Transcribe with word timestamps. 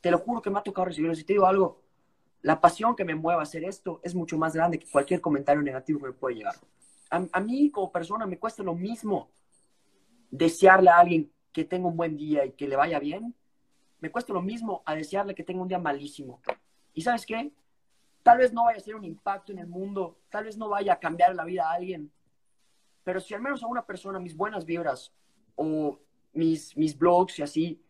te 0.00 0.10
lo 0.10 0.18
juro 0.18 0.42
que 0.42 0.50
me 0.50 0.58
ha 0.58 0.62
tocado 0.62 0.86
recibirlos. 0.86 1.20
Y 1.20 1.24
te 1.24 1.34
digo 1.34 1.46
algo, 1.46 1.82
la 2.42 2.60
pasión 2.60 2.94
que 2.94 3.04
me 3.04 3.14
mueve 3.14 3.40
a 3.40 3.42
hacer 3.42 3.64
esto 3.64 4.00
es 4.02 4.14
mucho 4.14 4.38
más 4.38 4.54
grande 4.54 4.78
que 4.78 4.90
cualquier 4.90 5.20
comentario 5.20 5.62
negativo 5.62 6.00
que 6.00 6.06
me 6.06 6.12
puede 6.12 6.36
llegar. 6.36 6.54
A, 7.10 7.24
a 7.32 7.40
mí 7.40 7.70
como 7.70 7.90
persona 7.90 8.26
me 8.26 8.38
cuesta 8.38 8.62
lo 8.62 8.74
mismo 8.74 9.30
desearle 10.30 10.90
a 10.90 10.98
alguien 10.98 11.32
que 11.52 11.64
tenga 11.64 11.88
un 11.88 11.96
buen 11.96 12.16
día 12.16 12.44
y 12.44 12.52
que 12.52 12.68
le 12.68 12.76
vaya 12.76 12.98
bien, 12.98 13.34
me 14.00 14.10
cuesta 14.10 14.32
lo 14.32 14.42
mismo 14.42 14.82
a 14.84 14.94
desearle 14.94 15.34
que 15.34 15.42
tenga 15.42 15.62
un 15.62 15.68
día 15.68 15.78
malísimo. 15.78 16.40
¿Y 16.94 17.02
sabes 17.02 17.26
qué? 17.26 17.52
Tal 18.22 18.38
vez 18.38 18.52
no 18.52 18.64
vaya 18.64 18.78
a 18.78 18.80
ser 18.80 18.94
un 18.94 19.04
impacto 19.04 19.52
en 19.52 19.58
el 19.58 19.66
mundo, 19.66 20.18
tal 20.28 20.44
vez 20.44 20.56
no 20.56 20.68
vaya 20.68 20.92
a 20.92 20.98
cambiar 20.98 21.34
la 21.34 21.44
vida 21.44 21.68
a 21.68 21.74
alguien, 21.74 22.12
pero 23.02 23.20
si 23.20 23.34
al 23.34 23.40
menos 23.40 23.62
a 23.62 23.66
una 23.66 23.86
persona 23.86 24.18
mis 24.18 24.36
buenas 24.36 24.64
vibras 24.64 25.12
o 25.56 25.98
mis, 26.32 26.76
mis 26.76 26.96
blogs 26.96 27.38
y 27.38 27.42
así 27.42 27.82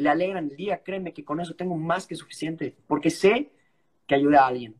le 0.00 0.08
alegran 0.08 0.48
el 0.48 0.56
día, 0.56 0.82
créeme 0.82 1.12
que 1.12 1.26
con 1.26 1.40
eso 1.42 1.54
tengo 1.54 1.76
más 1.76 2.06
que 2.06 2.16
suficiente, 2.16 2.74
porque 2.86 3.10
sé 3.10 3.52
que 4.06 4.14
ayuda 4.14 4.44
a 4.44 4.46
alguien. 4.46 4.74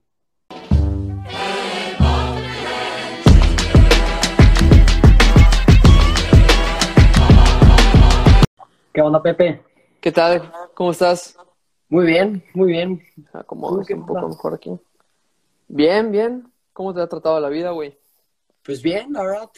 ¿Qué 8.95 9.03
onda, 9.03 9.23
Pepe? 9.23 9.63
¿Qué 10.01 10.11
tal? 10.11 10.51
¿Cómo 10.73 10.93
estás? 10.93 11.37
Muy 11.91 12.07
bien, 12.07 12.43
muy 12.55 12.69
bien. 12.73 13.03
Acomodas 13.35 13.91
un 13.91 14.07
poco 14.07 14.27
mejor 14.27 14.55
aquí. 14.55 14.71
Bien, 15.69 16.11
bien. 16.11 16.51
¿Cómo 16.73 16.95
te 16.95 17.03
ha 17.03 17.07
tratado 17.07 17.39
la 17.41 17.51
vida, 17.51 17.73
güey? 17.73 17.99
Pues 18.63 18.81
bien, 18.81 19.13
la 19.13 19.23
verdad. 19.23 19.51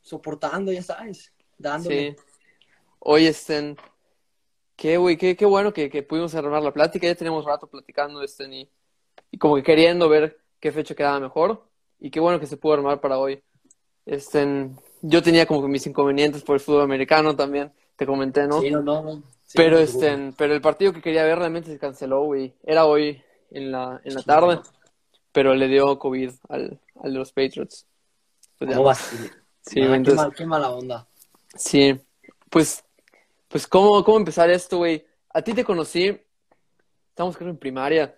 Soportando, 0.00 0.72
ya 0.72 0.82
sabes. 0.82 1.30
Dándole. 1.58 2.12
Sí. 2.12 2.22
Oye, 3.00 3.28
Estén, 3.28 3.76
qué, 4.80 4.96
güey, 4.96 5.18
qué, 5.18 5.36
qué 5.36 5.44
bueno 5.44 5.74
que, 5.74 5.90
que 5.90 6.02
pudimos 6.02 6.34
armar 6.34 6.62
la 6.62 6.72
plática. 6.72 7.06
Ya 7.06 7.14
teníamos 7.14 7.44
rato 7.44 7.66
platicando, 7.66 8.22
Estén, 8.22 8.54
y, 8.54 8.70
y 9.30 9.36
como 9.36 9.56
que 9.56 9.62
queriendo 9.62 10.08
ver 10.08 10.38
qué 10.58 10.72
fecha 10.72 10.94
quedaba 10.94 11.20
mejor. 11.20 11.62
Y 12.00 12.10
qué 12.10 12.18
bueno 12.18 12.40
que 12.40 12.46
se 12.46 12.56
pudo 12.56 12.72
armar 12.72 12.98
para 12.98 13.18
hoy. 13.18 13.42
Estén, 14.06 14.74
yo 15.02 15.22
tenía 15.22 15.44
como 15.44 15.60
que 15.60 15.68
mis 15.68 15.86
inconvenientes 15.86 16.42
por 16.42 16.54
el 16.54 16.60
fútbol 16.60 16.80
americano 16.82 17.36
también. 17.36 17.70
Te 17.96 18.06
comenté, 18.06 18.46
¿no? 18.46 18.62
Sí, 18.62 18.70
no, 18.70 18.80
no. 18.80 19.02
no. 19.02 19.22
Sí, 19.44 19.58
pero, 19.58 19.72
no 19.72 19.76
te 19.76 19.82
este, 19.84 20.32
pero 20.38 20.54
el 20.54 20.62
partido 20.62 20.94
que 20.94 21.02
quería 21.02 21.24
ver 21.24 21.38
realmente 21.38 21.70
se 21.70 21.78
canceló, 21.78 22.22
güey. 22.22 22.54
Era 22.64 22.86
hoy 22.86 23.22
en 23.50 23.70
la, 23.70 24.00
en 24.02 24.14
la 24.14 24.22
tarde, 24.22 24.60
pero 25.32 25.54
le 25.54 25.68
dio 25.68 25.98
COVID 25.98 26.30
al, 26.48 26.80
al 27.02 27.12
de 27.12 27.18
los 27.18 27.32
Patriots. 27.32 27.86
Pues 28.58 28.70
¿Cómo 28.70 28.80
no. 28.80 28.84
vas? 28.84 28.98
Sí, 29.60 29.82
Ah, 29.82 29.88
qué, 29.88 29.94
entonces, 29.94 30.16
mal- 30.16 30.34
qué 30.34 30.46
mala 30.46 30.70
onda. 30.70 31.06
sí. 31.54 32.00
Pues, 32.48 32.82
pues 33.50 33.66
¿cómo, 33.66 34.04
cómo 34.04 34.16
empezar 34.16 34.48
esto, 34.48 34.78
güey? 34.78 35.04
A 35.30 35.42
ti 35.42 35.52
te 35.52 35.64
conocí, 35.64 36.16
estamos 37.08 37.36
creo 37.36 37.50
en 37.50 37.58
primaria. 37.58 38.16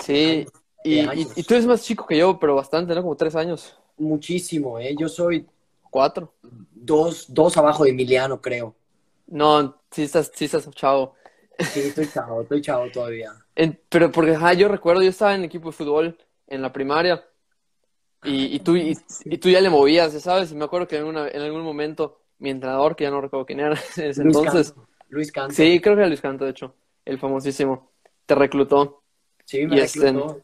Sí, 0.00 0.44
y, 0.82 1.42
tú 1.44 1.54
eres 1.54 1.66
más 1.66 1.82
chico 1.82 2.06
que 2.06 2.18
yo, 2.18 2.38
pero 2.38 2.56
bastante, 2.56 2.94
¿no? 2.94 3.02
Como 3.02 3.16
tres 3.16 3.36
años, 3.36 3.78
Muchísimo, 3.96 4.80
¿eh? 4.80 4.96
Yo 4.98 5.08
soy 5.08 5.46
cuatro. 5.88 6.34
dos, 6.42 7.26
dos 7.32 7.56
abajo 7.56 7.84
de 7.84 7.90
Emiliano, 7.90 8.40
creo. 8.40 8.74
No, 9.28 9.80
sí 9.92 10.02
estás, 10.02 10.32
sí 10.34 10.46
estás 10.46 10.68
chavo. 10.72 11.14
Sí, 11.60 11.80
estoy 11.80 12.08
chavo, 12.10 12.42
estoy 12.42 12.60
chavo 12.60 12.88
todavía. 12.88 13.32
En- 13.54 13.80
pero 13.88 14.10
porque, 14.10 14.34
ajá, 14.34 14.54
yo 14.54 14.66
recuerdo, 14.66 15.02
yo 15.02 15.10
estaba 15.10 15.36
en 15.36 15.44
equipo 15.44 15.68
de 15.70 15.76
fútbol 15.76 16.18
en 16.48 16.62
la 16.62 16.72
primaria 16.72 17.24
y, 18.24 18.56
y 18.56 18.58
tú, 18.58 18.76
y, 18.76 18.98
y 19.24 19.38
tú 19.38 19.48
ya 19.48 19.60
le 19.60 19.70
movías, 19.70 20.12
sabes, 20.20 20.50
y 20.50 20.56
me 20.56 20.64
acuerdo 20.64 20.88
que 20.88 20.96
en, 20.96 21.04
una, 21.04 21.28
en 21.28 21.42
algún 21.42 21.62
momento 21.62 22.23
mi 22.44 22.50
entrenador, 22.50 22.94
que 22.94 23.04
ya 23.04 23.10
no 23.10 23.20
recuerdo 23.20 23.46
quién 23.46 23.60
era 23.60 23.70
en 23.96 24.04
ese 24.10 24.22
Luis 24.22 24.36
entonces, 24.36 24.72
Canto. 24.72 24.88
Luis 25.08 25.32
Canto. 25.32 25.54
sí, 25.54 25.80
creo 25.80 25.94
que 25.96 26.00
era 26.02 26.08
Luis 26.08 26.20
Canto, 26.20 26.44
de 26.44 26.50
hecho, 26.52 26.74
el 27.04 27.18
famosísimo, 27.18 27.90
te 28.26 28.34
reclutó. 28.34 29.02
Sí, 29.44 29.66
me 29.66 29.76
y 29.76 29.80
este- 29.80 30.12
reclutó. 30.12 30.40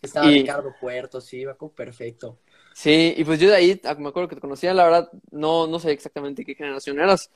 Estaba 0.00 0.30
y- 0.30 0.40
Ricardo 0.42 0.72
Puerto, 0.80 1.20
sí, 1.20 1.44
perfecto. 1.74 2.38
Sí, 2.72 3.14
y 3.16 3.24
pues 3.24 3.40
yo 3.40 3.48
de 3.48 3.56
ahí, 3.56 3.80
ah, 3.84 3.94
me 3.98 4.08
acuerdo 4.10 4.28
que 4.28 4.36
te 4.36 4.40
conocía, 4.40 4.72
la 4.72 4.84
verdad, 4.84 5.10
no, 5.32 5.66
no 5.66 5.80
sé 5.80 5.90
exactamente 5.90 6.44
qué 6.44 6.54
generación 6.54 7.00
eras, 7.00 7.30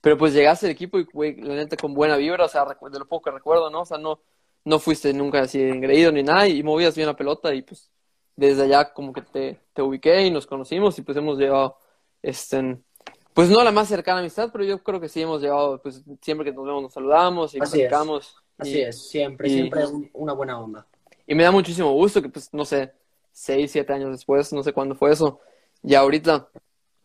pero 0.00 0.16
pues 0.16 0.32
llegaste 0.32 0.66
al 0.66 0.72
equipo 0.72 0.98
y, 0.98 1.04
güey, 1.12 1.36
la 1.42 1.54
neta, 1.54 1.76
con 1.76 1.92
buena 1.92 2.16
vibra, 2.16 2.46
o 2.46 2.48
sea, 2.48 2.64
de 2.64 2.98
lo 2.98 3.06
poco 3.06 3.24
que 3.24 3.30
recuerdo, 3.32 3.68
¿no? 3.70 3.82
O 3.82 3.84
sea, 3.84 3.98
no, 3.98 4.20
no 4.64 4.78
fuiste 4.78 5.12
nunca 5.12 5.40
así 5.40 5.60
engreído 5.60 6.10
ni 6.12 6.22
nada 6.22 6.48
y 6.48 6.62
movías 6.62 6.94
bien 6.96 7.08
la 7.08 7.16
pelota 7.16 7.54
y 7.54 7.62
pues 7.62 7.90
desde 8.36 8.62
allá 8.62 8.92
como 8.94 9.12
que 9.12 9.22
te, 9.22 9.60
te 9.74 9.82
ubiqué 9.82 10.22
y 10.26 10.30
nos 10.30 10.46
conocimos 10.46 10.98
y 10.98 11.02
pues 11.02 11.18
hemos 11.18 11.38
llevado, 11.38 11.76
este, 12.22 12.78
pues 13.38 13.50
no 13.50 13.62
la 13.62 13.70
más 13.70 13.86
cercana 13.86 14.18
amistad, 14.18 14.50
pero 14.50 14.64
yo 14.64 14.82
creo 14.82 15.00
que 15.00 15.08
sí 15.08 15.22
hemos 15.22 15.40
llevado, 15.40 15.80
pues 15.80 16.02
siempre 16.20 16.44
que 16.44 16.52
nos 16.52 16.66
vemos 16.66 16.82
nos 16.82 16.92
saludamos 16.92 17.54
y 17.54 17.60
Así 17.60 17.82
es. 17.82 17.88
platicamos. 17.88 18.36
Así 18.58 18.78
y, 18.78 18.82
es, 18.82 19.08
siempre, 19.10 19.48
y- 19.48 19.52
siempre 19.52 19.86
un- 19.86 20.10
una 20.12 20.32
buena 20.32 20.60
onda. 20.60 20.88
y 21.24 21.36
me 21.36 21.44
da 21.44 21.52
muchísimo 21.52 21.92
gusto 21.92 22.20
que, 22.20 22.30
pues, 22.30 22.52
no 22.52 22.64
sé, 22.64 22.92
seis, 23.30 23.70
siete 23.70 23.92
años 23.92 24.10
después, 24.10 24.52
no 24.52 24.64
sé 24.64 24.72
cuándo 24.72 24.96
fue 24.96 25.12
eso, 25.12 25.38
ya 25.82 26.00
ahorita, 26.00 26.48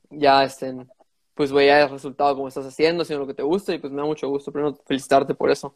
ya 0.10 0.44
estén, 0.44 0.90
pues, 1.36 1.52
güey, 1.52 1.68
ya 1.68 1.84
el 1.84 1.92
resultado 1.92 2.34
como 2.34 2.48
estás 2.48 2.66
haciendo, 2.66 3.04
haciendo 3.04 3.26
lo 3.26 3.28
que 3.28 3.36
te 3.36 3.44
gusta, 3.44 3.76
y 3.76 3.78
pues 3.78 3.94
me 3.94 4.02
da 4.02 4.08
mucho 4.08 4.28
gusto, 4.28 4.52
primero 4.52 4.76
felicitarte 4.88 5.36
por 5.36 5.52
eso. 5.52 5.76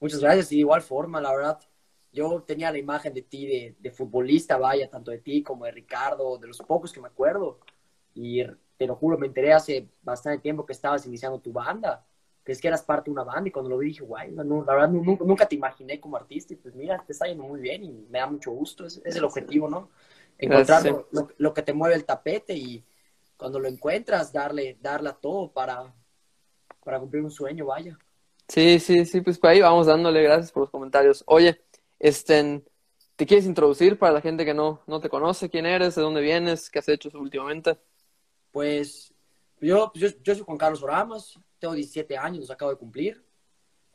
Muchas 0.00 0.18
gracias, 0.18 0.50
y 0.50 0.56
de 0.56 0.60
igual 0.62 0.82
forma, 0.82 1.20
la 1.20 1.30
verdad, 1.30 1.60
yo 2.12 2.42
tenía 2.44 2.72
la 2.72 2.78
imagen 2.78 3.14
de 3.14 3.22
ti 3.22 3.46
de, 3.46 3.76
de 3.78 3.90
futbolista, 3.92 4.56
vaya, 4.56 4.90
tanto 4.90 5.12
de 5.12 5.18
ti 5.18 5.40
como 5.44 5.66
de 5.66 5.70
Ricardo, 5.70 6.36
de 6.38 6.48
los 6.48 6.58
pocos 6.58 6.92
que 6.92 7.00
me 7.00 7.06
acuerdo, 7.06 7.60
y 8.12 8.42
te 8.82 8.86
lo 8.88 8.96
juro, 8.96 9.16
me 9.18 9.26
enteré 9.28 9.52
hace 9.52 9.88
bastante 10.02 10.40
tiempo 10.42 10.66
que 10.66 10.72
estabas 10.72 11.06
iniciando 11.06 11.38
tu 11.40 11.52
banda, 11.52 12.04
que 12.44 12.52
es 12.52 12.60
que 12.60 12.68
eras 12.68 12.82
parte 12.82 13.06
de 13.10 13.12
una 13.12 13.22
banda, 13.24 13.48
y 13.48 13.52
cuando 13.52 13.70
lo 13.70 13.78
vi 13.78 13.88
dije, 13.88 14.02
guay, 14.02 14.32
no, 14.32 14.64
la 14.64 14.74
verdad, 14.74 14.88
nu- 14.90 15.18
nunca, 15.24 15.46
te 15.46 15.54
imaginé 15.54 16.00
como 16.00 16.16
artista, 16.16 16.52
y 16.54 16.56
pues 16.56 16.74
mira, 16.74 17.02
te 17.06 17.12
está 17.12 17.26
yendo 17.26 17.44
muy 17.44 17.60
bien, 17.60 17.84
y 17.84 17.92
me 18.10 18.18
da 18.18 18.26
mucho 18.26 18.50
gusto, 18.50 18.84
es, 18.86 19.00
es 19.04 19.16
el 19.16 19.24
objetivo, 19.24 19.68
¿no? 19.68 19.90
Encontrar 20.38 20.80
Gracias, 20.80 20.92
lo, 20.94 21.06
lo- 21.12 21.28
lo 21.38 21.54
que 21.54 21.62
te 21.62 21.72
mueve 21.72 21.94
el 21.94 22.04
tapete, 22.04 22.54
y 22.54 22.84
cuando 23.36 23.60
lo 23.60 23.68
encuentras, 23.68 24.32
darle, 24.32 24.76
darle 24.80 25.10
a 25.10 25.14
todo 25.14 25.52
para, 25.52 25.94
para 26.84 27.00
cumplir 27.00 27.22
un 27.24 27.30
sueño, 27.30 27.66
vaya. 27.66 27.98
Sí, 28.48 28.78
sí, 28.80 29.04
sí, 29.06 29.20
pues 29.22 29.38
por 29.38 29.50
ahí 29.50 29.60
vamos 29.60 29.86
dándole, 29.86 30.22
gracias 30.22 30.52
por 30.52 30.62
los 30.62 30.70
comentarios. 30.70 31.24
Oye, 31.26 31.62
este, 31.98 32.62
¿te 33.16 33.26
quieres 33.26 33.46
introducir 33.46 33.98
para 33.98 34.12
la 34.12 34.20
gente 34.20 34.44
que 34.44 34.52
no, 34.54 34.82
no 34.86 35.00
te 35.00 35.08
conoce? 35.08 35.48
¿Quién 35.48 35.64
eres? 35.66 35.94
¿De 35.94 36.02
dónde 36.02 36.20
vienes? 36.20 36.68
¿Qué 36.70 36.78
has 36.80 36.88
hecho 36.88 37.10
últimamente? 37.14 37.78
Pues 38.52 39.12
yo, 39.60 39.90
yo, 39.94 40.08
yo 40.22 40.34
soy 40.34 40.44
Juan 40.44 40.58
Carlos 40.58 40.82
Oramas, 40.82 41.38
tengo 41.58 41.74
17 41.74 42.16
años, 42.16 42.40
los 42.40 42.50
acabo 42.50 42.70
de 42.70 42.76
cumplir. 42.76 43.24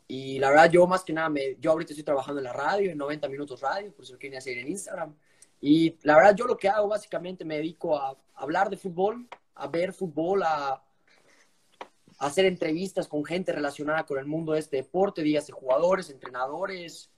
Y 0.07 0.40
la 0.40 0.50
verdad, 0.50 0.72
yo 0.72 0.88
más 0.88 1.03
que 1.03 1.13
nada, 1.13 1.29
me, 1.29 1.57
yo 1.59 1.72
ahorita 1.72 1.91
estoy 1.91 2.03
trabajando 2.03 2.40
en 2.40 2.45
la 2.45 2.53
radio, 2.53 2.91
en 2.91 2.97
90 2.97 3.28
Minutos 3.28 3.62
Radio, 3.62 3.94
por 3.94 4.06
si 4.06 4.13
lo 4.13 4.19
quieren 4.19 4.38
hacer 4.38 4.57
en 4.57 4.68
Instagram. 4.68 5.13
Y 5.59 5.97
la 6.03 6.16
verdad, 6.16 6.35
yo 6.35 6.45
lo 6.45 6.57
que 6.57 6.69
hago 6.69 6.88
básicamente 6.88 7.44
me 7.44 7.57
dedico 7.57 7.97
a 7.97 8.18
hablar 8.35 8.69
de 8.69 8.78
fútbol, 8.78 9.28
a 9.56 9.68
ver 9.68 9.94
fútbol, 9.94 10.44
a, 10.44 10.69
a 10.69 10.81
hacer 12.25 12.45
entrevistas 12.45 13.07
con 13.07 13.25
gente 13.25 13.51
relacionada 13.51 14.06
con 14.06 14.18
el 14.18 14.25
mundo 14.25 14.53
de 14.53 14.59
este 14.59 14.78
deporte, 14.78 15.22
dígase 15.22 15.51
jugadores, 15.51 16.09
entrenadores, 16.09 17.12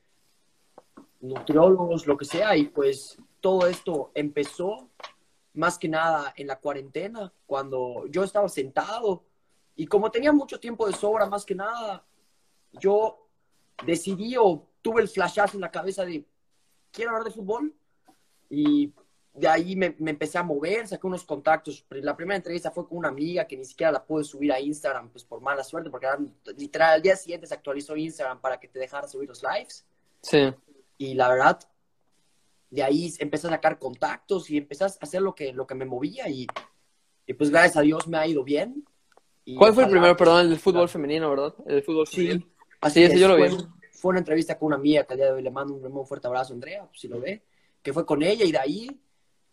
nutriólogos, 1.22 2.08
lo 2.08 2.18
que 2.18 2.26
sea. 2.26 2.56
Y 2.58 2.66
pues 2.66 3.18
todo 3.40 3.68
esto 3.68 4.12
empezó 4.16 4.90
más 5.59 5.78
que 5.78 5.90
nada 5.90 6.34
en 6.38 6.47
la 6.47 6.58
cuarentena, 6.58 7.31
cuando 7.46 8.06
yo 8.08 8.24
estaba 8.24 8.47
sentado 8.47 9.25
y 9.75 9.86
como 9.88 10.09
tenía 10.09 10.31
mucho 10.31 10.58
tiempo 10.59 10.88
de 10.88 10.94
sobra, 10.94 11.25
más 11.25 11.46
que 11.46 11.53
nada, 11.53 12.06
yo 12.74 13.28
decidí 13.86 14.38
o 14.38 14.66
tuve 14.81 15.02
el 15.02 15.09
flashazo 15.09 15.58
en 15.58 15.62
la 15.62 15.72
cabeza 15.72 16.06
de, 16.06 16.25
quiero 16.92 17.12
hablar 17.12 17.25
de 17.25 17.31
fútbol 17.31 17.74
y 18.50 18.94
de 19.34 19.47
ahí 19.47 19.75
me, 19.75 19.96
me 20.00 20.12
empecé 20.12 20.38
a 20.38 20.44
mover, 20.44 20.88
saqué 20.88 21.06
unos 21.06 21.24
contactos. 21.25 21.86
La 21.90 22.16
primera 22.16 22.38
entrevista 22.38 22.72
fue 22.72 22.88
con 22.88 22.97
una 22.97 23.09
amiga 23.09 23.46
que 23.46 23.58
ni 23.58 23.66
siquiera 23.66 23.91
la 23.91 24.03
pude 24.03 24.24
subir 24.24 24.52
a 24.53 24.59
Instagram, 24.62 25.09
pues 25.09 25.24
por 25.26 25.41
mala 25.41 25.64
suerte, 25.64 25.90
porque 25.90 26.06
era- 26.08 26.20
literal 26.58 26.94
al 26.96 27.02
día 27.02 27.16
siguiente 27.18 27.47
se 27.47 27.53
actualizó 27.53 27.96
Instagram 27.97 28.40
para 28.40 28.59
que 28.59 28.68
te 28.70 28.80
dejara 28.80 29.08
subir 29.08 29.28
los 29.28 29.44
lives 29.44 29.86
Sí, 30.22 30.53
y 30.97 31.14
la 31.14 31.29
verdad, 31.29 31.59
de 32.70 32.84
ahí 32.84 33.14
empecé 33.20 33.48
a 33.48 33.52
sacar 33.52 33.80
contactos 33.80 34.50
y 34.50 34.58
empecé 34.58 34.84
a 34.84 34.88
hacer 34.88 35.22
lo 35.22 35.34
que, 35.34 35.54
lo 35.54 35.66
que 35.66 35.76
me 35.76 35.86
movía 35.86 36.30
y, 36.30 36.48
y 37.26 37.34
pues 37.34 37.50
gracias 37.50 37.78
a 37.78 37.82
Dios 37.82 38.08
me 38.08 38.18
ha 38.18 38.28
ido 38.28 38.44
bien. 38.44 38.86
Y 39.46 39.56
¿Cuál 39.56 39.74
fue 39.74 39.84
el 39.84 39.90
primero, 39.90 40.16
pues, 40.16 40.28
perdón, 40.28 40.42
el 40.42 40.50
del 40.50 40.60
fútbol 40.60 40.90
femenino, 40.90 41.30
verdad? 41.30 41.56
El 41.66 41.76
del 41.76 41.84
fútbol 41.84 42.08
femenino. 42.08 42.46
Sí, 42.46 42.52
así 42.82 43.00
Sí, 43.00 43.04
ese 43.06 43.16
es, 43.16 43.20
yo 43.20 43.28
lo 43.28 43.36
vi. 43.36 43.56
fue 43.92 44.10
una 44.10 44.20
entrevista 44.20 44.58
con 44.58 44.68
una 44.68 44.76
amiga 44.76 45.04
que 45.04 45.14
al 45.14 45.18
día 45.18 45.26
de 45.28 45.34
hoy 45.34 45.42
le 45.42 45.52
mando 45.52 45.74
un, 45.74 46.06
fuerte 46.06 46.28
abrazo 46.28 46.54
a 46.54 46.56
Andrea, 46.56 46.86
pues, 46.86 47.00
si 47.00 47.08
lo 47.08 47.20
ve, 47.20 47.44
que 47.82 47.94
fue 47.94 48.06
con 48.06 48.22
ella 48.22 48.46
y 48.46 48.52
de 48.52 48.60
ahí 48.60 49.02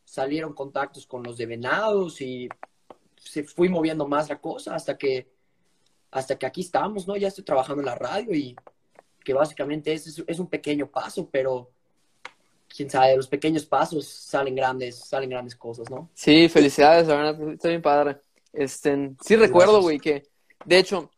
salieron 0.05 0.53
contactos 0.53 1.07
con 1.07 1.23
los 1.23 1.37
de 1.37 1.47
Venados 1.47 2.21
y 2.21 2.49
se 3.17 3.45
fui 3.45 3.69
moviendo 3.69 4.07
más 4.07 4.29
la 4.29 4.41
cosa 4.41 4.75
hasta 4.75 4.97
que 4.97 5.35
hasta 6.11 6.39
que 6.39 6.47
aquí 6.47 6.61
estamos, 6.61 7.07
¿no? 7.07 7.17
Ya 7.17 7.29
estoy 7.29 7.45
trabajando 7.45 7.83
en 7.83 7.87
la 7.87 7.95
radio 7.95 8.33
y 8.33 8.57
que 9.25 9.35
básicamente 9.35 9.93
es, 9.93 10.23
es 10.25 10.39
un 10.39 10.47
pequeño 10.47 10.89
paso, 10.89 11.29
pero 11.31 11.73
quién 12.77 12.91
sabe, 12.91 13.17
los 13.17 13.29
pequeños 13.29 13.65
pasos 13.65 14.07
salen 14.07 14.55
grandes, 14.55 14.97
salen 14.97 15.31
grandes 15.31 15.57
cosas, 15.57 15.89
¿no? 15.91 16.11
Sí, 16.15 16.49
felicidades, 16.49 17.07
la 17.09 17.17
verdad, 17.17 17.53
está 17.53 17.69
bien 17.69 17.83
padre. 17.83 18.19
Este, 18.53 19.13
sí 19.25 19.37
recuerdo, 19.37 19.81
güey, 19.81 19.99
que, 19.99 20.25
de 20.65 20.79
hecho, 20.79 21.11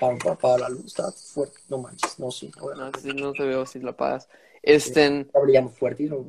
Para, 0.00 0.36
para, 0.36 0.58
la 0.58 0.68
luz, 0.68 0.86
está 0.86 1.10
fuerte. 1.12 1.58
No 1.68 1.78
manches, 1.78 2.18
no, 2.18 2.30
sí. 2.30 2.50
No, 2.76 2.90
sí, 3.00 3.08
no 3.14 3.32
te 3.32 3.44
veo 3.44 3.64
si 3.66 3.78
la 3.80 3.90
apagas. 3.90 4.28
Este, 4.62 5.20
Está 5.20 5.38
brillando 5.40 5.70
fuerte. 5.70 6.04
¿no? 6.04 6.26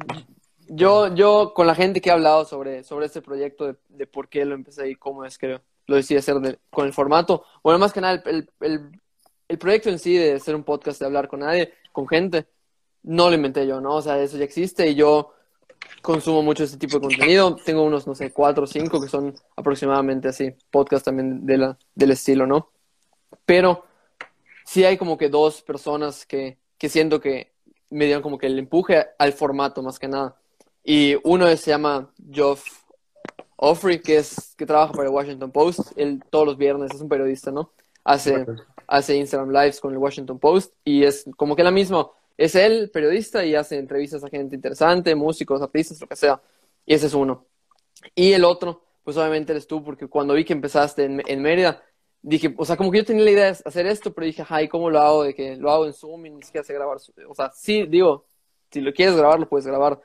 yo, 0.68 1.14
yo, 1.16 1.54
con 1.56 1.66
la 1.66 1.74
gente 1.76 2.00
que 2.00 2.10
he 2.10 2.12
hablado 2.14 2.46
sobre, 2.46 2.84
sobre 2.84 3.08
este 3.08 3.22
proyecto, 3.22 3.66
de, 3.68 3.76
de 3.90 4.06
por 4.08 4.30
qué 4.30 4.46
lo 4.46 4.54
empecé 4.54 4.90
y 4.90 4.96
cómo 4.96 5.26
es 5.26 5.38
que 5.38 5.60
lo 5.88 5.96
decidí 5.96 6.20
hacer 6.20 6.36
de- 6.36 6.60
con 6.70 6.86
el 6.86 6.94
formato, 6.94 7.44
bueno, 7.64 7.80
más 7.80 7.92
que 7.92 8.02
nada, 8.02 8.22
el, 8.26 8.30
el, 8.30 8.50
el, 8.60 8.92
el 9.48 9.58
proyecto 9.58 9.90
en 9.90 9.98
sí 9.98 10.16
de 10.16 10.34
hacer 10.34 10.54
un 10.54 10.64
podcast, 10.64 11.00
de 11.00 11.08
hablar 11.08 11.28
con 11.28 11.40
nadie, 11.40 11.74
con 11.92 12.08
gente, 12.08 12.46
no 13.04 13.30
lo 13.30 13.36
inventé 13.36 13.66
yo, 13.68 13.82
¿no? 13.82 13.96
O 13.96 14.02
sea, 14.02 14.22
eso 14.22 14.38
ya 14.38 14.44
existe 14.46 14.88
y 14.90 14.96
yo 14.96 15.34
consumo 16.02 16.42
mucho 16.42 16.64
este 16.64 16.78
tipo 16.78 17.00
de 17.00 17.08
contenido. 17.08 17.56
Tengo 17.66 17.84
unos, 17.84 18.08
no 18.08 18.16
sé, 18.16 18.32
cuatro 18.32 18.64
o 18.64 18.68
cinco 18.68 19.02
que 19.02 19.08
son 19.08 19.34
aproximadamente 19.56 20.28
así, 20.28 20.54
podcast 20.72 21.06
también 21.06 21.46
de 21.46 21.58
la, 21.58 21.78
del 21.96 22.12
estilo, 22.12 22.46
¿no? 22.46 22.70
Pero 23.46 23.86
sí 24.66 24.84
hay 24.84 24.98
como 24.98 25.18
que 25.18 25.30
dos 25.30 25.62
personas 25.62 26.26
que, 26.26 26.58
que 26.78 26.90
siento 26.90 27.20
que 27.20 27.52
me 27.90 28.06
dieron 28.06 28.22
como 28.22 28.38
que 28.38 28.48
el 28.48 28.60
empuje 28.60 29.08
al 29.18 29.34
formato 29.34 29.82
más 29.82 29.98
que 30.00 30.08
nada. 30.08 30.36
Y 30.84 31.16
uno 31.24 31.48
es- 31.48 31.62
se 31.62 31.72
llama 31.72 32.12
Geoff 32.32 32.64
Offrey, 33.56 34.00
que 34.02 34.18
es 34.18 34.54
que 34.56 34.66
trabaja 34.66 34.94
para 34.94 35.10
el 35.10 35.14
Washington 35.14 35.52
Post. 35.52 35.92
Él 35.96 36.24
todos 36.30 36.46
los 36.46 36.58
viernes 36.58 36.92
es 36.94 37.02
un 37.02 37.10
periodista, 37.10 37.52
¿no? 37.52 37.72
Hace, 38.04 38.46
hace 38.88 39.16
Instagram 39.18 39.50
Lives 39.52 39.80
con 39.82 39.92
el 39.92 39.98
Washington 39.98 40.40
Post 40.40 40.74
y 40.86 41.04
es 41.04 41.26
como 41.36 41.56
que 41.56 41.64
la 41.64 41.72
misma. 41.72 42.08
Es 42.40 42.56
él, 42.56 42.90
periodista, 42.90 43.46
y 43.46 43.54
hace 43.54 43.78
entrevistas 43.78 44.24
a 44.24 44.30
gente 44.30 44.56
interesante, 44.56 45.14
músicos, 45.14 45.62
artistas, 45.62 46.00
lo 46.00 46.08
que 46.08 46.16
sea. 46.16 46.42
Y 46.86 46.94
ese 46.94 47.08
es 47.08 47.14
uno. 47.14 47.46
Y 48.16 48.32
el 48.32 48.46
otro, 48.46 48.82
pues 49.04 49.18
obviamente 49.18 49.52
eres 49.52 49.68
tú, 49.68 49.84
porque 49.84 50.08
cuando 50.08 50.34
vi 50.36 50.46
que 50.46 50.54
empezaste 50.54 51.04
en, 51.04 51.22
en 51.28 51.42
Mérida, 51.42 51.84
dije, 52.22 52.56
o 52.58 52.64
sea, 52.64 52.78
como 52.78 52.92
que 52.92 53.00
yo 53.00 53.06
tenía 53.06 53.26
la 53.26 53.32
idea 53.32 53.46
de 53.52 53.58
hacer 53.66 53.86
esto, 53.88 54.14
pero 54.14 54.26
dije, 54.26 54.46
ay, 54.48 54.70
¿cómo 54.70 54.90
lo 54.90 55.00
hago? 55.02 55.24
De 55.24 55.36
que 55.36 55.58
lo 55.58 55.70
hago 55.70 55.86
en 55.86 55.92
Zoom 55.92 56.28
y 56.28 56.30
ni 56.30 56.42
siquiera 56.44 56.64
sé 56.64 56.74
grabar. 56.74 56.98
O 57.28 57.36
sea, 57.36 57.52
sí, 57.54 57.86
digo, 57.88 58.26
si 58.72 58.80
lo 58.80 58.94
quieres 58.94 59.18
grabar, 59.18 59.38
lo 59.38 59.50
puedes 59.50 59.68
grabar. 59.68 60.00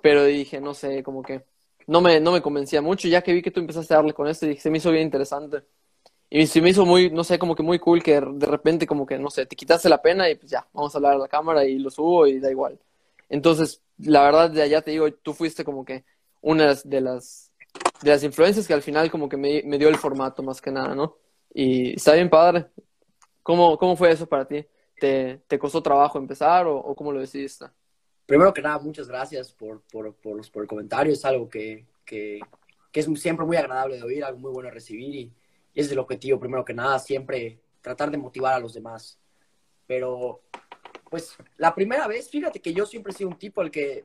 Pero 0.00 0.24
dije, 0.24 0.62
no 0.62 0.72
sé, 0.72 1.02
como 1.02 1.22
que 1.22 1.44
no 1.86 2.00
me, 2.00 2.18
no 2.18 2.32
me 2.32 2.40
convencía 2.40 2.80
mucho. 2.80 3.08
Ya 3.08 3.20
que 3.22 3.34
vi 3.34 3.42
que 3.42 3.50
tú 3.50 3.60
empezaste 3.60 3.92
a 3.92 3.98
darle 3.98 4.14
con 4.14 4.26
esto, 4.26 4.46
dije, 4.46 4.62
se 4.62 4.70
me 4.70 4.78
hizo 4.78 4.90
bien 4.90 5.04
interesante. 5.04 5.64
Y 6.30 6.46
se 6.46 6.60
me 6.60 6.70
hizo 6.70 6.84
muy, 6.84 7.10
no 7.10 7.24
sé, 7.24 7.38
como 7.38 7.54
que 7.54 7.62
muy 7.62 7.78
cool 7.78 8.02
que 8.02 8.20
de 8.20 8.46
repente 8.46 8.86
como 8.86 9.06
que, 9.06 9.18
no 9.18 9.30
sé, 9.30 9.46
te 9.46 9.56
quitaste 9.56 9.88
la 9.88 10.02
pena 10.02 10.28
y 10.28 10.34
pues 10.34 10.50
ya, 10.50 10.66
vamos 10.74 10.94
a 10.94 10.98
hablar 10.98 11.14
a 11.14 11.18
la 11.18 11.28
cámara 11.28 11.64
y 11.64 11.78
lo 11.78 11.90
subo 11.90 12.26
y 12.26 12.38
da 12.38 12.50
igual. 12.50 12.78
Entonces, 13.30 13.82
la 13.98 14.22
verdad, 14.22 14.50
de 14.50 14.62
allá 14.62 14.82
te 14.82 14.90
digo, 14.90 15.10
tú 15.12 15.32
fuiste 15.32 15.64
como 15.64 15.84
que 15.84 16.04
una 16.42 16.74
de 16.74 17.00
las, 17.00 17.50
de 18.02 18.10
las 18.10 18.22
influencias 18.22 18.66
que 18.66 18.74
al 18.74 18.82
final 18.82 19.10
como 19.10 19.28
que 19.28 19.36
me, 19.38 19.62
me 19.64 19.78
dio 19.78 19.88
el 19.88 19.96
formato 19.96 20.42
más 20.42 20.60
que 20.60 20.70
nada, 20.70 20.94
¿no? 20.94 21.16
Y 21.54 21.94
está 21.94 22.12
bien 22.14 22.28
padre. 22.28 22.66
¿Cómo, 23.42 23.78
cómo 23.78 23.96
fue 23.96 24.10
eso 24.10 24.26
para 24.26 24.46
ti? 24.46 24.66
¿Te, 25.00 25.40
te 25.46 25.58
costó 25.58 25.82
trabajo 25.82 26.18
empezar 26.18 26.66
o, 26.66 26.76
o 26.76 26.94
cómo 26.94 27.10
lo 27.10 27.20
decidiste? 27.20 27.66
Primero 28.26 28.52
que 28.52 28.60
nada, 28.60 28.78
muchas 28.78 29.08
gracias 29.08 29.52
por, 29.52 29.80
por, 29.90 30.12
por, 30.14 30.50
por 30.50 30.62
el 30.62 30.68
comentario. 30.68 31.14
Es 31.14 31.24
algo 31.24 31.48
que, 31.48 31.86
que, 32.04 32.40
que 32.92 33.00
es 33.00 33.08
siempre 33.18 33.46
muy 33.46 33.56
agradable 33.56 33.96
de 33.96 34.02
oír, 34.02 34.22
algo 34.22 34.38
muy 34.38 34.52
bueno 34.52 34.68
de 34.68 34.74
recibir. 34.74 35.14
Y, 35.14 35.32
es 35.74 35.90
el 35.90 35.98
objetivo, 35.98 36.40
primero 36.40 36.64
que 36.64 36.74
nada, 36.74 36.98
siempre 36.98 37.60
tratar 37.80 38.10
de 38.10 38.18
motivar 38.18 38.54
a 38.54 38.58
los 38.58 38.74
demás. 38.74 39.18
Pero, 39.86 40.42
pues, 41.10 41.36
la 41.56 41.74
primera 41.74 42.06
vez, 42.06 42.28
fíjate 42.28 42.60
que 42.60 42.72
yo 42.72 42.84
siempre 42.86 43.12
he 43.12 43.16
sido 43.16 43.30
un 43.30 43.38
tipo 43.38 43.60
al 43.60 43.70
que, 43.70 44.04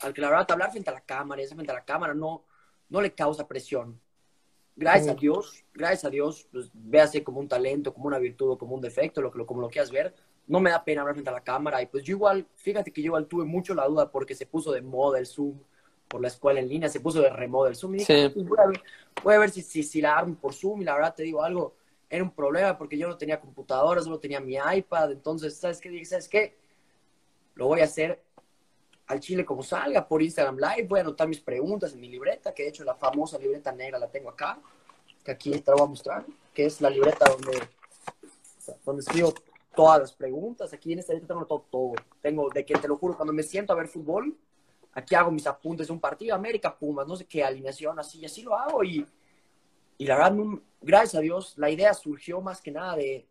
al 0.00 0.12
que 0.12 0.20
la 0.20 0.30
verdad, 0.30 0.50
hablar 0.50 0.70
frente 0.70 0.90
a 0.90 0.94
la 0.94 1.00
cámara, 1.00 1.42
hacer 1.42 1.56
frente 1.56 1.72
a 1.72 1.76
la 1.76 1.84
cámara, 1.84 2.14
no, 2.14 2.44
no 2.88 3.00
le 3.00 3.12
causa 3.12 3.46
presión. 3.46 4.00
Gracias 4.76 5.08
a 5.08 5.12
Ujú. 5.12 5.20
Dios, 5.20 5.64
gracias 5.72 6.04
a 6.04 6.10
Dios, 6.10 6.46
pues 6.52 6.70
véase 6.74 7.24
como 7.24 7.40
un 7.40 7.48
talento, 7.48 7.94
como 7.94 8.08
una 8.08 8.18
virtud 8.18 8.50
o 8.50 8.58
como 8.58 8.74
un 8.74 8.82
defecto, 8.82 9.22
lo 9.22 9.30
que 9.30 9.38
lo, 9.38 9.46
como 9.46 9.62
lo 9.62 9.70
quieras 9.70 9.90
ver. 9.90 10.14
No 10.46 10.60
me 10.60 10.70
da 10.70 10.84
pena 10.84 11.00
hablar 11.00 11.14
frente 11.14 11.30
a 11.30 11.32
la 11.32 11.42
cámara. 11.42 11.80
Y 11.80 11.86
pues 11.86 12.04
yo 12.04 12.14
igual, 12.14 12.46
fíjate 12.56 12.92
que 12.92 13.00
yo 13.00 13.06
igual 13.06 13.26
tuve 13.26 13.44
mucho 13.46 13.74
la 13.74 13.86
duda 13.86 14.10
porque 14.10 14.34
se 14.34 14.44
puso 14.44 14.70
de 14.72 14.82
moda 14.82 15.18
el 15.18 15.26
Zoom 15.26 15.58
por 16.08 16.20
la 16.20 16.28
escuela 16.28 16.60
en 16.60 16.68
línea, 16.68 16.88
se 16.88 17.00
puso 17.00 17.20
de 17.20 17.30
remoda 17.30 17.68
el 17.68 17.76
Zoom. 17.76 17.94
Y 17.94 17.98
dije, 17.98 18.14
Sí. 18.16 18.24
"Ah, 18.26 18.30
pues 18.32 18.46
voy 18.48 18.58
a 18.62 18.66
ver, 18.66 18.82
voy 19.22 19.34
a 19.34 19.38
ver 19.38 19.50
si, 19.50 19.62
si, 19.62 19.82
si 19.82 20.00
la 20.00 20.16
armo 20.16 20.34
por 20.36 20.54
Zoom. 20.54 20.82
Y 20.82 20.84
la 20.84 20.94
verdad 20.94 21.14
te 21.14 21.22
digo 21.22 21.42
algo, 21.42 21.74
era 22.08 22.22
un 22.22 22.30
problema 22.30 22.78
porque 22.78 22.96
yo 22.96 23.08
no 23.08 23.16
tenía 23.18 23.40
computadora, 23.40 24.00
solo 24.00 24.18
tenía 24.18 24.40
mi 24.40 24.54
iPad. 24.56 25.12
Entonces, 25.12 25.56
¿sabes 25.56 25.80
qué? 25.80 25.88
Dije, 25.90 26.04
¿sabes 26.04 26.28
qué? 26.28 26.56
Lo 27.54 27.66
voy 27.66 27.80
a 27.80 27.84
hacer 27.84 28.22
al 29.08 29.20
chile 29.20 29.44
como 29.44 29.62
salga 29.62 30.06
por 30.06 30.22
Instagram 30.22 30.56
Live. 30.58 30.86
Voy 30.88 30.98
a 31.00 31.02
anotar 31.02 31.26
mis 31.28 31.40
preguntas 31.40 31.92
en 31.92 32.00
mi 32.00 32.08
libreta, 32.08 32.52
que 32.54 32.64
de 32.64 32.68
hecho 32.70 32.84
la 32.84 32.94
famosa 32.94 33.38
libreta 33.38 33.72
negra 33.72 33.98
la 33.98 34.08
tengo 34.08 34.30
acá, 34.30 34.58
que 35.24 35.30
aquí 35.32 35.50
te 35.60 35.70
la 35.70 35.76
voy 35.76 35.84
a 35.84 35.88
mostrar, 35.88 36.24
que 36.54 36.66
es 36.66 36.80
la 36.80 36.90
libreta 36.90 37.24
donde, 37.30 37.58
donde 38.84 39.00
escribo 39.02 39.32
todas 39.74 40.00
las 40.00 40.12
preguntas. 40.12 40.72
Aquí 40.72 40.92
en 40.92 41.00
esta 41.00 41.12
libreta 41.12 41.34
tengo 41.34 41.46
todo, 41.46 41.64
todo. 41.70 41.92
Tengo, 42.22 42.48
de 42.50 42.64
que 42.64 42.74
te 42.74 42.88
lo 42.88 42.96
juro, 42.96 43.16
cuando 43.16 43.32
me 43.32 43.42
siento 43.42 43.72
a 43.72 43.76
ver 43.76 43.88
fútbol, 43.88 44.36
aquí 44.96 45.14
hago 45.14 45.30
mis 45.30 45.46
apuntes 45.46 45.86
de 45.86 45.92
un 45.92 46.00
partido, 46.00 46.34
América 46.34 46.76
Pumas, 46.76 47.06
no 47.06 47.16
sé 47.16 47.26
qué 47.26 47.44
alineación, 47.44 47.98
así, 47.98 48.18
y 48.18 48.24
así 48.24 48.42
lo 48.42 48.56
hago. 48.56 48.82
Y, 48.82 49.06
y 49.98 50.06
la 50.06 50.16
verdad, 50.16 50.58
gracias 50.80 51.14
a 51.16 51.20
Dios, 51.20 51.52
la 51.58 51.70
idea 51.70 51.92
surgió 51.92 52.40
más 52.40 52.62
que 52.62 52.70
nada 52.70 52.96
de, 52.96 53.26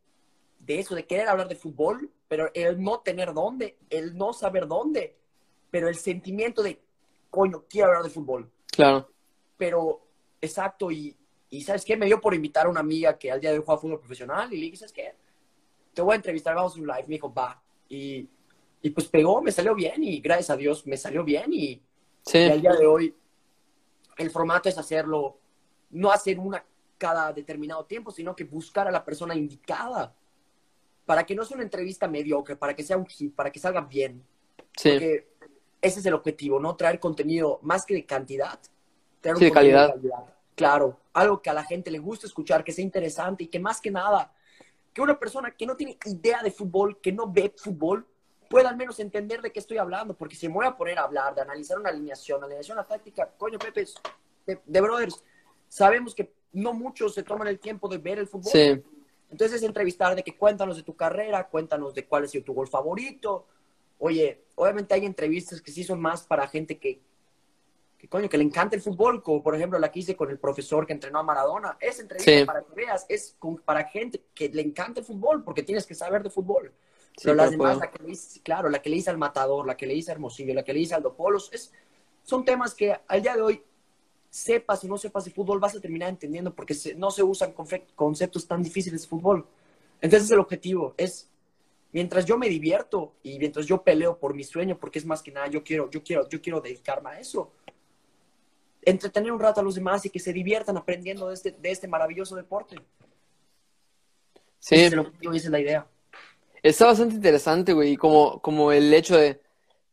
de 0.60 0.80
eso, 0.80 0.94
de 0.94 1.08
querer 1.08 1.28
hablar 1.28 1.48
de 1.48 1.56
fútbol, 1.56 2.12
pero 2.28 2.52
el 2.54 2.82
no 2.82 3.00
tener 3.00 3.34
dónde, 3.34 3.78
el 3.90 4.16
no 4.16 4.32
saber 4.32 4.68
dónde, 4.68 5.18
pero 5.72 5.90
el 5.90 5.96
sentimiento 5.96 6.62
de, 6.62 6.80
coño, 7.32 7.66
quiero 7.68 7.88
hablar 7.88 8.04
de 8.04 8.12
fútbol. 8.12 8.48
Claro. 8.68 9.10
Pero, 9.58 10.02
exacto, 10.40 10.92
y, 10.92 11.18
y 11.50 11.62
¿sabes 11.62 11.84
qué? 11.84 11.98
Me 11.98 12.06
dio 12.06 12.22
por 12.22 12.36
invitar 12.36 12.68
a 12.68 12.70
una 12.70 12.82
amiga 12.82 13.18
que 13.18 13.32
al 13.32 13.42
día 13.42 13.52
de 13.52 13.58
hoy 13.58 13.64
juega 13.66 13.82
fútbol 13.82 14.00
profesional 14.00 14.54
y 14.54 14.58
le 14.58 14.66
dije, 14.66 14.78
¿sabes 14.78 14.94
qué? 14.94 15.16
Te 15.96 16.04
voy 16.04 16.14
a 16.14 16.18
entrevistar, 16.18 16.54
vamos 16.54 16.76
a 16.76 16.80
un 16.80 16.86
live. 16.86 17.06
Me 17.08 17.16
dijo, 17.16 17.34
va. 17.34 17.60
Y, 17.90 18.30
y 18.86 18.92
pues 18.92 19.08
pegó, 19.08 19.42
me 19.42 19.52
salió 19.52 19.74
bien 19.74 20.04
y 20.04 20.20
gracias 20.20 20.52
a 20.52 20.56
Dios 20.56 20.86
me 20.86 20.96
salió 20.96 21.24
bien 21.24 21.52
y, 21.52 21.82
Sí, 22.22 22.38
y 22.38 22.50
al 22.52 22.62
día 22.62 22.74
de 22.74 22.86
hoy 22.86 23.16
el 24.18 24.30
formato 24.30 24.70
es 24.70 24.78
hacerlo, 24.78 25.40
no 25.90 26.12
hacer 26.12 26.38
una 26.38 26.64
cada 26.96 27.34
determinado 27.34 27.84
tiempo, 27.86 28.12
sino 28.12 28.36
que 28.36 28.44
buscar 28.44 28.88
a 28.88 28.92
la 28.92 29.04
persona 29.04 29.34
indicada 29.34 30.14
para 31.04 31.26
que 31.26 31.34
no 31.34 31.44
sea 31.44 31.56
una 31.56 31.64
entrevista 31.64 32.08
mediocre, 32.08 32.56
para 32.58 32.76
que 32.76 32.84
sea 32.84 32.96
un 32.96 33.08
hit, 33.08 33.34
para 33.34 33.52
que 33.52 33.60
salga 33.60 33.82
bien. 33.82 34.24
sí, 34.78 34.92
Porque 34.92 35.30
ese 35.82 36.00
es 36.00 36.06
el 36.06 36.14
objetivo, 36.14 36.60
¿no? 36.60 36.76
Traer 36.76 37.00
contenido 37.00 37.58
más 37.64 37.88
que 37.88 37.96
de 37.96 38.06
cantidad, 38.06 38.60
traer 39.20 39.36
un 39.36 39.40
Sí, 39.40 39.46
de 39.46 39.52
contenido 39.52 39.94
calidad. 39.94 40.36
Claro, 40.54 41.00
algo 41.14 41.42
que 41.42 41.50
a 41.50 41.54
la 41.54 41.64
gente 41.64 41.90
le 41.90 41.98
guste 41.98 42.28
escuchar, 42.28 42.64
que 42.64 42.72
sea 42.72 42.86
interesante 42.86 43.46
y 43.46 43.48
que 43.48 43.60
más 43.60 43.82
que 43.82 43.90
nada, 43.90 44.32
que 44.94 45.02
una 45.02 45.18
persona 45.18 45.50
que 45.50 45.66
no 45.66 45.76
tiene 45.76 45.98
idea 46.06 46.44
de 46.44 46.52
fútbol, 46.52 47.02
que 47.02 47.12
no 47.12 47.32
ve 47.32 47.52
fútbol, 47.58 48.06
pueda 48.50 48.70
al 48.70 48.78
menos 48.78 49.00
entender 49.00 49.42
de 49.42 49.52
qué 49.52 49.60
estoy 49.60 49.78
hablando, 49.78 50.14
porque 50.16 50.36
si 50.36 50.48
me 50.48 50.54
voy 50.56 50.66
a 50.66 50.76
poner 50.76 50.98
a 51.00 51.04
hablar, 51.04 51.34
de 51.36 51.42
analizar 51.42 51.80
una 51.80 51.90
alineación, 51.90 52.44
alineación 52.44 52.78
una 52.78 52.88
táctica, 52.88 53.30
coño, 53.38 53.58
Pepe, 53.60 53.82
es 53.82 53.96
de, 54.46 54.60
de 54.66 54.82
brothers, 54.82 55.24
sabemos 55.68 56.14
que 56.16 56.32
no 56.54 56.74
muchos 56.74 57.14
se 57.14 57.24
toman 57.24 57.48
el 57.48 57.60
tiempo 57.60 57.88
de 57.88 57.98
ver 57.98 58.20
el 58.20 58.28
fútbol. 58.28 58.52
sí, 58.52 58.84
Entonces 59.30 59.58
es 59.58 59.64
entrevistar 59.64 60.16
de 60.16 60.24
que 60.24 60.38
cuéntanos 60.38 60.78
de 60.78 60.84
tu 60.84 60.96
carrera, 60.96 61.48
cuéntanos 61.50 61.94
de 61.94 62.06
cuál 62.06 62.24
ha 62.24 62.28
sido 62.28 62.44
tu 62.46 62.54
gol 62.54 62.68
favorito. 62.68 63.46
Oye, 64.00 64.46
obviamente 64.56 64.94
hay 64.94 65.06
entrevistas 65.06 65.62
que 65.62 65.72
sí 65.72 65.84
son 65.84 66.00
más 66.00 66.24
para 66.24 66.48
gente 66.48 66.78
que, 66.78 67.02
que 67.98 68.08
coño, 68.08 68.30
que 68.30 68.38
le 68.38 68.44
encanta 68.44 68.76
el 68.76 68.82
fútbol, 68.82 69.24
como 69.24 69.42
por 69.42 69.56
ejemplo 69.56 69.80
la 69.80 69.92
que 69.92 70.00
hice 70.00 70.16
con 70.16 70.30
el 70.30 70.38
profesor 70.38 70.86
que 70.86 70.94
entrenó 70.94 71.20
a 71.20 71.24
Maradona. 71.24 71.78
Esa 71.80 72.02
entrevista, 72.04 72.32
Sí. 72.40 72.46
para 72.46 72.62
que 72.62 72.74
veas, 72.76 73.06
es 73.10 73.36
con- 73.40 73.58
para 73.58 73.84
gente 73.86 74.22
que 74.34 74.48
le 74.50 74.62
encanta 74.62 75.00
el 75.00 75.06
fútbol, 75.06 75.44
porque 75.44 75.64
tienes 75.64 75.86
que 75.86 75.96
saber 75.96 76.22
de 76.24 76.30
fútbol. 76.30 76.72
Sí, 77.18 77.24
Pero 77.24 77.36
las 77.36 77.52
demás, 77.52 77.78
la 77.78 77.92
que 77.92 78.04
le 78.04 78.12
hice, 78.12 78.40
claro, 78.42 78.70
la 78.70 78.82
que 78.82 78.90
le 78.90 78.98
hice 78.98 79.10
al 79.10 79.18
Matador, 79.18 79.66
la 79.66 79.78
que 79.78 79.86
le 79.88 79.94
hice 79.94 80.12
a 80.12 80.14
Hermosillo, 80.14 80.54
la 80.54 80.64
que 80.64 80.74
le 80.74 80.80
hice 80.82 80.96
al 80.96 81.04
Dopolos, 81.04 81.50
es, 81.54 81.72
son 82.24 82.44
temas 82.46 82.74
que 82.74 82.96
al 83.08 83.22
día 83.22 83.36
de 83.36 83.42
hoy, 83.42 83.64
sepas 84.30 84.84
o 84.84 84.88
no 84.88 84.98
sepas 84.98 85.24
de 85.26 85.32
fútbol, 85.32 85.60
vas 85.60 85.76
a 85.76 85.80
terminar 85.80 86.10
entendiendo 86.10 86.54
porque 86.54 86.74
se- 86.74 86.94
no 86.96 87.10
se 87.10 87.24
usan 87.24 87.54
conceptos 87.96 88.48
tan 88.48 88.62
difíciles 88.62 89.04
de 89.04 89.08
fútbol. 89.08 89.48
Entonces 90.02 90.30
el 90.30 90.40
objetivo 90.40 90.94
es, 90.98 91.30
mientras 91.94 92.26
yo 92.26 92.38
me 92.38 92.50
divierto 92.50 93.14
y 93.24 93.40
mientras 93.40 93.66
yo 93.66 93.82
peleo 93.82 94.18
por 94.20 94.34
mi 94.34 94.44
sueño, 94.44 94.78
porque 94.78 95.00
es 95.00 95.06
más 95.06 95.22
que 95.24 95.32
nada, 95.32 95.48
yo 95.48 95.64
quiero, 95.64 95.90
yo 95.90 96.04
quiero, 96.04 96.28
yo 96.28 96.42
quiero 96.42 96.60
dedicarme 96.60 97.12
a 97.12 97.20
eso, 97.20 97.54
entretener 98.82 99.32
un 99.32 99.40
rato 99.40 99.62
a 99.62 99.64
los 99.64 99.76
demás 99.76 100.06
y 100.06 100.10
que 100.10 100.20
se 100.20 100.34
diviertan 100.34 100.78
aprendiendo 100.78 101.28
de 101.30 101.34
este, 101.34 101.52
de 101.52 101.72
este 101.72 101.88
maravilloso 101.88 102.36
deporte. 102.36 102.76
Sí, 104.60 104.76
Ese 104.76 104.86
es 104.88 104.94
el 104.94 105.00
objetivo 105.00 105.34
y 105.34 105.38
esa 105.38 105.48
es 105.48 105.52
la 105.52 105.60
idea. 105.60 105.88
Está 106.66 106.88
bastante 106.88 107.14
interesante, 107.14 107.74
güey, 107.74 107.96
como, 107.96 108.42
como 108.42 108.72
el 108.72 108.92
hecho 108.92 109.16
de, 109.16 109.40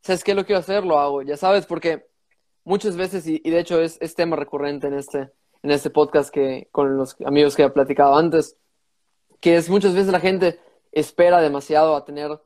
¿sabes 0.01 0.25
qué? 0.25 0.35
Lo 0.35 0.47
quiero 0.47 0.61
hacer, 0.61 0.87
lo 0.87 0.99
hago, 0.99 1.21
ya 1.21 1.37
sabes, 1.37 1.67
porque 1.67 2.09
muchas 2.65 2.97
veces, 2.97 3.27
y, 3.27 3.43
y 3.45 3.51
de 3.51 3.59
hecho 3.59 3.79
es, 3.83 3.99
es 4.01 4.15
tema 4.15 4.37
recurrente 4.37 4.87
en 4.87 4.95
este, 4.95 5.31
en 5.63 5.71
este 5.71 5.91
podcast 5.91 6.33
que, 6.33 6.69
con 6.73 6.97
los 6.97 7.15
amigos 7.27 7.57
que 7.57 7.65
he 7.65 7.69
platicado 7.69 8.17
antes, 8.17 8.57
que 9.39 9.57
es 9.57 9.69
muchas 9.69 9.93
veces 9.93 10.11
la 10.13 10.21
gente 10.21 10.61
espera 10.93 11.43
demasiado 11.43 11.95
a 11.95 12.07
tener 12.07 12.41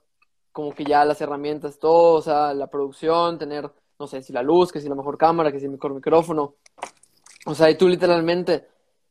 como 0.50 0.74
que 0.74 0.84
ya 0.84 1.04
las 1.04 1.20
herramientas, 1.20 1.78
todo, 1.78 2.14
o 2.14 2.22
sea, 2.22 2.52
la 2.52 2.66
producción, 2.66 3.38
tener, 3.38 3.70
no 3.96 4.08
sé, 4.08 4.22
si 4.22 4.32
la 4.32 4.42
luz, 4.42 4.72
que 4.72 4.80
si 4.80 4.88
la 4.88 4.96
mejor 4.96 5.18
cámara, 5.18 5.52
que 5.52 5.60
si 5.60 5.66
el 5.66 5.70
mejor 5.70 5.94
micrófono. 5.94 6.56
O 7.46 7.54
sea, 7.54 7.70
y 7.70 7.76
tú 7.76 7.88
literalmente 7.88 8.66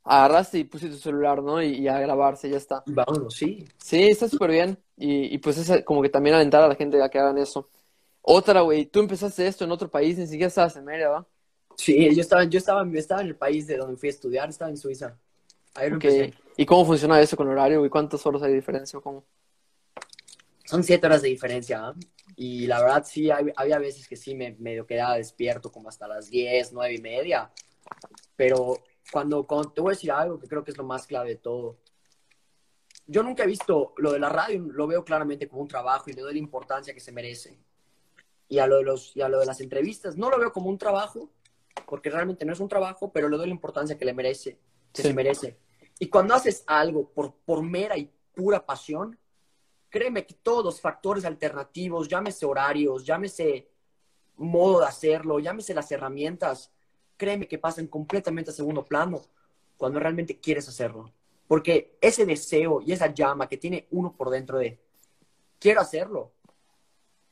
agarraste 0.05 0.59
y 0.59 0.63
pusiste 0.63 0.95
tu 0.95 1.01
celular, 1.01 1.43
¿no? 1.43 1.61
Y, 1.61 1.75
y 1.79 1.87
a 1.87 1.99
grabarse, 1.99 2.49
ya 2.49 2.57
está. 2.57 2.83
Vámonos, 2.85 3.35
sí. 3.35 3.65
Sí, 3.77 4.03
está 4.03 4.29
súper 4.29 4.51
bien. 4.51 4.77
Y, 4.97 5.33
y 5.33 5.37
pues 5.39 5.57
es 5.57 5.83
como 5.83 6.01
que 6.01 6.09
también 6.09 6.35
alentar 6.35 6.63
a 6.63 6.67
la 6.67 6.75
gente 6.75 7.01
a 7.01 7.09
que 7.09 7.19
hagan 7.19 7.37
eso. 7.37 7.69
Otra, 8.21 8.61
güey, 8.61 8.85
tú 8.85 8.99
empezaste 8.99 9.45
esto 9.45 9.65
en 9.65 9.71
otro 9.71 9.89
país, 9.89 10.17
ni 10.17 10.25
siquiera 10.25 10.47
estabas 10.47 10.75
en 10.77 10.85
Mérida, 10.85 11.09
¿va? 11.09 11.27
Sí, 11.77 12.15
yo 12.15 12.21
estaba, 12.21 12.43
yo 12.45 12.57
estaba, 12.57 12.87
yo 12.89 12.97
estaba 12.99 13.21
en 13.21 13.27
el 13.27 13.35
país 13.35 13.67
de 13.67 13.77
donde 13.77 13.97
fui 13.97 14.09
a 14.09 14.11
estudiar, 14.11 14.49
estaba 14.49 14.71
en 14.71 14.77
Suiza. 14.77 15.17
Ahí 15.75 15.89
lo 15.89 15.97
Ok. 15.97 16.05
empecé. 16.05 16.33
¿Y 16.57 16.65
cómo 16.65 16.85
funciona 16.85 17.19
eso 17.19 17.35
con 17.35 17.47
horario, 17.49 17.79
güey? 17.79 17.89
¿Cuántas 17.89 18.25
horas 18.25 18.41
hay 18.43 18.49
de 18.51 18.55
diferencia? 18.55 18.97
o 18.97 19.01
¿Cómo? 19.01 19.25
Son 20.63 20.83
siete 20.83 21.05
horas 21.05 21.21
de 21.21 21.29
diferencia, 21.29 21.87
¿ah? 21.87 21.93
Y 22.35 22.65
la 22.67 22.81
verdad 22.81 23.03
sí, 23.05 23.29
hay- 23.29 23.51
había 23.55 23.77
veces 23.77 24.07
que 24.07 24.15
sí 24.15 24.35
me 24.35 24.55
medio 24.59 24.85
quedaba 24.87 25.17
despierto 25.17 25.71
como 25.71 25.89
hasta 25.89 26.07
las 26.07 26.29
10, 26.29 26.73
nueve 26.73 26.95
y 26.95 27.01
media. 27.01 27.51
Pero 28.35 28.83
cuando, 29.11 29.45
cuando 29.45 29.71
te 29.71 29.81
voy 29.81 29.91
a 29.91 29.95
decir 29.95 30.11
algo 30.11 30.39
que 30.39 30.47
creo 30.47 30.63
que 30.63 30.71
es 30.71 30.77
lo 30.77 30.83
más 30.83 31.05
clave 31.07 31.29
de 31.29 31.35
todo. 31.37 31.77
Yo 33.07 33.21
nunca 33.21 33.43
he 33.43 33.47
visto 33.47 33.93
lo 33.97 34.11
de 34.11 34.19
la 34.19 34.29
radio, 34.29 34.59
lo 34.61 34.87
veo 34.87 35.03
claramente 35.05 35.47
como 35.47 35.61
un 35.61 35.67
trabajo 35.67 36.09
y 36.09 36.13
le 36.13 36.21
doy 36.21 36.33
la 36.33 36.39
importancia 36.39 36.93
que 36.93 36.99
se 36.99 37.11
merece. 37.11 37.59
Y 38.47 38.59
a 38.59 38.67
lo 38.67 38.77
de, 38.77 38.83
los, 38.83 39.15
y 39.15 39.21
a 39.21 39.29
lo 39.29 39.39
de 39.39 39.45
las 39.45 39.61
entrevistas, 39.61 40.17
no 40.17 40.29
lo 40.29 40.39
veo 40.39 40.51
como 40.51 40.69
un 40.69 40.77
trabajo, 40.77 41.29
porque 41.85 42.09
realmente 42.09 42.45
no 42.45 42.53
es 42.53 42.59
un 42.59 42.67
trabajo, 42.67 43.11
pero 43.11 43.29
le 43.29 43.37
doy 43.37 43.47
la 43.47 43.53
importancia 43.53 43.97
que 43.97 44.05
le 44.05 44.13
merece, 44.13 44.59
que 44.91 45.01
Sí. 45.01 45.09
se 45.09 45.13
merece. 45.13 45.57
Y 45.99 46.07
cuando 46.09 46.33
haces 46.33 46.63
algo 46.67 47.09
por, 47.09 47.33
por 47.45 47.61
mera 47.61 47.97
y 47.97 48.11
pura 48.33 48.65
pasión, 48.65 49.17
créeme 49.89 50.25
que 50.25 50.33
todos 50.33 50.63
los 50.65 50.81
factores 50.81 51.25
alternativos, 51.25 52.07
llámese 52.07 52.45
horarios, 52.45 53.05
llámese 53.05 53.69
modo 54.37 54.81
de 54.81 54.87
hacerlo, 54.87 55.39
llámese 55.39 55.73
las 55.73 55.91
herramientas, 55.91 56.71
créeme 57.17 57.47
que 57.47 57.57
pasan 57.57 57.87
completamente 57.87 58.51
a 58.51 58.53
segundo 58.53 58.85
plano 58.85 59.21
cuando 59.77 59.99
realmente 59.99 60.39
quieres 60.39 60.67
hacerlo. 60.67 61.11
Porque 61.47 61.97
ese 62.01 62.25
deseo 62.25 62.81
y 62.81 62.91
esa 62.91 63.13
llama 63.13 63.47
que 63.47 63.57
tiene 63.57 63.87
uno 63.91 64.13
por 64.13 64.29
dentro 64.29 64.57
de, 64.57 64.79
quiero 65.59 65.81
hacerlo. 65.81 66.31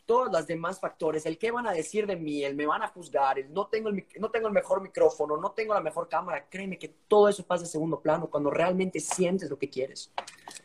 Todos 0.05 0.31
los 0.31 0.45
demás 0.45 0.79
factores, 0.81 1.25
el 1.25 1.37
qué 1.37 1.49
van 1.49 1.65
a 1.65 1.71
decir 1.71 2.05
de 2.05 2.17
mí, 2.17 2.43
el 2.43 2.55
me 2.55 2.65
van 2.65 2.83
a 2.83 2.89
juzgar, 2.89 3.39
el 3.39 3.53
no 3.53 3.67
tengo 3.67 3.87
el, 3.87 4.05
no 4.19 4.29
tengo 4.29 4.47
el 4.47 4.53
mejor 4.53 4.81
micrófono, 4.81 5.37
no 5.37 5.51
tengo 5.51 5.73
la 5.73 5.79
mejor 5.79 6.09
cámara, 6.09 6.45
créeme 6.49 6.77
que 6.77 6.89
todo 7.07 7.29
eso 7.29 7.45
pasa 7.45 7.63
a 7.63 7.67
segundo 7.67 8.01
plano 8.01 8.29
cuando 8.29 8.49
realmente 8.49 8.99
sientes 8.99 9.49
lo 9.49 9.57
que 9.57 9.69
quieres. 9.69 10.11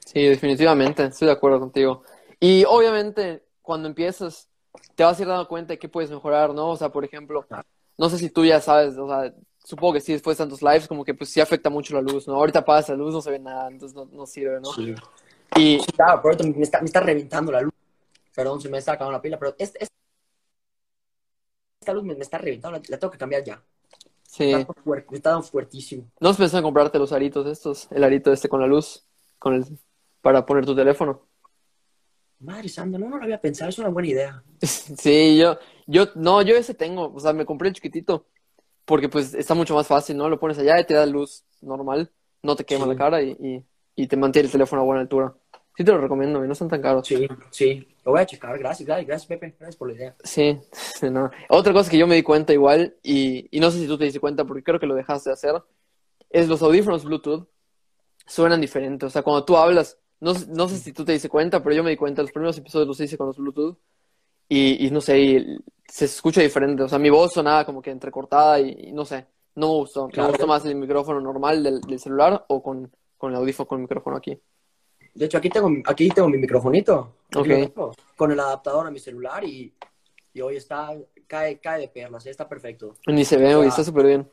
Sí, 0.04 0.24
definitivamente, 0.24 1.04
estoy 1.04 1.26
de 1.26 1.32
acuerdo 1.32 1.60
contigo. 1.60 2.02
Y 2.40 2.64
obviamente, 2.64 3.44
cuando 3.62 3.86
empiezas, 3.86 4.48
te 4.96 5.04
vas 5.04 5.18
a 5.18 5.22
ir 5.22 5.28
dando 5.28 5.46
cuenta 5.46 5.72
de 5.72 5.78
qué 5.78 5.88
puedes 5.88 6.10
mejorar, 6.10 6.52
¿no? 6.52 6.70
O 6.70 6.76
sea, 6.76 6.90
por 6.90 7.04
ejemplo, 7.04 7.46
no 7.98 8.08
sé 8.08 8.18
si 8.18 8.30
tú 8.30 8.44
ya 8.44 8.60
sabes, 8.60 8.96
o 8.96 9.08
sea, 9.08 9.34
supongo 9.64 9.94
que 9.94 10.00
sí, 10.00 10.12
después 10.12 10.38
de 10.38 10.44
tantos 10.44 10.62
lives, 10.62 10.88
como 10.88 11.04
que 11.04 11.14
pues 11.14 11.30
sí 11.30 11.40
afecta 11.40 11.70
mucho 11.70 11.94
la 11.94 12.00
luz, 12.02 12.26
¿no? 12.26 12.34
Ahorita 12.34 12.60
apagas 12.60 12.88
la 12.88 12.96
luz, 12.96 13.12
no 13.12 13.20
se 13.20 13.30
ve 13.30 13.38
nada, 13.38 13.68
entonces 13.68 13.94
no, 13.96 14.06
no 14.06 14.26
sirve, 14.26 14.60
¿no? 14.60 14.72
Sí. 14.72 14.94
Y 15.56 15.78
claro, 15.92 16.20
pero 16.22 16.34
ahorita 16.34 16.58
me 16.58 16.62
está, 16.64 16.80
me 16.80 16.86
está 16.86 17.00
reventando 17.00 17.52
la 17.52 17.62
luz. 17.62 17.72
Perdón, 18.34 18.60
se 18.60 18.68
me 18.68 18.78
está 18.78 18.92
acabando 18.92 19.18
la 19.18 19.22
pila, 19.22 19.38
pero 19.38 19.54
este- 19.58 19.82
este- 19.82 19.94
esta 21.80 21.92
luz 21.92 22.04
me, 22.04 22.14
me 22.14 22.22
está 22.22 22.38
reventando, 22.38 22.78
la, 22.78 22.84
la 22.88 22.98
tengo 22.98 23.10
que 23.10 23.18
cambiar 23.18 23.44
ya. 23.44 23.62
sí, 24.22 24.44
Está, 24.52 24.72
está 25.12 25.30
dando 25.30 25.46
fuertísimo. 25.46 26.10
¿no 26.20 26.28
has 26.28 26.36
pensado 26.36 26.58
en 26.58 26.64
comprarte 26.64 26.98
los 26.98 27.12
aritos 27.12 27.46
estos? 27.46 27.88
El 27.90 28.04
arito 28.04 28.32
este 28.32 28.48
con 28.48 28.60
la 28.60 28.66
luz, 28.66 29.04
con 29.38 29.54
el, 29.54 29.64
para 30.22 30.46
poner 30.46 30.64
tu 30.66 30.74
teléfono. 30.76 31.27
Madre 32.40 32.68
santa, 32.68 32.98
no, 32.98 33.08
no 33.08 33.16
lo 33.18 33.24
había 33.24 33.40
pensado, 33.40 33.68
es 33.70 33.78
una 33.78 33.88
buena 33.88 34.08
idea. 34.08 34.42
Sí, 34.62 35.36
yo, 35.38 35.58
yo, 35.86 36.06
no, 36.14 36.42
yo 36.42 36.56
ese 36.56 36.74
tengo, 36.74 37.12
o 37.12 37.20
sea, 37.20 37.32
me 37.32 37.44
compré 37.44 37.68
el 37.68 37.74
chiquitito, 37.74 38.26
porque 38.84 39.08
pues 39.08 39.34
está 39.34 39.54
mucho 39.54 39.74
más 39.74 39.86
fácil, 39.86 40.16
¿no? 40.16 40.28
Lo 40.28 40.38
pones 40.38 40.58
allá 40.58 40.78
y 40.80 40.84
te 40.84 40.94
da 40.94 41.04
luz 41.06 41.44
normal, 41.60 42.10
no 42.42 42.54
te 42.56 42.64
quema 42.64 42.84
Sí. 42.84 42.90
la 42.90 42.96
cara 42.96 43.22
y, 43.22 43.30
y, 43.32 43.64
y 43.96 44.06
te 44.06 44.16
mantiene 44.16 44.46
el 44.46 44.52
teléfono 44.52 44.82
a 44.82 44.84
buena 44.84 45.00
altura. 45.00 45.34
Sí 45.76 45.84
te 45.84 45.92
lo 45.92 45.98
recomiendo, 45.98 46.40
no 46.44 46.52
están 46.52 46.68
tan 46.68 46.82
caros. 46.82 47.06
Sí, 47.06 47.26
sí, 47.50 47.88
lo 48.04 48.12
voy 48.12 48.20
a 48.20 48.26
checar. 48.26 48.58
Gracias, 48.58 48.84
gracias, 48.86 49.06
gracias, 49.06 49.26
Pepe. 49.28 49.54
Gracias 49.58 49.76
por 49.76 49.88
la 49.88 49.94
idea. 49.94 50.16
Sí, 50.24 50.58
no. 51.10 51.30
Otra 51.48 51.72
cosa 51.72 51.90
que 51.90 51.98
yo 51.98 52.06
me 52.06 52.16
di 52.16 52.22
cuenta 52.24 52.52
igual, 52.52 52.96
y, 53.02 53.46
y 53.56 53.60
no 53.60 53.70
sé 53.70 53.78
si 53.78 53.86
tú 53.86 53.96
te 53.98 54.04
diste 54.04 54.18
cuenta, 54.20 54.44
porque 54.44 54.62
creo 54.64 54.80
que 54.80 54.86
lo 54.86 54.94
dejaste 54.96 55.30
de 55.30 55.34
hacer, 55.34 55.54
es 56.30 56.48
los 56.48 56.62
audífonos 56.62 57.04
Bluetooth 57.04 57.48
suenan 58.26 58.60
diferente. 58.60 59.06
O 59.06 59.10
sea, 59.10 59.22
cuando 59.22 59.44
tú 59.44 59.56
hablas, 59.56 59.98
no, 60.20 60.32
no 60.48 60.68
sé 60.68 60.78
si 60.78 60.92
tú 60.92 61.04
te 61.04 61.12
diste 61.12 61.28
cuenta, 61.28 61.62
pero 61.62 61.74
yo 61.76 61.82
me 61.84 61.90
di 61.90 61.96
cuenta, 61.96 62.22
los 62.22 62.32
primeros 62.32 62.58
episodios 62.58 62.88
los 62.88 63.00
hice 63.00 63.16
con 63.16 63.28
los 63.28 63.36
Bluetooth, 63.36 63.76
y, 64.48 64.86
y 64.86 64.90
no 64.90 65.00
sé, 65.00 65.20
y 65.20 65.58
se 65.86 66.06
escucha 66.06 66.40
diferente. 66.40 66.82
O 66.82 66.88
sea, 66.88 66.98
mi 66.98 67.10
voz 67.10 67.32
sonaba 67.32 67.64
como 67.64 67.82
que 67.82 67.90
entrecortada 67.90 68.60
y, 68.60 68.88
y 68.88 68.92
no 68.92 69.04
sé, 69.04 69.26
no 69.54 69.68
me 69.68 69.74
gustó. 69.74 70.08
Claro. 70.08 70.28
Me 70.28 70.32
gustó 70.32 70.46
más 70.46 70.64
el 70.64 70.74
micrófono 70.74 71.20
normal 71.20 71.62
del, 71.62 71.80
del 71.82 72.00
celular 72.00 72.44
o 72.48 72.62
con, 72.62 72.90
con 73.16 73.30
el 73.32 73.36
audífono 73.36 73.66
con 73.68 73.78
el 73.78 73.82
micrófono 73.82 74.16
aquí. 74.16 74.38
De 75.14 75.24
hecho, 75.24 75.38
aquí 75.38 75.50
tengo, 75.50 75.70
aquí 75.84 76.08
tengo 76.08 76.28
mi 76.28 76.38
microfonito. 76.38 77.16
Aquí 77.28 77.38
Ok. 77.40 77.46
lo 77.46 77.54
tengo, 77.56 77.92
Con 78.16 78.32
el 78.32 78.40
adaptador 78.40 78.86
a 78.86 78.90
mi 78.90 78.98
celular 78.98 79.44
y, 79.44 79.74
y 80.32 80.40
hoy 80.40 80.56
está, 80.56 80.96
cae, 81.26 81.58
cae 81.58 81.80
de 81.80 81.88
perlas, 81.88 82.24
está 82.26 82.48
perfecto. 82.48 82.94
Ni 83.06 83.24
se 83.24 83.36
ve, 83.36 83.54
güey, 83.54 83.68
está 83.68 83.82
súper 83.84 84.06
bien. 84.06 84.30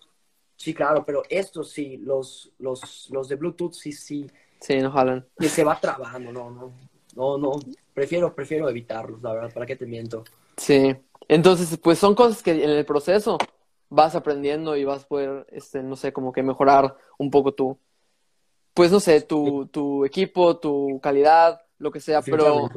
Sí, 0.55 0.73
claro, 0.73 1.03
pero 1.05 1.23
estos 1.29 1.71
sí, 1.71 1.97
los, 1.97 2.53
los, 2.59 3.09
los 3.11 3.27
de 3.27 3.35
Bluetooth 3.35 3.73
sí, 3.73 3.91
sí, 3.91 4.25
Sí, 4.65 4.79
no 4.79 4.91
jalan. 4.91 5.23
que 5.37 5.47
se 5.47 5.63
va 5.63 5.79
trabajando, 5.79 6.31
no, 6.31 6.49
no, 6.49 6.73
no, 7.15 7.37
no, 7.37 7.51
prefiero, 7.93 8.33
prefiero 8.33 8.67
evitarlos, 8.67 9.21
la 9.21 9.33
verdad, 9.33 9.53
¿para 9.53 9.67
qué 9.67 9.75
te 9.75 9.85
miento? 9.85 10.23
Sí, 10.57 10.95
entonces 11.27 11.77
pues 11.77 11.99
son 11.99 12.15
cosas 12.15 12.41
que 12.41 12.51
en 12.51 12.71
el 12.71 12.83
proceso 12.83 13.37
vas 13.89 14.15
aprendiendo 14.15 14.75
y 14.75 14.83
vas 14.83 15.03
a 15.03 15.07
poder, 15.07 15.45
este, 15.51 15.83
no 15.83 15.95
sé, 15.95 16.11
como 16.11 16.33
que 16.33 16.41
mejorar 16.41 16.97
un 17.19 17.29
poco 17.29 17.53
tu, 17.53 17.77
pues 18.73 18.91
no 18.91 18.99
sé, 18.99 19.21
tu, 19.21 19.67
tu 19.67 20.03
equipo, 20.03 20.57
tu 20.57 20.99
calidad, 20.99 21.61
lo 21.77 21.91
que 21.91 21.99
sea, 21.99 22.23
pero 22.23 22.67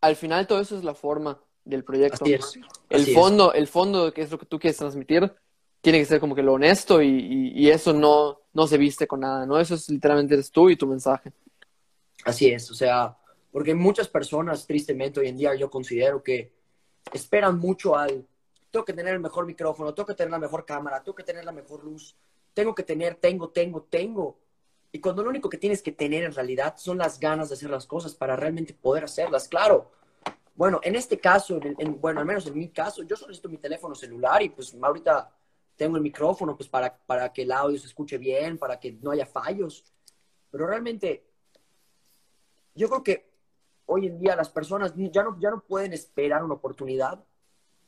al 0.00 0.16
final 0.16 0.48
todo 0.48 0.60
eso 0.60 0.76
es 0.76 0.82
la 0.82 0.94
forma 0.94 1.40
del 1.64 1.84
proyecto. 1.84 2.24
Así 2.24 2.34
es. 2.34 2.58
El 2.90 3.02
así 3.02 3.10
es. 3.12 3.16
fondo, 3.16 3.52
el 3.52 3.68
fondo 3.68 4.12
que 4.12 4.22
es 4.22 4.32
lo 4.32 4.38
que 4.38 4.46
tú 4.46 4.58
quieres 4.58 4.78
transmitir, 4.78 5.32
tiene 5.86 6.00
que 6.00 6.04
ser 6.04 6.18
como 6.18 6.34
que 6.34 6.42
lo 6.42 6.54
honesto 6.54 7.00
y, 7.00 7.06
y, 7.06 7.52
y 7.64 7.70
eso 7.70 7.92
no, 7.92 8.40
no 8.52 8.66
se 8.66 8.76
viste 8.76 9.06
con 9.06 9.20
nada, 9.20 9.46
¿no? 9.46 9.56
Eso 9.60 9.76
es 9.76 9.88
literalmente 9.88 10.34
eres 10.34 10.50
tú 10.50 10.68
y 10.68 10.74
tu 10.74 10.84
mensaje. 10.84 11.32
Así 12.24 12.48
es, 12.50 12.68
o 12.72 12.74
sea, 12.74 13.16
porque 13.52 13.72
muchas 13.72 14.08
personas, 14.08 14.66
tristemente, 14.66 15.20
hoy 15.20 15.28
en 15.28 15.36
día 15.36 15.54
yo 15.54 15.70
considero 15.70 16.24
que 16.24 16.52
esperan 17.12 17.60
mucho 17.60 17.96
al, 17.96 18.26
tengo 18.72 18.84
que 18.84 18.94
tener 18.94 19.14
el 19.14 19.20
mejor 19.20 19.46
micrófono, 19.46 19.94
tengo 19.94 20.08
que 20.08 20.14
tener 20.14 20.32
la 20.32 20.40
mejor 20.40 20.66
cámara, 20.66 21.04
tengo 21.04 21.14
que 21.14 21.22
tener 21.22 21.44
la 21.44 21.52
mejor 21.52 21.84
luz, 21.84 22.16
tengo 22.52 22.74
que 22.74 22.82
tener, 22.82 23.14
tengo, 23.14 23.50
tengo, 23.50 23.82
tengo. 23.88 24.40
Y 24.90 24.98
cuando 24.98 25.22
lo 25.22 25.30
único 25.30 25.48
que 25.48 25.56
tienes 25.58 25.82
que 25.82 25.92
tener 25.92 26.24
en 26.24 26.34
realidad 26.34 26.74
son 26.78 26.98
las 26.98 27.20
ganas 27.20 27.48
de 27.48 27.54
hacer 27.54 27.70
las 27.70 27.86
cosas 27.86 28.12
para 28.16 28.34
realmente 28.34 28.74
poder 28.74 29.04
hacerlas, 29.04 29.46
claro. 29.46 29.92
Bueno, 30.56 30.80
en 30.82 30.96
este 30.96 31.20
caso, 31.20 31.58
en, 31.62 31.76
en- 31.78 32.00
bueno, 32.00 32.18
al 32.18 32.26
menos 32.26 32.44
en 32.48 32.58
mi 32.58 32.70
caso, 32.70 33.04
yo 33.04 33.14
solo 33.14 33.28
necesito 33.28 33.48
mi 33.48 33.58
teléfono 33.58 33.94
celular 33.94 34.42
y 34.42 34.48
pues 34.48 34.74
ahorita 34.82 35.30
tengo 35.76 35.96
el 35.96 36.02
micrófono 36.02 36.56
pues 36.56 36.68
para, 36.68 36.96
para 36.96 37.32
que 37.32 37.42
el 37.42 37.52
audio 37.52 37.78
se 37.78 37.86
escuche 37.86 38.18
bien, 38.18 38.58
para 38.58 38.80
que 38.80 38.92
no 38.92 39.10
haya 39.10 39.26
fallos. 39.26 39.84
Pero 40.50 40.66
realmente 40.66 41.26
yo 42.74 42.88
creo 42.88 43.02
que 43.02 43.30
hoy 43.86 44.06
en 44.06 44.18
día 44.18 44.34
las 44.36 44.48
personas 44.48 44.94
ya 44.96 45.22
no, 45.22 45.38
ya 45.38 45.50
no 45.50 45.60
pueden 45.60 45.92
esperar 45.92 46.42
una 46.44 46.54
oportunidad, 46.54 47.22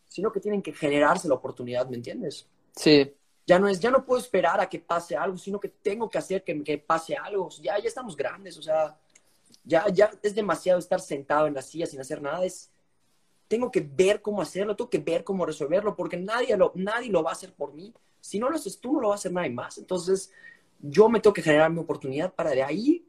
sino 0.06 0.32
que 0.32 0.40
tienen 0.40 0.62
que 0.62 0.72
generarse 0.72 1.28
la 1.28 1.34
oportunidad, 1.34 1.88
¿me 1.88 1.96
entiendes? 1.96 2.48
Sí, 2.74 3.14
Ya 3.46 3.58
no 3.58 3.68
es, 3.68 3.80
ya 3.80 3.90
no 3.90 4.04
puedo 4.04 4.20
esperar 4.20 4.60
a 4.60 4.68
que 4.68 4.78
pase 4.78 5.16
algo, 5.16 5.36
sino 5.36 5.58
que 5.58 5.68
tengo 5.68 6.08
que 6.08 6.18
hacer 6.18 6.44
que, 6.44 6.62
que 6.62 6.78
pase 6.78 7.16
algo. 7.16 7.48
Ya, 7.60 7.78
ya 7.78 7.88
estamos 7.88 8.16
grandes, 8.16 8.56
o 8.58 8.62
sea, 8.62 8.98
ya, 9.64 9.86
ya 9.88 10.10
es 10.22 10.34
demasiado 10.34 10.78
estar 10.78 11.00
sentado 11.00 11.46
en 11.46 11.54
la 11.54 11.62
silla 11.62 11.86
sin 11.86 12.00
hacer 12.00 12.22
nada. 12.22 12.44
Es, 12.44 12.70
tengo 13.48 13.70
que 13.70 13.80
ver 13.80 14.20
cómo 14.22 14.42
hacerlo, 14.42 14.76
tengo 14.76 14.90
que 14.90 14.98
ver 14.98 15.24
cómo 15.24 15.46
resolverlo, 15.46 15.96
porque 15.96 16.16
nadie 16.16 16.56
lo, 16.56 16.72
nadie 16.74 17.10
lo 17.10 17.22
va 17.22 17.30
a 17.30 17.32
hacer 17.32 17.52
por 17.54 17.72
mí. 17.72 17.92
Si 18.20 18.38
no 18.38 18.50
lo 18.50 18.56
haces 18.56 18.78
tú, 18.78 18.92
no 18.92 19.00
lo 19.00 19.08
va 19.08 19.14
a 19.14 19.16
hacer 19.16 19.32
nadie 19.32 19.50
más. 19.50 19.78
Entonces, 19.78 20.30
yo 20.80 21.08
me 21.08 21.20
tengo 21.20 21.32
que 21.34 21.42
generar 21.42 21.70
mi 21.70 21.80
oportunidad 21.80 22.32
para 22.34 22.50
de 22.50 22.62
ahí 22.62 23.04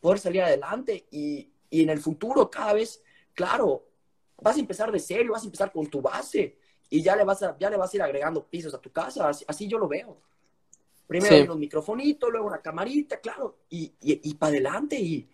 poder 0.00 0.18
salir 0.18 0.42
adelante 0.42 1.06
y, 1.10 1.50
y 1.68 1.82
en 1.82 1.90
el 1.90 1.98
futuro 2.00 2.50
cada 2.50 2.72
vez, 2.72 3.02
claro, 3.34 3.84
vas 4.40 4.56
a 4.56 4.60
empezar 4.60 4.90
de 4.92 4.98
serio, 4.98 5.32
vas 5.32 5.42
a 5.42 5.46
empezar 5.46 5.72
con 5.72 5.86
tu 5.86 6.00
base 6.00 6.56
y 6.90 7.02
ya 7.02 7.16
le 7.16 7.24
vas 7.24 7.42
a, 7.42 7.56
ya 7.58 7.70
le 7.70 7.76
vas 7.76 7.92
a 7.92 7.96
ir 7.96 8.02
agregando 8.02 8.44
pisos 8.44 8.74
a 8.74 8.80
tu 8.80 8.90
casa, 8.90 9.28
así, 9.28 9.44
así 9.48 9.66
yo 9.68 9.78
lo 9.78 9.88
veo. 9.88 10.16
Primero 11.06 11.36
Sí. 11.36 11.42
unos 11.42 11.58
microfonitos, 11.58 12.30
luego 12.30 12.46
una 12.46 12.60
camarita, 12.60 13.20
claro, 13.20 13.58
y, 13.68 13.84
y, 14.00 14.30
y 14.30 14.34
para 14.34 14.50
adelante 14.50 14.98
y, 14.98 15.28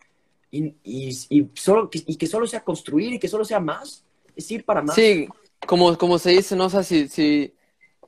y, 0.51 1.51
solo, 1.55 1.91
que, 1.91 2.03
y 2.07 2.17
que 2.17 2.27
solo 2.27 2.47
sea 2.47 2.65
construir 2.65 3.13
y 3.15 3.19
que 3.19 3.29
solo 3.29 3.45
sea 3.45 3.61
más, 3.61 4.05
es 4.39 4.51
ir 4.51 4.65
para 4.65 4.83
más. 4.83 4.95
Sí, 4.95 5.29
como, 5.67 5.99
como 5.99 6.19
se 6.19 6.31
dice, 6.31 6.55
no 6.55 6.67
o 6.67 6.71
sea, 6.71 6.83
si, 6.83 7.09
si, 7.09 7.55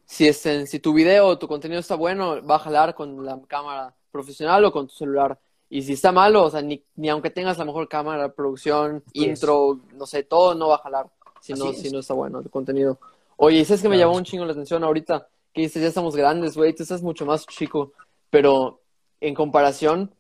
si, 0.05 0.29
este, 0.29 0.67
si 0.67 0.79
tu 0.79 0.95
video 0.95 1.27
o 1.27 1.39
tu 1.39 1.49
contenido 1.49 1.81
está 1.81 1.97
bueno, 1.97 2.45
va 2.47 2.55
a 2.55 2.61
jalar 2.61 2.95
con 2.95 3.25
la 3.25 3.39
cámara 3.49 3.95
profesional 4.11 4.65
o 4.65 4.73
con 4.73 4.87
tu 4.87 4.95
celular. 4.95 5.39
Y 5.69 5.83
si 5.83 5.93
está 5.95 6.13
malo, 6.13 6.45
o 6.45 6.51
sea, 6.51 6.63
ni, 6.63 6.85
ni 6.95 7.09
aunque 7.09 7.31
tengas 7.31 7.59
la 7.59 7.65
mejor 7.65 7.89
cámara, 7.89 8.33
producción, 8.33 9.03
Así 9.09 9.25
es. 9.25 9.41
intro, 9.41 9.81
no 9.95 10.07
sé, 10.07 10.23
todo 10.23 10.55
no 10.55 10.69
va 10.69 10.77
a 10.77 10.79
jalar 10.79 11.11
si 11.41 11.53
no, 11.55 11.67
Así 11.67 11.77
es. 11.77 11.83
si 11.83 11.91
no 11.91 11.99
está 12.01 12.15
bueno 12.15 12.41
el 12.41 12.51
contenido. 12.51 12.99
Oye, 13.37 13.65
¿sabes 13.65 13.83
que 13.83 13.89
me 13.89 13.99
llamó 13.99 14.17
un 14.17 14.25
chingo 14.25 14.45
la 14.45 14.53
atención 14.53 14.85
ahorita? 14.85 15.29
Que 15.53 15.63
dices, 15.63 15.83
ya 15.83 15.89
estamos 15.89 16.15
grandes, 16.15 16.57
güey, 16.57 16.75
tú 16.75 16.83
estás 16.85 17.03
mucho 17.03 17.27
más 17.27 17.47
chico, 17.47 17.93
pero 18.31 18.83
en 19.21 19.35
comparación, 19.35 20.15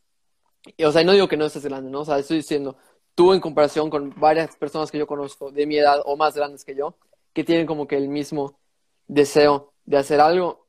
y, 0.76 0.85
o 0.85 0.93
sea, 0.93 1.05
no 1.05 1.12
digo 1.12 1.29
que 1.29 1.37
no 1.37 1.47
estés 1.47 1.64
grande, 1.64 1.90
¿no? 1.90 2.00
O 2.00 2.05
sea, 2.05 2.19
estoy 2.19 2.38
diciendo, 2.38 2.76
tú 3.14 3.33
en 3.33 3.40
comparación 3.40 3.90
con 3.90 4.14
varias 4.19 4.57
personas 4.57 4.90
que 4.90 4.99
yo 4.99 5.07
conozco 5.07 5.50
de 5.50 5.67
mi 5.67 5.79
edad 5.79 6.00
o 6.05 6.17
más 6.17 6.35
grandes 6.35 6.64
que 6.64 6.75
yo, 6.75 6.97
que 7.33 7.45
tienen 7.45 7.67
como 7.67 7.87
que 7.87 7.97
el 7.97 8.09
mismo 8.09 8.59
deseo 9.07 9.73
de 9.85 9.99
hacer 9.99 10.21
algo, 10.21 10.67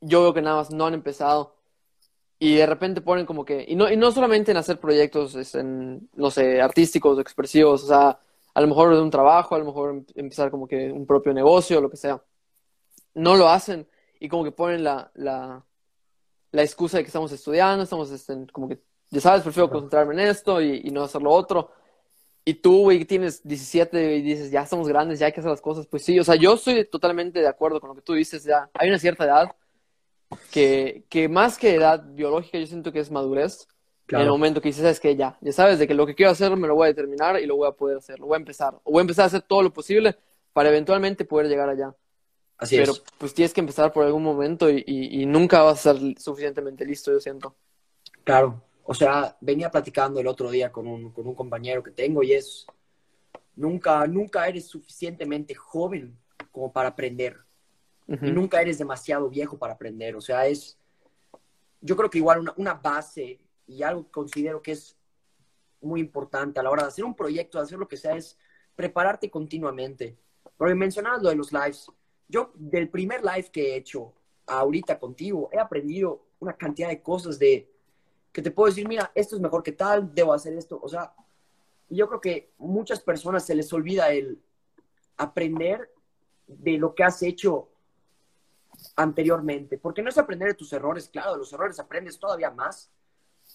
yo 0.00 0.22
veo 0.22 0.34
que 0.34 0.42
nada 0.42 0.56
más 0.56 0.70
no 0.70 0.86
han 0.86 0.94
empezado 0.94 1.56
y 2.38 2.56
de 2.56 2.66
repente 2.66 3.00
ponen 3.00 3.26
como 3.26 3.44
que, 3.44 3.64
y 3.66 3.76
no, 3.76 3.90
y 3.90 3.96
no 3.96 4.10
solamente 4.12 4.50
en 4.50 4.58
hacer 4.58 4.78
proyectos, 4.78 5.34
es 5.34 5.54
en, 5.54 6.10
no 6.14 6.30
sé, 6.30 6.60
artísticos 6.60 7.18
expresivos, 7.18 7.84
o 7.84 7.86
sea, 7.86 8.18
a 8.54 8.60
lo 8.60 8.68
mejor 8.68 8.94
de 8.94 9.00
un 9.00 9.10
trabajo, 9.10 9.54
a 9.54 9.58
lo 9.58 9.64
mejor 9.64 9.90
em, 9.90 10.04
empezar 10.14 10.50
como 10.50 10.66
que 10.66 10.90
un 10.92 11.06
propio 11.06 11.32
negocio, 11.32 11.80
lo 11.80 11.90
que 11.90 11.96
sea. 11.96 12.22
No 13.14 13.36
lo 13.36 13.48
hacen 13.48 13.88
y 14.20 14.28
como 14.28 14.44
que 14.44 14.52
ponen 14.52 14.84
la, 14.84 15.10
la, 15.14 15.64
la 16.52 16.62
excusa 16.62 16.98
de 16.98 17.04
que 17.04 17.08
estamos 17.08 17.32
estudiando, 17.32 17.84
estamos 17.84 18.10
este, 18.10 18.46
como 18.52 18.68
que, 18.68 18.80
ya 19.10 19.20
sabes, 19.20 19.42
prefiero 19.42 19.70
concentrarme 19.70 20.14
en 20.14 20.20
esto 20.28 20.60
y, 20.60 20.82
y 20.84 20.90
no 20.90 21.04
hacer 21.04 21.22
lo 21.22 21.30
otro. 21.30 21.70
Y 22.44 22.54
tú, 22.54 22.82
güey, 22.82 23.04
tienes 23.06 23.42
17 23.46 24.16
y 24.16 24.22
dices, 24.22 24.50
ya 24.50 24.62
estamos 24.62 24.86
grandes, 24.86 25.18
ya 25.18 25.26
hay 25.26 25.32
que 25.32 25.40
hacer 25.40 25.50
las 25.50 25.62
cosas. 25.62 25.86
Pues 25.86 26.04
sí, 26.04 26.18
o 26.20 26.24
sea, 26.24 26.34
yo 26.34 26.54
estoy 26.54 26.84
totalmente 26.84 27.40
de 27.40 27.48
acuerdo 27.48 27.80
con 27.80 27.88
lo 27.88 27.94
que 27.94 28.02
tú 28.02 28.12
dices, 28.14 28.44
ya 28.44 28.70
hay 28.74 28.88
una 28.88 28.98
cierta 28.98 29.24
edad 29.24 29.54
que, 30.50 31.04
que 31.08 31.28
más 31.28 31.58
que 31.58 31.74
edad 31.74 32.04
biológica, 32.04 32.58
yo 32.58 32.66
siento 32.66 32.92
que 32.92 33.00
es 33.00 33.10
madurez. 33.10 33.66
En 34.08 34.20
el 34.20 34.28
momento 34.28 34.60
que 34.60 34.68
dices, 34.68 34.84
es 34.84 35.00
que 35.00 35.16
ya, 35.16 35.38
ya 35.40 35.52
sabes 35.52 35.78
de 35.78 35.88
que 35.88 35.94
lo 35.94 36.06
que 36.06 36.14
quiero 36.14 36.32
hacer 36.32 36.54
me 36.56 36.68
lo 36.68 36.74
voy 36.74 36.84
a 36.84 36.88
determinar 36.88 37.40
y 37.40 37.46
lo 37.46 37.56
voy 37.56 37.68
a 37.68 37.72
poder 37.72 37.96
hacer, 37.96 38.20
lo 38.20 38.26
voy 38.26 38.34
a 38.34 38.38
empezar. 38.38 38.74
O 38.84 38.92
voy 38.92 38.98
a 38.98 39.00
empezar 39.00 39.22
a 39.24 39.26
hacer 39.26 39.42
todo 39.42 39.62
lo 39.62 39.72
posible 39.72 40.16
para 40.52 40.68
eventualmente 40.68 41.24
poder 41.24 41.48
llegar 41.48 41.70
allá. 41.70 41.94
Así 42.58 42.76
Pero 42.76 42.92
es. 42.92 43.02
pues 43.18 43.32
tienes 43.32 43.54
que 43.54 43.60
empezar 43.60 43.92
por 43.92 44.04
algún 44.04 44.22
momento 44.22 44.68
y, 44.68 44.84
y, 44.86 45.22
y 45.22 45.26
nunca 45.26 45.62
vas 45.62 45.86
a 45.86 45.92
estar 45.92 46.22
suficientemente 46.22 46.84
listo, 46.84 47.12
yo 47.12 47.20
siento. 47.20 47.56
Claro. 48.24 48.62
O 48.84 48.94
sea, 48.94 49.36
venía 49.40 49.70
platicando 49.70 50.20
el 50.20 50.26
otro 50.26 50.50
día 50.50 50.70
con 50.70 50.86
un, 50.86 51.10
con 51.10 51.26
un 51.26 51.34
compañero 51.34 51.82
que 51.82 51.90
tengo 51.90 52.22
y 52.22 52.34
es, 52.34 52.66
nunca, 53.56 54.06
nunca 54.06 54.46
eres 54.46 54.66
suficientemente 54.66 55.54
joven 55.54 56.16
como 56.52 56.72
para 56.72 56.90
aprender. 56.90 57.38
Y 58.06 58.30
nunca 58.32 58.60
eres 58.60 58.76
demasiado 58.76 59.30
viejo 59.30 59.58
para 59.58 59.72
aprender. 59.72 60.14
O 60.14 60.20
sea, 60.20 60.46
es, 60.46 60.78
yo 61.80 61.96
creo 61.96 62.10
que 62.10 62.18
igual 62.18 62.40
una, 62.40 62.52
una 62.58 62.74
base 62.74 63.40
y 63.66 63.82
algo 63.82 64.04
que 64.04 64.10
considero 64.10 64.60
que 64.60 64.72
es 64.72 64.94
muy 65.80 66.00
importante 66.00 66.60
a 66.60 66.62
la 66.62 66.70
hora 66.70 66.82
de 66.82 66.88
hacer 66.88 67.04
un 67.04 67.14
proyecto, 67.14 67.56
de 67.56 67.64
hacer 67.64 67.78
lo 67.78 67.88
que 67.88 67.96
sea, 67.96 68.14
es 68.14 68.38
prepararte 68.76 69.30
continuamente. 69.30 70.18
Porque 70.58 70.74
mencionabas 70.74 71.22
lo 71.22 71.30
de 71.30 71.36
los 71.36 71.50
lives. 71.50 71.86
Yo, 72.28 72.52
del 72.54 72.90
primer 72.90 73.22
live 73.22 73.48
que 73.50 73.72
he 73.72 73.76
hecho 73.76 74.12
ahorita 74.46 74.98
contigo, 74.98 75.48
he 75.52 75.58
aprendido 75.58 76.26
una 76.40 76.54
cantidad 76.54 76.88
de 76.88 77.00
cosas 77.00 77.38
de 77.38 77.73
que 78.34 78.42
te 78.42 78.50
puedo 78.50 78.68
decir, 78.68 78.88
mira, 78.88 79.12
esto 79.14 79.36
es 79.36 79.40
mejor 79.40 79.62
que 79.62 79.70
tal, 79.70 80.12
debo 80.12 80.34
hacer 80.34 80.54
esto. 80.54 80.80
O 80.82 80.88
sea, 80.88 81.14
yo 81.88 82.08
creo 82.08 82.20
que 82.20 82.50
muchas 82.58 82.98
personas 82.98 83.46
se 83.46 83.54
les 83.54 83.72
olvida 83.72 84.10
el 84.10 84.42
aprender 85.16 85.88
de 86.48 86.76
lo 86.76 86.96
que 86.96 87.04
has 87.04 87.22
hecho 87.22 87.68
anteriormente, 88.96 89.78
porque 89.78 90.02
no 90.02 90.08
es 90.08 90.18
aprender 90.18 90.48
de 90.48 90.54
tus 90.54 90.72
errores, 90.72 91.08
claro, 91.08 91.34
de 91.34 91.38
los 91.38 91.52
errores 91.52 91.78
aprendes 91.78 92.18
todavía 92.18 92.50
más, 92.50 92.90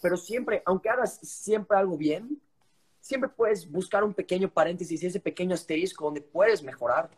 pero 0.02 0.16
siempre, 0.16 0.64
aunque 0.66 0.88
hagas 0.88 1.20
siempre 1.24 1.78
algo 1.78 1.98
bien, 1.98 2.42
siempre 3.02 3.30
puedes 3.30 3.70
buscar 3.70 4.06
un 4.06 4.14
pequeño 4.14 4.50
paréntesis, 4.50 5.04
ese 5.04 5.20
pequeño 5.20 5.56
asterisco 5.56 6.06
donde 6.06 6.22
puedes 6.22 6.64
mejorar. 6.64 7.10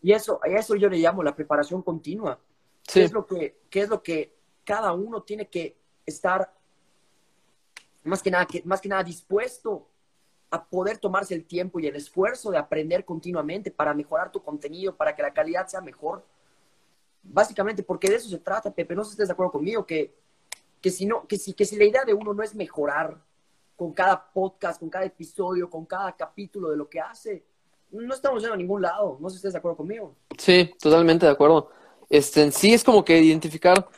Y 0.00 0.12
eso, 0.12 0.40
a 0.42 0.48
eso 0.48 0.74
yo 0.76 0.88
le 0.88 0.96
llamo 0.96 1.22
la 1.22 1.36
preparación 1.36 1.82
continua. 1.82 2.40
Sí. 2.88 3.00
¿Qué 3.00 3.04
es 3.04 3.12
lo 3.12 3.26
que, 3.26 3.60
qué 3.68 3.80
es 3.82 3.90
lo 3.90 4.02
que 4.02 4.34
cada 4.64 4.94
uno 4.94 5.22
tiene 5.24 5.48
que 5.48 5.76
estar 6.06 6.55
más 8.06 8.22
que 8.22 8.30
nada, 8.30 8.46
que, 8.46 8.62
más 8.64 8.80
que 8.80 8.88
nada 8.88 9.02
dispuesto 9.02 9.88
a 10.50 10.64
poder 10.64 10.98
tomarse 10.98 11.34
el 11.34 11.44
tiempo 11.44 11.80
y 11.80 11.86
el 11.86 11.96
esfuerzo 11.96 12.50
de 12.50 12.58
aprender 12.58 13.04
continuamente 13.04 13.70
para 13.70 13.94
mejorar 13.94 14.30
tu 14.30 14.42
contenido, 14.42 14.96
para 14.96 15.14
que 15.14 15.22
la 15.22 15.32
calidad 15.32 15.66
sea 15.66 15.80
mejor? 15.80 16.24
Básicamente, 17.22 17.82
porque 17.82 18.08
de 18.08 18.16
eso 18.16 18.28
se 18.28 18.38
trata, 18.38 18.72
Pepe. 18.72 18.94
No 18.94 19.02
sé 19.04 19.10
si 19.10 19.14
estés 19.14 19.28
de 19.28 19.32
acuerdo 19.32 19.52
conmigo, 19.52 19.84
que, 19.84 20.14
que, 20.80 20.90
si 20.90 21.06
no, 21.06 21.26
que, 21.26 21.36
si, 21.36 21.52
que 21.52 21.64
si 21.64 21.76
la 21.76 21.84
idea 21.84 22.04
de 22.04 22.14
uno 22.14 22.32
no 22.32 22.42
es 22.42 22.54
mejorar 22.54 23.20
con 23.74 23.92
cada 23.92 24.32
podcast, 24.32 24.80
con 24.80 24.88
cada 24.88 25.04
episodio, 25.04 25.68
con 25.68 25.84
cada 25.84 26.16
capítulo 26.16 26.70
de 26.70 26.76
lo 26.76 26.88
que 26.88 27.00
hace, 27.00 27.44
no 27.90 28.14
estamos 28.14 28.40
yendo 28.40 28.54
a 28.54 28.58
ningún 28.58 28.82
lado. 28.82 29.18
No 29.20 29.28
sé 29.28 29.34
si 29.34 29.38
estés 29.38 29.52
de 29.52 29.58
acuerdo 29.58 29.76
conmigo. 29.76 30.14
Sí, 30.38 30.72
totalmente 30.80 31.26
de 31.26 31.32
acuerdo. 31.32 31.70
Este, 32.08 32.42
en 32.42 32.52
sí 32.52 32.72
es 32.72 32.84
como 32.84 33.04
que 33.04 33.20
identificar, 33.20 33.88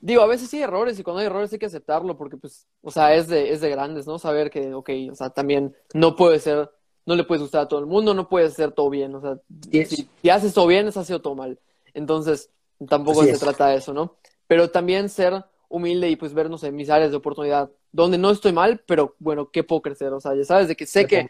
digo, 0.00 0.22
a 0.22 0.26
veces 0.26 0.48
sí 0.48 0.56
hay 0.58 0.62
errores 0.64 0.98
y 0.98 1.02
cuando 1.02 1.20
hay 1.20 1.26
errores 1.26 1.52
hay 1.52 1.58
que 1.58 1.66
aceptarlo 1.66 2.16
porque, 2.16 2.36
pues, 2.36 2.66
o 2.82 2.90
sea, 2.90 3.14
es 3.14 3.28
de, 3.28 3.52
es 3.52 3.60
de 3.60 3.70
grandes, 3.70 4.06
¿no? 4.06 4.18
Saber 4.18 4.50
que, 4.50 4.72
ok, 4.74 4.90
o 5.10 5.14
sea, 5.14 5.30
también 5.30 5.74
no 5.94 6.16
puede 6.16 6.38
ser, 6.38 6.70
no 7.06 7.14
le 7.14 7.24
puedes 7.24 7.42
gustar 7.42 7.62
a 7.62 7.68
todo 7.68 7.80
el 7.80 7.86
mundo, 7.86 8.14
no 8.14 8.28
puedes 8.28 8.52
hacer 8.52 8.72
todo 8.72 8.90
bien, 8.90 9.14
o 9.14 9.20
sea, 9.20 9.38
Yes. 9.70 9.90
si, 9.90 10.08
si 10.22 10.30
haces 10.30 10.54
todo 10.54 10.66
bien, 10.66 10.88
has 10.88 11.06
sido 11.06 11.20
todo 11.20 11.34
mal. 11.34 11.58
Entonces, 11.94 12.50
tampoco 12.88 13.20
Así 13.20 13.30
se 13.30 13.34
es. 13.36 13.40
trata 13.40 13.68
de 13.68 13.76
eso, 13.76 13.92
¿no? 13.92 14.16
Pero 14.46 14.70
también 14.70 15.08
ser 15.08 15.44
humilde 15.68 16.08
y 16.08 16.16
pues 16.16 16.34
vernos 16.34 16.64
en 16.64 16.74
mis 16.74 16.90
áreas 16.90 17.10
de 17.12 17.16
oportunidad, 17.16 17.70
donde 17.92 18.18
no 18.18 18.30
estoy 18.30 18.52
mal, 18.52 18.82
pero 18.86 19.14
bueno, 19.18 19.50
¿qué 19.52 19.62
puedo 19.62 19.82
crecer? 19.82 20.12
O 20.12 20.20
sea, 20.20 20.34
ya 20.34 20.44
sabes 20.44 20.66
de 20.68 20.76
que 20.76 20.86
sé 20.86 21.06
que 21.06 21.28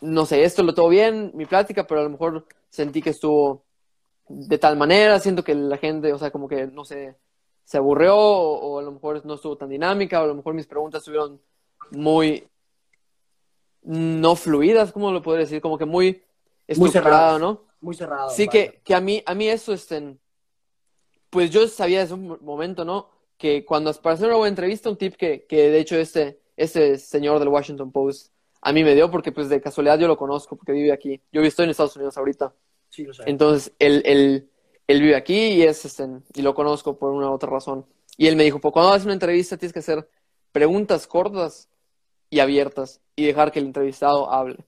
no 0.00 0.26
sé, 0.26 0.44
esto 0.44 0.62
lo 0.62 0.74
todo 0.74 0.88
bien, 0.88 1.32
mi 1.34 1.46
plática, 1.46 1.86
pero 1.86 2.00
a 2.00 2.04
lo 2.04 2.10
mejor 2.10 2.46
sentí 2.70 3.02
que 3.02 3.10
estuvo 3.10 3.64
de 4.28 4.58
tal 4.58 4.76
manera, 4.76 5.18
siento 5.18 5.42
que 5.44 5.54
la 5.54 5.76
gente, 5.76 6.12
o 6.12 6.18
sea, 6.18 6.30
como 6.30 6.48
que, 6.48 6.66
no 6.66 6.84
sé, 6.84 7.16
se 7.64 7.78
aburrió 7.78 8.16
o, 8.16 8.58
o 8.58 8.78
a 8.78 8.82
lo 8.82 8.92
mejor 8.92 9.24
no 9.24 9.34
estuvo 9.34 9.56
tan 9.56 9.68
dinámica, 9.68 10.20
o 10.20 10.24
a 10.24 10.28
lo 10.28 10.34
mejor 10.34 10.54
mis 10.54 10.66
preguntas 10.66 11.00
estuvieron 11.00 11.40
muy 11.90 12.46
no 13.82 14.34
fluidas, 14.34 14.92
¿cómo 14.92 15.12
lo 15.12 15.22
podría 15.22 15.44
decir? 15.44 15.60
Como 15.60 15.76
que 15.78 15.84
muy 15.84 16.12
Muy 16.12 16.22
estructurado, 16.66 17.38
cerradas. 17.38 17.40
¿no? 17.40 17.62
Muy 17.80 17.94
cerrado. 17.94 18.30
Sí, 18.30 18.48
que, 18.48 18.80
que 18.82 18.94
a 18.94 19.00
mí, 19.00 19.22
a 19.26 19.34
mí 19.34 19.48
eso, 19.48 19.72
este, 19.72 20.16
pues 21.28 21.50
yo 21.50 21.68
sabía 21.68 22.00
desde 22.00 22.14
un 22.14 22.38
momento, 22.40 22.84
¿no? 22.84 23.10
Que 23.36 23.64
cuando 23.64 23.92
para 23.94 24.14
hacer 24.14 24.28
una 24.28 24.36
buena 24.36 24.50
entrevista, 24.50 24.88
un 24.88 24.96
tip 24.96 25.16
que, 25.16 25.44
que 25.46 25.70
de 25.70 25.78
hecho 25.80 25.96
este, 25.96 26.40
este 26.56 26.96
señor 26.98 27.38
del 27.40 27.48
Washington 27.48 27.92
Post 27.92 28.32
a 28.62 28.72
mí 28.72 28.82
me 28.82 28.94
dio, 28.94 29.10
porque 29.10 29.30
pues 29.30 29.50
de 29.50 29.60
casualidad 29.60 29.98
yo 29.98 30.08
lo 30.08 30.16
conozco, 30.16 30.56
porque 30.56 30.72
vive 30.72 30.90
aquí. 30.90 31.20
Yo 31.30 31.42
estoy 31.42 31.64
en 31.64 31.70
Estados 31.70 31.96
Unidos 31.96 32.16
ahorita. 32.16 32.54
Sí, 32.88 33.04
lo 33.04 33.12
sé. 33.12 33.24
Entonces, 33.26 33.74
él, 33.78 34.00
él, 34.06 34.48
él 34.86 35.00
vive 35.00 35.16
aquí 35.16 35.34
y 35.34 35.62
es, 35.62 35.84
este, 35.84 36.06
y 36.34 36.42
lo 36.42 36.54
conozco 36.54 36.98
por 36.98 37.10
una 37.10 37.30
u 37.30 37.32
otra 37.34 37.50
razón. 37.50 37.86
Y 38.16 38.26
él 38.26 38.36
me 38.36 38.44
dijo, 38.44 38.60
pues 38.60 38.72
cuando 38.72 38.92
haces 38.92 39.04
una 39.04 39.14
entrevista 39.14 39.56
tienes 39.56 39.72
que 39.72 39.80
hacer 39.80 40.08
preguntas 40.52 41.06
cortas 41.06 41.68
y 42.30 42.40
abiertas 42.40 43.00
y 43.16 43.26
dejar 43.26 43.50
que 43.52 43.58
el 43.58 43.66
entrevistado 43.66 44.30
hable. 44.30 44.64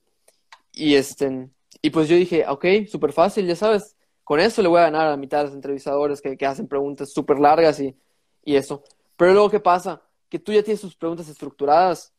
Y 0.71 0.95
este, 0.95 1.49
y 1.81 1.89
pues 1.89 2.07
yo 2.09 2.15
dije, 2.15 2.45
ok, 2.47 2.65
súper 2.89 3.13
fácil, 3.13 3.47
ya 3.47 3.55
sabes, 3.55 3.95
con 4.23 4.39
eso 4.39 4.61
le 4.61 4.67
voy 4.67 4.79
a 4.79 4.83
ganar 4.83 5.07
a 5.07 5.17
mitad 5.17 5.39
de 5.39 5.45
los 5.45 5.53
entrevistadores 5.53 6.21
que, 6.21 6.37
que 6.37 6.45
hacen 6.45 6.67
preguntas 6.67 7.11
súper 7.13 7.39
largas 7.39 7.79
y, 7.79 7.95
y 8.43 8.55
eso. 8.55 8.83
Pero 9.15 9.33
luego, 9.33 9.49
¿qué 9.49 9.59
pasa? 9.59 10.01
Que 10.29 10.39
tú 10.39 10.51
ya 10.51 10.63
tienes 10.63 10.81
tus 10.81 10.95
preguntas 10.95 11.29
estructuradas 11.29 12.13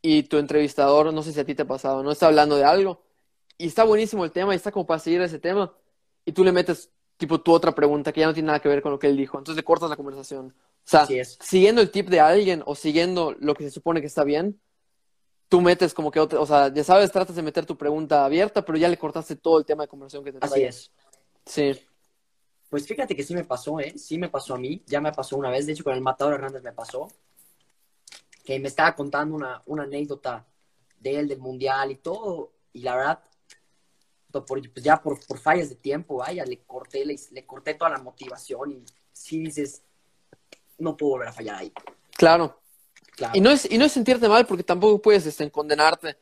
y 0.00 0.22
tu 0.24 0.38
entrevistador, 0.38 1.12
no 1.12 1.22
sé 1.22 1.32
si 1.32 1.40
a 1.40 1.44
ti 1.44 1.54
te 1.54 1.62
ha 1.62 1.66
pasado, 1.66 2.02
no 2.02 2.10
está 2.10 2.26
hablando 2.28 2.56
de 2.56 2.64
algo 2.64 3.02
y 3.58 3.66
está 3.66 3.84
buenísimo 3.84 4.24
el 4.24 4.32
tema 4.32 4.54
y 4.54 4.56
está 4.56 4.70
como 4.72 4.86
para 4.86 5.00
seguir 5.00 5.20
ese 5.20 5.38
tema 5.38 5.74
y 6.24 6.32
tú 6.32 6.44
le 6.44 6.52
metes 6.52 6.90
tipo 7.16 7.40
tu 7.40 7.52
otra 7.52 7.74
pregunta 7.74 8.12
que 8.12 8.20
ya 8.20 8.26
no 8.26 8.34
tiene 8.34 8.48
nada 8.48 8.60
que 8.60 8.68
ver 8.68 8.82
con 8.82 8.92
lo 8.92 8.98
que 8.98 9.06
él 9.08 9.16
dijo, 9.16 9.38
entonces 9.38 9.56
le 9.56 9.64
cortas 9.64 9.90
la 9.90 9.96
conversación. 9.96 10.54
O 10.58 10.88
sea, 10.88 11.02
Así 11.02 11.18
es. 11.18 11.38
siguiendo 11.40 11.80
el 11.80 11.90
tip 11.90 12.08
de 12.08 12.20
alguien 12.20 12.62
o 12.66 12.74
siguiendo 12.74 13.34
lo 13.40 13.54
que 13.54 13.64
se 13.64 13.70
supone 13.70 14.00
que 14.00 14.06
está 14.06 14.24
bien, 14.24 14.60
tú 15.48 15.60
metes 15.60 15.94
como 15.94 16.10
que 16.10 16.20
otra, 16.20 16.40
o 16.40 16.46
sea, 16.46 16.72
ya 16.72 16.84
sabes, 16.84 17.10
tratas 17.12 17.36
de 17.36 17.42
meter 17.42 17.66
tu 17.66 17.76
pregunta 17.76 18.24
abierta, 18.24 18.64
pero 18.64 18.78
ya 18.78 18.88
le 18.88 18.98
cortaste 18.98 19.36
todo 19.36 19.58
el 19.58 19.64
tema 19.64 19.84
de 19.84 19.88
conversación 19.88 20.24
que 20.24 20.32
te 20.32 20.38
Así 20.40 20.50
traía. 20.54 20.68
es. 20.68 20.92
Sí, 21.46 21.80
Pues 22.68 22.86
fíjate 22.86 23.14
que 23.16 23.22
sí 23.22 23.34
me 23.34 23.44
pasó, 23.44 23.78
¿eh? 23.80 23.94
Sí 23.96 24.18
me 24.18 24.28
pasó 24.28 24.54
a 24.54 24.58
mí. 24.58 24.82
Ya 24.86 25.00
me 25.00 25.12
pasó 25.12 25.36
una 25.36 25.50
vez. 25.50 25.66
De 25.66 25.72
hecho, 25.72 25.84
con 25.84 25.94
el 25.94 26.00
Matador 26.00 26.34
Hernández 26.34 26.62
me 26.62 26.72
pasó. 26.72 27.08
Que 28.44 28.58
me 28.60 28.68
estaba 28.68 28.94
contando 28.94 29.34
una, 29.34 29.62
una 29.66 29.84
anécdota 29.84 30.46
de 31.00 31.18
él, 31.18 31.28
del 31.28 31.38
Mundial 31.38 31.90
y 31.92 31.96
todo. 31.96 32.52
Y 32.72 32.82
la 32.82 32.96
verdad, 32.96 33.20
por, 34.44 34.60
pues 34.72 34.84
ya 34.84 35.00
por, 35.00 35.18
por 35.26 35.38
fallas 35.38 35.68
de 35.70 35.76
tiempo, 35.76 36.16
vaya, 36.16 36.44
le 36.44 36.58
corté, 36.60 37.04
le, 37.06 37.16
le 37.30 37.46
corté 37.46 37.74
toda 37.74 37.90
la 37.90 37.98
motivación. 37.98 38.72
Y 38.72 38.84
sí 39.12 39.40
dices, 39.40 39.82
no 40.78 40.96
puedo 40.96 41.12
volver 41.12 41.28
a 41.28 41.32
fallar 41.32 41.56
ahí. 41.56 41.72
claro. 42.16 42.58
Claro. 43.16 43.32
Y 43.34 43.40
no 43.40 43.50
es, 43.50 43.66
y 43.72 43.78
no 43.78 43.86
es 43.86 43.92
sentirte 43.92 44.28
mal 44.28 44.44
porque 44.44 44.62
tampoco 44.62 45.00
puedes 45.00 45.24
este, 45.24 45.50
condenarte 45.50 46.18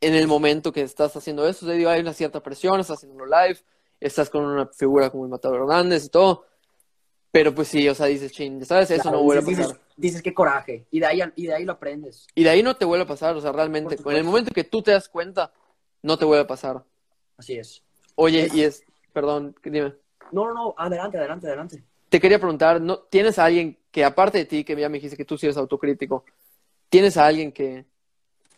en 0.00 0.14
el 0.14 0.28
momento 0.28 0.70
que 0.72 0.82
estás 0.82 1.16
haciendo 1.16 1.44
eso. 1.48 1.66
Sea, 1.66 1.74
digo, 1.74 1.90
hay 1.90 2.00
una 2.02 2.12
cierta 2.12 2.40
presión, 2.40 2.78
estás 2.78 2.98
haciéndolo 2.98 3.26
live, 3.26 3.58
estás 3.98 4.30
con 4.30 4.44
una 4.44 4.66
figura 4.68 5.10
como 5.10 5.24
el 5.24 5.30
Matador 5.30 5.62
Hernández 5.62 6.04
y 6.04 6.08
todo. 6.08 6.46
Pero 7.32 7.52
pues 7.52 7.66
sí, 7.66 7.88
o 7.88 7.96
sea, 7.96 8.06
dices, 8.06 8.30
chin, 8.30 8.60
ya 8.60 8.64
sabes, 8.66 8.92
eso 8.92 9.02
Claro, 9.02 9.18
no 9.18 9.24
vuelve 9.24 9.42
a 9.42 9.44
dices, 9.44 9.66
pasar. 9.66 9.80
dices, 9.80 9.96
dices, 9.96 10.22
qué 10.22 10.32
coraje. 10.32 10.86
Y 10.92 11.00
de, 11.00 11.06
ahí, 11.06 11.20
y 11.34 11.46
de 11.48 11.54
ahí 11.54 11.64
lo 11.64 11.72
aprendes. 11.72 12.28
Y 12.36 12.44
de 12.44 12.50
ahí 12.50 12.62
no 12.62 12.76
te 12.76 12.84
vuelve 12.84 13.02
a 13.02 13.08
pasar, 13.08 13.34
o 13.34 13.40
sea, 13.40 13.50
realmente, 13.50 13.96
en 13.96 14.16
el 14.16 14.22
momento 14.22 14.52
que 14.54 14.62
tú 14.62 14.82
te 14.82 14.92
das 14.92 15.08
cuenta, 15.08 15.52
no 16.02 16.16
te 16.16 16.24
vuelve 16.24 16.44
a 16.44 16.46
pasar. 16.46 16.84
Así 17.36 17.58
es. 17.58 17.82
Oye, 18.14 18.48
y 18.52 18.62
es, 18.62 18.84
perdón, 19.12 19.54
dime. 19.62 19.94
No, 20.32 20.46
no, 20.46 20.54
no. 20.54 20.74
Adelante, 20.76 21.18
adelante, 21.18 21.46
adelante. 21.46 21.82
te 22.08 22.20
quería 22.20 22.38
preguntar, 22.38 22.80
¿no, 22.80 22.98
¿tienes 22.98 23.38
a 23.38 23.44
alguien 23.44 23.76
que 23.90 24.04
aparte 24.04 24.38
de 24.38 24.44
ti, 24.44 24.64
que 24.64 24.76
ya 24.76 24.88
me 24.88 24.98
dijiste 24.98 25.16
que 25.16 25.24
tú 25.24 25.36
sí 25.36 25.46
eres 25.46 25.56
autocrítico, 25.56 26.24
¿tienes 26.88 27.16
a 27.16 27.26
alguien 27.26 27.52
que, 27.52 27.84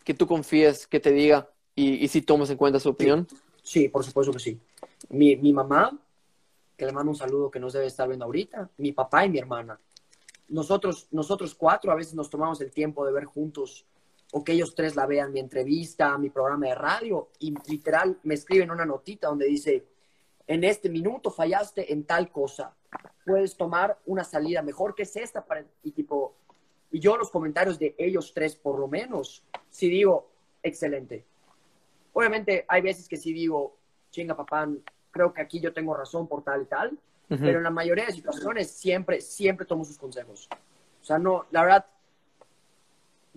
que 0.03 0.13
tú 0.13 0.27
confíes, 0.27 0.87
que 0.87 0.99
te 0.99 1.11
diga 1.11 1.49
y, 1.75 2.03
y 2.03 2.07
si 2.07 2.21
tomas 2.21 2.49
en 2.49 2.57
cuenta 2.57 2.79
su 2.79 2.89
opinión? 2.89 3.27
Sí, 3.61 3.89
por 3.89 4.03
supuesto 4.03 4.33
que 4.33 4.39
sí. 4.39 4.59
Mi, 5.09 5.35
mi 5.35 5.53
mamá, 5.53 5.97
que 6.75 6.85
le 6.85 6.91
mando 6.91 7.11
un 7.11 7.15
saludo 7.15 7.51
que 7.51 7.59
nos 7.59 7.73
debe 7.73 7.85
estar 7.85 8.07
viendo 8.07 8.25
ahorita, 8.25 8.69
mi 8.77 8.91
papá 8.91 9.25
y 9.25 9.29
mi 9.29 9.39
hermana. 9.39 9.79
Nosotros, 10.47 11.07
nosotros 11.11 11.53
cuatro 11.53 11.91
a 11.91 11.95
veces 11.95 12.15
nos 12.15 12.29
tomamos 12.29 12.59
el 12.61 12.71
tiempo 12.71 13.05
de 13.05 13.11
ver 13.11 13.25
juntos 13.25 13.85
o 14.31 14.43
que 14.43 14.53
ellos 14.53 14.75
tres 14.75 14.95
la 14.95 15.05
vean 15.05 15.33
mi 15.33 15.39
entrevista, 15.39 16.17
mi 16.17 16.29
programa 16.29 16.67
de 16.67 16.75
radio 16.75 17.29
y 17.39 17.53
literal 17.67 18.19
me 18.23 18.35
escriben 18.35 18.71
una 18.71 18.85
notita 18.85 19.27
donde 19.27 19.47
dice, 19.47 19.87
en 20.47 20.63
este 20.63 20.89
minuto 20.89 21.31
fallaste 21.31 21.91
en 21.91 22.03
tal 22.03 22.31
cosa, 22.31 22.75
puedes 23.25 23.55
tomar 23.55 23.97
una 24.05 24.23
salida 24.23 24.61
mejor 24.61 24.95
que 24.95 25.03
es 25.03 25.15
esta 25.15 25.45
para... 25.45 25.65
y 25.83 25.91
tipo, 25.91 26.35
y 26.91 26.99
yo 26.99 27.17
los 27.17 27.29
comentarios 27.29 27.77
de 27.79 27.95
ellos 27.97 28.33
tres 28.33 28.55
por 28.55 28.79
lo 28.79 28.87
menos, 28.87 29.43
si 29.69 29.89
digo, 29.89 30.29
excelente. 30.61 31.25
Obviamente 32.13 32.65
hay 32.67 32.81
veces 32.81 33.07
que 33.07 33.17
sí 33.17 33.33
digo, 33.33 33.77
chinga 34.11 34.35
papá, 34.35 34.67
creo 35.11 35.33
que 35.33 35.41
aquí 35.41 35.59
yo 35.59 35.73
tengo 35.73 35.95
razón 35.95 36.27
por 36.27 36.43
tal 36.43 36.63
y 36.63 36.65
tal, 36.65 36.99
pero 37.27 37.59
en 37.59 37.63
la 37.63 37.69
mayoría 37.69 38.07
de 38.07 38.11
situaciones 38.11 38.71
siempre, 38.71 39.21
siempre 39.21 39.67
tomo 39.67 39.85
sus 39.85 39.99
consejos. 39.99 40.49
O 40.99 41.05
sea, 41.05 41.19
no, 41.19 41.45
la 41.51 41.61
verdad, 41.61 41.85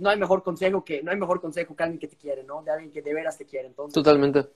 no 0.03 0.11
hay 0.11 0.19
mejor 0.19 0.43
consejo 0.43 0.85
que, 0.85 1.01
no 1.01 1.13
hay 1.13 1.17
mejor 1.17 1.41
consejo 1.41 1.77
que 1.77 1.83
alguien 1.85 2.01
que 2.01 2.09
te 2.09 2.17
quiere, 2.17 2.43
¿no? 2.43 2.61
De 2.63 2.73
alguien 2.73 2.91
que 2.91 3.03
de 3.03 3.15
veras 3.15 3.39
te 3.39 3.47
quiere. 3.47 3.69
Entonces, 3.69 3.95
Totalmente. 3.95 4.49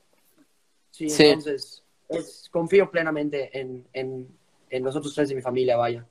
Sí, 0.91 1.07
entonces, 1.21 1.85
es, 2.09 2.49
confío 2.51 2.91
plenamente 2.91 3.57
en, 3.57 3.87
en, 3.93 4.27
en 4.71 4.83
los 4.83 4.97
otros 4.97 5.15
tres 5.15 5.29
de 5.29 5.37
mi 5.37 5.43
familia, 5.43 5.77
vaya. 5.77 6.05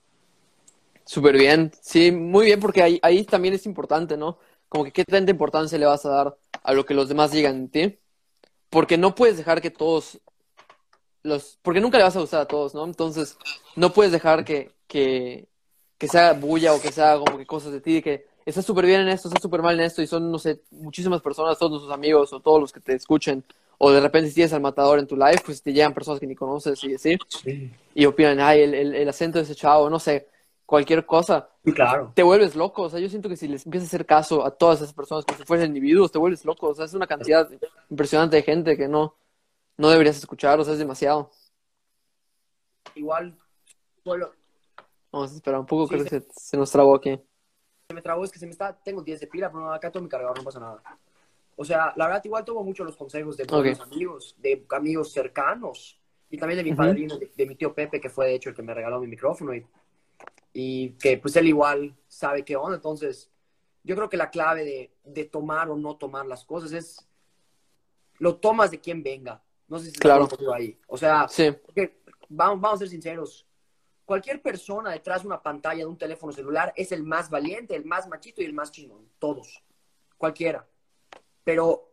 Súper 1.04 1.38
bien, 1.38 1.72
sí, 1.82 2.14
muy 2.14 2.46
bien, 2.46 2.62
porque 2.62 2.82
ahí, 2.82 2.98
ahí 3.02 3.26
también 3.26 3.54
es 3.54 3.66
importante, 3.66 4.16
¿no? 4.16 4.40
Como 4.70 4.86
que 4.86 4.94
qué 4.94 5.04
tanta 5.04 5.32
importancia 5.32 5.78
le 5.78 5.86
vas 5.86 6.06
a 6.06 6.10
dar 6.10 6.38
a 6.64 6.74
lo 6.74 6.86
que 6.86 6.94
los 6.94 7.10
demás 7.10 7.32
digan 7.32 7.68
de 7.68 7.90
ti, 7.90 8.00
porque 8.70 8.98
no 8.98 9.16
puedes 9.16 9.36
dejar 9.36 9.62
que 9.62 9.70
todos 9.70 10.22
los, 11.24 11.60
porque 11.62 11.82
nunca 11.82 11.98
le 11.98 12.06
vas 12.06 12.16
a 12.16 12.22
gustar 12.22 12.42
a 12.42 12.48
todos, 12.48 12.74
¿no? 12.74 12.86
Entonces, 12.86 13.38
no 13.76 13.92
puedes 13.92 14.14
dejar 14.14 14.46
que, 14.46 14.72
que, 14.88 15.50
que 15.98 16.08
sea 16.08 16.32
bulla 16.34 16.74
o 16.74 16.82
que 16.82 16.94
sea 16.94 17.18
como 17.18 17.38
que 17.38 17.46
cosas 17.46 17.74
de 17.74 17.82
ti, 17.82 18.02
que 18.02 18.34
estás 18.46 18.66
súper 18.66 18.86
bien 18.86 19.02
en 19.02 19.10
esto, 19.10 19.28
estás 19.28 19.42
súper 19.42 19.62
mal 19.62 19.80
en 19.80 19.86
esto, 19.86 20.02
y 20.02 20.08
son, 20.08 20.32
no 20.32 20.38
sé, 20.38 20.62
muchísimas 20.72 21.22
personas, 21.22 21.58
todos 21.58 21.72
nuestros 21.72 21.94
amigos 21.94 22.32
o 22.32 22.40
todos 22.40 22.62
los 22.62 22.72
que 22.72 22.80
te 22.80 22.94
escuchen, 22.94 23.44
o 23.78 23.92
de 23.92 24.00
repente 24.00 24.30
si 24.30 24.36
tienes 24.36 24.54
al 24.54 24.62
matador 24.62 25.00
en 25.00 25.08
tu 25.08 25.16
live, 25.16 25.42
pues 25.44 25.62
te 25.62 25.74
llegan 25.74 25.94
personas 25.94 26.20
que 26.20 26.28
ni 26.28 26.36
conoces 26.36 26.84
y 26.84 26.94
así, 26.94 27.18
y 27.94 28.06
opinan, 28.06 28.40
ay, 28.40 28.62
el, 28.62 28.74
el, 28.74 28.96
el, 28.96 29.10
acento 29.10 29.40
de 29.40 29.46
ese 29.46 29.56
chavo, 29.56 29.90
no 29.90 30.00
sé, 30.00 30.28
cualquier 30.66 31.06
cosa. 31.06 31.50
claro. 31.74 32.12
Te 32.16 32.24
vuelves 32.24 32.56
loco, 32.56 32.84
o 32.84 32.90
sea, 32.90 33.00
yo 33.00 33.10
siento 33.10 33.30
que 33.30 33.36
si 33.38 33.48
les 33.48 33.66
empiezas 33.66 33.88
a 33.88 33.90
hacer 33.90 34.06
caso 34.06 34.46
a 34.46 34.52
todas 34.52 34.82
esas 34.82 34.94
personas 34.94 35.26
como 35.26 35.38
si 35.38 35.46
fuesen 35.46 35.68
individuos, 35.68 36.12
te 36.12 36.20
vuelves 36.20 36.46
loco, 36.46 36.68
o 36.70 36.76
sea, 36.76 36.86
es 36.86 36.94
una 36.94 37.08
cantidad 37.08 37.50
impresionante 37.90 38.36
de 38.36 38.44
gente 38.44 38.78
que 38.78 38.88
no, 38.88 39.16
no 39.78 39.90
deberías 39.90 40.18
escuchar, 40.18 40.60
o 40.60 40.64
sea, 40.64 40.74
es 40.74 40.80
demasiado. 40.80 41.32
Igual, 42.94 43.36
solo... 44.04 44.32
Vamos 45.12 45.32
a 45.32 45.36
esperar 45.36 45.62
un 45.62 45.66
poco, 45.66 45.88
sí, 45.88 45.94
creo 45.94 46.04
que 46.04 46.10
se, 46.10 46.28
se, 46.36 46.58
nos 46.58 46.70
trabó 46.70 46.94
aquí. 46.94 47.18
Se 47.88 47.94
me 47.94 48.02
trabó, 48.02 48.24
es 48.24 48.32
que 48.32 48.40
se 48.40 48.48
me 48.48 48.52
está, 48.52 48.76
tengo 48.76 49.04
10 49.04 49.20
de 49.20 49.28
pila, 49.28 49.52
pero 49.52 49.72
acá 49.72 49.92
todo 49.92 50.02
mi 50.02 50.10
cargador, 50.10 50.36
no 50.36 50.44
pasa 50.44 50.60
nada. 50.60 50.82
O 51.56 51.64
sea, 51.64 51.94
la 51.96 52.08
verdad, 52.08 52.26
igual 52.26 52.44
tomo 52.44 52.64
mucho 52.64 52.84
los 52.84 52.98
consejos 52.98 53.38
de 53.38 53.44
buenos 53.44 53.80
okay. 53.80 53.94
amigos, 53.94 54.36
de 54.40 54.66
amigos 54.72 55.12
cercanos, 55.12 56.02
y 56.30 56.38
también 56.38 56.58
de 56.58 56.64
mi 56.64 56.72
uh 56.72 56.74
-huh. 56.74 56.78
padrino, 56.78 57.18
de, 57.20 57.32
de, 57.36 57.46
mi 57.46 57.56
tío 57.56 57.76
Pepe, 57.76 58.02
que 58.02 58.10
fue 58.10 58.26
de 58.26 58.36
hecho 58.36 58.50
el 58.50 58.56
que 58.56 58.64
me 58.64 58.74
regaló 58.74 59.00
mi 59.00 59.08
micrófono, 59.08 59.54
y, 59.54 59.64
y 60.52 60.90
que 60.94 61.20
pues 61.20 61.36
él 61.36 61.48
igual 61.48 61.96
sabe 62.08 62.44
qué 62.44 62.56
onda. 62.56 62.76
Entonces, 62.76 63.30
yo 63.84 63.96
creo 63.96 64.10
que 64.10 64.18
la 64.18 64.32
clave 64.32 64.66
de, 64.66 64.92
de, 65.04 65.26
tomar 65.26 65.70
o 65.70 65.78
no 65.78 65.96
tomar 65.96 66.26
las 66.26 66.44
cosas 66.44 66.72
es, 66.72 67.08
lo 68.18 68.38
tomas 68.38 68.72
de 68.72 68.80
quien 68.80 69.04
venga. 69.04 69.44
No 69.68 69.78
sé 69.78 69.92
si 69.92 69.98
claro. 69.98 70.28
ahí. 70.56 70.80
O 70.88 70.98
sea, 70.98 71.28
sí. 71.28 71.56
vamos, 72.30 72.62
vamos 72.62 72.74
a 72.74 72.78
ser 72.80 72.90
sinceros. 72.90 73.45
Cualquier 74.06 74.42
persona 74.42 74.92
detrás 74.92 75.24
de 75.24 75.28
una 75.28 75.42
pantalla 75.42 75.80
de 75.80 75.86
un 75.86 75.98
teléfono 75.98 76.32
celular 76.32 76.72
es 76.76 76.92
el 76.92 77.04
más 77.04 77.30
valiente, 77.30 77.76
el 77.76 77.86
más 77.86 78.08
machito 78.08 78.42
y 78.42 78.46
el 78.46 78.54
más 78.54 78.72
chingón. 78.72 79.10
Todos. 79.20 79.62
Cualquiera 80.18 80.66
pero 81.46 81.92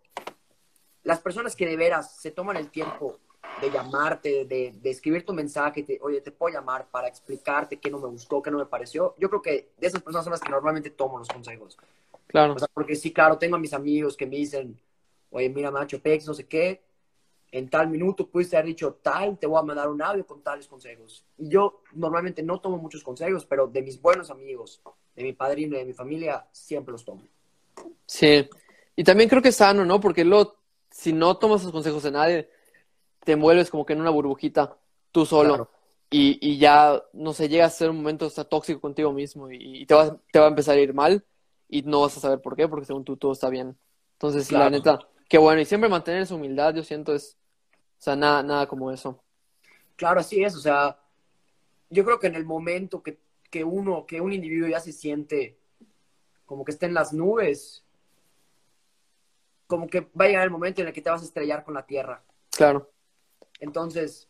las 1.04 1.20
personas 1.20 1.54
que 1.54 1.66
de 1.66 1.76
veras 1.76 2.16
se 2.16 2.32
toman 2.32 2.56
el 2.56 2.70
tiempo 2.70 3.20
de 3.60 3.70
llamarte, 3.70 4.46
de, 4.46 4.72
de 4.72 4.90
escribir 4.90 5.24
tu 5.24 5.34
mensaje, 5.34 5.82
te, 5.84 5.98
oye, 6.02 6.20
te 6.20 6.32
puedo 6.32 6.54
llamar 6.54 6.88
para 6.90 7.06
explicarte 7.06 7.78
qué 7.78 7.90
no 7.90 7.98
me 7.98 8.08
gustó, 8.08 8.42
qué 8.42 8.50
no 8.50 8.58
me 8.58 8.66
pareció, 8.66 9.14
yo 9.18 9.28
creo 9.28 9.42
que 9.42 9.72
de 9.76 9.86
esas 9.86 10.02
personas 10.02 10.24
son 10.24 10.32
las 10.32 10.40
que 10.40 10.48
normalmente 10.48 10.90
tomo 10.90 11.18
los 11.18 11.28
consejos. 11.28 11.76
Claro. 12.26 12.54
O 12.54 12.58
sea, 12.58 12.68
porque 12.72 12.96
sí, 12.96 13.12
claro, 13.12 13.36
tengo 13.36 13.56
a 13.56 13.58
mis 13.58 13.74
amigos 13.74 14.16
que 14.16 14.26
me 14.26 14.36
dicen, 14.36 14.80
oye, 15.30 15.50
mira, 15.50 15.70
macho, 15.70 16.00
Pex, 16.00 16.26
no 16.26 16.34
sé 16.34 16.46
qué, 16.46 16.82
en 17.52 17.68
tal 17.68 17.88
minuto 17.88 18.26
pudiste 18.26 18.56
haber 18.56 18.68
dicho 18.68 18.98
tal, 19.02 19.38
te 19.38 19.46
voy 19.46 19.58
a 19.58 19.62
mandar 19.62 19.88
un 19.88 20.00
audio 20.00 20.26
con 20.26 20.42
tales 20.42 20.66
consejos. 20.66 21.22
Y 21.36 21.50
yo 21.50 21.82
normalmente 21.92 22.42
no 22.42 22.60
tomo 22.60 22.78
muchos 22.78 23.04
consejos, 23.04 23.44
pero 23.44 23.66
de 23.66 23.82
mis 23.82 24.00
buenos 24.00 24.30
amigos, 24.30 24.80
de 25.14 25.22
mi 25.22 25.34
padrino 25.34 25.76
y 25.76 25.80
de 25.80 25.84
mi 25.84 25.92
familia, 25.92 26.46
siempre 26.50 26.92
los 26.92 27.04
tomo. 27.04 27.22
Sí, 28.06 28.48
y 28.96 29.04
también 29.04 29.28
creo 29.28 29.42
que 29.42 29.50
es 29.50 29.56
sano, 29.56 29.84
¿no? 29.84 30.00
Porque 30.00 30.24
luego, 30.24 30.56
si 30.90 31.12
no 31.12 31.36
tomas 31.36 31.62
los 31.62 31.72
consejos 31.72 32.02
de 32.02 32.10
nadie, 32.10 32.48
te 33.22 33.32
envuelves 33.32 33.68
como 33.68 33.84
que 33.84 33.92
en 33.92 34.00
una 34.00 34.10
burbujita, 34.10 34.78
tú 35.10 35.26
solo. 35.26 35.54
Claro. 35.54 35.70
Y, 36.10 36.38
y, 36.40 36.58
ya, 36.58 37.02
no 37.12 37.34
sé, 37.34 37.48
llega 37.50 37.66
a 37.66 37.70
ser 37.70 37.90
un 37.90 37.96
momento 37.96 38.26
está 38.26 38.44
tóxico 38.44 38.80
contigo 38.80 39.12
mismo 39.12 39.50
y, 39.50 39.82
y, 39.82 39.86
te, 39.86 39.94
va, 39.94 40.18
te 40.30 40.38
va 40.38 40.46
a 40.46 40.48
empezar 40.48 40.76
a 40.76 40.80
ir 40.80 40.92
mal 40.92 41.24
y 41.68 41.82
no 41.82 42.02
vas 42.02 42.16
a 42.16 42.20
saber 42.20 42.40
por 42.40 42.54
qué, 42.54 42.68
porque 42.68 42.86
según 42.86 43.04
tú 43.04 43.16
todo 43.16 43.32
está 43.32 43.48
bien. 43.48 43.76
Entonces, 44.14 44.48
claro. 44.48 44.64
la 44.64 44.70
neta, 44.70 44.98
qué 45.28 45.38
bueno. 45.38 45.60
Y 45.60 45.64
siempre 45.64 45.88
mantener 45.88 46.22
esa 46.22 46.34
humildad, 46.34 46.74
yo 46.74 46.82
siento, 46.82 47.14
es, 47.14 47.38
sea, 48.02 48.16
nada, 48.16 48.42
nada 48.42 48.66
como 48.66 48.90
eso. 48.90 49.22
Claro, 49.94 50.18
así 50.18 50.42
es. 50.42 50.56
O 50.56 50.60
sea, 50.60 50.98
yo 51.88 52.04
creo 52.04 52.18
que 52.18 52.26
en 52.26 52.34
el 52.34 52.44
momento 52.44 53.00
que, 53.00 53.20
que 53.48 53.62
uno, 53.62 54.06
que 54.06 54.20
un 54.20 54.32
individuo 54.32 54.68
ya 54.68 54.80
se 54.80 54.92
siente 54.92 55.56
como 56.44 56.64
que 56.64 56.72
está 56.72 56.86
en 56.86 56.94
las 56.94 57.12
nubes, 57.12 57.84
como 59.68 59.86
que 59.86 60.00
va 60.00 60.24
a 60.24 60.28
llegar 60.28 60.42
el 60.42 60.50
momento 60.50 60.80
en 60.80 60.88
el 60.88 60.92
que 60.92 61.00
te 61.00 61.10
vas 61.10 61.22
a 61.22 61.26
estrellar 61.26 61.62
con 61.62 61.74
la 61.74 61.86
tierra. 61.86 62.24
Claro. 62.50 62.90
Entonces, 63.60 64.28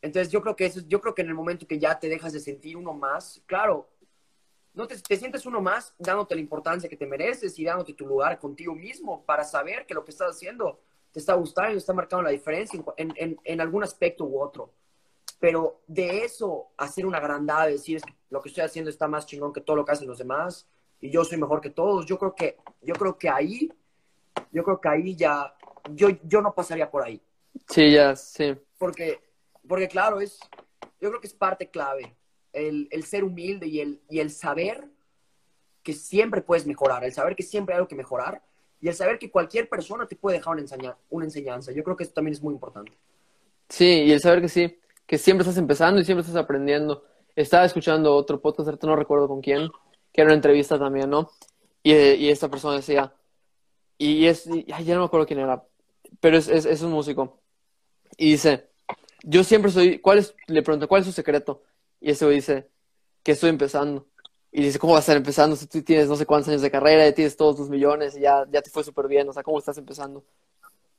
entonces 0.00 0.32
yo 0.32 0.40
creo 0.40 0.56
que 0.56 0.64
eso, 0.64 0.80
yo 0.88 1.00
creo 1.00 1.14
que 1.14 1.20
en 1.20 1.28
el 1.28 1.34
momento 1.34 1.66
que 1.66 1.78
ya 1.78 1.98
te 1.98 2.08
dejas 2.08 2.32
de 2.32 2.40
sentir 2.40 2.74
uno 2.76 2.94
más, 2.94 3.42
claro, 3.44 3.90
no 4.72 4.86
te, 4.86 4.98
te, 4.98 5.16
sientes 5.16 5.44
uno 5.44 5.60
más 5.60 5.94
dándote 5.98 6.34
la 6.34 6.40
importancia 6.40 6.88
que 6.88 6.96
te 6.96 7.06
mereces 7.06 7.58
y 7.58 7.64
dándote 7.64 7.92
tu 7.92 8.06
lugar 8.06 8.38
contigo 8.38 8.74
mismo 8.74 9.24
para 9.26 9.44
saber 9.44 9.84
que 9.84 9.92
lo 9.92 10.06
que 10.06 10.12
estás 10.12 10.30
haciendo 10.30 10.80
te 11.12 11.20
está 11.20 11.34
gustando 11.34 11.74
y 11.74 11.78
está 11.78 11.92
marcando 11.92 12.22
la 12.22 12.30
diferencia 12.30 12.82
en, 12.96 13.12
en, 13.16 13.40
en 13.42 13.60
algún 13.60 13.82
aspecto 13.82 14.24
u 14.24 14.40
otro. 14.40 14.72
Pero 15.38 15.80
de 15.86 16.24
eso, 16.24 16.68
hacer 16.76 17.06
una 17.06 17.18
grandada, 17.18 17.66
decir 17.66 17.96
es 17.96 18.02
que 18.02 18.14
lo 18.28 18.40
que 18.42 18.50
estoy 18.50 18.64
haciendo 18.64 18.90
está 18.90 19.08
más 19.08 19.26
chingón 19.26 19.52
que 19.52 19.60
todo 19.60 19.76
lo 19.76 19.84
que 19.84 19.92
hacen 19.92 20.06
los 20.06 20.18
demás 20.18 20.68
y 21.00 21.10
yo 21.10 21.24
soy 21.24 21.38
mejor 21.38 21.60
que 21.60 21.70
todos, 21.70 22.04
yo 22.06 22.18
creo 22.18 22.34
que, 22.34 22.58
yo 22.82 22.94
creo 22.94 23.16
que 23.16 23.28
ahí 23.28 23.70
yo 24.52 24.64
creo 24.64 24.80
que 24.80 24.88
ahí 24.88 25.16
ya, 25.16 25.54
yo, 25.90 26.08
yo 26.24 26.42
no 26.42 26.54
pasaría 26.54 26.90
por 26.90 27.02
ahí. 27.02 27.20
Sí, 27.68 27.92
ya, 27.92 28.16
sí. 28.16 28.56
Porque, 28.78 29.20
porque 29.66 29.88
claro, 29.88 30.20
es, 30.20 30.38
yo 31.00 31.08
creo 31.08 31.20
que 31.20 31.26
es 31.26 31.34
parte 31.34 31.70
clave, 31.70 32.16
el, 32.52 32.88
el 32.90 33.04
ser 33.04 33.24
humilde 33.24 33.66
y 33.66 33.80
el, 33.80 34.02
y 34.08 34.20
el 34.20 34.30
saber 34.30 34.88
que 35.82 35.92
siempre 35.92 36.42
puedes 36.42 36.66
mejorar, 36.66 37.04
el 37.04 37.12
saber 37.12 37.36
que 37.36 37.42
siempre 37.42 37.74
hay 37.74 37.78
algo 37.78 37.88
que 37.88 37.94
mejorar 37.94 38.42
y 38.80 38.88
el 38.88 38.94
saber 38.94 39.18
que 39.18 39.30
cualquier 39.30 39.68
persona 39.68 40.06
te 40.06 40.16
puede 40.16 40.38
dejar 40.38 40.56
una, 40.56 40.96
una 41.10 41.24
enseñanza. 41.24 41.72
Yo 41.72 41.84
creo 41.84 41.96
que 41.96 42.04
eso 42.04 42.12
también 42.12 42.34
es 42.34 42.42
muy 42.42 42.54
importante. 42.54 42.92
Sí, 43.68 43.84
y 43.84 44.12
el 44.12 44.20
saber 44.20 44.40
que 44.40 44.48
sí, 44.48 44.78
que 45.06 45.18
siempre 45.18 45.42
estás 45.42 45.58
empezando 45.58 46.00
y 46.00 46.04
siempre 46.04 46.22
estás 46.22 46.36
aprendiendo. 46.36 47.04
Estaba 47.36 47.64
escuchando 47.64 48.14
otro 48.14 48.40
podcast, 48.40 48.82
no 48.82 48.96
recuerdo 48.96 49.28
con 49.28 49.40
quién, 49.40 49.70
que 50.12 50.20
era 50.20 50.28
una 50.28 50.34
entrevista 50.34 50.78
también, 50.78 51.10
¿no? 51.10 51.30
Y, 51.82 51.92
y 51.92 52.28
esta 52.30 52.48
persona 52.48 52.76
decía, 52.76 53.12
y 53.98 54.26
es, 54.26 54.46
y, 54.46 54.64
ya 54.64 54.94
no 54.94 55.00
me 55.00 55.06
acuerdo 55.06 55.26
quién 55.26 55.40
era, 55.40 55.62
pero 56.20 56.36
es, 56.36 56.48
es, 56.48 56.64
es, 56.64 56.82
un 56.82 56.92
músico. 56.92 57.40
Y 58.16 58.32
dice, 58.32 58.68
yo 59.22 59.44
siempre 59.44 59.70
soy, 59.70 59.98
¿cuál 59.98 60.18
es? 60.18 60.34
Le 60.46 60.62
pregunto, 60.62 60.88
¿cuál 60.88 61.02
es 61.02 61.06
su 61.06 61.12
secreto? 61.12 61.62
Y 62.00 62.10
ese 62.10 62.28
dice, 62.28 62.68
que 63.22 63.32
estoy 63.32 63.50
empezando. 63.50 64.06
Y 64.52 64.62
dice, 64.62 64.78
¿cómo 64.78 64.94
vas 64.94 65.00
a 65.00 65.02
estar 65.02 65.16
empezando 65.16 65.54
si 65.54 65.66
tú 65.66 65.82
tienes 65.82 66.08
no 66.08 66.16
sé 66.16 66.26
cuántos 66.26 66.48
años 66.48 66.62
de 66.62 66.70
carrera 66.70 67.12
tienes 67.12 67.36
todos 67.36 67.56
tus 67.56 67.68
millones 67.68 68.16
y 68.16 68.20
ya, 68.20 68.44
ya 68.50 68.60
te 68.60 68.70
fue 68.70 68.82
súper 68.82 69.06
bien? 69.06 69.28
O 69.28 69.32
sea, 69.32 69.42
¿cómo 69.42 69.58
estás 69.58 69.78
empezando? 69.78 70.24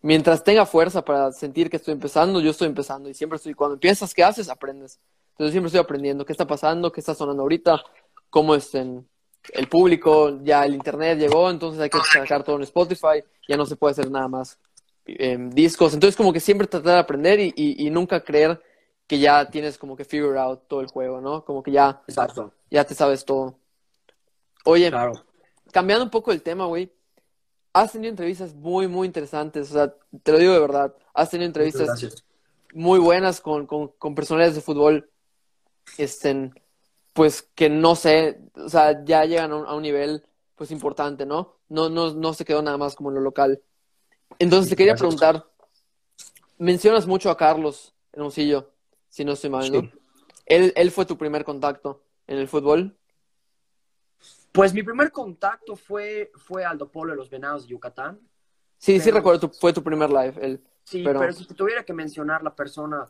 Mientras 0.02 0.44
tenga 0.44 0.66
fuerza 0.66 1.04
para 1.04 1.32
sentir 1.32 1.70
que 1.70 1.78
estoy 1.78 1.94
empezando, 1.94 2.40
yo 2.40 2.52
estoy 2.52 2.68
empezando. 2.68 3.10
Y 3.10 3.14
siempre 3.14 3.36
estoy, 3.38 3.54
cuando 3.54 3.74
empiezas, 3.74 4.14
¿qué 4.14 4.24
haces? 4.24 4.50
Aprendes. 4.50 5.00
Entonces 5.32 5.52
siempre 5.52 5.68
estoy 5.68 5.82
aprendiendo 5.82 6.26
qué 6.26 6.32
está 6.32 6.48
pasando, 6.48 6.92
qué 6.92 7.02
está 7.02 7.14
sonando 7.14 7.44
ahorita, 7.44 7.84
cómo 8.30 8.56
estén 8.56 9.08
el 9.54 9.68
público, 9.68 10.40
ya 10.44 10.66
el 10.66 10.76
internet 10.76 11.18
llegó, 11.18 11.50
entonces 11.50 11.82
hay 11.82 11.90
que 11.90 11.98
sacar 12.14 12.44
todo 12.44 12.58
en 12.58 12.64
Spotify, 12.64 13.24
ya 13.48 13.58
no 13.58 13.66
se 13.66 13.76
puede 13.76 13.94
hacer 13.94 14.10
nada 14.10 14.28
más 14.28 14.60
eh, 15.06 15.38
discos. 15.52 15.94
Entonces 15.94 16.16
como 16.16 16.32
que 16.32 16.40
siempre 16.40 16.68
tratar 16.68 16.94
de 16.94 17.00
aprender 17.00 17.40
y, 17.40 17.54
y, 17.56 17.88
y, 17.88 17.90
nunca 17.90 18.24
creer 18.24 18.62
que 19.08 19.20
ya 19.20 19.50
tienes 19.50 19.78
como 19.78 19.96
que 19.96 20.06
figure 20.06 20.40
out 20.40 20.62
todo 20.68 20.82
el 20.82 20.88
juego, 20.88 21.20
¿no? 21.22 21.44
Como 21.44 21.64
que 21.64 21.72
ya, 21.72 22.02
Exacto. 22.08 22.54
Ya 22.72 22.86
te 22.86 22.96
sabes 22.96 23.26
todo. 23.26 23.60
Oye, 24.64 24.90
Claro. 24.90 25.24
cambiando 25.72 26.06
un 26.06 26.10
poco 26.10 26.32
el 26.32 26.42
tema, 26.42 26.66
güey, 26.66 26.92
has 27.74 27.92
tenido 27.92 28.10
entrevistas 28.10 28.56
muy, 28.56 28.88
muy 28.88 29.06
interesantes, 29.06 29.70
o 29.70 29.74
sea, 29.74 29.94
te 30.24 30.32
lo 30.32 30.40
digo 30.40 30.54
de 30.54 30.60
verdad, 30.60 30.96
has 31.14 31.30
tenido 31.30 31.48
entrevistas 31.48 32.24
muy 32.74 33.00
buenas 33.00 33.42
con, 33.42 33.68
con, 33.68 33.90
con 33.90 34.16
personalidades 34.16 34.56
de 34.56 34.62
fútbol, 34.62 35.10
este, 35.98 36.52
pues 37.14 37.42
que 37.56 37.70
no 37.70 37.96
sé, 37.96 38.40
o 38.56 38.70
sea, 38.70 39.04
ya 39.04 39.26
llegan 39.26 39.52
a 39.52 39.56
un, 39.58 39.66
a 39.68 39.74
un 39.76 39.82
nivel 39.82 40.24
pues 40.56 40.72
importante, 40.72 41.26
¿no? 41.26 41.58
No, 41.70 41.90
no, 41.90 42.14
no 42.14 42.34
se 42.34 42.46
quedó 42.46 42.62
nada 42.62 42.78
más 42.78 42.96
como 42.96 43.10
en 43.10 43.16
lo 43.16 43.22
local. 43.22 43.62
Entonces 44.40 44.70
te 44.70 44.76
quería 44.76 44.96
preguntar, 44.96 45.46
mencionas 46.58 47.08
mucho 47.08 47.30
a 47.30 47.38
Carlos 47.38 47.94
Hermosillo, 48.14 48.70
si 49.10 49.26
no 49.26 49.34
estoy 49.34 49.50
mal, 49.50 49.72
¿no? 49.72 49.82
Sí. 49.82 49.92
Él, 50.46 50.74
él 50.76 50.92
fue 50.92 51.06
tu 51.06 51.18
primer 51.18 51.44
contacto 51.44 52.04
en 52.32 52.38
el 52.38 52.48
fútbol. 52.48 52.98
Pues 54.54 54.74
mi 54.74 54.84
primer 54.84 55.12
contacto 55.12 55.76
fue, 55.76 56.32
fue 56.36 56.64
Aldo 56.64 56.90
Polo 56.90 57.12
de 57.12 57.18
los 57.18 57.30
Venados 57.30 57.64
de 57.64 57.70
Yucatán. 57.70 58.20
Sí, 58.78 59.00
sí 59.00 59.06
Pero- 59.06 59.18
recuerdo, 59.18 59.40
tu- 59.50 59.56
fue 59.60 59.74
tu 59.74 59.84
primer 59.84 60.10
live, 60.10 60.34
él. 60.42 60.64
Sí, 60.84 61.04
Pero- 61.04 61.20
pero... 61.20 61.34
si 61.34 61.46
te 61.46 61.54
tuviera 61.54 61.84
que 61.84 61.94
mencionar 61.94 62.42
la 62.42 62.56
persona 62.56 63.06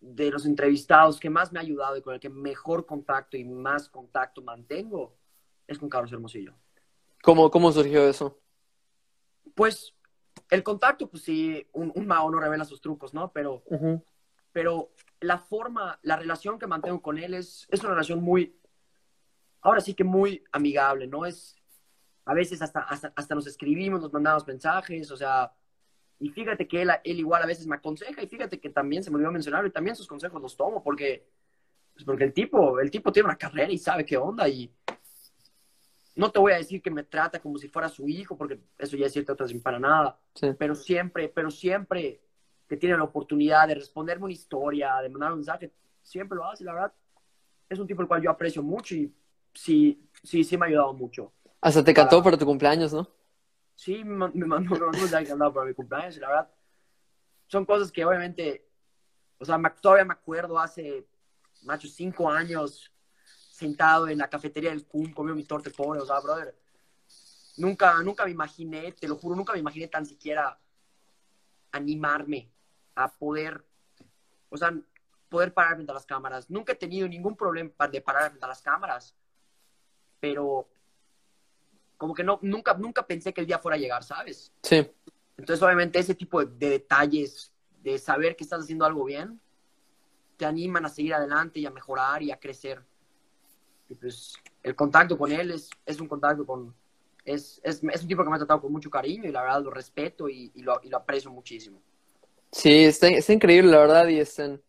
de 0.00 0.30
los 0.30 0.46
entrevistados 0.46 1.20
que 1.20 1.28
más 1.28 1.52
me 1.52 1.58
ha 1.58 1.62
ayudado 1.62 1.96
y 1.96 2.02
con 2.02 2.14
el 2.14 2.20
que 2.20 2.30
mejor 2.30 2.86
contacto 2.86 3.36
y 3.36 3.44
más 3.44 3.88
contacto 3.88 4.40
mantengo, 4.42 5.14
es 5.66 5.78
con 5.78 5.88
Carlos 5.90 6.10
Hermosillo. 6.12 6.54
¿Cómo, 7.22 7.50
cómo 7.50 7.70
surgió 7.70 8.08
eso? 8.08 8.38
Pues 9.54 9.94
el 10.48 10.62
contacto, 10.62 11.06
pues 11.08 11.22
sí, 11.22 11.66
un, 11.72 11.92
un 11.94 12.06
mago 12.06 12.30
no 12.30 12.40
revela 12.40 12.64
sus 12.64 12.80
trucos, 12.80 13.12
¿no? 13.12 13.30
Pero, 13.30 13.62
pero 14.52 14.90
la 15.20 15.38
forma, 15.38 15.98
la 16.02 16.16
relación 16.16 16.58
que 16.58 16.66
mantengo 16.66 17.00
con 17.02 17.18
él 17.18 17.34
es, 17.34 17.66
es 17.70 17.80
una 17.80 17.90
relación 17.90 18.22
muy, 18.22 18.56
ahora 19.60 19.80
sí 19.80 19.94
que 19.94 20.04
muy 20.04 20.42
amigable, 20.52 21.06
¿no? 21.06 21.26
Es, 21.26 21.56
a 22.24 22.34
veces 22.34 22.62
hasta, 22.62 22.80
hasta, 22.80 23.12
hasta 23.14 23.34
nos 23.34 23.46
escribimos, 23.46 24.00
nos 24.00 24.12
mandamos 24.12 24.46
mensajes, 24.46 25.10
o 25.10 25.16
sea, 25.16 25.52
y 26.18 26.28
fíjate 26.30 26.68
que 26.68 26.82
él, 26.82 26.90
él 27.04 27.18
igual 27.18 27.42
a 27.42 27.46
veces 27.46 27.66
me 27.66 27.76
aconseja 27.76 28.22
y 28.22 28.26
fíjate 28.28 28.60
que 28.60 28.70
también 28.70 29.02
se 29.02 29.10
me 29.10 29.16
olvidó 29.16 29.32
mencionar 29.32 29.64
y 29.66 29.70
también 29.70 29.96
sus 29.96 30.06
consejos 30.06 30.40
los 30.40 30.56
tomo 30.56 30.82
porque, 30.82 31.26
pues 31.94 32.04
porque 32.04 32.24
el 32.24 32.32
tipo, 32.32 32.78
el 32.78 32.90
tipo 32.90 33.10
tiene 33.12 33.28
una 33.28 33.38
carrera 33.38 33.72
y 33.72 33.78
sabe 33.78 34.04
qué 34.04 34.16
onda 34.16 34.48
y 34.48 34.70
no 36.16 36.30
te 36.30 36.38
voy 36.38 36.52
a 36.52 36.56
decir 36.56 36.82
que 36.82 36.90
me 36.90 37.04
trata 37.04 37.40
como 37.40 37.56
si 37.58 37.68
fuera 37.68 37.88
su 37.88 38.06
hijo 38.08 38.36
porque 38.36 38.60
eso 38.78 38.96
ya 38.96 39.06
es 39.06 39.12
cierto, 39.12 39.32
otras 39.32 39.52
para 39.54 39.78
nada, 39.78 40.18
Sí. 40.34 40.48
pero 40.58 40.74
siempre, 40.74 41.28
pero 41.28 41.50
siempre 41.50 42.20
que 42.70 42.76
tiene 42.76 42.96
la 42.96 43.02
oportunidad 43.02 43.66
de 43.66 43.74
responderme 43.74 44.26
una 44.26 44.32
historia, 44.32 44.94
de 45.02 45.08
mandar 45.08 45.32
un 45.32 45.38
mensaje, 45.38 45.72
siempre 46.04 46.36
lo 46.36 46.48
hace, 46.48 46.62
la 46.62 46.72
verdad. 46.72 46.92
Es 47.68 47.80
un 47.80 47.86
tipo 47.88 48.00
el 48.00 48.06
cual 48.06 48.22
yo 48.22 48.30
aprecio 48.30 48.62
mucho 48.62 48.94
y 48.94 49.12
sí, 49.52 50.08
sí, 50.22 50.44
sí 50.44 50.56
me 50.56 50.66
ha 50.66 50.68
ayudado 50.68 50.92
mucho. 50.92 51.32
Hasta 51.60 51.82
te 51.82 51.92
cantó 51.92 52.22
para 52.22 52.38
tu 52.38 52.46
cumpleaños, 52.46 52.92
¿no? 52.92 53.08
Sí, 53.74 54.04
me 54.04 54.14
man- 54.14 54.30
me 54.34 54.46
mandó 54.46 54.70
me 54.70 54.78
mandó 54.78 54.86
un 54.86 55.00
mensaje 55.00 55.32
andaba 55.32 55.52
para 55.52 55.66
mi 55.66 55.74
cumpleaños 55.74 56.16
y 56.16 56.20
la 56.20 56.28
verdad 56.28 56.50
son 57.48 57.66
cosas 57.66 57.90
que 57.90 58.04
obviamente, 58.04 58.68
o 59.40 59.44
sea, 59.44 59.60
todavía 59.82 60.04
me 60.04 60.12
acuerdo 60.12 60.60
hace, 60.60 61.08
macho, 61.62 61.88
cinco 61.88 62.30
años 62.30 62.92
sentado 63.50 64.06
en 64.06 64.18
la 64.18 64.30
cafetería 64.30 64.70
del 64.70 64.86
CUM 64.86 65.12
comiendo 65.12 65.34
mi 65.34 65.44
torte 65.44 65.70
pobre, 65.72 65.98
o 65.98 66.06
sea, 66.06 66.20
brother, 66.20 66.56
nunca, 67.56 68.00
nunca 68.04 68.24
me 68.26 68.30
imaginé, 68.30 68.92
te 68.92 69.08
lo 69.08 69.16
juro, 69.16 69.34
nunca 69.34 69.54
me 69.54 69.58
imaginé 69.58 69.88
tan 69.88 70.06
siquiera 70.06 70.56
animarme 71.72 72.48
a 72.94 73.12
poder, 73.12 73.64
o 74.48 74.56
sea, 74.56 74.74
poder 75.28 75.54
parar 75.54 75.74
frente 75.74 75.92
a 75.92 75.94
las 75.94 76.06
cámaras. 76.06 76.50
Nunca 76.50 76.72
he 76.72 76.76
tenido 76.76 77.08
ningún 77.08 77.36
problema 77.36 77.88
de 77.88 78.00
parar 78.00 78.30
frente 78.30 78.44
a 78.44 78.48
las 78.48 78.62
cámaras, 78.62 79.14
pero 80.18 80.68
como 81.96 82.14
que 82.14 82.24
no, 82.24 82.38
nunca, 82.42 82.74
nunca 82.74 83.06
pensé 83.06 83.32
que 83.32 83.42
el 83.42 83.46
día 83.46 83.58
fuera 83.58 83.76
a 83.76 83.78
llegar, 83.78 84.02
¿sabes? 84.02 84.52
Sí. 84.62 84.90
Entonces, 85.36 85.62
obviamente, 85.62 85.98
ese 85.98 86.14
tipo 86.14 86.44
de, 86.44 86.50
de 86.56 86.70
detalles, 86.70 87.52
de 87.82 87.98
saber 87.98 88.36
que 88.36 88.44
estás 88.44 88.62
haciendo 88.62 88.84
algo 88.84 89.04
bien, 89.04 89.40
te 90.36 90.46
animan 90.46 90.86
a 90.86 90.88
seguir 90.88 91.14
adelante 91.14 91.60
y 91.60 91.66
a 91.66 91.70
mejorar 91.70 92.22
y 92.22 92.30
a 92.30 92.40
crecer. 92.40 92.82
Y 93.90 93.94
pues, 93.94 94.34
el 94.62 94.74
contacto 94.74 95.18
con 95.18 95.30
él 95.30 95.50
es, 95.50 95.68
es 95.84 96.00
un 96.00 96.08
contacto 96.08 96.46
con... 96.46 96.74
Es, 97.24 97.60
es, 97.62 97.82
es 97.84 98.02
un 98.02 98.08
tipo 98.08 98.24
que 98.24 98.30
me 98.30 98.36
ha 98.36 98.38
tratado 98.38 98.62
con 98.62 98.72
mucho 98.72 98.88
cariño 98.88 99.28
y 99.28 99.32
la 99.32 99.42
verdad 99.42 99.62
lo 99.62 99.70
respeto 99.70 100.28
y, 100.28 100.50
y 100.54 100.62
lo, 100.62 100.80
y 100.82 100.88
lo 100.88 100.96
aprecio 100.96 101.30
muchísimo. 101.30 101.82
Sí, 102.52 102.84
está, 102.84 103.08
está 103.08 103.32
increíble, 103.32 103.70
la 103.70 103.78
verdad, 103.78 104.08
y, 104.08 104.18
este, 104.18 104.60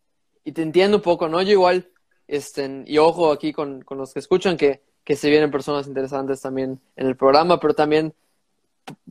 y 0.44 0.52
te 0.52 0.62
entiendo 0.62 0.98
un 0.98 1.02
poco, 1.02 1.28
¿no? 1.28 1.42
Yo 1.42 1.52
igual, 1.52 1.90
este, 2.28 2.84
y 2.86 2.98
ojo 2.98 3.32
aquí 3.32 3.52
con, 3.52 3.82
con 3.82 3.98
los 3.98 4.12
que 4.12 4.20
escuchan, 4.20 4.56
que, 4.56 4.82
que 5.04 5.16
se 5.16 5.30
vienen 5.30 5.50
personas 5.50 5.86
interesantes 5.86 6.40
también 6.40 6.80
en 6.96 7.06
el 7.06 7.16
programa, 7.16 7.58
pero 7.58 7.74
también 7.74 8.14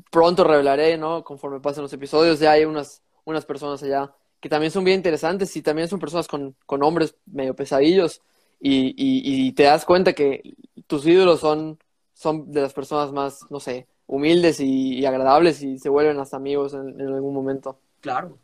pronto 0.09 0.43
revelaré, 0.43 0.97
¿no? 0.97 1.23
Conforme 1.23 1.59
pasen 1.59 1.83
los 1.83 1.93
episodios, 1.93 2.39
ya 2.39 2.51
hay 2.53 2.65
unas, 2.65 3.01
unas 3.25 3.45
personas 3.45 3.81
allá 3.83 4.13
que 4.39 4.49
también 4.49 4.71
son 4.71 4.83
bien 4.83 4.97
interesantes 4.97 5.55
y 5.55 5.61
también 5.61 5.87
son 5.87 5.99
personas 5.99 6.27
con, 6.27 6.55
con 6.65 6.79
nombres 6.79 7.15
medio 7.27 7.55
pesadillos 7.55 8.21
y, 8.59 8.93
y, 8.97 9.51
te 9.53 9.63
das 9.63 9.85
cuenta 9.85 10.13
que 10.13 10.55
tus 10.87 11.05
ídolos 11.05 11.39
son, 11.39 11.79
son 12.13 12.51
de 12.51 12.61
las 12.61 12.73
personas 12.73 13.11
más, 13.11 13.39
no 13.49 13.59
sé, 13.59 13.87
humildes 14.07 14.59
y, 14.59 15.03
agradables 15.05 15.63
y 15.63 15.79
se 15.79 15.89
vuelven 15.89 16.19
hasta 16.19 16.37
amigos 16.37 16.73
en 16.73 17.01
algún 17.01 17.33
momento. 17.33 17.79
Claro. 18.01 18.37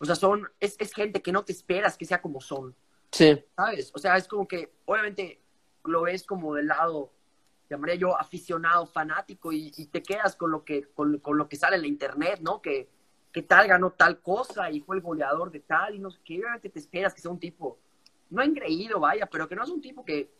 O 0.00 0.04
sea, 0.04 0.14
son, 0.14 0.48
es, 0.60 0.76
es 0.78 0.92
gente 0.92 1.20
que 1.22 1.32
no 1.32 1.44
te 1.44 1.52
esperas 1.52 1.96
que 1.96 2.04
sea 2.04 2.20
como 2.22 2.40
son. 2.40 2.74
Sí, 3.10 3.42
¿sabes? 3.56 3.90
O 3.94 3.98
sea, 3.98 4.16
es 4.16 4.28
como 4.28 4.46
que, 4.46 4.72
obviamente, 4.84 5.40
lo 5.84 6.02
ves 6.02 6.24
como 6.24 6.54
del 6.54 6.66
lado, 6.68 7.10
llamaría 7.70 7.96
yo, 7.96 8.18
aficionado, 8.18 8.86
fanático, 8.86 9.50
y, 9.52 9.72
y 9.76 9.86
te 9.86 10.02
quedas 10.02 10.36
con 10.36 10.50
lo, 10.50 10.64
que, 10.64 10.88
con, 10.94 11.18
con 11.18 11.36
lo 11.38 11.48
que 11.48 11.56
sale 11.56 11.76
en 11.76 11.82
la 11.82 11.88
internet, 11.88 12.40
¿no? 12.42 12.60
Que, 12.62 12.88
que 13.32 13.42
tal 13.42 13.66
ganó 13.66 13.90
tal 13.92 14.20
cosa 14.20 14.70
y 14.70 14.80
fue 14.80 14.96
el 14.96 15.02
goleador 15.02 15.50
de 15.50 15.60
tal, 15.60 15.94
y 15.94 15.98
no 15.98 16.10
sé 16.10 16.18
qué, 16.24 16.38
obviamente 16.38 16.68
te 16.70 16.78
esperas 16.78 17.12
que 17.14 17.20
sea 17.20 17.30
un 17.30 17.38
tipo, 17.40 17.78
no 18.30 18.42
engreído, 18.42 19.00
vaya, 19.00 19.26
pero 19.26 19.48
que 19.48 19.56
no 19.56 19.64
es 19.64 19.70
un 19.70 19.80
tipo 19.80 20.04
que, 20.04 20.30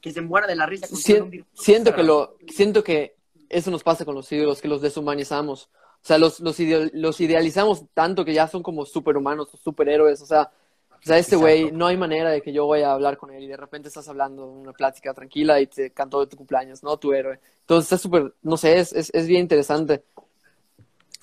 que 0.00 0.10
se 0.10 0.20
muera 0.20 0.46
de 0.46 0.56
la 0.56 0.66
risa. 0.66 0.86
con 0.88 0.96
Sien- 0.96 1.46
siento 1.52 1.94
que 1.94 2.02
lo 2.02 2.36
siento 2.48 2.82
que 2.82 3.16
eso 3.48 3.70
nos 3.70 3.82
pasa 3.82 4.04
con 4.04 4.14
los 4.14 4.30
ídolos 4.32 4.60
que 4.60 4.68
los 4.68 4.80
deshumanizamos 4.80 5.70
o 6.04 6.06
sea 6.06 6.18
los 6.18 6.38
los, 6.40 6.60
ideo- 6.60 6.90
los 6.92 7.18
idealizamos 7.20 7.84
tanto 7.94 8.24
que 8.24 8.34
ya 8.34 8.46
son 8.46 8.62
como 8.62 8.84
superhumanos 8.84 9.52
o 9.54 9.56
superhéroes 9.56 10.20
o 10.20 10.26
sea 10.26 10.52
o 10.92 11.06
sea 11.06 11.18
este 11.18 11.34
güey 11.36 11.72
no 11.72 11.86
hay 11.86 11.96
manera 11.96 12.30
de 12.30 12.42
que 12.42 12.52
yo 12.52 12.66
vaya 12.68 12.90
a 12.90 12.94
hablar 12.94 13.16
con 13.16 13.30
él 13.32 13.42
y 13.44 13.48
de 13.48 13.56
repente 13.56 13.88
estás 13.88 14.06
hablando 14.08 14.46
una 14.46 14.72
plática 14.72 15.12
tranquila 15.14 15.60
y 15.60 15.66
te 15.66 15.90
cantó 15.90 16.20
de 16.20 16.26
tu 16.26 16.36
cumpleaños 16.36 16.82
no 16.82 16.96
tu 16.98 17.12
héroe. 17.12 17.40
Entonces 17.60 17.86
está 17.86 17.98
súper 17.98 18.34
no 18.42 18.56
sé 18.56 18.78
es, 18.78 18.92
es, 18.92 19.10
es 19.14 19.26
bien 19.26 19.40
interesante. 19.40 20.04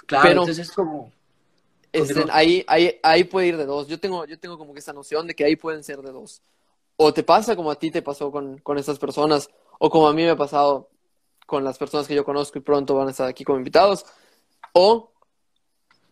Claro, 0.05 0.23
pero- 0.23 0.41
entonces 0.41 0.59
es 0.67 0.71
como, 0.71 1.11
Este, 1.93 2.23
ahí, 2.31 2.63
ahí, 2.67 2.99
ahí 3.03 3.23
puede 3.25 3.47
ir 3.47 3.57
de 3.57 3.65
dos. 3.65 3.87
Yo 3.87 3.99
tengo, 3.99 4.25
yo 4.25 4.39
tengo 4.39 4.57
como 4.57 4.73
que 4.73 4.79
esa 4.79 4.93
noción 4.93 5.27
de 5.27 5.35
que 5.35 5.43
ahí 5.45 5.55
pueden 5.55 5.83
ser 5.83 6.01
de 6.01 6.11
dos. 6.11 6.41
O 6.97 7.13
te 7.13 7.23
pasa 7.23 7.55
como 7.55 7.71
a 7.71 7.75
ti 7.75 7.91
te 7.91 8.01
pasó 8.01 8.31
con, 8.31 8.59
con 8.59 8.77
estas 8.77 8.97
personas, 8.99 9.49
o 9.79 9.89
como 9.89 10.07
a 10.07 10.13
mí 10.13 10.23
me 10.23 10.29
ha 10.29 10.35
pasado 10.35 10.87
con 11.47 11.63
las 11.63 11.77
personas 11.77 12.07
que 12.07 12.15
yo 12.15 12.23
conozco 12.23 12.57
y 12.59 12.61
pronto 12.61 12.95
van 12.95 13.07
a 13.07 13.11
estar 13.11 13.27
aquí 13.27 13.43
como 13.43 13.57
invitados, 13.57 14.05
o 14.73 15.11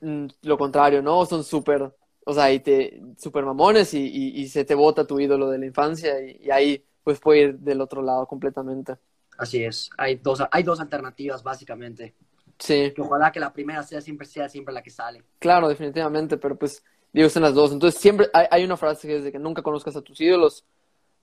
mm, 0.02 0.26
lo 0.44 0.58
contrario, 0.58 1.02
¿no? 1.02 1.26
Son 1.26 1.44
súper, 1.44 1.92
o 2.26 2.34
sea, 2.34 2.46
ahí 2.46 2.60
te, 2.60 3.02
súper 3.18 3.46
mamones 3.46 3.94
y, 3.94 4.00
y, 4.06 4.42
y 4.42 4.48
se 4.50 4.66
te 4.66 4.76
bota 4.76 5.06
tu 5.06 5.20
ídolo 5.20 5.50
de 5.50 5.60
la 5.60 5.66
infancia 5.66 6.20
y, 6.22 6.42
y 6.46 6.52
ahí 6.52 6.84
pues 7.04 7.20
puede 7.20 7.40
ir 7.42 7.60
del 7.60 7.82
otro 7.82 8.02
lado 8.02 8.28
completamente. 8.28 8.98
así 9.38 9.64
es, 9.64 9.90
hay 9.98 10.16
dos, 10.16 10.44
hay 10.52 10.64
dos 10.64 10.80
alternativas, 10.80 11.44
básicamente, 11.44 12.16
Sí. 12.60 12.92
que 12.94 13.02
ojalá 13.02 13.32
que 13.32 13.40
la 13.40 13.54
primera 13.54 13.84
sea 13.84 14.02
siempre, 14.02 14.28
sea 14.28 14.50
siempre 14.50 14.74
la 14.74 14.84
que 14.84 14.90
sale. 14.90 15.24
Claro, 15.40 15.70
definitivamente, 15.70 16.38
pero 16.38 16.58
pues 16.58 16.84
digo, 17.14 17.28
están 17.28 17.44
las 17.44 17.54
dos. 17.54 17.72
Entonces 17.72 18.00
siempre 18.02 18.30
hay, 18.34 18.48
hay 18.52 18.64
una 18.66 18.76
frase 18.78 19.08
que 19.08 19.18
es 19.18 19.24
de 19.24 19.32
que 19.32 19.40
nunca 19.40 19.62
conozcas 19.62 19.96
a 19.96 20.02
tus 20.02 20.20
ídolos 20.20 20.66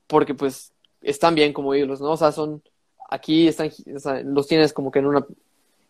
porque 0.07 0.35
pues 0.35 0.73
están 1.03 1.35
bien 1.35 1.53
como 1.53 1.75
ídolos, 1.75 2.01
¿no? 2.01 2.13
O 2.13 2.17
sea, 2.17 2.33
son, 2.33 2.63
aquí 3.11 3.49
están, 3.49 3.71
o 3.95 3.99
sea, 4.01 4.23
los 4.23 4.47
tienes 4.49 4.73
como 4.73 4.91
que 4.91 5.01
en 5.01 5.07
una, 5.07 5.27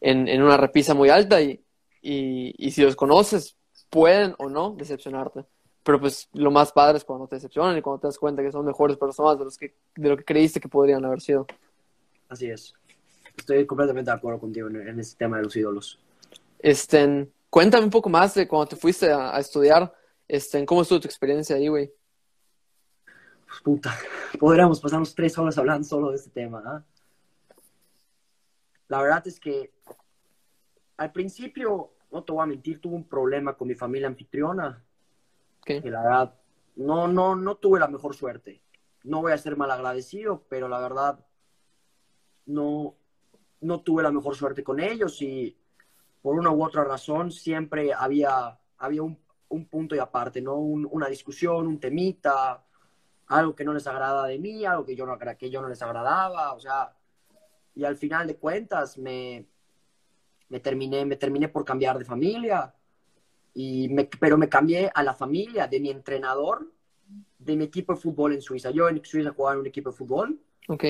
en, 0.00 0.28
en 0.28 0.42
una 0.42 0.56
repisa 0.56 0.94
muy 0.94 1.08
alta 1.08 1.40
y, 1.40 1.62
y, 2.02 2.54
y 2.58 2.70
si 2.70 2.82
los 2.82 2.96
conoces 2.96 3.56
pueden 3.90 4.34
o 4.38 4.48
no 4.48 4.74
decepcionarte. 4.76 5.44
Pero 5.82 6.00
pues 6.00 6.28
lo 6.32 6.50
más 6.50 6.72
padre 6.72 6.98
es 6.98 7.04
cuando 7.04 7.28
te 7.28 7.36
decepcionan 7.36 7.78
y 7.78 7.82
cuando 7.82 8.00
te 8.00 8.08
das 8.08 8.18
cuenta 8.18 8.42
que 8.42 8.50
son 8.50 8.64
mejores 8.64 8.96
personas 8.96 9.38
de, 9.38 9.44
los 9.44 9.56
que, 9.56 9.74
de 9.94 10.08
lo 10.08 10.16
que 10.16 10.24
creíste 10.24 10.60
que 10.60 10.68
podrían 10.68 11.04
haber 11.04 11.20
sido. 11.20 11.46
Así 12.28 12.50
es. 12.50 12.74
Estoy 13.36 13.66
completamente 13.66 14.10
de 14.10 14.16
acuerdo 14.16 14.40
contigo 14.40 14.68
en, 14.68 14.88
en 14.88 14.98
este 14.98 15.16
tema 15.16 15.36
de 15.36 15.44
los 15.44 15.56
ídolos. 15.56 15.98
Este, 16.58 17.28
cuéntame 17.50 17.84
un 17.84 17.90
poco 17.90 18.08
más 18.08 18.34
de 18.34 18.48
cuando 18.48 18.66
te 18.66 18.76
fuiste 18.76 19.12
a, 19.12 19.36
a 19.36 19.38
estudiar, 19.38 19.92
este, 20.26 20.64
¿cómo 20.66 20.82
estuvo 20.82 21.00
tu 21.00 21.06
experiencia 21.06 21.54
ahí, 21.54 21.68
güey? 21.68 21.92
Pues, 23.46 23.60
puta, 23.62 23.96
podríamos 24.38 24.80
pasarnos 24.80 25.14
tres 25.14 25.38
horas 25.38 25.56
hablando 25.58 25.86
solo 25.86 26.10
de 26.10 26.16
este 26.16 26.30
tema. 26.30 26.62
¿ah? 26.66 26.84
La 28.88 29.02
verdad 29.02 29.26
es 29.26 29.40
que 29.40 29.72
al 30.96 31.12
principio, 31.12 31.92
no 32.10 32.24
te 32.24 32.32
voy 32.32 32.42
a 32.42 32.46
mentir, 32.46 32.80
tuve 32.80 32.94
un 32.94 33.08
problema 33.08 33.54
con 33.56 33.68
mi 33.68 33.74
familia 33.74 34.08
anfitriona. 34.08 34.82
Ok. 35.60 35.82
que 35.82 35.90
la 35.90 36.02
verdad 36.02 36.34
no, 36.76 37.08
no, 37.08 37.34
no 37.34 37.56
tuve 37.56 37.80
la 37.80 37.88
mejor 37.88 38.14
suerte. 38.14 38.62
No 39.04 39.20
voy 39.22 39.32
a 39.32 39.38
ser 39.38 39.56
mal 39.56 39.70
agradecido, 39.70 40.44
pero 40.48 40.68
la 40.68 40.78
verdad 40.78 41.24
no, 42.46 42.94
no 43.60 43.80
tuve 43.80 44.02
la 44.02 44.10
mejor 44.12 44.34
suerte 44.36 44.62
con 44.62 44.80
ellos 44.80 45.20
y 45.22 45.56
por 46.22 46.38
una 46.38 46.50
u 46.50 46.64
otra 46.64 46.84
razón 46.84 47.30
siempre 47.30 47.92
había, 47.92 48.58
había 48.78 49.02
un, 49.02 49.18
un 49.48 49.66
punto 49.66 49.94
y 49.94 49.98
aparte, 49.98 50.40
¿no? 50.40 50.54
Un- 50.56 50.88
una 50.90 51.08
discusión, 51.08 51.66
un 51.66 51.78
temita, 51.80 52.64
algo 53.28 53.54
que 53.54 53.64
no 53.64 53.72
les 53.72 53.86
agrada 53.86 54.26
de 54.26 54.38
mí, 54.38 54.64
algo 54.64 54.84
que 54.84 54.96
yo 54.96 55.06
no, 55.06 55.18
que 55.18 55.50
yo 55.50 55.60
no 55.60 55.68
les 55.68 55.82
agradaba, 55.82 56.52
o 56.52 56.60
sea, 56.60 56.95
y 57.76 57.84
al 57.84 57.96
final 57.96 58.26
de 58.26 58.36
cuentas 58.36 58.98
me, 58.98 59.46
me, 60.48 60.60
terminé, 60.60 61.04
me 61.04 61.16
terminé 61.16 61.48
por 61.48 61.64
cambiar 61.64 61.98
de 61.98 62.04
familia, 62.04 62.74
y 63.54 63.88
me, 63.88 64.04
pero 64.18 64.36
me 64.36 64.48
cambié 64.48 64.90
a 64.92 65.02
la 65.02 65.14
familia 65.14 65.66
de 65.68 65.78
mi 65.80 65.90
entrenador 65.90 66.72
de 67.38 67.56
mi 67.56 67.64
equipo 67.64 67.94
de 67.94 68.00
fútbol 68.00 68.32
en 68.32 68.42
Suiza. 68.42 68.70
Yo 68.70 68.88
en 68.88 69.04
Suiza 69.04 69.30
jugaba 69.30 69.54
en 69.54 69.60
un 69.60 69.66
equipo 69.66 69.90
de 69.90 69.96
fútbol 69.96 70.40
Ok. 70.68 70.84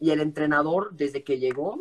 y 0.00 0.10
el 0.10 0.20
entrenador, 0.20 0.92
desde 0.92 1.22
que 1.22 1.38
llegó, 1.38 1.80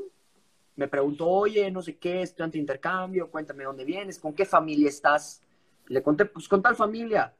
me 0.75 0.87
preguntó, 0.87 1.27
oye, 1.27 1.69
no 1.71 1.81
sé 1.81 1.97
qué, 1.97 2.21
estudiante 2.21 2.57
de 2.57 2.61
intercambio, 2.61 3.29
cuéntame 3.29 3.63
dónde 3.63 3.83
vienes, 3.83 4.19
con 4.19 4.33
qué 4.33 4.45
familia 4.45 4.89
estás. 4.89 5.41
Le 5.87 6.01
conté, 6.01 6.25
pues 6.25 6.47
con 6.47 6.61
tal 6.61 6.75
familia. 6.75 7.33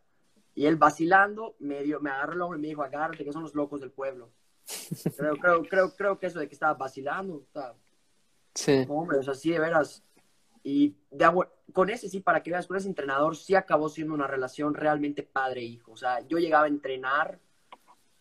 Y 0.55 0.65
él 0.65 0.75
vacilando, 0.75 1.55
me, 1.59 1.83
dio, 1.83 2.01
me 2.01 2.09
agarró 2.09 2.33
el 2.33 2.41
hombro 2.41 2.59
y 2.59 2.61
me 2.61 2.67
dijo, 2.69 2.83
agárrate, 2.83 3.23
que 3.23 3.31
son 3.31 3.43
los 3.43 3.55
locos 3.55 3.79
del 3.79 3.91
pueblo. 3.91 4.29
Creo, 5.17 5.35
creo, 5.37 5.63
creo, 5.63 5.95
creo 5.95 6.19
que 6.19 6.27
eso 6.27 6.39
de 6.39 6.47
que 6.47 6.53
estaba 6.53 6.73
vacilando, 6.73 7.45
Sí. 8.53 8.85
hombre, 8.89 9.17
o 9.19 9.23
sea, 9.23 9.33
sí, 9.33 9.51
de 9.51 9.59
veras. 9.59 10.03
Y 10.63 10.95
de 11.09 11.25
agua- 11.25 11.51
con 11.73 11.89
ese 11.89 12.09
sí, 12.09 12.19
para 12.19 12.43
que 12.43 12.51
veas, 12.51 12.67
con 12.67 12.77
ese 12.77 12.87
entrenador 12.87 13.35
sí 13.35 13.55
acabó 13.55 13.89
siendo 13.89 14.13
una 14.13 14.27
relación 14.27 14.73
realmente 14.73 15.23
padre-hijo. 15.23 15.93
O 15.93 15.97
sea, 15.97 16.19
yo 16.27 16.37
llegaba 16.37 16.65
a 16.65 16.69
entrenar 16.69 17.39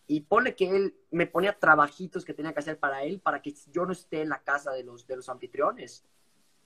y 0.06 0.20
pone 0.22 0.54
que 0.54 0.74
él 0.74 0.94
me 1.10 1.26
ponía 1.26 1.58
trabajitos 1.58 2.24
que 2.24 2.32
tenía 2.34 2.52
que 2.52 2.60
hacer 2.60 2.78
para 2.78 3.02
él 3.02 3.20
para 3.20 3.42
que 3.42 3.54
yo 3.70 3.84
no 3.84 3.92
esté 3.92 4.22
en 4.22 4.28
la 4.30 4.42
casa 4.42 4.72
de 4.72 4.84
los, 4.84 5.06
de 5.06 5.16
los 5.16 5.28
anfitriones. 5.28 6.04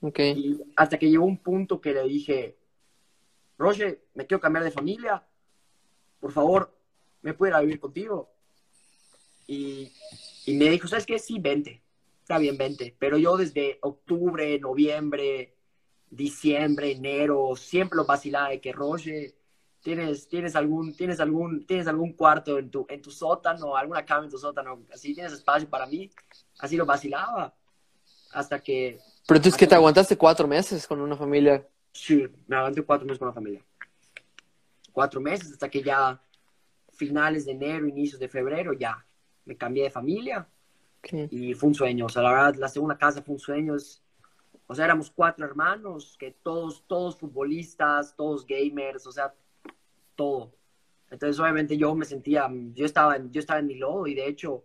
Ok. 0.01 0.19
Y 0.19 0.61
hasta 0.75 0.97
que 0.97 1.09
llegó 1.09 1.25
un 1.25 1.37
punto 1.41 1.81
que 1.81 1.93
le 1.93 2.03
dije, 2.03 2.57
Roche, 3.57 4.03
me 4.13 4.25
quiero 4.27 4.39
cambiar 4.41 4.63
de 4.63 4.71
familia. 4.71 5.23
Por 6.19 6.31
favor, 6.31 6.73
¿me 7.21 7.33
puedo 7.33 7.49
ir 7.51 7.55
a 7.55 7.61
vivir 7.61 7.79
contigo? 7.79 8.31
Y, 9.47 9.91
y 10.45 10.53
me 10.55 10.69
dijo, 10.69 10.87
¿sabes 10.87 11.05
qué? 11.05 11.19
Sí, 11.19 11.39
vente. 11.39 11.81
Está 12.21 12.37
bien, 12.39 12.57
vente. 12.57 12.95
Pero 12.97 13.17
yo 13.17 13.37
desde 13.37 13.77
octubre, 13.81 14.59
noviembre, 14.59 15.55
diciembre, 16.09 16.91
enero, 16.91 17.55
siempre 17.55 17.97
lo 17.97 18.05
vacilaba 18.05 18.49
de 18.49 18.59
que, 18.59 18.71
Roche, 18.71 19.35
¿tienes, 19.81 20.27
tienes, 20.27 20.55
algún, 20.55 20.95
tienes, 20.95 21.19
algún, 21.19 21.65
¿tienes 21.65 21.87
algún 21.87 22.13
cuarto 22.13 22.57
en 22.57 22.71
tu, 22.71 22.85
en 22.89 23.01
tu 23.01 23.11
sótano, 23.11 23.75
alguna 23.75 24.03
cama 24.03 24.25
en 24.25 24.31
tu 24.31 24.37
sótano? 24.37 24.83
Así, 24.91 25.13
¿tienes 25.13 25.33
espacio 25.33 25.69
para 25.69 25.85
mí? 25.85 26.09
Así 26.57 26.75
lo 26.75 26.85
vacilaba. 26.85 27.53
Hasta 28.31 28.61
que 28.61 28.99
Pero 29.27 29.37
entonces 29.37 29.57
que 29.57 29.67
te 29.67 29.75
aguantaste 29.75 30.17
cuatro 30.17 30.47
meses 30.47 30.87
con 30.87 30.99
una 30.99 31.15
familia. 31.15 31.65
Sí, 31.91 32.25
me 32.47 32.55
aguanté 32.55 32.81
cuatro 32.81 33.05
meses 33.05 33.19
con 33.19 33.27
la 33.27 33.33
familia. 33.33 33.63
Cuatro 34.91 35.21
meses 35.21 35.51
hasta 35.51 35.69
que 35.69 35.83
ya 35.83 36.19
finales 36.91 37.45
de 37.45 37.51
enero, 37.51 37.87
inicios 37.87 38.19
de 38.19 38.27
febrero, 38.27 38.73
ya 38.73 39.04
me 39.45 39.55
cambié 39.55 39.83
de 39.83 39.89
familia 39.91 40.47
y 41.31 41.53
fue 41.53 41.69
un 41.69 41.75
sueño. 41.75 42.05
O 42.05 42.09
sea, 42.09 42.21
la 42.23 42.31
verdad, 42.31 42.55
la 42.55 42.67
segunda 42.69 42.97
casa 42.97 43.21
fue 43.21 43.33
un 43.35 43.39
sueño. 43.39 43.75
Es- 43.75 44.01
o 44.67 44.73
sea, 44.73 44.85
éramos 44.85 45.11
cuatro 45.11 45.45
hermanos, 45.45 46.15
que 46.19 46.31
todos, 46.31 46.83
todos 46.87 47.17
futbolistas, 47.17 48.15
todos 48.15 48.45
gamers, 48.47 49.05
o 49.05 49.11
sea, 49.11 49.33
todo. 50.15 50.51
Entonces, 51.11 51.39
obviamente, 51.39 51.77
yo 51.77 51.93
me 51.93 52.05
sentía, 52.05 52.49
yo 52.73 52.85
estaba, 52.85 53.15
en- 53.15 53.31
yo 53.31 53.39
estaba 53.39 53.59
en 53.59 53.67
mi 53.67 53.75
lodo 53.75 54.07
y 54.07 54.15
de 54.15 54.27
hecho, 54.27 54.63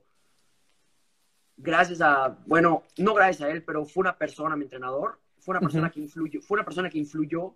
gracias 1.57 2.01
a, 2.01 2.39
bueno, 2.47 2.85
no 2.99 3.15
gracias 3.15 3.49
a 3.49 3.53
él, 3.53 3.63
pero 3.63 3.85
fue 3.85 4.01
una 4.03 4.17
persona, 4.17 4.57
mi 4.57 4.65
entrenador, 4.65 5.19
fue 5.39 5.53
una 5.53 5.61
persona 5.61 5.91
que 5.91 6.01
influyó, 6.01 6.41
fue 6.41 6.57
una 6.57 6.65
persona 6.65 6.89
que 6.91 6.99
influyó 6.99 7.55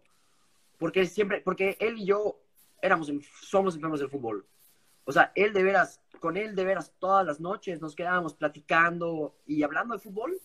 porque 0.78 1.06
siempre, 1.06 1.40
porque 1.40 1.76
él 1.80 1.98
y 1.98 2.06
yo 2.06 2.38
éramos, 2.82 3.10
somos 3.40 3.74
enfermos 3.74 4.00
del 4.00 4.10
fútbol. 4.10 4.44
O 5.04 5.12
sea, 5.12 5.32
él 5.34 5.52
de 5.52 5.62
veras, 5.62 6.00
con 6.20 6.36
él 6.36 6.54
de 6.54 6.64
veras 6.64 6.92
todas 6.98 7.26
las 7.26 7.40
noches 7.40 7.80
nos 7.80 7.94
quedábamos 7.94 8.34
platicando 8.34 9.36
y 9.46 9.62
hablando 9.62 9.94
de 9.94 10.00
fútbol, 10.00 10.38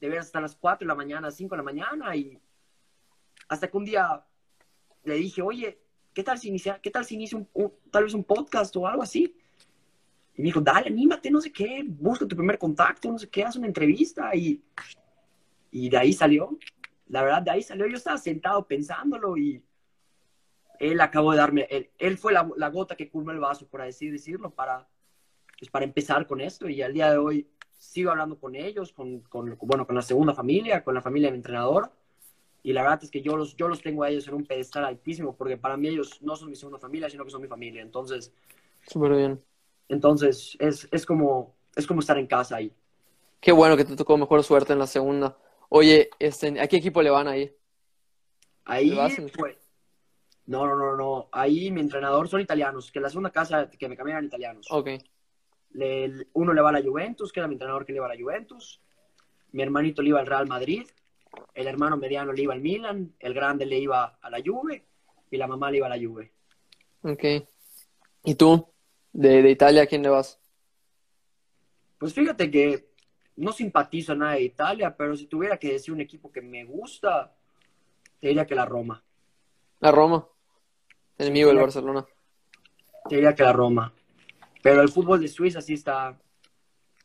de 0.00 0.08
veras 0.08 0.26
hasta 0.26 0.40
las 0.40 0.56
4 0.56 0.84
de 0.84 0.88
la 0.88 0.94
mañana, 0.94 1.30
5 1.30 1.54
de 1.54 1.56
la 1.58 1.62
mañana 1.62 2.16
y 2.16 2.38
hasta 3.48 3.68
que 3.68 3.76
un 3.76 3.84
día 3.84 4.24
le 5.04 5.14
dije, 5.14 5.42
oye, 5.42 5.78
¿qué 6.14 6.22
tal 6.22 6.38
si 6.38 6.48
inicia, 6.48 6.78
qué 6.80 6.90
tal 6.90 7.04
si 7.04 7.14
inicia 7.14 7.36
un, 7.38 7.48
un- 7.52 7.72
tal 7.90 8.04
vez 8.04 8.14
un 8.14 8.24
podcast 8.24 8.74
o 8.76 8.86
algo 8.86 9.02
así? 9.02 9.36
Y 10.36 10.40
me 10.42 10.46
dijo, 10.46 10.60
dale, 10.60 10.88
anímate, 10.88 11.30
no 11.30 11.40
sé 11.40 11.52
qué, 11.52 11.82
busca 11.86 12.26
tu 12.26 12.34
primer 12.36 12.58
contacto, 12.58 13.10
no 13.12 13.18
sé 13.18 13.28
qué, 13.28 13.44
haz 13.44 13.56
una 13.56 13.66
entrevista 13.68 14.34
y, 14.34 14.60
y 15.70 15.88
de 15.88 15.96
ahí 15.96 16.12
salió. 16.12 16.58
La 17.08 17.22
verdad, 17.22 17.42
de 17.42 17.50
ahí 17.52 17.62
salió. 17.62 17.86
Yo 17.86 17.96
estaba 17.96 18.16
sentado 18.18 18.66
pensándolo 18.66 19.36
y 19.36 19.62
él 20.92 21.00
acabó 21.00 21.32
de 21.32 21.38
darme, 21.38 21.66
él, 21.70 21.90
él 21.98 22.18
fue 22.18 22.32
la, 22.32 22.48
la 22.56 22.68
gota 22.70 22.96
que 22.96 23.10
culmó 23.10 23.30
el 23.32 23.40
vaso, 23.40 23.66
por 23.68 23.82
así 23.82 24.08
decirlo, 24.10 24.50
para, 24.50 24.88
pues, 25.58 25.70
para 25.70 25.84
empezar 25.84 26.26
con 26.26 26.40
esto. 26.40 26.68
Y 26.68 26.82
al 26.82 26.94
día 26.94 27.10
de 27.10 27.18
hoy 27.18 27.48
sigo 27.78 28.10
hablando 28.12 28.38
con 28.38 28.54
ellos, 28.56 28.92
con, 28.92 29.20
con, 29.22 29.56
bueno, 29.62 29.86
con 29.86 29.96
la 29.96 30.02
segunda 30.02 30.34
familia, 30.34 30.84
con 30.84 30.94
la 30.94 31.02
familia 31.02 31.28
de 31.28 31.32
mi 31.32 31.38
entrenador. 31.38 31.90
Y 32.62 32.72
la 32.72 32.82
verdad 32.82 33.00
es 33.04 33.10
que 33.10 33.22
yo 33.22 33.36
los, 33.36 33.56
yo 33.56 33.68
los 33.68 33.82
tengo 33.82 34.04
a 34.04 34.10
ellos 34.10 34.28
en 34.28 34.34
un 34.34 34.46
pedestal 34.46 34.84
altísimo, 34.84 35.36
porque 35.36 35.56
para 35.58 35.76
mí 35.76 35.88
ellos 35.88 36.20
no 36.22 36.36
son 36.36 36.50
mi 36.50 36.56
segunda 36.56 36.78
familia, 36.80 37.10
sino 37.10 37.24
que 37.24 37.30
son 37.30 37.42
mi 37.42 37.48
familia. 37.48 37.82
Entonces, 37.82 38.32
Súper 38.86 39.12
bien. 39.14 39.44
entonces 39.88 40.56
es, 40.60 40.88
es, 40.90 41.06
como, 41.06 41.54
es 41.76 41.86
como 41.86 42.00
estar 42.00 42.18
en 42.18 42.26
casa 42.26 42.56
ahí. 42.56 42.72
Qué 43.40 43.52
bueno 43.52 43.76
que 43.76 43.84
te 43.84 43.96
tocó 43.96 44.16
mejor 44.16 44.42
suerte 44.42 44.72
en 44.72 44.78
la 44.78 44.86
segunda. 44.86 45.36
Oye, 45.68 46.10
este, 46.18 46.58
¿a 46.60 46.66
qué 46.68 46.76
equipo 46.76 47.02
le 47.02 47.10
van 47.10 47.28
ahí? 47.28 47.54
Ahí, 48.64 48.90
¿Le 48.90 48.96
vas 48.96 49.18
en- 49.18 49.30
pues, 49.30 49.56
no, 50.46 50.66
no, 50.66 50.76
no, 50.76 50.96
no. 50.96 51.28
Ahí 51.32 51.70
mi 51.70 51.80
entrenador 51.80 52.28
son 52.28 52.40
italianos, 52.40 52.90
que 52.92 53.00
la 53.00 53.08
segunda 53.08 53.30
casa 53.30 53.68
que 53.70 53.88
me 53.88 53.96
cambiaron 53.96 54.24
italianos. 54.24 54.66
Ok. 54.70 54.90
Le- 55.72 56.28
uno 56.34 56.52
le 56.52 56.60
va 56.60 56.68
a 56.68 56.72
la 56.72 56.82
Juventus, 56.82 57.32
que 57.32 57.40
era 57.40 57.48
mi 57.48 57.54
entrenador 57.54 57.84
que 57.84 57.92
le 57.92 57.96
iba 57.98 58.06
a 58.06 58.14
la 58.14 58.20
Juventus. 58.20 58.80
Mi 59.52 59.62
hermanito 59.62 60.02
le 60.02 60.10
iba 60.10 60.20
al 60.20 60.26
Real 60.26 60.46
Madrid. 60.46 60.86
El 61.54 61.66
hermano 61.66 61.96
mediano 61.96 62.32
le 62.32 62.42
iba 62.42 62.52
al 62.54 62.60
Milan. 62.60 63.14
El 63.18 63.34
grande 63.34 63.66
le 63.66 63.78
iba 63.78 64.18
a 64.20 64.30
la 64.30 64.40
Juve. 64.44 64.84
Y 65.30 65.36
la 65.36 65.46
mamá 65.46 65.70
le 65.70 65.78
iba 65.78 65.86
a 65.86 65.96
la 65.96 65.98
Juve. 65.98 66.32
Ok. 67.02 67.24
¿Y 68.24 68.34
tú? 68.36 68.68
De, 69.12 69.42
de 69.42 69.50
Italia, 69.50 69.82
¿a 69.82 69.86
quién 69.86 70.02
le 70.02 70.08
vas? 70.08 70.40
Pues 71.98 72.12
fíjate 72.12 72.50
que 72.50 72.90
no 73.36 73.52
simpatizo 73.52 74.12
a 74.12 74.16
nada 74.16 74.32
de 74.34 74.42
Italia, 74.42 74.94
pero 74.96 75.16
si 75.16 75.26
tuviera 75.26 75.56
que 75.56 75.72
decir 75.72 75.92
un 75.94 76.00
equipo 76.00 76.30
que 76.30 76.40
me 76.40 76.64
gusta, 76.64 77.34
te 78.20 78.28
diría 78.28 78.46
que 78.46 78.54
la 78.54 78.64
Roma. 78.66 79.02
La 79.80 79.90
Roma. 79.90 80.26
Enemigo 81.18 81.48
del. 81.48 81.58
Barcelona. 81.58 82.04
Diría 83.08 83.34
que 83.34 83.42
la 83.42 83.52
Roma. 83.52 83.92
Pero 84.62 84.80
el 84.82 84.88
fútbol 84.88 85.20
de 85.20 85.28
Suiza 85.28 85.60
sí 85.60 85.74
está. 85.74 86.18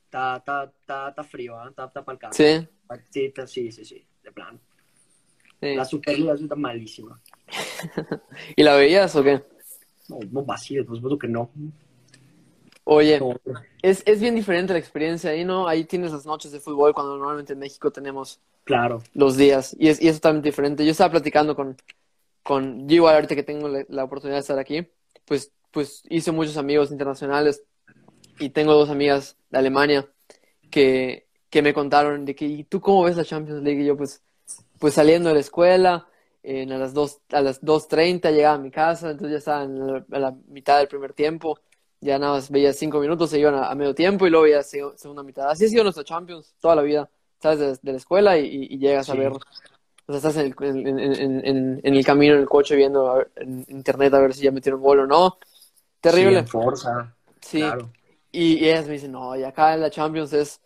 Está, 0.05 0.37
está, 0.37 0.63
está, 0.63 1.09
está 1.09 1.23
frío, 1.23 1.59
¿ah? 1.59 1.67
está, 1.69 1.85
está 1.85 2.03
para 2.03 2.13
el 2.15 2.19
caso. 2.19 2.33
Sí. 2.33 2.67
Sí, 3.11 3.31
sí, 3.45 3.71
sí, 3.71 3.85
sí, 3.85 4.07
de 4.23 4.31
plano. 4.31 4.59
sí. 5.61 5.75
La 5.75 5.85
Superliga 5.85 6.33
está 6.33 6.55
malísima. 6.55 7.21
¿Y 8.55 8.63
la 8.63 8.75
veías 8.75 9.15
o 9.15 9.23
qué? 9.23 9.43
No, 10.07 10.17
no 10.31 10.43
vacío, 10.43 10.83
por 10.83 10.95
supuesto 10.95 11.19
que 11.19 11.27
no. 11.27 11.51
Oye, 12.85 13.19
No. 13.19 13.35
es, 13.83 14.01
es 14.07 14.19
bien 14.19 14.33
diferente 14.33 14.73
la 14.73 14.79
experiencia 14.79 15.29
ahí, 15.29 15.45
¿no? 15.45 15.67
Ahí 15.67 15.83
tienes 15.83 16.11
las 16.11 16.25
noches 16.25 16.51
de 16.51 16.59
fútbol 16.59 16.95
cuando 16.95 17.15
normalmente 17.17 17.53
en 17.53 17.59
México 17.59 17.91
tenemos 17.91 18.39
Claro, 18.63 19.03
los 19.13 19.37
días 19.37 19.75
y 19.77 19.89
es, 19.89 20.01
y 20.01 20.07
es 20.07 20.15
totalmente 20.15 20.49
diferente. 20.49 20.83
Yo 20.83 20.91
estaba 20.91 21.11
platicando 21.11 21.55
con, 21.55 21.77
con 22.49 22.87
yo 22.89 22.95
igual 22.97 23.15
ahorita 23.15 23.35
que 23.35 23.43
tengo 23.43 23.69
la, 23.69 23.85
la 23.89 24.03
oportunidad 24.05 24.37
de 24.37 24.41
estar 24.41 24.59
aquí, 24.59 24.87
pues, 25.25 25.53
pues 25.71 26.03
hice 26.09 26.31
muchos 26.33 26.57
amigos 26.57 26.91
internacionales 26.91 27.63
y 28.39 28.49
tengo 28.51 28.73
dos 28.73 28.89
amigas 28.89 29.37
de 29.49 29.59
Alemania 29.59 30.09
que, 30.71 31.27
que 31.49 31.61
me 31.61 31.73
contaron 31.73 32.25
de 32.25 32.35
que, 32.35 32.45
¿y 32.45 32.63
tú 32.65 32.81
cómo 32.81 33.03
ves 33.03 33.17
la 33.17 33.25
Champions 33.25 33.63
League? 33.63 33.81
Y 33.83 33.85
yo 33.87 33.97
pues, 33.97 34.23
pues 34.79 34.93
saliendo 34.95 35.29
de 35.29 35.35
la 35.35 35.41
escuela, 35.41 36.07
en 36.43 36.71
a 36.71 36.77
las 36.77 36.93
dos, 36.93 37.19
a 37.31 37.41
las 37.41 37.61
2.30 37.63 38.31
llegaba 38.31 38.55
a 38.55 38.59
mi 38.59 38.71
casa, 38.71 39.11
entonces 39.11 39.31
ya 39.33 39.37
estaba 39.39 39.63
en 39.63 39.87
la, 39.87 40.05
a 40.11 40.19
la 40.19 40.31
mitad 40.47 40.77
del 40.79 40.87
primer 40.87 41.13
tiempo, 41.13 41.59
ya 42.01 42.17
nada 42.19 42.33
más 42.33 42.49
veía 42.49 42.73
cinco 42.73 42.99
minutos, 42.99 43.29
se 43.29 43.39
iban 43.39 43.55
a, 43.55 43.69
a 43.69 43.75
medio 43.75 43.93
tiempo 43.95 44.25
y 44.27 44.29
luego 44.29 44.43
veía 44.45 44.59
seg- 44.61 44.95
segunda 44.97 45.23
mitad. 45.23 45.49
Así 45.49 45.65
ha 45.65 45.69
sido 45.69 45.83
nuestra 45.83 46.03
Champions 46.05 46.55
toda 46.59 46.75
la 46.75 46.81
vida, 46.81 47.09
¿sabes? 47.41 47.59
De, 47.59 47.67
de 47.81 47.91
la 47.91 47.97
escuela 47.97 48.37
y, 48.39 48.67
y- 48.69 48.79
llegas 48.79 49.09
a 49.09 49.15
ver, 49.15 49.37
o 50.09 50.11
sea, 50.11 50.17
estás 50.29 50.37
en 50.37 50.47
el, 50.59 50.87
en, 50.87 50.99
en- 51.45 51.45
en- 51.83 51.93
el 51.95 52.03
camino, 52.05 52.33
en 52.33 52.39
el 52.41 52.47
coche, 52.49 52.75
viendo 52.75 53.13
ver- 53.13 53.31
en 53.35 53.63
internet 53.69 54.11
a 54.15 54.19
ver 54.19 54.33
si 54.33 54.41
ya 54.41 54.51
metieron 54.51 54.81
gol 54.81 55.01
o 55.01 55.05
no. 55.05 55.37
Terrible. 56.01 56.41
Sí, 56.41 56.47
Forza, 56.49 57.15
Sí. 57.41 57.59
claro. 57.59 57.91
Y, 58.31 58.53
y 58.55 58.69
ellas 58.69 58.87
me 58.87 58.93
dicen, 58.93 59.11
no, 59.11 59.35
y 59.35 59.43
acá 59.43 59.75
en 59.75 59.81
la 59.81 59.91
Champions 59.91 60.33
es, 60.33 60.61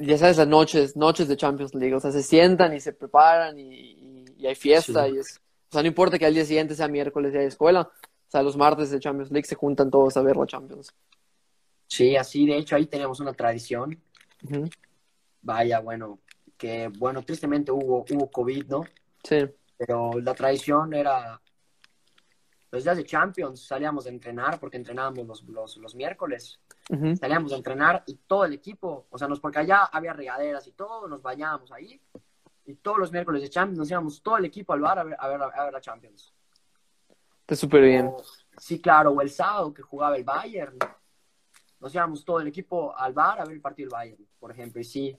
ya 0.00 0.18
sabes, 0.18 0.38
las 0.38 0.48
noches, 0.48 0.96
noches 0.96 1.28
de 1.28 1.36
Champions 1.36 1.72
League, 1.74 1.94
o 1.94 2.00
sea, 2.00 2.10
se 2.10 2.22
sientan 2.24 2.74
y 2.74 2.80
se 2.80 2.92
preparan 2.92 3.58
y, 3.58 3.62
y- 3.74 4.24
y 4.38 4.46
hay 4.48 4.54
fiesta 4.56 5.06
Sí. 5.06 5.12
y 5.14 5.18
es, 5.18 5.40
O 5.68 5.72
sea, 5.72 5.82
no 5.82 5.88
importa 5.88 6.18
que 6.18 6.26
al 6.26 6.34
día 6.34 6.44
siguiente 6.44 6.74
sea 6.74 6.88
miércoles 6.88 7.32
y 7.34 7.38
hay 7.38 7.46
escuela. 7.46 7.82
O 7.82 8.30
sea, 8.30 8.42
los 8.42 8.56
martes 8.56 8.90
de 8.90 8.98
Champions 9.00 9.30
League 9.30 9.46
se 9.46 9.54
juntan 9.54 9.88
todos 9.90 10.16
a 10.16 10.22
ver 10.22 10.36
la 10.36 10.46
Champions. 10.46 10.92
Sí, 11.86 12.16
así, 12.16 12.44
de 12.46 12.56
hecho, 12.56 12.74
ahí 12.76 12.86
tenemos 12.86 13.20
una 13.20 13.32
tradición. 13.34 14.00
Ujú. 14.42 14.68
Vaya, 15.42 15.78
bueno, 15.80 16.18
que, 16.56 16.88
bueno, 16.88 17.22
tristemente 17.22 17.70
hubo, 17.72 18.04
hubo 18.10 18.30
COVID, 18.30 18.66
¿no? 18.66 18.84
Sí. 19.22 19.46
Pero 19.76 20.12
la 20.20 20.34
tradición 20.34 20.94
era, 20.94 21.40
los 22.70 22.84
días 22.84 22.96
de 22.96 23.04
Champions 23.04 23.66
salíamos 23.66 24.06
a 24.06 24.08
entrenar, 24.08 24.58
porque 24.58 24.76
entrenábamos 24.76 25.26
los, 25.26 25.44
los, 25.44 25.76
los 25.76 25.94
miércoles. 25.94 26.60
Salíamos 27.18 27.52
a 27.52 27.56
entrenar 27.56 28.04
y 28.06 28.14
todo 28.14 28.44
el 28.44 28.52
equipo, 28.52 29.06
o 29.10 29.18
sea, 29.18 29.26
nos, 29.26 29.40
porque 29.40 29.58
allá 29.58 29.84
había 29.84 30.12
regaderas 30.12 30.66
y 30.68 30.72
todo, 30.72 31.08
nos 31.08 31.20
bañábamos 31.20 31.72
ahí. 31.72 32.00
Y 32.64 32.74
todos 32.74 32.98
los 32.98 33.12
miércoles 33.12 33.42
de 33.42 33.50
Champions 33.50 33.78
nos 33.78 33.90
íbamos 33.90 34.22
todo 34.22 34.36
el 34.36 34.44
equipo 34.44 34.72
al 34.72 34.80
bar 34.80 34.98
a 35.00 35.04
ver, 35.04 35.16
a 35.18 35.28
ver, 35.28 35.42
a 35.42 35.64
ver 35.64 35.72
la 35.72 35.80
Champions. 35.80 36.32
Está 37.40 37.56
súper 37.56 37.82
bien. 37.82 38.06
O- 38.06 38.22
sí, 38.56 38.80
claro, 38.80 39.10
o 39.10 39.20
el 39.20 39.30
sábado 39.30 39.72
que 39.74 39.82
jugaba 39.82 40.16
el 40.16 40.24
Bayern. 40.24 40.78
Nos 41.78 41.94
íbamos 41.94 42.24
todo 42.24 42.40
el 42.40 42.46
equipo 42.48 42.96
al 42.96 43.12
bar 43.12 43.40
a 43.40 43.44
ver 43.44 43.54
el 43.54 43.60
partido 43.60 43.88
del 43.88 43.94
Bayern, 43.94 44.26
por 44.38 44.50
ejemplo. 44.50 44.80
Y 44.80 44.84
sí, 44.84 45.16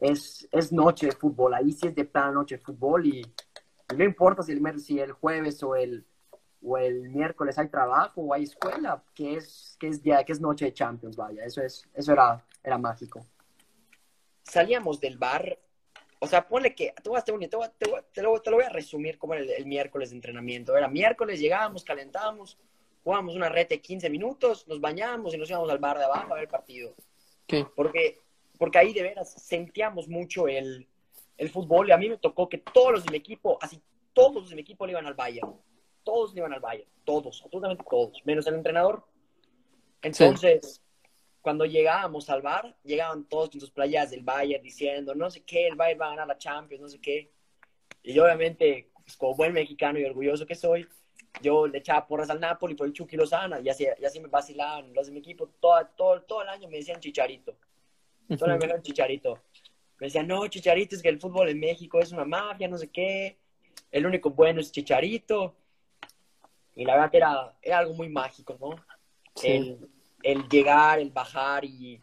es, 0.00 0.48
es 0.52 0.72
noche 0.72 1.06
de 1.06 1.12
fútbol. 1.12 1.54
Ahí 1.54 1.72
sí 1.72 1.86
es 1.88 1.94
de 1.94 2.04
plana 2.04 2.32
noche 2.32 2.56
de 2.56 2.62
fútbol. 2.62 3.06
Y, 3.06 3.20
y 3.20 3.96
no 3.96 4.04
importa 4.04 4.42
si 4.42 4.52
el, 4.52 4.60
mer- 4.60 4.80
si 4.80 4.98
el 5.00 5.12
jueves 5.12 5.62
o 5.62 5.74
el, 5.76 6.04
o 6.62 6.78
el 6.78 7.08
miércoles 7.10 7.58
hay 7.58 7.68
trabajo 7.68 8.22
o 8.22 8.34
hay 8.34 8.44
escuela, 8.44 9.02
que 9.14 9.36
es, 9.36 9.76
que 9.78 9.88
es, 9.88 10.02
día, 10.02 10.24
que 10.24 10.32
es 10.32 10.40
noche 10.40 10.66
de 10.66 10.72
Champions, 10.74 11.16
vaya. 11.16 11.44
Eso, 11.44 11.62
es, 11.62 11.86
eso 11.94 12.12
era, 12.12 12.44
era 12.62 12.78
mágico. 12.78 13.24
Salíamos 14.42 15.00
del 15.00 15.18
bar. 15.18 15.58
O 16.18 16.26
sea, 16.26 16.46
ponle 16.48 16.74
que, 16.74 16.94
te, 17.02 17.08
voy 17.08 17.18
a- 17.18 17.22
te, 17.22 17.32
voy 17.32 17.44
a- 17.44 17.48
te, 17.48 17.56
voy 17.56 17.64
a- 17.98 18.22
lo, 18.22 18.40
te 18.40 18.50
lo 18.50 18.56
voy 18.56 18.64
a 18.64 18.70
resumir 18.70 19.18
como 19.18 19.34
era 19.34 19.42
el, 19.42 19.50
el 19.50 19.66
miércoles 19.66 20.10
de 20.10 20.16
entrenamiento. 20.16 20.76
Era 20.76 20.88
miércoles, 20.88 21.38
llegábamos, 21.40 21.84
calentábamos, 21.84 22.58
jugábamos 23.04 23.36
una 23.36 23.48
reta 23.48 23.74
de 23.74 23.80
15 23.82 24.08
minutos, 24.08 24.66
nos 24.66 24.80
bañábamos 24.80 25.34
y 25.34 25.38
nos 25.38 25.48
íbamos 25.50 25.68
al 25.70 25.78
bar 25.78 25.98
de 25.98 26.04
abajo 26.04 26.32
a 26.32 26.34
ver 26.36 26.44
el 26.44 26.48
partido. 26.48 26.94
¿Qué? 27.46 27.66
Porque, 27.76 28.18
porque 28.58 28.78
ahí 28.78 28.92
de 28.92 29.02
veras 29.02 29.32
sentíamos 29.32 30.08
mucho 30.08 30.48
el, 30.48 30.86
el 31.36 31.50
fútbol 31.50 31.88
y 31.88 31.92
a 31.92 31.96
mí 31.96 32.08
me 32.08 32.18
tocó 32.18 32.48
que 32.48 32.58
todos 32.58 32.92
los 32.92 33.04
de 33.04 33.10
mi 33.10 33.18
equipo, 33.18 33.58
así 33.60 33.80
todos 34.12 34.34
los 34.34 34.48
de 34.48 34.56
mi 34.56 34.62
equipo 34.62 34.86
le 34.86 34.92
iban 34.92 35.06
al 35.06 35.14
Bayern. 35.14 35.54
Todos 36.02 36.32
le 36.32 36.40
iban 36.40 36.52
al 36.52 36.60
Bayern, 36.60 36.88
todos, 37.04 37.42
absolutamente 37.42 37.84
todos, 37.88 38.22
menos 38.24 38.46
el 38.46 38.54
entrenador. 38.54 39.04
Entonces, 40.02 40.80
cuando 41.42 41.64
llegábamos 41.64 42.30
al 42.30 42.42
bar, 42.42 42.76
llegaban 42.84 43.24
todos 43.24 43.50
con 43.50 43.60
sus 43.60 43.70
playas 43.70 44.10
del 44.10 44.22
Bayern 44.22 44.62
diciendo, 44.62 45.14
no 45.14 45.30
sé 45.30 45.42
qué, 45.42 45.66
el 45.66 45.74
Bayern 45.74 46.00
va 46.00 46.06
a 46.06 46.10
ganar 46.10 46.28
la 46.28 46.38
Champions, 46.38 46.82
no 46.82 46.88
sé 46.88 47.00
qué. 47.00 47.30
Y 48.02 48.12
yo, 48.14 48.24
obviamente, 48.24 48.88
pues, 48.94 49.16
como 49.16 49.34
buen 49.34 49.52
mexicano 49.52 49.98
y 49.98 50.04
orgulloso 50.04 50.46
que 50.46 50.54
soy, 50.54 50.86
yo 51.42 51.66
le 51.66 51.78
echaba 51.78 52.06
porras 52.06 52.30
al 52.30 52.40
Napoli 52.40 52.74
por 52.74 52.86
el 52.86 52.92
Chucky 52.92 53.16
Lozana 53.16 53.60
y 53.60 53.68
así, 53.68 53.86
y 54.00 54.04
así 54.04 54.18
me 54.20 54.28
vacilaban 54.28 54.94
los 54.94 55.06
de 55.06 55.12
mi 55.12 55.18
equipo. 55.18 55.48
Todo, 55.60 55.86
todo, 55.96 56.22
todo 56.22 56.42
el 56.42 56.48
año 56.48 56.68
me 56.68 56.78
decían 56.78 57.00
chicharito. 57.00 57.56
Decían 58.28 58.82
chicharito. 58.82 59.42
Me 59.98 60.08
decían, 60.08 60.26
no, 60.26 60.46
chicharito, 60.48 60.94
es 60.94 61.02
que 61.02 61.08
el 61.08 61.20
fútbol 61.20 61.48
en 61.48 61.60
México 61.60 62.00
es 62.00 62.12
una 62.12 62.24
mafia, 62.24 62.68
no 62.68 62.76
sé 62.76 62.88
qué. 62.90 63.38
El 63.90 64.06
único 64.06 64.30
bueno 64.30 64.60
es 64.60 64.70
chicharito. 64.70 65.56
Y 66.74 66.84
la 66.84 66.94
verdad 66.94 67.10
que 67.10 67.16
era, 67.16 67.56
era 67.62 67.78
algo 67.78 67.94
muy 67.94 68.08
mágico, 68.08 68.56
¿no? 68.60 68.76
Sí. 69.34 69.48
el, 69.48 69.90
el 70.22 70.48
llegar, 70.48 70.98
el 70.98 71.10
bajar 71.10 71.64
y 71.64 72.00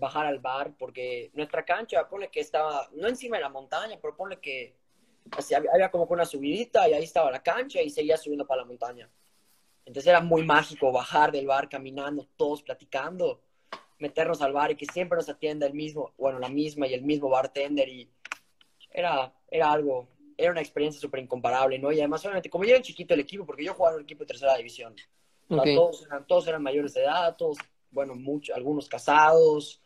bajar 0.00 0.26
al 0.26 0.40
bar, 0.40 0.74
porque 0.78 1.30
nuestra 1.34 1.64
cancha, 1.64 2.08
ponle 2.08 2.30
que 2.30 2.40
estaba, 2.40 2.88
no 2.94 3.06
encima 3.06 3.36
de 3.36 3.42
la 3.42 3.48
montaña, 3.50 3.98
pero 4.00 4.16
ponle 4.16 4.40
que 4.40 4.74
así, 5.32 5.54
había, 5.54 5.90
como 5.90 6.04
una 6.04 6.24
subidita 6.24 6.88
y 6.88 6.94
ahí 6.94 7.04
estaba 7.04 7.30
la 7.30 7.42
cancha 7.42 7.80
y 7.80 7.90
seguía 7.90 8.16
subiendo 8.16 8.46
para 8.46 8.62
la 8.62 8.66
montaña. 8.66 9.08
Entonces 9.84 10.08
era 10.08 10.20
muy 10.20 10.44
mágico 10.44 10.90
bajar 10.90 11.30
del 11.30 11.46
bar 11.46 11.68
caminando, 11.68 12.26
todos 12.36 12.62
platicando, 12.62 13.42
meternos 14.00 14.42
al 14.42 14.52
bar 14.52 14.70
y 14.70 14.76
que 14.76 14.86
siempre 14.86 15.16
nos 15.16 15.28
atienda 15.28 15.66
el 15.66 15.74
mismo, 15.74 16.12
bueno, 16.18 16.38
la 16.38 16.48
misma 16.48 16.86
y 16.86 16.94
el 16.94 17.02
mismo 17.02 17.28
bartender 17.28 17.88
y 17.88 18.08
era, 18.90 19.32
era 19.50 19.70
algo, 19.70 20.08
era 20.36 20.50
una 20.50 20.60
experiencia 20.60 21.00
súper 21.00 21.20
incomparable, 21.20 21.78
¿no? 21.78 21.92
Y 21.92 21.98
además, 21.98 22.24
obviamente, 22.24 22.50
como 22.50 22.64
yo 22.64 22.70
era 22.70 22.82
chiquito 22.82 23.14
el 23.14 23.20
equipo, 23.20 23.46
porque 23.46 23.64
yo 23.64 23.74
jugaba 23.74 23.94
en 23.94 23.98
un 24.00 24.04
equipo 24.04 24.24
de 24.24 24.28
tercera 24.28 24.56
división, 24.56 24.94
o 25.48 25.54
sea, 25.54 25.62
Ok. 25.62 25.68
todos, 25.74 26.06
eran, 26.06 26.26
todos 26.26 26.48
eran 26.48 26.62
mayores 26.62 26.94
de 26.94 27.02
edad, 27.02 27.36
todos, 27.36 27.58
bueno, 27.90 28.14
muchos, 28.14 28.56
algunos 28.56 28.88
casados, 28.88 29.80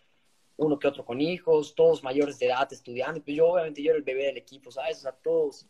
uno 0.56 0.78
que 0.78 0.86
otro 0.86 1.04
con 1.04 1.20
hijos, 1.20 1.74
todos 1.74 2.02
mayores 2.04 2.38
de 2.38 2.46
edad 2.46 2.72
estudiando. 2.72 3.22
Pues 3.22 3.36
yo, 3.36 3.48
obviamente, 3.48 3.82
yo 3.82 3.90
era 3.90 3.98
el 3.98 4.04
bebé 4.04 4.26
del 4.26 4.36
equipo, 4.36 4.70
¿sabes? 4.70 4.98
O 4.98 5.00
sea, 5.00 5.12
todos, 5.12 5.66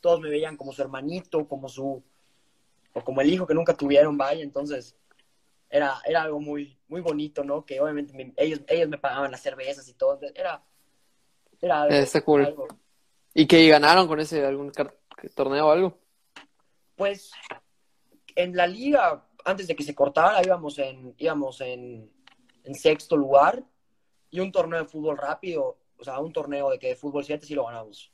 todos 0.00 0.20
me 0.20 0.30
veían 0.30 0.56
como 0.56 0.72
su 0.72 0.80
hermanito, 0.82 1.46
como 1.46 1.68
su, 1.68 2.02
o 2.92 3.00
como 3.04 3.20
el 3.20 3.32
hijo 3.32 3.46
que 3.46 3.54
nunca 3.54 3.74
tuvieron, 3.74 4.16
vaya. 4.16 4.42
Entonces, 4.42 4.96
era, 5.76 6.00
era 6.06 6.22
algo 6.22 6.38
muy, 6.40 6.78
muy 6.86 7.00
bonito, 7.00 7.42
¿no? 7.42 7.64
Que 7.66 7.80
obviamente 7.80 8.12
me- 8.12 8.32
ellos, 8.36 8.60
ellos 8.68 8.88
me 8.88 8.96
pagaban 8.98 9.32
las 9.32 9.40
cervezas 9.42 9.88
y 9.88 9.94
todo. 9.94 10.20
Era, 10.34 10.62
era 11.60 11.82
algo, 11.82 11.94
está 11.96 12.20
cool. 12.20 12.44
algo- 12.44 12.68
¿Y 13.34 13.46
que 13.46 13.68
ganaron 13.68 14.06
con 14.06 14.20
ese 14.20 14.46
algún 14.46 14.70
torneo 15.34 15.66
o 15.66 15.70
algo? 15.72 15.98
Pues 16.94 17.32
en 18.36 18.54
la 18.56 18.68
liga, 18.68 19.26
antes 19.44 19.66
de 19.66 19.74
que 19.74 19.82
se 19.82 19.96
cortara, 19.96 20.40
íbamos 20.44 20.78
en, 20.78 21.12
íbamos 21.18 21.60
en, 21.60 22.08
en 22.62 22.74
sexto 22.76 23.16
lugar 23.16 23.64
y 24.30 24.38
un 24.38 24.52
torneo 24.52 24.78
de 24.78 24.86
fútbol 24.86 25.16
rápido, 25.18 25.76
o 25.98 26.04
sea, 26.04 26.20
un 26.20 26.32
torneo 26.32 26.70
de 26.70 26.78
que 26.78 26.88
de 26.90 26.96
fútbol 26.96 27.24
7 27.24 27.44
sí 27.46 27.54
lo 27.56 27.66
ganamos. 27.66 28.12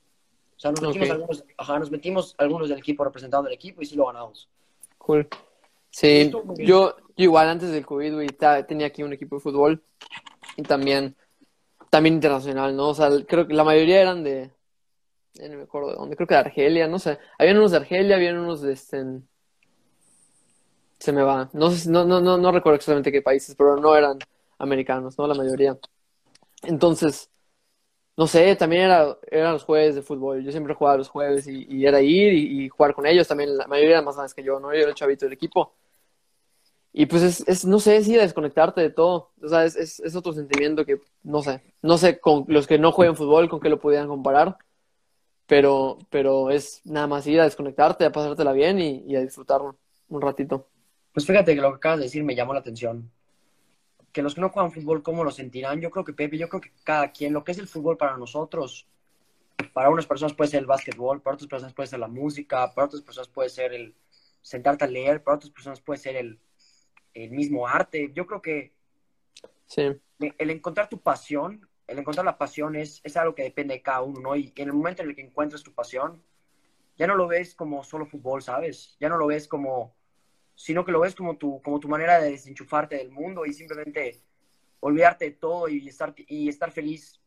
O 0.57 0.59
sea, 0.61 0.71
nos 0.71 0.81
metimos, 0.81 1.11
algunos, 1.11 1.45
ajá, 1.59 1.79
nos 1.79 1.91
metimos 1.91 2.35
algunos 2.39 2.71
del 2.71 2.79
equipo 2.79 3.05
representando 3.05 3.49
el 3.49 3.55
equipo 3.55 3.83
y 3.83 3.87
sí 3.87 3.97
lo 3.97 4.07
ganamos. 4.07 4.49
Cool. 4.97 5.29
Sí, 5.93 6.31
yo, 6.59 6.97
yo 7.21 7.25
igual 7.25 7.49
antes 7.49 7.71
del 7.71 7.85
COVID, 7.85 8.15
güey, 8.15 8.29
tenía 8.67 8.87
aquí 8.87 9.03
un 9.03 9.13
equipo 9.13 9.37
de 9.37 9.43
fútbol 9.43 9.83
y 10.57 10.63
también, 10.63 11.15
también 11.91 12.15
internacional, 12.15 12.75
¿no? 12.75 12.89
O 12.89 12.95
sea, 12.95 13.11
creo 13.29 13.47
que 13.47 13.55
la 13.55 13.65
mayoría 13.65 14.01
eran 14.01 14.25
de, 14.25 14.51
no 15.39 15.57
me 15.59 15.63
acuerdo 15.65 15.91
de 15.91 15.97
dónde, 15.97 16.17
creo 16.17 16.27
que 16.27 16.35
de 16.35 16.41
Argelia, 16.41 16.89
no 16.89 16.99
sé. 16.99 17.19
Habían 17.39 17.59
unos 17.59 17.73
de 17.73 17.77
Argelia, 17.77 18.17
habían 18.17 18.39
unos 18.39 18.63
de 18.63 18.73
este, 18.73 19.05
se 20.99 21.13
me 21.13 21.23
va, 21.23 21.51
no 21.53 21.71
sé, 21.71 21.91
no, 21.91 22.05
no, 22.05 22.21
no, 22.21 22.39
no 22.39 22.53
recuerdo 22.53 22.77
exactamente 22.77 23.13
qué 23.13 23.23
países, 23.23 23.55
pero 23.55 23.77
no 23.77 23.95
eran 23.97 24.19
americanos, 24.59 25.19
¿no? 25.19 25.27
La 25.27 25.35
mayoría. 25.35 25.79
Entonces, 26.63 27.31
no 28.17 28.27
sé, 28.27 28.57
también 28.57 28.83
era, 28.85 29.19
eran 29.31 29.55
los 29.55 29.65
jueves 29.65 29.95
de 29.95 30.03
fútbol. 30.03 30.45
Yo 30.45 30.53
siempre 30.53 30.75
jugaba 30.75 30.99
los 30.99 31.09
jueves 31.09 31.47
y, 31.47 31.87
era 31.87 32.03
ir 32.03 32.33
y, 32.35 32.65
y 32.65 32.69
jugar 32.69 32.95
con 32.95 33.07
ellos. 33.07 33.29
También 33.29 33.57
la 33.57 33.67
mayoría 33.67 33.93
eran 33.93 34.05
más 34.05 34.17
grandes 34.17 34.35
que 34.35 34.43
yo, 34.43 34.61
¿no? 34.61 34.73
Yo 34.73 34.81
era 34.81 34.91
el 34.91 34.95
chavito 34.95 35.27
del 35.27 35.35
equipo. 35.35 35.75
Y 36.93 37.07
pues 37.07 37.23
es, 37.23 37.49
es 37.49 37.65
no 37.65 37.79
sé, 37.79 38.03
sí, 38.03 38.15
desconectarte 38.17 38.81
de 38.81 38.91
todo. 38.91 39.31
O 39.43 39.49
sea, 39.49 39.65
es, 39.65 39.77
es, 39.77 40.17
otro 40.17 40.33
sentimiento 40.33 40.85
que, 40.85 41.01
no 41.23 41.43
sé, 41.43 41.63
no 41.83 41.99
sé 41.99 42.19
con 42.19 42.45
los 42.49 42.67
que 42.67 42.79
no 42.79 42.91
juegan 42.91 43.17
fútbol, 43.17 43.49
con 43.49 43.61
qué 43.61 43.69
lo 43.69 43.79
pudieran 43.79 44.09
comparar. 44.09 44.57
Pero, 45.47 45.99
pero 46.11 46.51
es 46.51 46.81
nada 46.85 47.07
más 47.07 47.27
ir 47.27 47.41
a 47.41 47.45
desconectarte, 47.45 48.05
a 48.05 48.13
pasártela 48.13 48.53
bien 48.53 48.81
y, 48.81 49.05
y 49.07 49.17
a 49.17 49.21
disfrutarlo 49.21 49.77
un 50.09 50.21
ratito. 50.21 50.69
Pues 51.13 51.27
fíjate 51.27 51.55
que 51.55 51.61
lo 51.61 51.71
que 51.71 51.77
acabas 51.77 51.99
de 51.99 52.05
decir 52.05 52.25
me 52.25 52.35
llamó 52.35 52.55
la 52.55 52.61
atención. 52.61 53.11
Que 54.13 54.23
los 54.23 54.35
que 54.35 54.41
no 54.41 54.51
juegan 54.51 54.73
fútbol, 54.73 55.03
¿cómo 55.03 55.25
lo 55.25 55.31
sentirán? 55.31 55.81
Yo 55.81 55.91
creo 55.91 56.05
que 56.05 56.13
Pepe, 56.13 56.39
yo 56.39 56.49
creo 56.49 56.61
que 56.61 56.73
cada 56.85 57.13
quien, 57.13 57.33
lo 57.33 57.45
que 57.45 57.53
es 57.53 57.59
el 57.59 57.69
fútbol 57.69 57.97
para 57.97 58.17
nosotros, 58.17 58.87
para 59.73 59.91
unas 59.91 60.07
personas 60.07 60.35
puede 60.35 60.51
ser 60.51 60.61
el 60.61 60.67
básquetbol, 60.67 61.21
para 61.21 61.35
otras 61.35 61.49
personas 61.49 61.75
puede 61.75 61.89
ser 61.89 62.01
la 62.01 62.09
música, 62.09 62.73
para 62.75 62.87
otras 62.87 63.03
personas 63.03 63.29
puede 63.29 63.49
ser 63.49 63.73
el 63.73 63.95
sentarte 64.43 64.85
a 64.85 64.89
leer, 64.89 65.23
para 65.23 65.37
otras 65.37 65.51
personas 65.51 65.81
puede 65.81 65.99
ser 65.99 66.17
el, 66.17 66.41
el 67.15 67.31
mismo 67.31 67.67
arte. 67.67 68.11
Yo 68.15 68.27
creo 68.27 68.43
que 68.43 68.73
Sí, 69.67 69.83
el 70.19 70.51
encontrar 70.51 70.89
tu 70.89 71.01
pasión, 71.01 71.69
el 71.87 71.99
encontrar 71.99 72.25
la 72.25 72.39
pasión 72.39 72.75
es, 72.75 73.01
es 73.05 73.17
algo 73.17 73.35
que 73.35 73.45
depende 73.45 73.75
de 73.75 73.83
cada 73.83 74.03
uno, 74.03 74.21
¿no? 74.21 74.37
Y 74.37 74.53
en 74.57 74.69
el 74.69 74.75
momento 74.75 75.03
en 75.03 75.09
el 75.11 75.15
que 75.15 75.23
encuentras 75.23 75.63
tu 75.63 75.73
pasión, 75.73 76.23
ya 76.97 77.07
no 77.07 77.15
lo 77.15 77.29
ves 77.29 77.55
como 77.55 77.85
solo 77.85 78.05
fútbol, 78.05 78.43
¿sabes? 78.43 78.97
Ya 78.99 79.09
no 79.09 79.17
lo 79.17 79.29
ves 79.29 79.47
como, 79.47 79.95
sino 80.57 80.85
que 80.85 80.93
lo 80.93 81.01
ves 81.01 81.15
como 81.15 81.37
tu, 81.37 81.63
como 81.63 81.79
tu 81.79 81.89
manera 81.89 82.21
de 82.21 82.33
desenchufarte 82.33 82.97
del 82.97 83.11
mundo 83.11 83.47
y 83.47 83.53
simplemente 83.53 84.23
olvidarte 84.81 85.27
de 85.27 85.31
todo 85.33 85.69
y 85.69 85.89
estar, 85.89 86.15
y 86.17 86.49
estar 86.49 86.73
feliz 86.73 87.21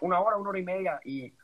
una 0.00 0.20
hora, 0.20 0.36
una 0.36 0.50
hora 0.50 0.58
y 0.60 0.64
media. 0.64 1.00
Y 1.04 1.34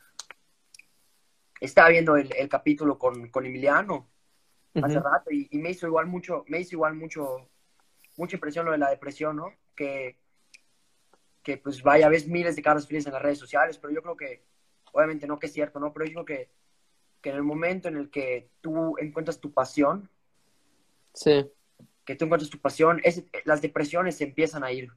estaba 1.60 1.88
viendo 1.88 2.16
el, 2.16 2.32
el 2.36 2.48
capítulo 2.48 2.98
con, 2.98 3.28
con 3.28 3.44
Emiliano 3.44 4.08
hace 4.74 5.00
rato 5.00 5.30
y, 5.30 5.48
y 5.50 5.58
me 5.58 5.70
hizo 5.70 5.86
igual 5.86 6.06
mucho, 6.06 6.44
me 6.48 6.60
hizo 6.60 6.76
igual 6.76 6.94
mucho, 6.94 7.50
mucha 8.22 8.36
impresión 8.36 8.64
lo 8.64 8.72
de 8.72 8.78
la 8.78 8.90
depresión, 8.90 9.36
¿no? 9.36 9.52
Que, 9.74 10.16
que 11.42 11.56
pues 11.56 11.82
vaya, 11.82 12.08
ves 12.08 12.28
miles 12.28 12.54
de 12.54 12.62
caras 12.62 12.86
felices 12.86 13.08
en 13.08 13.14
las 13.14 13.22
redes 13.22 13.38
sociales, 13.38 13.78
pero 13.78 13.92
yo 13.92 14.00
creo 14.00 14.16
que, 14.16 14.44
obviamente 14.92 15.26
no 15.26 15.38
que 15.38 15.46
es 15.46 15.52
cierto, 15.52 15.80
¿no? 15.80 15.92
Pero 15.92 16.06
yo 16.06 16.12
creo 16.12 16.24
que, 16.24 16.50
que 17.20 17.30
en 17.30 17.36
el 17.36 17.42
momento 17.42 17.88
en 17.88 17.96
el 17.96 18.10
que 18.10 18.48
tú 18.60 18.96
encuentras 18.98 19.40
tu 19.40 19.52
pasión, 19.52 20.08
sí, 21.12 21.50
que 22.04 22.14
tú 22.14 22.26
encuentras 22.26 22.50
tu 22.50 22.60
pasión, 22.60 23.00
es, 23.02 23.24
las 23.44 23.60
depresiones 23.60 24.16
se 24.16 24.24
empiezan 24.24 24.62
a 24.62 24.70
ir. 24.70 24.88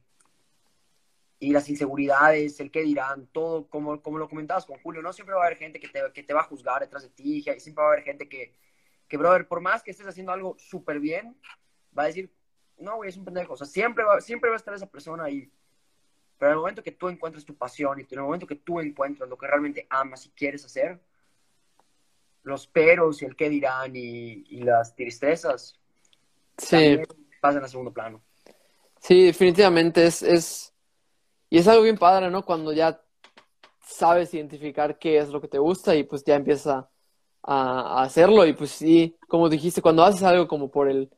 y 1.38 1.52
las 1.52 1.68
inseguridades, 1.68 2.60
el 2.60 2.70
qué 2.70 2.82
dirán, 2.82 3.26
todo, 3.26 3.68
como, 3.68 4.00
como 4.00 4.18
lo 4.18 4.28
comentabas 4.28 4.64
con 4.64 4.78
Julio, 4.78 5.02
no 5.02 5.12
siempre 5.12 5.34
va 5.34 5.42
a 5.42 5.46
haber 5.46 5.58
gente 5.58 5.78
que 5.78 5.88
te, 5.88 6.00
que 6.14 6.22
te 6.22 6.32
va 6.32 6.40
a 6.40 6.44
juzgar 6.44 6.80
detrás 6.80 7.02
de 7.02 7.10
ti, 7.10 7.38
y 7.38 7.42
siempre 7.60 7.82
va 7.82 7.90
a 7.90 7.92
haber 7.92 8.04
gente 8.04 8.28
que, 8.28 8.54
que, 9.08 9.16
brother, 9.16 9.46
por 9.46 9.60
más 9.60 9.82
que 9.82 9.90
estés 9.90 10.06
haciendo 10.06 10.32
algo 10.32 10.56
súper 10.58 10.98
bien, 10.98 11.36
va 11.96 12.04
a 12.04 12.06
decir, 12.06 12.32
no, 12.78 12.96
güey, 12.96 13.10
es 13.10 13.16
un 13.16 13.24
pendejo. 13.24 13.54
O 13.54 13.56
sea, 13.56 13.66
siempre 13.66 14.04
va, 14.04 14.20
siempre 14.20 14.50
va 14.50 14.56
a 14.56 14.58
estar 14.58 14.74
esa 14.74 14.86
persona 14.86 15.24
ahí. 15.24 15.50
Pero 16.38 16.50
en 16.50 16.52
el 16.52 16.58
momento 16.58 16.82
que 16.82 16.92
tú 16.92 17.08
encuentres 17.08 17.44
tu 17.44 17.56
pasión 17.56 17.98
y 17.98 18.02
en 18.02 18.08
el 18.18 18.24
momento 18.24 18.46
que 18.46 18.56
tú 18.56 18.80
encuentras 18.80 19.28
lo 19.28 19.38
que 19.38 19.46
realmente 19.46 19.86
amas 19.88 20.26
y 20.26 20.30
quieres 20.30 20.64
hacer, 20.64 21.00
los 22.42 22.66
peros 22.66 23.22
y 23.22 23.24
el 23.24 23.34
qué 23.34 23.48
dirán 23.48 23.96
y, 23.96 24.44
y 24.48 24.62
las 24.62 24.94
tristezas 24.94 25.78
sí. 26.58 26.98
pasan 27.40 27.64
a 27.64 27.68
segundo 27.68 27.92
plano. 27.92 28.22
Sí, 29.00 29.24
definitivamente 29.24 30.06
es, 30.06 30.22
es, 30.22 30.74
y 31.50 31.58
es 31.58 31.68
algo 31.68 31.82
bien 31.82 31.96
padre, 31.96 32.30
¿no? 32.30 32.44
Cuando 32.44 32.72
ya 32.72 33.00
sabes 33.86 34.34
identificar 34.34 34.98
qué 34.98 35.18
es 35.18 35.28
lo 35.28 35.40
que 35.40 35.48
te 35.48 35.58
gusta 35.58 35.94
y 35.94 36.04
pues 36.04 36.24
ya 36.24 36.34
empiezas 36.34 36.84
a, 37.42 38.02
hacerlo 38.02 38.44
y 38.44 38.52
pues 38.52 38.72
sí, 38.72 39.16
como 39.28 39.48
dijiste, 39.48 39.80
cuando 39.80 40.02
haces 40.02 40.24
algo 40.24 40.48
como 40.48 40.68
por 40.68 40.90
el, 40.90 41.08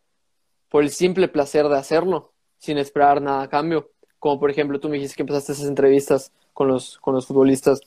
por 0.69 0.83
el 0.83 0.91
simple 0.91 1.29
placer 1.29 1.69
de 1.69 1.77
hacerlo, 1.77 2.33
sin 2.59 2.79
esperar 2.79 3.23
nada 3.23 3.43
a 3.43 3.49
cambio, 3.49 3.91
como 4.19 4.41
por 4.41 4.51
ejemplo 4.51 4.81
tú 4.81 4.89
me 4.89 4.97
dijiste 4.97 5.16
que 5.16 5.23
empezaste 5.23 5.53
esas 5.53 5.66
entrevistas 5.66 6.33
con 6.53 6.69
los, 6.69 6.99
con 6.99 7.14
los 7.14 7.27
futbolistas, 7.27 7.81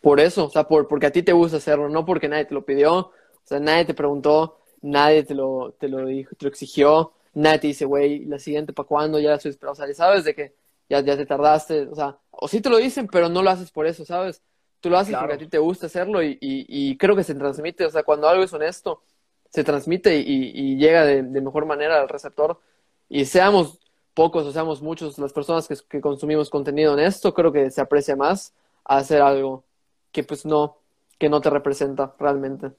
por 0.00 0.20
eso, 0.20 0.46
o 0.46 0.50
sea, 0.50 0.64
por, 0.64 0.88
porque 0.88 1.06
a 1.06 1.12
ti 1.12 1.22
te 1.22 1.32
gusta 1.32 1.58
hacerlo, 1.58 1.88
no 1.88 2.04
porque 2.04 2.28
nadie 2.28 2.44
te 2.44 2.54
lo 2.54 2.64
pidió, 2.64 2.94
o 2.96 3.12
sea, 3.44 3.58
nadie 3.60 3.84
te 3.84 3.94
preguntó, 3.94 4.58
nadie 4.80 5.24
te 5.24 5.34
lo, 5.34 5.74
te 5.78 5.88
lo 5.88 6.06
dijo, 6.06 6.34
te 6.36 6.44
lo 6.44 6.50
exigió, 6.50 7.12
nadie 7.34 7.58
te 7.58 7.66
dice, 7.68 7.84
güey, 7.84 8.24
la 8.24 8.38
siguiente 8.38 8.72
para 8.72 8.86
cuándo, 8.86 9.18
ya 9.18 9.30
la 9.30 9.36
estoy 9.36 9.50
esperando, 9.50 9.82
o 9.82 9.86
sea, 9.86 9.94
sabes 9.94 10.24
de 10.24 10.34
que 10.34 10.54
ya, 10.88 11.00
ya 11.00 11.16
te 11.16 11.26
tardaste, 11.26 11.82
o 11.88 11.94
sea, 11.94 12.16
o 12.30 12.48
sí 12.48 12.60
te 12.60 12.70
lo 12.70 12.78
dicen, 12.78 13.08
pero 13.08 13.28
no 13.28 13.42
lo 13.42 13.50
haces 13.50 13.70
por 13.70 13.86
eso, 13.86 14.04
¿sabes? 14.04 14.42
Tú 14.80 14.90
lo 14.90 14.98
haces 14.98 15.16
porque 15.16 15.34
a 15.34 15.38
ti 15.38 15.48
te 15.48 15.58
gusta 15.58 15.86
hacerlo 15.86 16.22
y, 16.22 16.38
y, 16.40 16.96
creo 16.96 17.16
que 17.16 17.24
se 17.24 17.34
transmite, 17.34 17.84
o 17.84 17.90
sea, 17.90 18.04
cuando 18.04 18.28
algo 18.28 18.44
es 18.44 18.52
honesto, 18.52 19.02
se 19.50 19.64
transmite 19.64 20.16
y, 20.18 20.52
y 20.54 20.76
llega 20.76 21.04
de, 21.04 21.22
mejor 21.22 21.66
manera 21.66 22.00
al 22.00 22.08
receptor. 22.08 22.60
Y 23.08 23.24
seamos 23.24 23.78
pocos 24.14 24.44
o 24.46 24.52
seamos 24.52 24.82
muchos 24.82 25.18
las 25.18 25.32
personas 25.32 25.68
que, 25.68 26.00
consumimos 26.00 26.50
contenido 26.50 26.92
honesto, 26.92 27.32
creo 27.32 27.52
que 27.52 27.70
se 27.70 27.80
aprecia 27.80 28.16
más 28.16 28.52
hacer 28.84 29.22
algo 29.22 29.64
que 30.12 30.24
pues 30.24 30.44
no, 30.44 30.78
que 31.18 31.28
no 31.28 31.40
te 31.40 31.50
representa 31.50 32.14
realmente. 32.18 32.72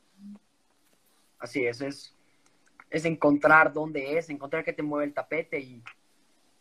Así 1.39 1.65
es, 1.65 1.81
es, 1.81 2.13
es 2.89 3.05
encontrar 3.05 3.71
dónde 3.71 4.17
es, 4.17 4.29
encontrar 4.29 4.63
qué 4.63 4.73
te 4.73 4.83
mueve 4.83 5.05
el 5.05 5.13
tapete 5.13 5.59
y, 5.59 5.81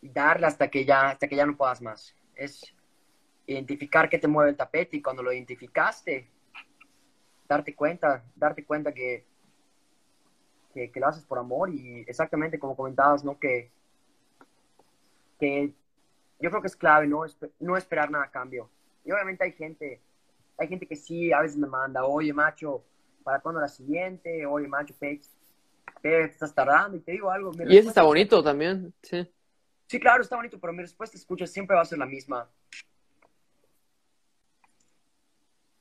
y 0.01 0.09
darle 0.09 0.47
hasta 0.47 0.69
que 0.69 0.85
ya, 0.85 1.09
hasta 1.09 1.27
que 1.27 1.35
ya 1.35 1.45
no 1.45 1.57
puedas 1.57 1.81
más. 1.81 2.15
Es 2.35 2.73
identificar 3.47 4.09
qué 4.09 4.17
te 4.17 4.27
mueve 4.27 4.51
el 4.51 4.57
tapete 4.57 4.97
y 4.97 5.01
cuando 5.01 5.23
lo 5.23 5.33
identificaste, 5.33 6.29
darte 7.47 7.75
cuenta, 7.75 8.23
darte 8.35 8.63
cuenta 8.63 8.93
que, 8.93 9.25
que, 10.87 10.99
lo 10.99 11.07
haces 11.07 11.23
por 11.23 11.39
amor 11.39 11.69
y 11.69 12.01
exactamente 12.07 12.59
como 12.59 12.75
comentabas, 12.75 13.23
¿no? 13.23 13.37
Que, 13.37 13.71
que 15.39 15.73
yo 16.39 16.49
creo 16.49 16.61
que 16.61 16.67
es 16.67 16.75
clave, 16.75 17.07
¿no? 17.07 17.23
No 17.59 17.77
esperar 17.77 18.09
nada 18.09 18.25
a 18.25 18.31
cambio. 18.31 18.69
Y 19.03 19.11
obviamente 19.11 19.43
hay 19.43 19.51
gente, 19.53 20.01
hay 20.57 20.67
gente 20.67 20.85
que 20.85 20.95
sí, 20.95 21.31
a 21.31 21.41
veces 21.41 21.57
me 21.57 21.67
manda, 21.67 22.05
oye, 22.05 22.33
macho, 22.33 22.83
¿para 23.23 23.39
cuándo 23.39 23.59
la 23.61 23.67
siguiente? 23.67 24.45
Oye, 24.45 24.67
macho, 24.67 24.93
te 26.01 26.23
estás 26.23 26.53
tardando 26.53 26.97
y 26.97 27.01
te 27.01 27.11
digo 27.13 27.29
algo. 27.31 27.51
Y 27.67 27.77
eso 27.77 27.89
está 27.89 28.03
bonito 28.03 28.43
también, 28.43 28.93
sí. 29.01 29.29
Sí, 29.87 29.99
claro, 29.99 30.21
está 30.21 30.35
bonito, 30.35 30.59
pero 30.59 30.71
mi 30.71 30.83
respuesta, 30.83 31.17
escucha, 31.17 31.47
siempre 31.47 31.75
va 31.75 31.81
a 31.81 31.85
ser 31.85 31.97
la 31.97 32.05
misma. 32.05 32.47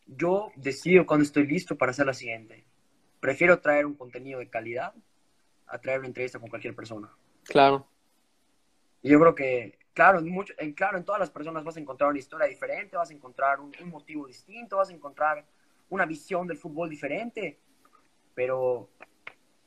Yo 0.06 0.50
decido 0.56 1.04
cuando 1.06 1.24
estoy 1.24 1.46
listo 1.46 1.76
para 1.76 1.90
hacer 1.90 2.06
la 2.06 2.14
siguiente. 2.14 2.64
Prefiero 3.20 3.60
traer 3.60 3.86
un 3.86 3.94
contenido 3.94 4.38
de 4.38 4.48
calidad 4.48 4.94
a 5.66 5.78
traer 5.78 5.98
una 5.98 6.08
entrevista 6.08 6.38
con 6.38 6.48
cualquier 6.48 6.74
persona. 6.74 7.10
Claro. 7.44 7.88
Y 9.02 9.10
yo 9.10 9.20
creo 9.20 9.34
que, 9.34 9.78
claro, 9.92 10.18
en, 10.18 10.28
mucho, 10.28 10.54
en, 10.58 10.72
claro, 10.72 10.98
en 10.98 11.04
todas 11.04 11.20
las 11.20 11.30
personas 11.30 11.64
vas 11.64 11.76
a 11.76 11.80
encontrar 11.80 12.10
una 12.10 12.18
historia 12.18 12.46
diferente, 12.46 12.96
vas 12.96 13.10
a 13.10 13.14
encontrar 13.14 13.60
un, 13.60 13.72
un 13.80 13.88
motivo 13.88 14.26
distinto, 14.26 14.76
vas 14.76 14.90
a 14.90 14.94
encontrar 14.94 15.44
una 15.90 16.06
visión 16.06 16.46
del 16.46 16.56
fútbol 16.56 16.88
diferente, 16.88 17.58
pero 18.34 18.90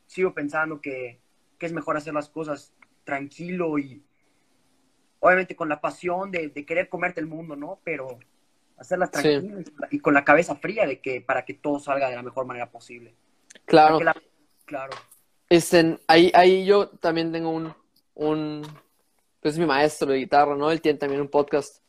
sigo 0.06 0.34
pensando 0.34 0.80
que, 0.80 1.20
que 1.58 1.66
es 1.66 1.72
mejor 1.72 1.96
hacer 1.96 2.14
las 2.14 2.28
cosas 2.28 2.72
tranquilo 3.04 3.78
y, 3.78 4.04
obviamente 5.22 5.54
con 5.54 5.68
la 5.68 5.80
pasión 5.80 6.32
de, 6.32 6.52
querer 6.66 6.88
comerte 6.88 7.20
el 7.20 7.28
mundo, 7.28 7.54
¿no? 7.54 7.80
Pero 7.84 8.18
hacerlas 8.76 9.12
tranquilas 9.12 9.70
y 9.92 10.00
con 10.00 10.14
la 10.14 10.24
cabeza 10.24 10.56
fría 10.56 10.84
de 10.84 11.00
que 11.00 11.20
para 11.20 11.44
que 11.44 11.54
todo 11.54 11.78
salga 11.78 12.10
de 12.10 12.16
la 12.16 12.22
mejor 12.22 12.44
manera 12.44 12.70
posible. 12.70 13.14
Claro. 13.64 13.98
Claro. 14.64 14.92
Este, 15.48 15.98
ahí, 16.06 16.30
ahí 16.34 16.64
yo 16.64 16.88
también 16.88 17.30
tengo 17.30 17.50
un, 17.50 17.74
un, 18.14 18.62
pues 19.40 19.54
es 19.54 19.60
mi 19.60 19.66
maestro 19.66 20.10
de 20.10 20.18
guitarra, 20.18 20.56
¿no? 20.56 20.70
Él 20.70 20.80
tiene 20.80 20.98
también 20.98 21.20
un 21.20 21.28
podcast. 21.28 21.82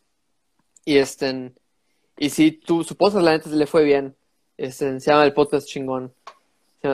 Y 0.84 0.97
este, 0.97 1.53
y 2.18 2.30
si 2.30 2.51
tú, 2.51 2.84
su 2.84 2.95
podcast 2.95 3.24
la 3.24 3.32
neta 3.32 3.49
le 3.49 3.66
fue 3.66 3.84
bien. 3.84 4.16
Este, 4.57 4.99
se 4.99 5.11
llama 5.11 5.24
el 5.24 5.34
podcast 5.34 5.68
chingón. 5.68 6.14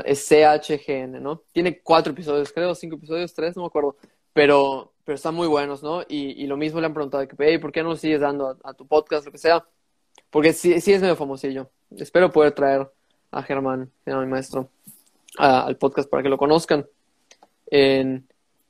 Es 0.06 0.28
CHGN, 0.28 1.22
¿no? 1.24 1.42
Tiene 1.52 1.82
cuatro 1.82 2.14
episodios, 2.14 2.54
creo, 2.54 2.76
cinco 2.76 2.98
episodios, 2.98 3.34
tres, 3.34 3.56
no 3.56 3.64
me 3.64 3.68
acuerdo. 3.68 3.98
Pero, 4.34 4.94
pero 5.04 5.16
están 5.16 5.34
muy 5.34 5.48
buenos, 5.48 5.82
¿no? 5.82 6.04
Y, 6.04 6.44
y 6.44 6.46
lo 6.46 6.56
mismo 6.56 6.80
le 6.80 6.86
han 6.86 6.94
preguntado, 6.94 7.28
que, 7.28 7.36
hey, 7.40 7.58
¿por 7.58 7.72
qué 7.72 7.82
no 7.82 7.96
sigues 7.96 8.22
dando 8.22 8.56
a, 8.64 8.74
tu 8.76 8.86
podcast, 8.86 9.26
lo 9.26 9.32
que 9.32 9.40
sea? 9.40 9.66
Porque 10.30 10.54
sí, 10.54 10.80
sí 10.80 10.94
es 10.94 11.02
medio 11.02 11.16
famosillo. 11.16 11.72
Espero 11.98 12.32
poder 12.32 12.52
traer 12.52 12.92
a 13.32 13.44
Germán, 13.44 13.92
que 14.06 14.14
mi 14.14 14.26
maestro, 14.26 14.70
al 15.38 15.78
podcast 15.78 16.10
para 16.10 16.24
que 16.24 16.30
lo 16.30 16.38
conozcan. 16.38 16.86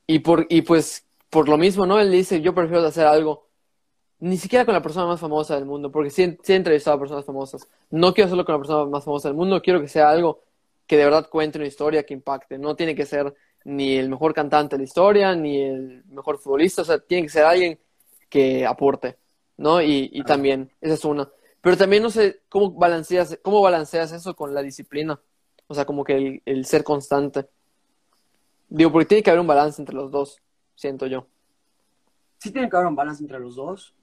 y, 0.06 0.18
por, 0.20 0.46
y 0.48 0.62
pues, 0.62 1.04
por 1.30 1.48
lo 1.48 1.56
mismo, 1.56 1.86
¿no? 1.86 2.00
Él 2.00 2.10
dice, 2.10 2.40
yo 2.40 2.54
prefiero 2.54 2.84
hacer 2.84 3.06
algo, 3.06 3.46
ni 4.18 4.36
siquiera 4.36 4.64
con 4.64 4.74
la 4.74 4.82
persona 4.82 5.06
más 5.06 5.20
famosa 5.20 5.54
del 5.54 5.64
mundo, 5.64 5.90
porque 5.90 6.10
sí, 6.10 6.38
sí 6.42 6.52
he 6.52 6.56
entrevistado 6.56 6.96
a 6.96 7.00
personas 7.00 7.24
famosas. 7.24 7.66
No 7.90 8.12
quiero 8.12 8.26
hacerlo 8.26 8.44
con 8.44 8.54
la 8.54 8.58
persona 8.58 8.84
más 8.86 9.04
famosa 9.04 9.28
del 9.28 9.36
mundo, 9.36 9.62
quiero 9.62 9.80
que 9.80 9.88
sea 9.88 10.10
algo 10.10 10.42
que 10.86 10.96
de 10.96 11.04
verdad 11.04 11.28
cuente 11.30 11.58
una 11.58 11.68
historia 11.68 12.04
que 12.04 12.14
impacte. 12.14 12.58
No 12.58 12.74
tiene 12.74 12.94
que 12.94 13.06
ser 13.06 13.32
ni 13.64 13.96
el 13.96 14.08
mejor 14.08 14.34
cantante 14.34 14.76
de 14.76 14.80
la 14.80 14.84
historia, 14.84 15.34
ni 15.34 15.60
el 15.60 16.04
mejor 16.06 16.38
futbolista, 16.38 16.82
o 16.82 16.84
sea, 16.84 16.98
tiene 16.98 17.24
que 17.24 17.32
ser 17.32 17.44
alguien 17.44 17.78
que 18.28 18.66
aporte, 18.66 19.16
¿no? 19.56 19.80
Y, 19.80 20.10
y 20.12 20.24
también, 20.24 20.70
esa 20.80 20.94
es 20.94 21.04
una. 21.04 21.28
Pero 21.60 21.76
también 21.76 22.02
no 22.02 22.10
sé 22.10 22.42
cómo 22.48 22.72
balanceas, 22.72 23.38
cómo 23.42 23.60
balanceas 23.60 24.12
eso 24.12 24.34
con 24.34 24.54
la 24.54 24.62
disciplina, 24.62 25.20
o 25.66 25.74
sea, 25.74 25.84
como 25.84 26.04
que 26.04 26.16
el, 26.16 26.42
el 26.44 26.64
ser 26.64 26.84
constante. 26.84 27.48
Digo, 28.68 28.92
porque 28.92 29.06
tiene 29.06 29.22
que 29.22 29.30
haber 29.30 29.40
un 29.40 29.46
balance 29.46 29.80
entre 29.80 29.94
los 29.94 30.10
dos, 30.10 30.40
siento 30.74 31.06
yo. 31.06 31.26
Sí 32.38 32.50
tiene 32.50 32.70
que 32.70 32.76
haber 32.76 32.88
un 32.88 32.96
balance 32.96 33.22
entre 33.22 33.38
los 33.38 33.56
dos, 33.56 33.94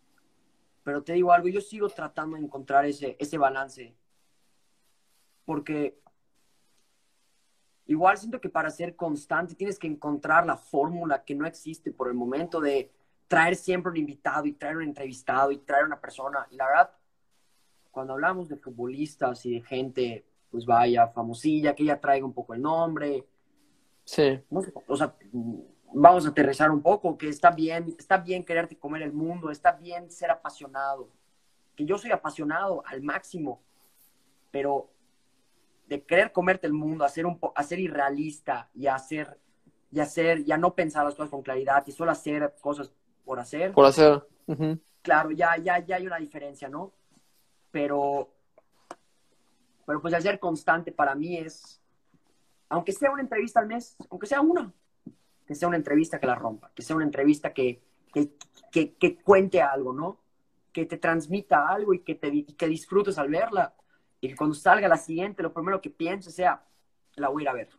pero 0.84 1.04
te 1.04 1.14
digo 1.14 1.32
algo, 1.32 1.48
yo 1.48 1.62
sigo 1.62 1.90
tratando 1.90 2.38
de 2.38 2.44
encontrar 2.44 2.86
ese, 2.86 3.16
ese 3.20 3.38
balance, 3.38 3.96
porque 5.46 6.00
igual 7.88 8.18
siento 8.18 8.40
que 8.40 8.50
para 8.50 8.70
ser 8.70 8.96
constante 8.96 9.56
tienes 9.56 9.80
que 9.80 9.88
encontrar 9.88 10.46
la 10.46 10.58
fórmula 10.58 11.24
que 11.24 11.34
no 11.34 11.46
existe 11.48 11.92
por 11.92 12.10
el 12.10 12.14
momento 12.14 12.62
de 12.62 12.92
traer 13.28 13.56
siempre 13.56 13.90
un 13.90 13.98
invitado 13.98 14.46
y 14.46 14.54
traer 14.54 14.78
un 14.78 14.84
entrevistado 14.84 15.52
y 15.52 15.58
traer 15.58 15.86
una 15.86 16.00
persona. 16.00 16.48
Y 16.52 16.56
la 16.56 16.68
verdad, 16.68 16.92
cuando 17.98 18.14
hablamos 18.14 18.48
de 18.48 18.58
futbolistas 18.58 19.44
y 19.48 19.56
de 19.56 19.62
gente, 19.64 20.24
pues 20.52 20.68
vaya, 20.68 21.08
famosilla, 21.08 21.74
que 21.74 21.84
ya 21.84 22.00
traiga 22.00 22.28
un 22.28 22.32
poco 22.32 22.54
el 22.54 22.62
nombre. 22.62 23.26
Sí. 24.04 24.40
O 24.86 24.96
sea, 24.96 25.16
vamos 25.96 26.28
a 26.28 26.30
aterrizar 26.30 26.70
un 26.70 26.84
poco, 26.84 27.18
que 27.18 27.28
está 27.28 27.50
bien, 27.50 27.96
está 27.98 28.18
bien 28.18 28.46
quererte 28.46 28.78
comer 28.78 29.02
el 29.02 29.14
mundo, 29.14 29.50
está 29.50 29.72
bien 29.72 30.12
ser 30.12 30.30
apasionado. 30.30 31.10
Que 31.76 31.86
yo 31.86 31.98
soy 31.98 32.12
apasionado 32.12 32.84
al 32.86 33.02
máximo, 33.02 33.64
pero 34.52 34.92
de 35.88 36.04
querer 36.04 36.32
comerte 36.32 36.68
el 36.68 36.74
mundo, 36.74 37.04
a 37.04 37.10
ser, 37.10 37.26
un 37.26 37.40
ser 37.64 37.80
irrealista 37.80 38.70
y 38.76 38.86
hacer, 38.86 39.40
y 39.92 40.00
hacer, 40.02 40.46
ya 40.46 40.56
no 40.56 40.76
pensar 40.76 41.04
las 41.04 41.16
cosas 41.16 41.32
con 41.32 41.42
claridad 41.42 41.84
y 41.88 41.92
solo 41.94 42.12
hacer 42.12 42.54
cosas 42.62 42.94
por 43.26 43.40
hacer. 43.40 43.72
Por 43.72 43.86
hacer. 43.86 44.22
Claro, 45.02 45.32
ya, 45.32 45.58
ya, 45.58 45.80
ya 45.80 45.96
hay 45.96 46.06
una 46.06 46.18
diferencia, 46.18 46.70
¿no? 46.70 46.94
Pero, 47.72 48.30
pero 49.86 50.02
pues 50.02 50.22
ser 50.24 50.40
constante 50.40 50.92
para 50.92 51.16
mí 51.16 51.38
es, 51.38 51.82
aunque 52.70 52.92
sea 52.92 53.12
una 53.12 53.22
entrevista 53.22 53.60
al 53.60 53.68
mes, 53.68 53.96
aunque 54.10 54.28
sea 54.28 54.42
una, 54.42 54.74
que 55.46 55.56
sea 55.56 55.68
una 55.68 55.78
entrevista 55.78 56.20
que 56.20 56.28
la 56.28 56.36
rompa, 56.36 56.72
que 56.76 56.82
sea 56.82 56.96
una 56.96 57.06
entrevista 57.06 57.54
que, 57.54 57.82
que, 58.72 58.96
que, 58.96 59.18
cuente 59.24 59.62
algo, 59.62 59.94
¿no? 59.94 60.20
Que 60.72 60.86
te 60.86 60.98
transmita 60.98 61.68
algo 61.68 61.94
y 61.94 62.00
que, 62.00 62.16
te, 62.16 62.46
que 62.46 62.68
disfrutes 62.68 63.18
al 63.18 63.30
verla 63.30 63.74
y 64.20 64.30
que 64.30 64.36
cuando 64.36 64.56
salga 64.56 64.88
la 64.88 64.98
siguiente, 64.98 65.44
lo 65.44 65.54
primero 65.54 65.82
que 65.82 65.90
piense 65.90 66.32
sea, 66.32 66.64
la 67.16 67.30
voy 67.30 67.48
a 67.48 67.54
ver. 67.54 67.70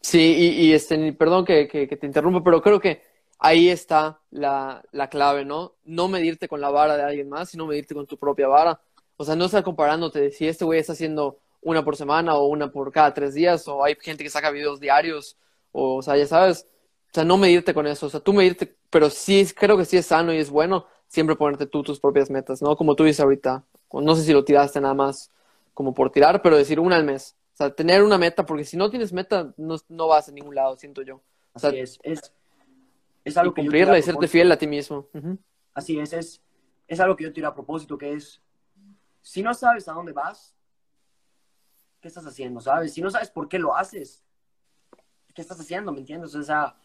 Sí, 0.00 0.54
y, 0.58 0.72
este, 0.72 1.12
perdón 1.12 1.44
que, 1.44 1.68
que, 1.68 1.86
te 1.86 2.06
interrumpa, 2.06 2.42
pero 2.42 2.62
creo 2.62 2.80
que 2.80 3.02
ahí 3.38 3.68
está 3.68 4.20
la, 4.30 4.82
la 4.92 5.08
clave, 5.08 5.44
¿no? 5.44 5.74
No 5.84 6.08
medirte 6.08 6.48
con 6.48 6.60
la 6.60 6.70
vara 6.70 6.96
de 6.96 7.02
alguien 7.02 7.28
más, 7.28 7.50
sino 7.50 7.66
medirte 7.66 7.94
con 7.94 8.06
tu 8.06 8.18
propia 8.18 8.48
vara. 8.48 8.80
O 9.20 9.24
sea, 9.26 9.36
no 9.36 9.44
estar 9.44 9.62
comparándote 9.62 10.18
de 10.18 10.30
si 10.30 10.48
este 10.48 10.64
güey 10.64 10.80
está 10.80 10.94
haciendo 10.94 11.36
una 11.60 11.84
por 11.84 11.94
semana 11.94 12.36
o 12.36 12.46
una 12.46 12.72
por 12.72 12.90
cada 12.90 13.12
tres 13.12 13.34
días, 13.34 13.68
o 13.68 13.84
hay 13.84 13.94
gente 14.00 14.24
que 14.24 14.30
saca 14.30 14.50
videos 14.50 14.80
diarios, 14.80 15.36
o, 15.72 15.96
o 15.96 16.02
sea, 16.02 16.16
ya 16.16 16.26
sabes, 16.26 16.66
o 17.10 17.12
sea, 17.12 17.22
no 17.22 17.36
medirte 17.36 17.74
con 17.74 17.86
eso, 17.86 18.06
o 18.06 18.08
sea, 18.08 18.20
tú 18.20 18.32
medirte, 18.32 18.74
pero 18.88 19.10
sí, 19.10 19.46
creo 19.54 19.76
que 19.76 19.84
sí 19.84 19.98
es 19.98 20.06
sano 20.06 20.32
y 20.32 20.38
es 20.38 20.48
bueno 20.48 20.86
siempre 21.06 21.36
ponerte 21.36 21.66
tú 21.66 21.82
tus 21.82 22.00
propias 22.00 22.30
metas, 22.30 22.62
¿no? 22.62 22.74
Como 22.76 22.96
tú 22.96 23.04
dices 23.04 23.20
ahorita, 23.20 23.62
no 23.92 24.16
sé 24.16 24.22
si 24.22 24.32
lo 24.32 24.42
tiraste 24.42 24.80
nada 24.80 24.94
más 24.94 25.30
como 25.74 25.92
por 25.92 26.10
tirar, 26.10 26.40
pero 26.40 26.56
decir 26.56 26.80
una 26.80 26.96
al 26.96 27.04
mes, 27.04 27.36
o 27.52 27.56
sea, 27.58 27.74
tener 27.74 28.02
una 28.02 28.16
meta, 28.16 28.46
porque 28.46 28.64
si 28.64 28.78
no 28.78 28.88
tienes 28.88 29.12
meta, 29.12 29.52
no, 29.58 29.76
no 29.90 30.06
vas 30.08 30.30
a 30.30 30.32
ningún 30.32 30.54
lado, 30.54 30.78
siento 30.78 31.02
yo. 31.02 31.20
O 31.52 31.58
sea, 31.58 31.68
Así 31.68 31.80
es, 31.80 31.98
es, 32.04 32.32
es 33.26 33.36
algo 33.36 33.52
y 33.52 33.54
que 33.54 33.60
cumplirla 33.60 33.98
y 33.98 34.02
serte 34.02 34.28
fiel 34.28 34.50
a 34.50 34.56
ti 34.56 34.66
mismo. 34.66 35.08
Así 35.74 35.98
es, 35.98 36.14
es, 36.14 36.40
es 36.88 37.00
algo 37.00 37.16
que 37.16 37.24
yo 37.24 37.34
tiro 37.34 37.48
a 37.48 37.54
propósito, 37.54 37.98
que 37.98 38.14
es, 38.14 38.40
si 39.22 39.42
no 39.42 39.52
sabes 39.54 39.88
a 39.88 39.92
dónde 39.92 40.12
vas, 40.12 40.56
¿qué 42.00 42.08
estás 42.08 42.26
haciendo? 42.26 42.60
¿Sabes? 42.60 42.92
Si 42.94 43.02
no 43.02 43.10
sabes 43.10 43.30
por 43.30 43.48
qué 43.48 43.58
lo 43.58 43.76
haces, 43.76 44.24
¿qué 45.34 45.42
estás 45.42 45.60
haciendo? 45.60 45.92
¿Me 45.92 46.00
entiendes? 46.00 46.34
O 46.34 46.42
sea, 46.42 46.76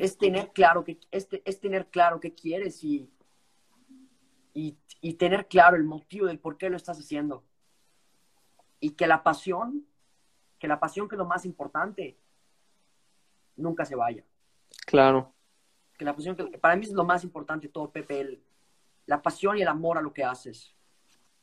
es 0.00 0.18
tener 0.18 0.52
claro 0.52 0.84
que, 0.84 0.98
es, 1.10 1.28
es 1.44 1.60
tener 1.60 1.86
claro 1.88 2.20
qué 2.20 2.34
quieres 2.34 2.82
y, 2.84 3.10
y, 4.52 4.76
y 5.00 5.14
tener 5.14 5.46
claro 5.48 5.76
el 5.76 5.84
motivo 5.84 6.26
del 6.26 6.38
por 6.38 6.56
qué 6.58 6.68
lo 6.70 6.76
estás 6.76 6.98
haciendo. 6.98 7.44
Y 8.80 8.90
que 8.90 9.06
la 9.06 9.22
pasión, 9.22 9.86
que 10.58 10.68
la 10.68 10.78
pasión 10.80 11.08
que 11.08 11.14
es 11.14 11.18
lo 11.18 11.24
más 11.24 11.44
importante, 11.46 12.18
nunca 13.56 13.84
se 13.84 13.94
vaya 13.94 14.24
Claro, 14.86 15.32
que 15.96 16.04
la 16.04 16.14
pasión, 16.14 16.34
que 16.34 16.58
para 16.58 16.74
mí 16.76 16.84
es 16.84 16.92
lo 16.92 17.04
más 17.04 17.22
importante 17.24 17.68
todo, 17.68 17.90
Pepe, 17.90 18.20
el- 18.20 18.44
la 19.06 19.22
pasión 19.22 19.56
y 19.56 19.62
el 19.62 19.68
amor 19.68 19.96
a 19.96 20.02
lo 20.02 20.12
que 20.12 20.24
haces. 20.24 20.73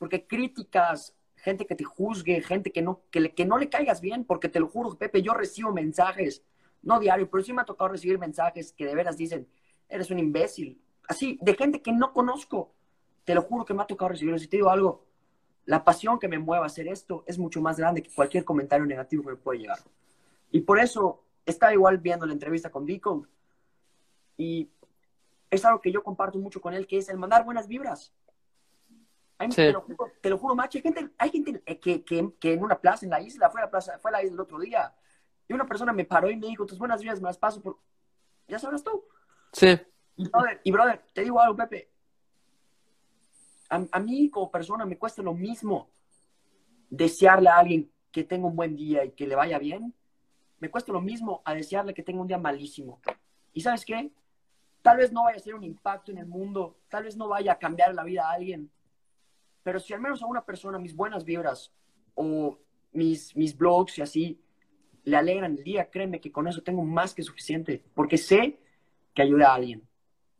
Porque 0.02 0.26
críticas, 0.26 1.14
gente 1.36 1.64
que 1.64 1.76
te 1.76 1.84
juzgue, 1.84 2.42
gente 2.42 2.72
que 2.72 2.82
no, 2.82 3.02
que, 3.12 3.20
le- 3.20 3.34
que 3.34 3.44
no 3.44 3.56
le 3.56 3.68
caigas 3.68 4.00
bien, 4.00 4.24
porque 4.24 4.48
te 4.48 4.58
lo 4.58 4.66
juro, 4.66 4.98
Pepe, 4.98 5.22
yo 5.22 5.32
recibo 5.32 5.72
mensajes, 5.72 6.42
no 6.82 6.98
diario, 6.98 7.30
pero 7.30 7.44
sí 7.44 7.52
me 7.52 7.62
ha 7.62 7.64
tocado 7.64 7.86
recibir 7.86 8.18
mensajes 8.18 8.72
que 8.72 8.84
de 8.84 8.96
veras 8.96 9.16
dicen, 9.16 9.46
eres 9.88 10.10
un 10.10 10.18
imbécil. 10.18 10.82
Así, 11.06 11.38
de 11.40 11.54
gente 11.54 11.80
que 11.82 11.92
no 11.92 12.12
conozco. 12.12 12.72
Te 13.22 13.32
lo 13.36 13.42
juro 13.42 13.64
que 13.64 13.74
me 13.74 13.82
ha 13.84 13.86
tocado 13.86 14.08
recibir. 14.08 14.36
Si 14.40 14.48
te 14.48 14.56
digo 14.56 14.70
algo, 14.70 15.04
la 15.66 15.84
pasión 15.84 16.18
que 16.18 16.26
me 16.26 16.40
mueve 16.40 16.64
a 16.64 16.66
hacer 16.66 16.88
esto 16.88 17.22
es 17.28 17.38
mucho 17.38 17.60
más 17.60 17.78
grande 17.78 18.02
que 18.02 18.10
cualquier 18.12 18.44
comentario 18.44 18.84
negativo 18.84 19.22
que 19.22 19.30
me 19.30 19.36
puede 19.36 19.60
llegar. 19.60 19.78
Y 20.50 20.62
por 20.62 20.80
eso 20.80 21.22
estaba 21.46 21.72
igual 21.72 21.98
viendo 21.98 22.26
la 22.26 22.32
entrevista 22.32 22.70
con 22.72 22.84
Deacon 22.86 23.28
y 24.36 24.68
es 25.48 25.64
algo 25.64 25.80
que 25.80 25.92
yo 25.92 26.02
comparto 26.02 26.40
mucho 26.40 26.60
con 26.60 26.74
él, 26.74 26.88
que 26.88 26.98
es 26.98 27.08
el 27.08 27.18
mandar 27.18 27.44
buenas 27.44 27.68
vibras. 27.68 28.12
Hay- 29.42 29.50
Sí. 29.50 29.56
te, 29.56 29.72
lo 29.72 29.80
juro, 29.82 30.12
te 30.20 30.30
lo 30.30 30.38
juro, 30.38 30.54
macho, 30.54 30.78
hay 30.78 30.82
gente, 30.82 31.10
hay 31.18 31.30
gente 31.30 31.62
eh, 31.66 31.78
que, 31.80 32.04
que, 32.04 32.32
que 32.38 32.52
en 32.54 32.62
una 32.62 32.78
plaza 32.80 33.04
en 33.04 33.10
la 33.10 33.20
isla, 33.20 33.50
fue 33.50 33.60
a 33.60 33.64
la 33.64 33.70
plaza, 33.70 33.98
fue 33.98 34.10
a 34.10 34.12
la 34.12 34.22
isla 34.22 34.34
el 34.34 34.40
otro 34.40 34.58
día, 34.60 34.94
y 35.48 35.52
una 35.52 35.66
persona 35.66 35.92
me 35.92 36.04
paró 36.04 36.30
y 36.30 36.36
me 36.36 36.46
dijo, 36.46 36.64
tus 36.66 36.78
buenas 36.78 37.00
vibras 37.00 37.20
me 37.20 37.26
las 37.26 37.38
paso 37.38 37.60
por... 37.60 37.78
Ya 38.48 38.58
sabrás 38.58 38.82
tú. 38.84 39.04
sí, 39.52 39.78
Y 40.16 40.28
brother, 40.28 40.60
y 40.64 40.70
brother, 40.70 41.02
te 41.12 41.22
digo 41.22 41.40
algo, 41.40 41.56
Pepe. 41.56 41.90
A, 43.70 43.84
a 43.92 43.98
mí 44.00 44.30
como 44.30 44.50
persona 44.50 44.84
me 44.86 44.98
cuesta 44.98 45.22
lo 45.22 45.34
mismo 45.34 45.90
desearle 46.90 47.48
a 47.48 47.58
alguien 47.58 47.90
que 48.10 48.22
tenga 48.24 48.46
un 48.46 48.54
buen 48.56 48.76
día 48.76 49.04
y 49.04 49.12
que 49.12 49.26
le 49.26 49.34
vaya 49.34 49.58
bien. 49.58 49.94
Me 50.60 50.70
cuesta 50.70 50.92
lo 50.92 51.00
mismo 51.00 51.42
a 51.44 51.54
desearle 51.54 51.94
que 51.94 52.02
tenga 52.02 52.20
un 52.20 52.28
día 52.28 52.38
malísimo. 52.38 53.00
¿Y 53.52 53.62
sabes 53.62 53.84
qué? 53.84 54.12
Tal 54.82 54.98
vez 54.98 55.12
no 55.12 55.24
vaya 55.24 55.36
a 55.38 55.40
ser 55.40 55.54
un 55.54 55.64
impacto 55.64 56.12
en 56.12 56.18
el 56.18 56.26
mundo, 56.26 56.76
tal 56.88 57.04
vez 57.04 57.16
no 57.16 57.28
vaya 57.28 57.52
a 57.52 57.58
cambiar 57.58 57.94
la 57.94 58.04
vida 58.04 58.28
a 58.28 58.32
alguien, 58.32 58.70
pero 59.62 59.78
si 59.80 59.92
al 59.92 60.00
menos 60.00 60.22
a 60.22 60.26
una 60.26 60.44
persona 60.44 60.78
mis 60.78 60.94
buenas 60.94 61.24
vibras 61.24 61.72
o 62.14 62.58
mis, 62.92 63.34
mis 63.36 63.56
blogs 63.56 63.98
y 63.98 64.02
así 64.02 64.40
le 65.04 65.16
alegran 65.16 65.56
el 65.56 65.64
día, 65.64 65.90
créeme 65.90 66.20
que 66.20 66.30
con 66.30 66.46
eso 66.46 66.62
tengo 66.62 66.82
más 66.84 67.14
que 67.14 67.22
suficiente, 67.22 67.82
porque 67.94 68.16
sé 68.18 68.58
que 69.14 69.22
ayuda 69.22 69.48
a 69.50 69.54
alguien. 69.54 69.82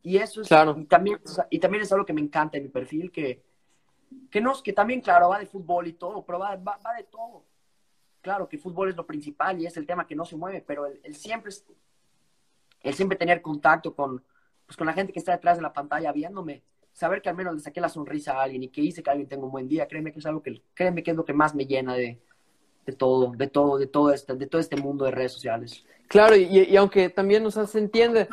Y 0.01 0.17
eso 0.17 0.41
es, 0.41 0.47
Claro. 0.47 0.75
y, 0.77 0.85
también, 0.85 1.19
y 1.49 1.59
también 1.59 1.83
es 1.83 1.91
algo 1.91 2.05
que 2.05 2.13
me 2.13 2.21
encanta 2.21 2.57
en 2.57 2.63
mi 2.63 2.69
perfil, 2.69 3.11
que, 3.11 3.41
que, 4.29 4.41
no, 4.41 4.53
que 4.61 4.73
también, 4.73 5.01
claro, 5.01 5.29
va 5.29 5.39
de 5.39 5.45
fútbol 5.45 5.87
y 5.87 5.93
todo, 5.93 6.23
pero 6.25 6.39
va, 6.39 6.55
va, 6.55 6.77
va 6.85 6.93
de 6.95 7.03
todo. 7.03 7.43
Claro 8.21 8.47
que 8.47 8.57
fútbol 8.57 8.89
es 8.89 8.95
lo 8.95 9.05
principal 9.05 9.59
y 9.61 9.65
es 9.65 9.75
el 9.77 9.85
tema 9.85 10.07
que 10.07 10.15
no 10.15 10.23
se 10.25 10.35
mueve, 10.37 10.61
pero 10.65 10.85
el, 10.85 10.99
el 11.03 11.15
siempre, 11.15 11.49
es- 11.49 11.65
el 12.81 12.93
siempre 12.93 13.17
tener 13.17 13.41
contacto 13.41 13.93
con, 13.95 14.23
pues, 14.65 14.77
con 14.77 14.87
la 14.87 14.93
gente 14.93 15.11
que 15.13 15.19
está 15.19 15.31
detrás 15.33 15.57
de 15.57 15.63
la 15.63 15.73
pantalla 15.73 16.11
viéndome, 16.11 16.63
saber 16.93 17.21
que 17.21 17.29
al 17.29 17.35
menos 17.35 17.55
le 17.55 17.61
saqué 17.61 17.81
la 17.81 17.89
sonrisa 17.89 18.33
a 18.33 18.43
alguien 18.43 18.63
y 18.63 18.69
que 18.69 18.81
hice 18.81 19.03
que 19.03 19.09
alguien 19.11 19.29
tenga 19.29 19.45
un 19.45 19.51
buen 19.51 19.67
día, 19.67 19.87
créeme 19.87 20.11
que 20.13 20.19
es 20.19 20.25
algo 20.25 20.41
que, 20.43 20.63
créeme 20.73 21.03
que 21.03 21.11
es 21.11 21.17
lo 21.17 21.25
que 21.25 21.33
más 21.33 21.55
me 21.55 21.65
llena 21.65 21.95
de, 21.95 22.21
de 22.85 22.93
todo, 22.93 23.33
de 23.33 23.47
todo, 23.47 23.77
de 23.79 23.87
todo 23.87 24.11
este, 24.13 24.35
de 24.35 24.47
todo 24.47 24.61
este 24.61 24.77
mundo 24.77 25.05
de 25.05 25.11
redes 25.11 25.33
sociales. 25.33 25.85
claro, 26.07 26.35
y, 26.35 26.43
y 26.45 26.77
aunque 26.77 27.09
también, 27.09 27.45
o 27.45 27.51
sea, 27.51 27.65
se 27.65 27.79
entiende, 27.79 28.29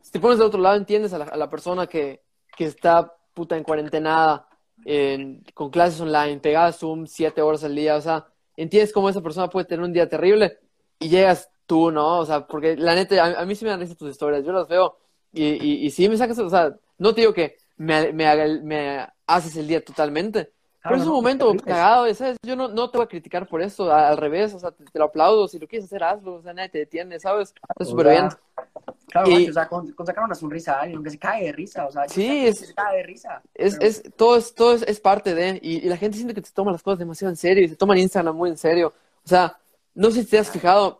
si 0.00 0.12
te 0.12 0.20
pones 0.20 0.38
del 0.38 0.48
otro 0.48 0.60
lado, 0.60 0.76
entiendes 0.76 1.12
a 1.12 1.18
la, 1.18 1.24
a 1.26 1.36
la 1.36 1.50
persona 1.50 1.86
que, 1.86 2.22
que 2.56 2.64
está 2.66 3.14
puta 3.34 3.56
en 3.56 3.64
cuarentenada, 3.64 4.48
en- 4.84 5.44
con 5.54 5.70
clases 5.70 6.00
online, 6.00 6.40
pegada 6.40 6.68
a 6.68 6.72
Zoom 6.72 7.06
siete 7.06 7.42
horas 7.42 7.64
al 7.64 7.74
día, 7.76 7.96
o 7.96 8.00
sea, 8.00 8.26
entiendes 8.56 8.92
cómo 8.92 9.08
esa 9.08 9.22
persona 9.22 9.48
puede 9.48 9.66
tener 9.66 9.84
un 9.84 9.92
día 9.92 10.08
terrible 10.08 10.58
y 10.98 11.08
llegas 11.08 11.50
tú, 11.66 11.90
¿no? 11.90 12.18
O 12.20 12.26
sea, 12.26 12.46
porque 12.46 12.76
la 12.76 12.94
neta, 12.94 13.24
a, 13.24 13.42
a 13.42 13.46
mí 13.46 13.54
sí 13.54 13.64
me 13.64 13.70
dan 13.70 13.80
risa 13.80 13.94
tus 13.94 14.10
historias, 14.10 14.44
yo 14.44 14.52
las 14.52 14.68
veo 14.68 14.98
y, 15.32 15.44
y, 15.46 15.86
y 15.86 15.90
sí 15.90 16.08
me 16.08 16.16
sacas, 16.16 16.38
o 16.40 16.50
sea, 16.50 16.76
no 16.98 17.14
te 17.14 17.22
digo 17.22 17.32
que 17.34 17.56
me, 17.76 18.12
me, 18.12 18.60
me 18.62 19.06
haces 19.26 19.56
el 19.56 19.66
día 19.68 19.84
totalmente, 19.84 20.52
pero 20.82 20.96
es 20.96 21.02
un 21.02 21.08
no, 21.08 21.14
momento 21.14 21.46
terribles. 21.46 21.66
cagado, 21.74 22.14
¿sabes? 22.14 22.36
Yo 22.44 22.56
no, 22.56 22.68
no 22.68 22.90
te 22.90 22.98
voy 22.98 23.04
a 23.04 23.08
criticar 23.08 23.46
por 23.48 23.62
eso, 23.62 23.92
al 23.92 24.16
revés, 24.16 24.52
o 24.54 24.58
sea, 24.58 24.70
te, 24.72 24.84
te 24.84 24.98
lo 24.98 25.06
aplaudo, 25.06 25.46
si 25.48 25.58
lo 25.58 25.66
quieres 25.68 25.86
hacer, 25.86 26.02
hazlo, 26.02 26.34
o 26.34 26.42
sea, 26.42 26.52
nadie 26.52 26.68
te 26.70 26.78
detiene, 26.78 27.18
¿sabes? 27.20 27.54
Está 27.70 27.84
súper 27.84 28.08
bien. 28.08 28.28
Claro, 29.08 29.28
Y- 29.30 29.34
macho, 29.34 29.50
o 29.50 29.52
sea, 29.52 29.68
con, 29.68 29.92
con 29.92 30.06
sacar 30.06 30.24
una 30.24 30.34
sonrisa 30.34 30.72
a 30.74 30.80
alguien, 30.80 30.96
aunque 30.96 31.10
se 31.10 31.18
cae 31.18 31.44
de 31.44 31.52
risa, 31.52 31.86
o 31.86 31.92
sea, 31.92 32.08
Sí, 32.08 32.26
que 32.26 32.48
es- 32.48 32.58
se 32.58 32.74
cae 32.74 32.96
de 32.96 33.02
risa. 33.02 33.42
Es, 33.54 33.74
pero- 33.76 33.86
es, 33.88 34.02
todo 34.16 34.36
es, 34.36 34.54
todo 34.54 34.74
es, 34.74 34.82
es 34.82 35.00
parte 35.00 35.34
de, 35.34 35.58
y, 35.62 35.76
y 35.84 35.88
la 35.88 35.96
gente 35.96 36.16
siente 36.16 36.34
que 36.34 36.42
se 36.46 36.52
toma 36.52 36.72
las 36.72 36.82
cosas 36.82 36.98
demasiado 36.98 37.30
en 37.30 37.36
serio 37.36 37.64
y 37.64 37.68
se 37.68 37.76
toman 37.76 37.98
Instagram 37.98 38.34
muy 38.34 38.50
en 38.50 38.56
serio. 38.56 38.92
O 39.24 39.28
sea, 39.28 39.56
no 39.94 40.10
sé 40.10 40.24
si 40.24 40.30
te 40.30 40.38
has 40.38 40.50
fijado, 40.50 40.98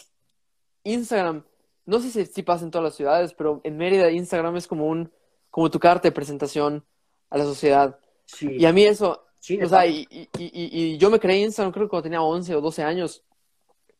Instagram, 0.84 1.42
no 1.86 1.98
sé 2.00 2.10
si, 2.10 2.26
si 2.26 2.42
pasa 2.42 2.64
en 2.64 2.70
todas 2.70 2.84
las 2.84 2.94
ciudades, 2.94 3.34
pero 3.34 3.60
en 3.64 3.76
Mérida 3.76 4.10
Instagram 4.10 4.56
es 4.56 4.66
como 4.66 4.86
un, 4.86 5.10
como 5.52 5.70
tu 5.70 5.80
carta 5.80 6.08
de 6.08 6.12
presentación 6.12 6.84
a 7.30 7.38
la 7.38 7.44
sociedad. 7.44 8.00
sí, 8.26 8.48
Y 8.58 8.66
a 8.66 8.74
mí 8.74 8.84
eso, 8.84 9.24
sí, 9.40 9.60
o 9.62 9.68
sea, 9.68 9.86
y, 9.86 10.08
y, 10.10 10.28
y, 10.38 10.94
y 10.94 10.98
yo 10.98 11.10
me 11.10 11.20
creé 11.20 11.40
Instagram 11.42 11.72
creo 11.72 11.86
que 11.86 11.90
cuando 11.90 12.04
tenía 12.04 12.22
11 12.22 12.56
o 12.56 12.62
12 12.62 12.82
años, 12.84 13.24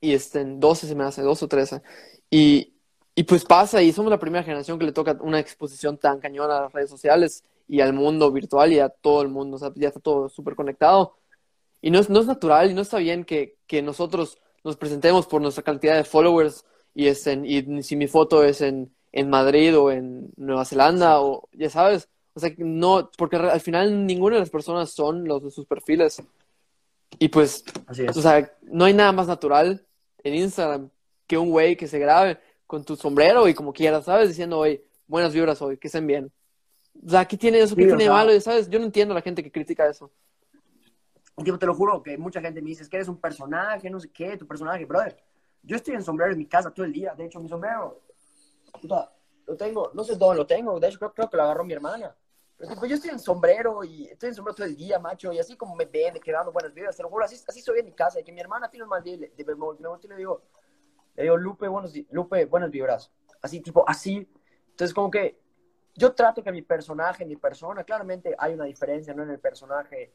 y 0.01 0.15
este, 0.15 0.41
en 0.41 0.61
12 0.61 0.87
se 0.87 0.95
me 0.95 1.05
hace, 1.05 1.23
12 1.23 1.45
o 1.45 1.49
13. 1.49 1.83
Y, 2.31 2.75
y 3.15 3.23
pues 3.25 3.45
pasa, 3.45 3.83
y 3.83 3.93
somos 3.93 4.11
la 4.11 4.19
primera 4.19 4.45
generación 4.45 4.79
que 4.79 4.87
le 4.87 4.93
toca 4.93 5.19
una 5.23 5.41
exposición 5.41 5.99
tan 5.99 6.21
cañona 6.21 6.59
a 6.59 6.63
las 6.63 6.73
redes 6.73 6.91
sociales 6.91 7.45
y 7.69 7.81
al 7.81 7.93
mundo 7.93 8.33
virtual 8.33 8.73
y 8.73 8.81
a 8.81 8.89
todo 8.91 9.23
el 9.23 9.29
mundo, 9.29 9.57
o 9.57 9.61
sea, 9.61 9.73
ya 9.77 9.89
está 9.89 10.01
todo 10.01 10.31
súper 10.31 10.57
conectado. 10.57 11.17
Y 11.81 11.91
no 11.91 11.99
es, 12.01 12.11
no 12.11 12.21
es 12.21 12.27
natural 12.27 12.71
y 12.71 12.75
no 12.75 12.83
está 12.83 12.99
bien 12.99 13.25
que, 13.25 13.57
que 13.67 13.83
nosotros 13.83 14.39
nos 14.65 14.77
presentemos 14.77 15.27
por 15.27 15.43
nuestra 15.43 15.65
cantidad 15.65 15.97
de 15.97 16.05
followers 16.05 16.65
y, 16.95 17.07
es 17.09 17.27
en- 17.27 17.45
y 17.47 17.83
si 17.83 17.97
mi 17.97 18.07
foto 18.07 18.45
es 18.45 18.61
en, 18.61 18.95
en 19.13 19.29
Madrid 19.31 19.77
o 19.79 19.91
en 19.91 20.31
Nueva 20.37 20.65
Zelanda 20.65 21.21
o 21.21 21.49
ya 21.53 21.69
sabes, 21.71 22.09
o 22.35 22.41
sea, 22.41 22.51
no, 22.59 23.11
porque 23.19 23.37
al 23.37 23.61
final 23.61 24.07
ninguna 24.07 24.37
de 24.37 24.41
las 24.41 24.51
personas 24.51 24.91
son 24.91 25.25
los 25.29 25.43
de 25.45 25.51
sus 25.51 25.67
perfiles. 25.67 26.23
Y 27.19 27.29
pues 27.29 27.63
Así 27.87 28.05
es. 28.05 28.17
o 28.17 28.23
sea, 28.23 28.51
no 28.63 28.87
hay 28.87 28.95
nada 28.95 29.13
más 29.13 29.27
natural 29.27 29.85
en 30.25 30.35
Instagram 30.35 30.89
que 31.27 31.37
un 31.37 31.51
güey 31.51 31.77
que 31.77 31.87
se 31.89 31.99
grabe 31.99 32.39
con 32.67 32.85
tu 32.85 32.97
sombrero 32.97 33.47
y 33.49 33.55
como 33.55 33.73
quieras, 33.73 34.07
¿sabes? 34.07 34.29
Diciendo, 34.29 34.59
oye, 34.61 34.83
buenas 35.07 35.35
vibras 35.35 35.61
hoy, 35.61 35.77
que 35.77 35.89
estén 35.89 36.07
bien. 36.07 36.33
O 37.07 37.11
sea, 37.11 37.27
¿qué 37.27 37.37
tiene 37.37 37.59
eso? 37.61 37.77
¿Qué 37.77 37.83
Sí, 37.83 37.89
o 37.89 37.91
tiene 37.91 38.05
de 38.05 38.09
sea- 38.09 38.13
malo? 38.15 38.41
¿Sabes? 38.41 38.71
Yo 38.71 38.79
no 38.79 38.87
entiendo 38.87 39.13
a 39.13 39.17
la 39.17 39.23
gente 39.23 39.43
que 39.43 39.53
critica 39.53 39.87
eso. 39.89 40.11
Tipo, 41.45 41.59
te 41.59 41.67
lo 41.67 41.75
juro 41.75 42.03
que 42.03 42.17
mucha 42.19 42.41
gente 42.41 42.61
me 42.63 42.69
dice, 42.69 42.83
es 42.83 42.89
que 42.89 42.97
eres 42.97 43.09
un 43.09 43.17
personaje, 43.19 43.89
no 43.91 43.99
sé 44.01 44.11
qué, 44.11 44.37
tu 44.37 44.47
personaje, 44.47 44.85
brother. 44.85 45.17
Yo 45.63 45.77
estoy 45.77 45.95
en 45.95 46.03
sombrero 46.03 46.33
en 46.33 46.39
mi 46.39 46.47
casa 46.47 46.71
todo 46.71 46.85
el 46.87 46.93
día. 46.93 47.15
De 47.15 47.25
hecho, 47.27 47.41
mi 47.41 47.49
sombrero, 47.49 48.01
puta, 48.83 49.13
lo 49.47 49.57
tengo, 49.57 49.91
no 49.95 50.05
sé 50.05 50.17
dónde 50.17 50.37
lo 50.37 50.47
tengo. 50.47 50.79
De 50.79 50.89
hecho, 50.89 50.99
creo, 50.99 51.15
creo 51.15 51.31
que 51.31 51.37
lo 51.37 51.45
agarró 51.45 51.65
mi 51.65 51.73
hermana. 51.73 52.15
Pero 52.57 52.75
tipo, 52.75 52.87
yo 52.87 52.97
estoy 52.97 53.11
en 53.11 53.19
sombrero 53.19 53.83
y 53.83 54.07
estoy 54.07 54.29
en 54.29 54.35
sombrero 54.35 54.55
todo 54.55 54.67
el 54.67 54.77
día, 54.77 54.99
macho. 54.99 55.33
Y 55.33 55.39
así 55.39 55.57
como 55.57 55.75
me 55.75 55.87
ven, 55.87 56.15
de 56.15 56.21
que 56.21 56.33
dando 56.33 56.53
buenas 56.53 56.75
vidas, 56.75 56.97
te 56.97 57.03
lo 57.03 57.09
juro, 57.09 57.25
así, 57.25 57.43
así 57.47 57.61
soy 57.61 57.81
en 57.81 57.87
mi 57.87 57.93
casa. 57.93 58.21
Y 58.21 58.25
que 58.25 58.33
mi 58.33 58.41
hermana 58.41 58.69
tiene 58.71 58.85
un 58.85 58.91
mal 58.91 59.03
día, 59.03 59.17
le, 59.17 59.33
me, 59.45 59.55
volteo 59.55 59.99
le 60.09 60.17
digo, 60.17 60.43
le 61.15 61.23
digo, 61.23 61.37
Lupe, 61.37 61.69
buenos, 61.69 61.93
Lupe, 62.11 62.45
buenas 62.45 62.71
vibras. 62.71 63.11
Así, 63.41 63.61
tipo, 63.61 63.89
así. 63.89 64.29
Entonces, 64.71 64.95
como 64.95 65.11
que 65.11 65.41
yo 65.95 66.13
trato 66.15 66.43
que 66.43 66.53
mi 66.53 66.63
personaje, 66.63 67.25
mi 67.25 67.37
persona, 67.37 67.85
claramente 67.85 68.35
hay 68.39 68.55
una 68.55 68.65
diferencia, 68.65 69.15
¿no? 69.15 69.23
En 69.23 69.31
el 69.31 69.41
personaje 69.41 70.15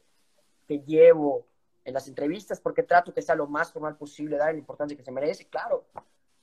que 0.66 0.80
llevo 0.80 1.46
en 1.84 1.94
las 1.94 2.06
entrevistas, 2.08 2.60
porque 2.60 2.82
trato 2.82 3.14
que 3.14 3.22
sea 3.22 3.34
lo 3.34 3.46
más 3.46 3.72
formal 3.72 3.96
posible, 3.96 4.36
dar 4.36 4.52
la 4.52 4.58
importancia 4.58 4.96
que 4.96 5.02
se 5.02 5.12
merece, 5.12 5.46
claro. 5.48 5.86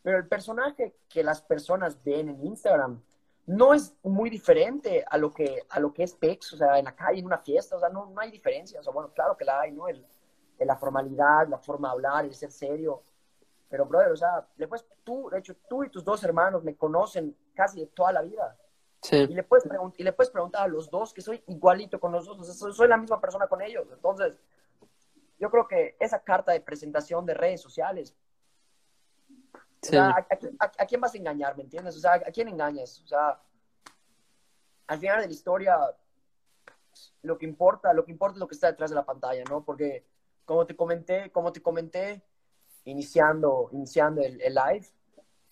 Pero 0.05 0.19
el 0.19 0.27
personaje 0.27 0.93
que 1.09 1.23
las 1.23 1.41
personas 1.41 1.97
ven 2.03 2.29
en 2.29 2.45
Instagram 2.45 3.01
no 3.47 3.73
es 3.73 3.95
muy 4.03 4.29
diferente 4.29 5.03
a 5.09 5.17
lo 5.17 5.33
que, 5.33 5.63
a 5.67 5.79
lo 5.79 5.91
que 5.95 6.03
es 6.03 6.13
PEX, 6.13 6.53
o 6.53 6.57
sea, 6.57 6.77
en 6.77 6.85
la 6.85 6.95
calle, 6.95 7.17
en 7.17 7.25
una 7.25 7.39
fiesta, 7.39 7.75
o 7.75 7.79
sea, 7.79 7.89
no, 7.89 8.05
no 8.11 8.21
hay 8.21 8.29
diferencia. 8.29 8.79
O 8.79 8.83
sea, 8.83 8.93
bueno, 8.93 9.11
claro 9.15 9.35
que 9.35 9.45
la 9.45 9.61
hay, 9.61 9.71
¿no? 9.71 9.87
El, 9.87 10.05
la 10.59 10.75
formalidad, 10.75 11.47
la 11.47 11.57
forma 11.57 11.87
de 11.87 11.93
hablar, 11.93 12.25
el 12.25 12.35
ser 12.35 12.51
serio. 12.51 13.01
Pero, 13.67 13.87
brother, 13.87 14.11
o 14.11 14.15
sea, 14.15 14.47
después 14.55 14.85
tú, 15.03 15.27
de 15.31 15.39
hecho, 15.39 15.55
tú 15.67 15.83
y 15.83 15.89
tus 15.89 16.03
dos 16.03 16.23
hermanos 16.23 16.63
me 16.63 16.75
conocen 16.75 17.35
casi 17.55 17.79
de 17.79 17.87
toda 17.87 18.11
la 18.11 18.21
vida. 18.21 18.55
Sí. 19.01 19.15
Y 19.17 19.33
le, 19.33 19.41
puedes 19.41 19.67
y 19.97 20.03
le 20.03 20.13
puedes 20.13 20.29
preguntar 20.29 20.65
a 20.65 20.67
los 20.67 20.91
dos 20.91 21.15
que 21.15 21.21
soy 21.21 21.43
igualito 21.47 21.99
con 21.99 22.11
los 22.11 22.27
dos, 22.27 22.39
o 22.39 22.43
sea, 22.43 22.53
soy, 22.53 22.73
soy 22.73 22.87
la 22.87 22.97
misma 22.97 23.19
persona 23.19 23.47
con 23.47 23.59
ellos. 23.63 23.87
Entonces, 23.91 24.35
yo 25.39 25.49
creo 25.49 25.67
que 25.67 25.95
esa 25.99 26.19
carta 26.19 26.51
de 26.51 26.61
presentación 26.61 27.25
de 27.25 27.33
redes 27.33 27.59
sociales 27.59 28.15
¿a, 29.93 30.85
quién 30.87 31.01
vas 31.01 31.13
a 31.13 31.17
engañar, 31.17 31.55
me 31.55 31.63
entiendes? 31.63 31.95
O 31.95 31.99
sea, 31.99 32.13
¿a 32.13 32.31
quién 32.31 32.47
engañas? 32.47 33.01
O 33.01 33.07
sea, 33.07 33.39
al 34.87 34.99
final 34.99 35.21
de 35.21 35.27
la 35.27 35.33
historia, 35.33 35.77
lo 37.23 37.37
que 37.37 37.45
importa, 37.45 37.93
lo 37.93 38.05
que 38.05 38.11
importa 38.11 38.35
es 38.35 38.39
lo 38.39 38.47
que 38.47 38.55
está 38.55 38.67
detrás 38.67 38.89
de 38.89 38.95
la 38.95 39.05
pantalla, 39.05 39.43
¿no? 39.49 39.63
Porque, 39.63 40.05
como 40.45 40.65
te 40.65 40.75
comenté, 40.75 41.31
como 41.31 41.51
te 41.51 41.61
comenté, 41.61 42.23
iniciando, 42.85 43.69
iniciando 43.71 44.21
el, 44.21 44.37
live, 44.37 44.87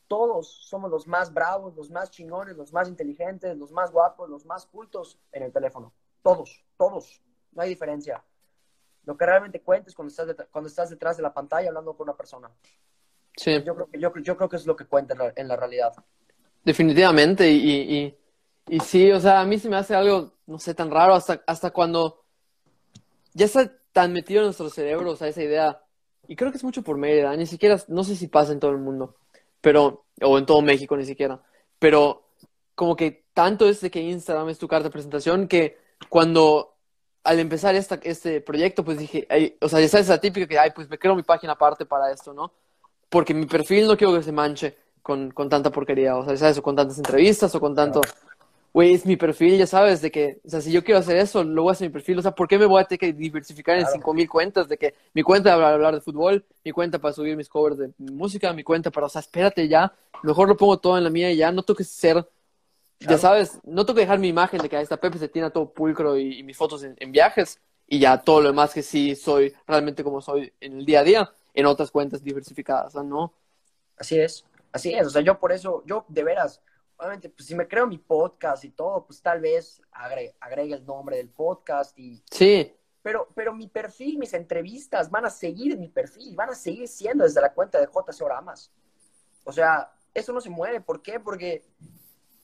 todos 0.07 0.47
somos 0.67 0.91
los 0.91 1.07
más 1.07 1.33
bravos, 1.33 1.75
los 1.75 1.89
más 1.89 2.11
chingones, 2.11 2.55
los 2.55 2.71
más 2.71 2.87
inteligentes, 2.87 3.57
los 3.57 3.71
más 3.71 3.91
guapos, 3.91 4.29
los 4.29 4.45
más 4.45 4.65
cultos 4.65 5.19
en 5.31 5.43
el 5.43 5.51
teléfono. 5.51 5.93
Todos, 6.21 6.63
todos. 6.77 7.21
No 7.51 7.63
hay 7.63 7.69
diferencia. 7.69 8.23
Lo 9.05 9.17
que 9.17 9.25
realmente 9.25 9.61
cuenta 9.61 9.89
es 9.89 9.95
cuando 9.95 10.09
estás, 10.11 10.47
cuando 10.51 10.67
estás 10.67 10.89
detrás 10.89 11.17
de 11.17 11.23
la 11.23 11.33
pantalla 11.33 11.69
hablando 11.69 11.95
con 11.97 12.05
una 12.07 12.15
persona. 12.15 12.51
Sí. 13.35 13.63
Yo 13.63 13.75
creo 13.75 13.89
que, 13.89 13.99
yo, 13.99 14.13
yo 14.21 14.37
creo 14.37 14.49
que 14.49 14.55
es 14.55 14.65
lo 14.65 14.75
que 14.75 14.85
cuenta 14.85 15.15
en 15.35 15.47
la, 15.47 15.55
realidad. 15.55 15.93
Definitivamente, 16.63 17.49
y, 17.49 17.69
y, 17.69 18.17
y, 18.67 18.79
sí, 18.79 19.11
o 19.11 19.19
sea, 19.19 19.41
a 19.41 19.45
mí 19.45 19.57
se 19.57 19.69
me 19.69 19.75
hace 19.75 19.95
algo, 19.95 20.33
no 20.45 20.59
sé, 20.59 20.73
tan 20.73 20.91
raro 20.91 21.13
hasta, 21.13 21.41
hasta 21.47 21.71
cuando 21.71 22.23
ya 23.33 23.45
está 23.45 23.71
tan 23.91 24.13
metido 24.13 24.41
en 24.41 24.45
nuestro 24.45 24.69
cerebro, 24.69 25.11
o 25.11 25.15
sea, 25.15 25.27
esa 25.27 25.43
idea, 25.43 25.81
y 26.27 26.35
creo 26.35 26.51
que 26.51 26.57
es 26.57 26.63
mucho 26.63 26.83
por 26.83 26.97
Mérida, 26.97 27.35
ni 27.35 27.45
siquiera, 27.45 27.77
no 27.87 28.03
sé 28.03 28.15
si 28.15 28.27
pasa 28.27 28.53
en 28.53 28.59
todo 28.59 28.71
el 28.71 28.77
mundo, 28.77 29.17
pero, 29.61 30.05
o 30.21 30.37
en 30.37 30.45
todo 30.45 30.61
México 30.61 30.95
ni 30.95 31.05
siquiera, 31.05 31.41
pero 31.79 32.29
como 32.75 32.95
que 32.95 33.25
tanto 33.33 33.67
es 33.67 33.81
de 33.81 33.91
que 33.91 34.01
Instagram 34.01 34.49
es 34.49 34.59
tu 34.59 34.67
carta 34.67 34.85
de 34.85 34.91
presentación 34.91 35.47
que 35.47 35.77
cuando 36.09 36.73
al 37.23 37.39
empezar 37.39 37.75
esta, 37.75 37.99
este 38.03 38.41
proyecto, 38.41 38.83
pues 38.83 38.97
dije, 38.97 39.27
o 39.61 39.69
sea, 39.69 39.79
ya 39.79 39.87
sabes, 39.87 40.07
esa 40.07 40.19
típica 40.19 40.47
que, 40.47 40.59
ay, 40.59 40.71
pues 40.75 40.89
me 40.89 40.99
creo 40.99 41.15
mi 41.15 41.23
página 41.23 41.53
aparte 41.53 41.85
para 41.85 42.11
esto, 42.11 42.33
¿no? 42.33 42.51
Porque 43.13 43.35
mi 43.35 43.45
perfil 43.45 43.85
no 43.85 43.95
quiero 43.95 44.15
que 44.15 44.23
se 44.23 44.31
manche 44.31 44.75
con, 45.03 45.29
con 45.29 45.47
tanta 45.47 45.69
porquería, 45.69 46.17
o 46.17 46.25
sea, 46.25 46.35
¿sabes? 46.35 46.57
O 46.57 46.63
con 46.63 46.75
tantas 46.75 46.97
entrevistas 46.97 47.53
o 47.53 47.59
con 47.59 47.75
tanto... 47.75 48.01
Güey, 48.73 48.95
es 48.95 49.05
mi 49.05 49.17
perfil, 49.17 49.55
ya 49.55 49.67
sabes, 49.67 50.01
de 50.01 50.09
que, 50.09 50.41
o 50.43 50.49
sea, 50.49 50.59
si 50.59 50.71
yo 50.71 50.83
quiero 50.83 50.99
hacer 50.99 51.17
eso, 51.17 51.43
lo 51.43 51.61
voy 51.61 51.69
a 51.69 51.73
hacer 51.73 51.89
mi 51.89 51.93
perfil. 51.93 52.17
O 52.17 52.21
sea, 52.23 52.31
¿por 52.31 52.47
qué 52.47 52.57
me 52.57 52.65
voy 52.65 52.81
a 52.81 52.85
tener 52.85 52.99
que 52.99 53.13
diversificar 53.13 53.77
en 53.77 53.85
cinco 53.85 54.15
mil 54.15 54.27
cuentas? 54.27 54.67
De 54.67 54.79
que 54.79 54.95
mi 55.13 55.21
cuenta 55.21 55.53
para 55.53 55.75
hablar 55.75 55.93
de 55.93 56.01
fútbol, 56.01 56.43
mi 56.65 56.71
cuenta 56.71 56.97
para 56.97 57.13
subir 57.13 57.37
mis 57.37 57.47
covers 57.47 57.77
de 57.77 57.91
música, 57.99 58.51
mi 58.51 58.63
cuenta 58.63 58.89
para, 58.89 59.05
o 59.05 59.09
sea, 59.09 59.21
espérate 59.21 59.67
ya, 59.67 59.93
mejor 60.23 60.47
lo 60.47 60.57
pongo 60.57 60.79
todo 60.79 60.97
en 60.97 61.03
la 61.03 61.11
mía 61.11 61.31
y 61.31 61.37
ya, 61.37 61.51
no 61.51 61.61
tengo 61.61 61.77
que 61.77 61.83
ser, 61.83 62.27
ya 62.99 63.19
sabes, 63.19 63.59
no 63.63 63.85
tengo 63.85 63.97
que 63.97 64.01
dejar 64.01 64.17
mi 64.17 64.29
imagen 64.29 64.59
de 64.59 64.67
que 64.67 64.77
ahí 64.77 64.83
está 64.83 64.97
Pepe 64.97 65.19
se 65.19 65.27
tiene 65.27 65.51
todo 65.51 65.71
pulcro 65.71 66.17
y, 66.17 66.41
mis 66.41 66.57
fotos 66.57 66.83
en, 66.83 66.95
en, 66.99 67.11
viajes 67.11 67.59
y 67.87 67.99
ya 67.99 68.19
todo 68.19 68.41
lo 68.41 68.47
demás 68.47 68.73
que 68.73 68.81
sí 68.81 69.15
soy 69.15 69.53
realmente 69.67 70.03
como 70.03 70.19
soy 70.19 70.51
en 70.59 70.79
el 70.79 70.85
día 70.85 71.01
a 71.01 71.03
día 71.03 71.31
en 71.53 71.65
otras 71.65 71.91
cuentas 71.91 72.23
diversificadas, 72.23 72.95
¿no? 72.95 73.33
Así 73.97 74.19
es, 74.19 74.45
así 74.71 74.93
es. 74.93 75.07
O 75.07 75.09
sea, 75.09 75.21
yo 75.21 75.39
por 75.39 75.51
eso, 75.51 75.83
yo 75.85 76.05
de 76.07 76.23
veras, 76.23 76.61
obviamente, 76.97 77.29
pues 77.29 77.47
si 77.47 77.55
me 77.55 77.67
creo 77.67 77.87
mi 77.87 77.97
podcast 77.97 78.63
y 78.63 78.69
todo, 78.69 79.05
pues 79.05 79.21
tal 79.21 79.41
vez 79.41 79.81
agregue, 79.91 80.35
agregue 80.39 80.73
el 80.75 80.85
nombre 80.85 81.17
del 81.17 81.29
podcast 81.29 81.97
y... 81.97 82.23
Sí. 82.31 82.73
Pero, 83.01 83.27
pero 83.35 83.53
mi 83.53 83.67
perfil, 83.67 84.17
mis 84.17 84.33
entrevistas 84.33 85.11
van 85.11 85.25
a 85.25 85.29
seguir 85.29 85.73
en 85.73 85.79
mi 85.81 85.89
perfil, 85.89 86.35
van 86.35 86.51
a 86.51 86.55
seguir 86.55 86.87
siendo 86.87 87.25
desde 87.25 87.41
la 87.41 87.53
cuenta 87.53 87.79
de 87.79 87.87
JC 87.87 88.21
Oramas. 88.21 88.71
O 89.43 89.51
sea, 89.51 89.91
eso 90.13 90.31
no 90.31 90.39
se 90.39 90.49
mueve. 90.49 90.79
¿Por 90.79 91.01
qué? 91.01 91.19
Porque, 91.19 91.65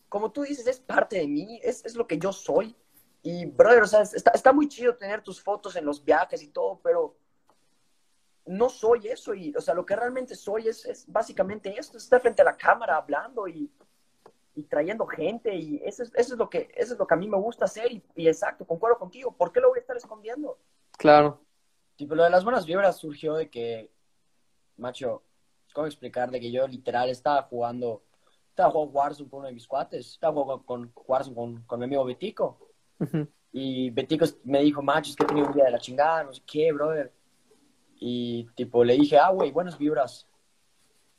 como 0.10 0.32
tú 0.32 0.43
dices, 0.43 0.68
es 0.68 0.80
parte 0.80 1.18
de 1.18 1.28
mí, 1.28 1.62
es, 1.64 1.86
es 1.86 1.95
lo 1.95 2.05
que 2.05 2.18
yo 2.18 2.34
soy. 2.34 2.76
Y, 3.22 3.45
brother, 3.45 3.84
o 3.84 3.88
sea, 3.88 4.01
está, 4.01 4.32
está 4.32 4.51
muy 4.51 4.68
chido 4.68 4.95
tener 4.95 5.22
tus 5.22 5.41
fotos 5.41 5.78
en 5.78 5.86
los 5.86 6.03
viajes 6.03 6.41
y 6.43 6.47
todo, 6.47 6.82
pero 6.84 7.16
no 8.50 8.68
soy 8.68 9.08
eso 9.08 9.36
y, 9.36 9.54
o 9.56 9.62
sea, 9.62 9.76
lo 9.76 9.86
que 9.86 9.95
realmente 9.95 10.34
soy 10.34 10.68
es, 10.68 10.84
es 10.86 11.06
básicamente 11.08 11.78
esto, 11.78 12.00
estar 12.00 12.20
frente 12.20 12.41
a 12.41 12.45
la 12.45 12.58
cámara 12.58 12.97
hablando 12.97 13.47
y, 13.47 13.72
y 14.56 14.64
trayendo 14.64 15.06
gente 15.06 15.56
y 15.56 15.80
eso 15.86 16.02
es, 16.02 16.12
eso 16.16 16.34
es, 16.34 16.39
lo 16.39 16.50
que, 16.50 16.72
eso 16.76 16.93
es 16.93 17.00
lo 17.00 17.06
que 17.06 17.14
a 17.14 17.18
mí 17.18 17.30
me 17.30 17.38
gusta 17.38 17.66
hacer 17.66 17.91
y, 17.91 18.04
y, 18.16 18.28
exacto, 18.28 18.66
concuerdo 18.66 18.97
contigo, 18.97 19.32
¿por 19.32 19.52
qué 19.52 19.60
lo 19.60 19.70
voy 19.70 19.78
a 19.78 19.82
estar 19.82 19.95
escondiendo? 19.95 20.58
Claro. 20.97 21.41
Tipo, 21.95 22.16
lo 22.16 22.24
de 22.24 22.32
las 22.32 22.43
buenas 22.43 22.66
vibras 22.66 22.97
surgió 22.97 23.36
de 23.36 23.52
que, 23.52 23.91
macho, 24.78 25.22
¿cómo 25.72 25.86
explicar? 25.86 26.32
De 26.32 26.39
que 26.39 26.52
yo 26.52 26.68
literal 26.68 27.12
estaba 27.12 27.43
jugando, 27.43 28.02
estaba 28.50 28.72
jugando 28.72 28.93
Warzone 28.93 29.30
con 29.30 29.39
uno 29.41 29.50
de 29.50 29.54
mis 29.54 29.68
cuates, 29.68 30.08
estaba 30.08 30.34
jugando 30.34 30.66
con 30.66 30.91
Warzone 31.06 31.36
con, 31.36 31.62
con 31.68 31.80
mi 31.80 31.86
amigo 31.86 32.04
Betico. 32.04 32.58
Y 33.52 33.91
Betico 33.91 34.26
me 34.43 34.62
dijo, 34.62 34.82
macho, 34.82 35.12
es 35.12 35.16
que 35.16 35.24
he 35.24 35.28
tenido 35.28 35.47
un 35.47 35.54
día 35.54 35.66
de 35.66 35.72
la 35.72 35.80
chingada, 35.80 36.24
no 36.24 36.34
sé 36.34 36.41
qué, 36.47 36.72
brother 36.72 37.18
y 38.00 38.45
tipo 38.56 38.84
le 38.84 38.93
dije, 38.93 39.18
ah, 39.18 39.30
güey, 39.30 39.52
buenas 39.52 39.78
vibras. 39.78 40.26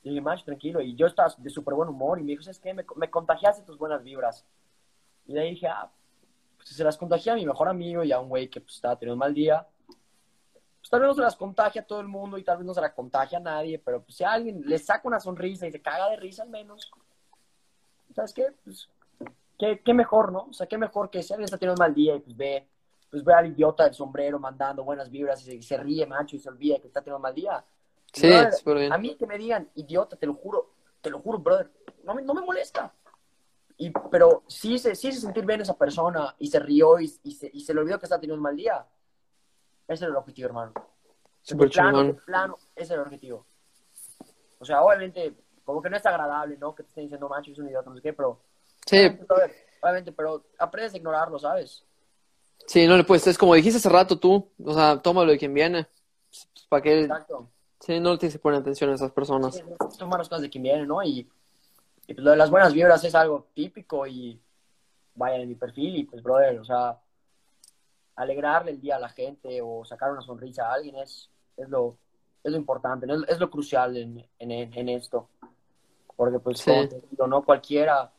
Y 0.01 0.09
dije, 0.09 0.21
macho, 0.21 0.43
tranquilo. 0.43 0.81
Y 0.81 0.95
yo 0.95 1.05
estaba 1.05 1.31
de 1.37 1.49
súper 1.51 1.75
buen 1.75 1.89
humor. 1.89 2.19
Y 2.19 2.23
me 2.23 2.31
dijo, 2.31 2.41
¿sabes 2.41 2.59
qué? 2.59 2.73
Me, 2.73 2.83
me, 2.95 3.09
contagiaste 3.09 3.63
tus 3.63 3.77
buenas 3.77 4.03
vibras. 4.03 4.43
Y 5.27 5.33
le 5.33 5.43
dije, 5.43 5.67
ah, 5.67 5.91
pues 6.57 6.69
se 6.69 6.83
las 6.83 6.97
contagié 6.97 7.31
a 7.31 7.35
mi 7.35 7.45
mejor 7.45 7.69
amigo 7.69 8.03
y 8.03 8.11
a 8.11 8.19
un 8.19 8.29
güey 8.29 8.49
que 8.49 8.61
pues, 8.61 8.75
estaba 8.75 8.95
teniendo 8.95 9.13
un 9.13 9.19
mal 9.19 9.33
día. 9.33 9.67
Pues 9.87 10.89
tal 10.89 11.01
vez 11.01 11.09
no 11.09 11.13
se 11.13 11.21
las 11.21 11.35
contagia 11.35 11.81
a 11.81 11.85
todo 11.85 12.01
el 12.01 12.07
mundo 12.07 12.39
y 12.39 12.43
tal 12.43 12.57
vez 12.57 12.65
no 12.65 12.73
se 12.73 12.81
las 12.81 12.93
contagia 12.93 13.37
a 13.37 13.41
nadie. 13.41 13.77
Pero 13.77 14.01
pues 14.01 14.17
si 14.17 14.23
alguien 14.23 14.63
le 14.65 14.79
saca 14.79 15.07
una 15.07 15.19
sonrisa 15.19 15.67
y 15.67 15.71
se 15.71 15.81
caga 15.83 16.09
de 16.09 16.15
risa 16.15 16.41
al 16.41 16.49
menos. 16.49 16.91
¿Sabes 18.15 18.33
qué? 18.33 18.47
Pues, 18.63 18.89
¿qué, 19.59 19.79
qué 19.85 19.93
mejor, 19.93 20.31
¿no? 20.31 20.47
O 20.49 20.53
sea, 20.53 20.65
qué 20.65 20.79
mejor 20.79 21.11
que 21.11 21.21
si 21.21 21.31
alguien 21.31 21.45
está 21.45 21.59
teniendo 21.59 21.79
un 21.79 21.87
mal 21.87 21.93
día 21.93 22.15
y 22.15 22.19
pues 22.21 22.35
ve 22.35 22.67
pues 23.11 23.25
ve 23.25 23.33
al 23.33 23.47
idiota 23.47 23.83
del 23.83 23.93
sombrero 23.93 24.39
mandando 24.39 24.85
buenas 24.85 25.11
vibras 25.11 25.45
y 25.45 25.61
se, 25.61 25.77
ríe, 25.77 26.05
macho, 26.05 26.37
y 26.37 26.39
se 26.39 26.47
olvida 26.47 26.79
que 26.79 26.87
está 26.87 27.01
teniendo 27.01 27.17
un 27.17 27.23
mal 27.23 27.35
día. 27.35 27.63
Sí, 28.13 28.31
A 28.89 28.97
mí 28.97 29.15
que 29.15 29.27
me 29.27 29.37
digan 29.37 29.69
idiota, 29.75 30.15
te 30.15 30.25
lo 30.25 30.33
juro, 30.33 30.71
te 31.01 31.09
lo 31.09 31.19
juro, 31.19 31.39
brother, 31.39 31.69
no 32.05 32.15
me, 32.15 32.21
no 32.21 32.33
me 32.33 32.41
molesta. 32.41 32.93
Y, 33.77 33.91
pero 34.09 34.43
sí 34.47 34.77
se, 34.77 34.95
sí 34.95 35.11
se 35.11 35.19
sentir 35.19 35.45
bien 35.45 35.59
esa 35.59 35.77
persona 35.77 36.35
y 36.39 36.47
se 36.47 36.59
rió 36.59 36.99
y, 36.99 37.11
y, 37.23 37.31
se, 37.33 37.49
y 37.51 37.59
se 37.59 37.73
le 37.73 37.81
olvidó 37.81 37.99
que 37.99 38.05
está 38.05 38.17
teniendo 38.17 38.35
un 38.35 38.43
mal 38.43 38.55
día. 38.55 38.85
Ese 39.87 40.05
era 40.05 40.11
el 40.11 40.17
objetivo, 40.17 40.47
hermano. 40.47 40.73
Súper 41.41 41.69
plano, 41.69 42.15
plano, 42.25 42.57
ese 42.75 42.93
era 42.93 43.01
el 43.01 43.07
objetivo. 43.07 43.45
O 44.59 44.65
sea, 44.65 44.83
obviamente, 44.83 45.35
como 45.65 45.81
que 45.81 45.89
no 45.89 45.97
es 45.97 46.05
agradable, 46.05 46.57
¿no? 46.57 46.73
Que 46.73 46.83
te 46.83 46.89
estén 46.89 47.05
diciendo 47.05 47.27
macho, 47.27 47.51
es 47.51 47.59
un 47.59 47.67
idiota, 47.67 47.89
no 47.89 47.95
sé 47.97 48.01
qué, 48.01 48.13
pero... 48.13 48.41
Sí. 48.85 49.19
obviamente 49.81 50.11
pero 50.11 50.43
aprendes 50.57 50.93
a 50.93 50.97
ignorarlo, 50.97 51.37
¿sabes? 51.37 51.85
Sí, 52.67 52.87
no 52.87 52.97
le 52.97 53.03
puedes, 53.03 53.25
es 53.27 53.37
como 53.37 53.55
dijiste 53.55 53.77
hace 53.77 53.89
rato 53.89 54.17
tú, 54.17 54.47
o 54.63 54.73
sea, 54.73 55.01
tómalo 55.01 55.31
de 55.31 55.37
quien 55.37 55.53
viene. 55.53 55.87
Pues, 56.29 56.67
¿Para 56.69 56.81
qué? 56.81 57.01
Exacto. 57.01 57.49
Sí, 57.79 57.99
no 57.99 58.11
le 58.11 58.17
tienes 58.19 58.35
que 58.35 58.39
poner 58.39 58.61
atención 58.61 58.91
a 58.91 58.95
esas 58.95 59.11
personas. 59.11 59.55
Sí, 59.55 59.63
toma 59.97 60.17
las 60.17 60.29
cosas 60.29 60.43
de 60.43 60.49
quien 60.49 60.63
viene, 60.63 60.85
¿no? 60.85 61.01
Y, 61.03 61.27
y, 62.07 62.13
pues 62.13 62.23
lo 62.23 62.31
de 62.31 62.37
las 62.37 62.49
buenas 62.49 62.73
vibras 62.73 63.03
es 63.03 63.15
algo 63.15 63.47
típico 63.53 64.05
y 64.05 64.39
vaya 65.15 65.37
en 65.37 65.49
mi 65.49 65.55
perfil 65.55 65.95
y 65.95 66.03
pues, 66.03 66.21
brother, 66.21 66.59
o 66.59 66.65
sea, 66.65 66.97
alegrarle 68.15 68.71
el 68.71 68.81
día 68.81 68.97
a 68.97 68.99
la 68.99 69.09
gente 69.09 69.59
o 69.61 69.83
sacar 69.83 70.11
una 70.11 70.21
sonrisa 70.21 70.67
a 70.67 70.73
alguien 70.73 70.95
es, 70.97 71.29
es, 71.57 71.67
lo, 71.69 71.97
es 72.43 72.51
lo 72.51 72.57
importante, 72.57 73.07
es, 73.27 73.39
lo 73.39 73.49
crucial 73.49 73.97
en, 73.97 74.25
en, 74.37 74.51
en 74.51 74.89
esto. 74.89 75.27
Porque 76.15 76.39
pues, 76.39 76.59
sí. 76.59 76.71
no 77.27 77.43
cualquiera 77.43 78.11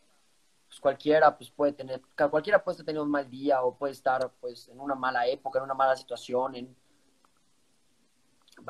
pues 0.73 0.81
cualquiera 0.81 1.37
pues 1.37 1.51
puede 1.51 1.73
tener, 1.75 2.01
cualquiera 2.31 2.65
puede 2.65 2.83
tener 2.83 3.03
un 3.03 3.11
mal 3.11 3.29
día 3.29 3.63
o 3.63 3.77
puede 3.77 3.93
estar 3.93 4.33
pues 4.41 4.69
en 4.69 4.81
una 4.81 4.95
mala 4.95 5.27
época, 5.27 5.59
en 5.59 5.65
una 5.65 5.75
mala 5.75 5.95
situación, 5.95 6.55
en, 6.55 6.75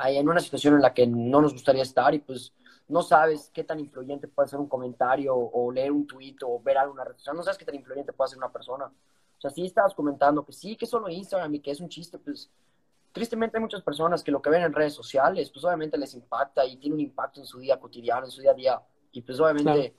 en 0.07 0.27
una 0.27 0.41
situación 0.41 0.73
en 0.73 0.81
la 0.81 0.93
que 0.93 1.07
no 1.07 1.39
nos 1.39 1.53
gustaría 1.53 1.81
estar 1.81 2.13
y 2.13 2.19
pues 2.19 2.51
no 2.89 3.03
sabes 3.03 3.49
qué 3.53 3.63
tan 3.63 3.79
influyente 3.79 4.27
puede 4.27 4.49
ser 4.49 4.59
un 4.59 4.67
comentario 4.67 5.33
o 5.33 5.71
leer 5.71 5.93
un 5.93 6.05
tuit 6.05 6.43
o 6.43 6.59
ver 6.61 6.77
alguna 6.77 7.05
red 7.05 7.15
social, 7.15 7.37
no 7.37 7.43
sabes 7.43 7.57
qué 7.57 7.63
tan 7.63 7.75
influyente 7.75 8.11
puede 8.11 8.31
ser 8.31 8.37
una 8.37 8.51
persona. 8.51 8.87
O 8.87 9.41
sea, 9.41 9.49
si 9.49 9.65
estabas 9.65 9.93
comentando 9.93 10.43
que 10.43 10.51
sí, 10.51 10.75
que 10.75 10.85
solo 10.85 11.07
Instagram 11.07 11.55
y 11.55 11.61
que 11.61 11.71
es 11.71 11.79
un 11.79 11.87
chiste, 11.87 12.17
pues 12.17 12.51
tristemente 13.13 13.55
hay 13.55 13.61
muchas 13.61 13.81
personas 13.81 14.21
que 14.21 14.31
lo 14.31 14.41
que 14.41 14.49
ven 14.49 14.63
en 14.63 14.73
redes 14.73 14.93
sociales, 14.93 15.49
pues 15.51 15.63
obviamente 15.63 15.97
les 15.97 16.13
impacta 16.15 16.65
y 16.65 16.75
tiene 16.75 16.95
un 16.95 16.99
impacto 16.99 17.39
en 17.39 17.45
su 17.45 17.59
día 17.59 17.79
cotidiano, 17.79 18.25
en 18.25 18.31
su 18.31 18.41
día 18.41 18.51
a 18.51 18.55
día. 18.55 18.81
Y 19.13 19.21
pues 19.21 19.39
obviamente 19.39 19.95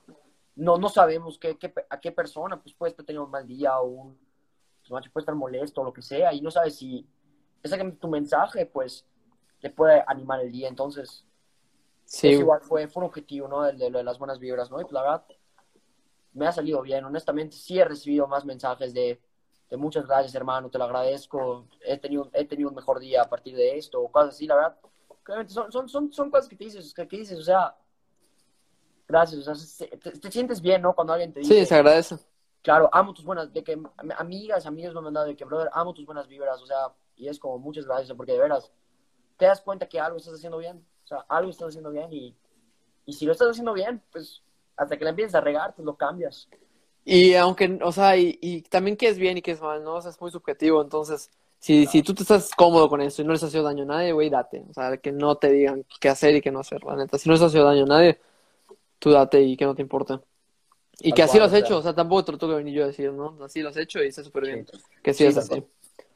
no, 0.55 0.77
no 0.77 0.89
sabemos 0.89 1.37
qué, 1.37 1.57
qué, 1.57 1.73
a 1.89 1.99
qué 1.99 2.11
persona 2.11 2.61
pues, 2.61 2.73
puede 2.73 2.91
estar 2.91 3.05
teniendo 3.05 3.25
un 3.25 3.31
mal 3.31 3.45
día 3.45 3.79
o 3.79 3.87
un 3.87 4.17
puede 4.87 5.21
estar 5.23 5.35
molesto 5.35 5.81
o 5.81 5.83
lo 5.83 5.93
que 5.93 6.01
sea 6.01 6.31
y 6.31 6.41
no 6.41 6.51
sabes 6.51 6.75
si 6.75 7.07
exactamente 7.63 7.99
tu 7.99 8.07
mensaje 8.07 8.65
pues 8.67 9.05
te 9.59 9.69
puede 9.69 10.03
animar 10.05 10.41
el 10.41 10.51
día. 10.51 10.67
Entonces, 10.67 11.25
sí. 12.05 12.29
igual 12.29 12.61
fue, 12.61 12.87
fue 12.87 13.01
un 13.01 13.07
objetivo, 13.07 13.47
¿no? 13.47 13.65
El 13.65 13.77
de, 13.77 13.89
de 13.89 14.03
las 14.03 14.19
buenas 14.19 14.39
vibras, 14.39 14.69
¿no? 14.69 14.79
Y 14.79 14.83
pues 14.83 14.93
la 14.93 15.01
verdad, 15.01 15.25
me 16.33 16.47
ha 16.47 16.51
salido 16.51 16.81
bien. 16.81 17.03
Honestamente, 17.03 17.55
sí 17.55 17.79
he 17.79 17.85
recibido 17.85 18.27
más 18.27 18.45
mensajes 18.45 18.93
de, 18.93 19.19
de 19.69 19.77
muchas 19.77 20.05
gracias, 20.05 20.35
hermano, 20.35 20.69
te 20.69 20.77
lo 20.77 20.83
agradezco. 20.83 21.67
He 21.81 21.97
tenido, 21.97 22.29
he 22.33 22.45
tenido 22.45 22.69
un 22.69 22.75
mejor 22.75 22.99
día 22.99 23.23
a 23.23 23.29
partir 23.29 23.55
de 23.55 23.77
esto, 23.77 24.01
o 24.01 24.11
cosas 24.11 24.35
así, 24.35 24.45
la 24.45 24.55
verdad. 24.55 24.77
Son, 25.47 25.71
son, 25.71 25.89
son, 25.89 26.13
son 26.13 26.29
cosas 26.29 26.47
que 26.47 26.55
te 26.55 26.65
dices, 26.65 26.93
que, 26.93 27.07
que 27.07 27.17
dices, 27.17 27.39
o 27.39 27.43
sea, 27.43 27.75
gracias, 29.07 29.47
o 29.47 29.55
sea, 29.55 29.87
te, 29.99 30.11
te, 30.11 30.31
sientes 30.31 30.61
bien, 30.61 30.81
¿no? 30.81 30.93
Cuando 30.93 31.13
alguien 31.13 31.33
te 31.33 31.39
dice. 31.41 31.53
Sí, 31.53 31.65
se 31.65 31.75
agradece. 31.75 32.17
Claro, 32.61 32.89
amo 32.91 33.13
tus 33.13 33.25
buenas, 33.25 33.53
de 33.53 33.63
que 33.63 33.79
amigas, 34.17 34.65
amigos 34.65 34.93
me 34.93 34.99
han 34.99 35.03
mandado 35.03 35.27
de 35.27 35.35
que, 35.35 35.45
brother, 35.45 35.69
amo 35.73 35.93
tus 35.93 36.05
buenas 36.05 36.27
vibras, 36.27 36.61
o 36.61 36.65
sea, 36.65 36.91
y 37.15 37.27
es 37.27 37.37
como 37.37 37.59
muchas 37.59 37.85
gracias, 37.85 38.15
porque 38.17 38.31
de 38.31 38.39
veras, 38.39 38.71
te 39.37 39.45
das 39.45 39.61
cuenta 39.61 39.87
que 39.87 39.99
algo 39.99 40.17
estás 40.17 40.33
haciendo 40.33 40.57
bien, 40.57 40.83
o 41.03 41.07
sea, 41.07 41.25
algo 41.29 41.51
estás 41.51 41.69
haciendo 41.69 41.91
bien 41.91 42.11
y, 42.11 42.35
y 43.05 43.13
si 43.13 43.25
lo 43.25 43.33
estás 43.33 43.49
haciendo 43.49 43.73
bien, 43.73 44.01
pues 44.11 44.41
hasta 44.75 44.97
que 44.97 45.03
la 45.03 45.11
empieces 45.11 45.35
a 45.35 45.41
regar, 45.41 45.75
pues 45.75 45.85
lo 45.85 45.95
cambias. 45.95 46.49
Y 47.03 47.35
aunque, 47.35 47.79
o 47.83 47.91
sea, 47.91 48.17
y, 48.17 48.39
y 48.41 48.63
también 48.63 48.97
que 48.97 49.07
es 49.07 49.19
bien 49.19 49.37
y 49.37 49.41
que 49.43 49.51
es 49.51 49.61
mal, 49.61 49.83
¿no? 49.83 49.95
O 49.95 50.01
sea, 50.01 50.09
es 50.09 50.19
muy 50.19 50.31
subjetivo, 50.31 50.81
entonces, 50.81 51.29
si, 51.59 51.83
claro. 51.83 51.91
si 51.91 52.01
tú 52.01 52.13
te 52.15 52.23
estás 52.23 52.51
cómodo 52.55 52.89
con 52.89 53.01
eso 53.01 53.21
y 53.21 53.25
no 53.25 53.33
les 53.33 53.43
has 53.43 53.51
hecho 53.51 53.61
daño 53.61 53.83
a 53.83 53.87
nadie, 53.87 54.11
güey, 54.11 54.29
date. 54.29 54.65
O 54.69 54.73
sea, 54.73 54.97
que 54.97 55.11
no 55.11 55.35
te 55.35 55.51
digan 55.51 55.85
qué 55.99 56.09
hacer 56.09 56.35
y 56.35 56.41
qué 56.41 56.51
no 56.51 56.59
hacer, 56.59 56.83
la 56.83 56.95
neta. 56.95 57.19
Si 57.19 57.29
no 57.29 57.33
les 57.33 57.43
has 57.43 57.53
hecho 57.53 57.63
daño 57.63 57.83
a 57.83 57.87
nadie, 57.87 58.19
tú 59.05 59.11
date 59.11 59.39
y 59.39 59.55
que 59.55 59.65
no 59.65 59.75
te 59.75 59.83
importe. 59.83 60.19
Y 60.99 61.11
que 61.11 61.21
así 61.21 61.37
lo 61.37 61.43
has 61.43 61.53
hecho, 61.53 61.77
o 61.77 61.81
sea, 61.83 61.93
tampoco 61.93 62.25
te 62.25 62.31
lo 62.31 62.37
tengo 62.39 62.53
que 62.53 62.57
venir 62.57 62.73
yo 62.73 62.83
a 62.85 62.87
decir, 62.87 63.13
¿no? 63.13 63.37
Así 63.43 63.61
lo 63.61 63.69
has 63.69 63.77
hecho 63.77 64.03
y 64.03 64.07
está 64.07 64.23
súper 64.23 64.45
bien. 64.45 64.65
Sí, 64.65 64.79
que 65.03 65.13
sí, 65.13 65.17
sí 65.17 65.25
es 65.25 65.37
así. 65.37 65.63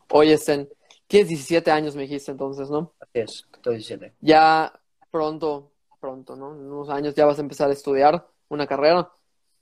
Oye, 0.09 0.35
Sten, 0.35 0.67
tienes 1.05 1.27
17 1.27 1.69
años, 1.69 1.95
me 1.95 2.01
dijiste 2.01 2.31
entonces, 2.31 2.67
¿no? 2.71 2.91
Así 2.99 3.11
es, 3.19 3.45
estoy 3.53 3.75
17. 3.75 4.13
Ya 4.21 4.73
pronto, 5.11 5.69
pronto, 5.99 6.35
¿no? 6.35 6.55
En 6.55 6.61
unos 6.61 6.89
años 6.89 7.13
ya 7.13 7.27
vas 7.27 7.37
a 7.37 7.41
empezar 7.41 7.69
a 7.69 7.73
estudiar 7.73 8.25
una 8.47 8.65
carrera. 8.65 9.11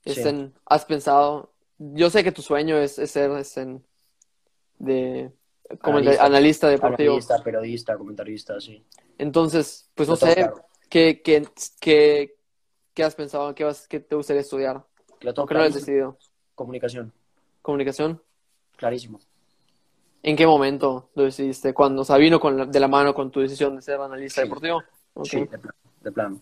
Estén, 0.06 0.54
sí. 0.54 0.60
¿Has 0.64 0.86
pensado? 0.86 1.52
Yo 1.76 2.08
sé 2.08 2.24
que 2.24 2.32
tu 2.32 2.40
sueño 2.40 2.78
es, 2.78 2.98
es 2.98 3.10
ser 3.10 3.30
estén, 3.32 3.84
de 4.78 5.30
como 5.82 5.98
analista, 5.98 6.24
analista 6.24 6.68
deportivo. 6.70 7.10
Analista, 7.10 7.42
periodista, 7.42 7.98
comentarista, 7.98 8.58
sí. 8.58 8.82
Entonces, 9.18 9.90
pues 9.94 10.08
no, 10.08 10.14
no 10.14 10.16
sé, 10.16 10.34
claro. 10.34 10.64
¿qué, 10.88 11.20
qué, 11.22 11.46
qué, 11.78 12.37
qué 12.98 13.04
has 13.04 13.14
pensado? 13.14 13.54
¿Qué, 13.54 13.62
vas, 13.62 13.86
qué 13.86 14.00
te 14.00 14.16
gustaría 14.16 14.40
estudiar? 14.40 14.84
Lo 15.20 15.32
¿Por 15.32 15.46
qué 15.46 15.54
no 15.54 15.60
lo 15.60 15.66
has 15.66 15.74
decidido? 15.74 16.18
Comunicación. 16.56 17.12
¿Comunicación? 17.62 18.20
Clarísimo. 18.76 19.20
¿En 20.20 20.34
qué 20.34 20.44
momento 20.44 21.08
lo 21.14 21.22
decidiste? 21.22 21.72
¿Cuándo? 21.72 22.02
O 22.02 22.04
sea, 22.04 22.16
vino 22.16 22.40
con 22.40 22.56
la, 22.58 22.66
de 22.66 22.80
la 22.80 22.88
mano 22.88 23.14
con 23.14 23.30
tu 23.30 23.38
decisión 23.38 23.76
de 23.76 23.82
ser 23.82 24.00
analista 24.00 24.42
sí. 24.42 24.48
deportivo. 24.48 24.82
Okay. 25.14 25.42
Sí, 25.42 25.46
de, 25.46 25.58
plan, 25.58 25.74
de 26.00 26.10
plano. 26.10 26.40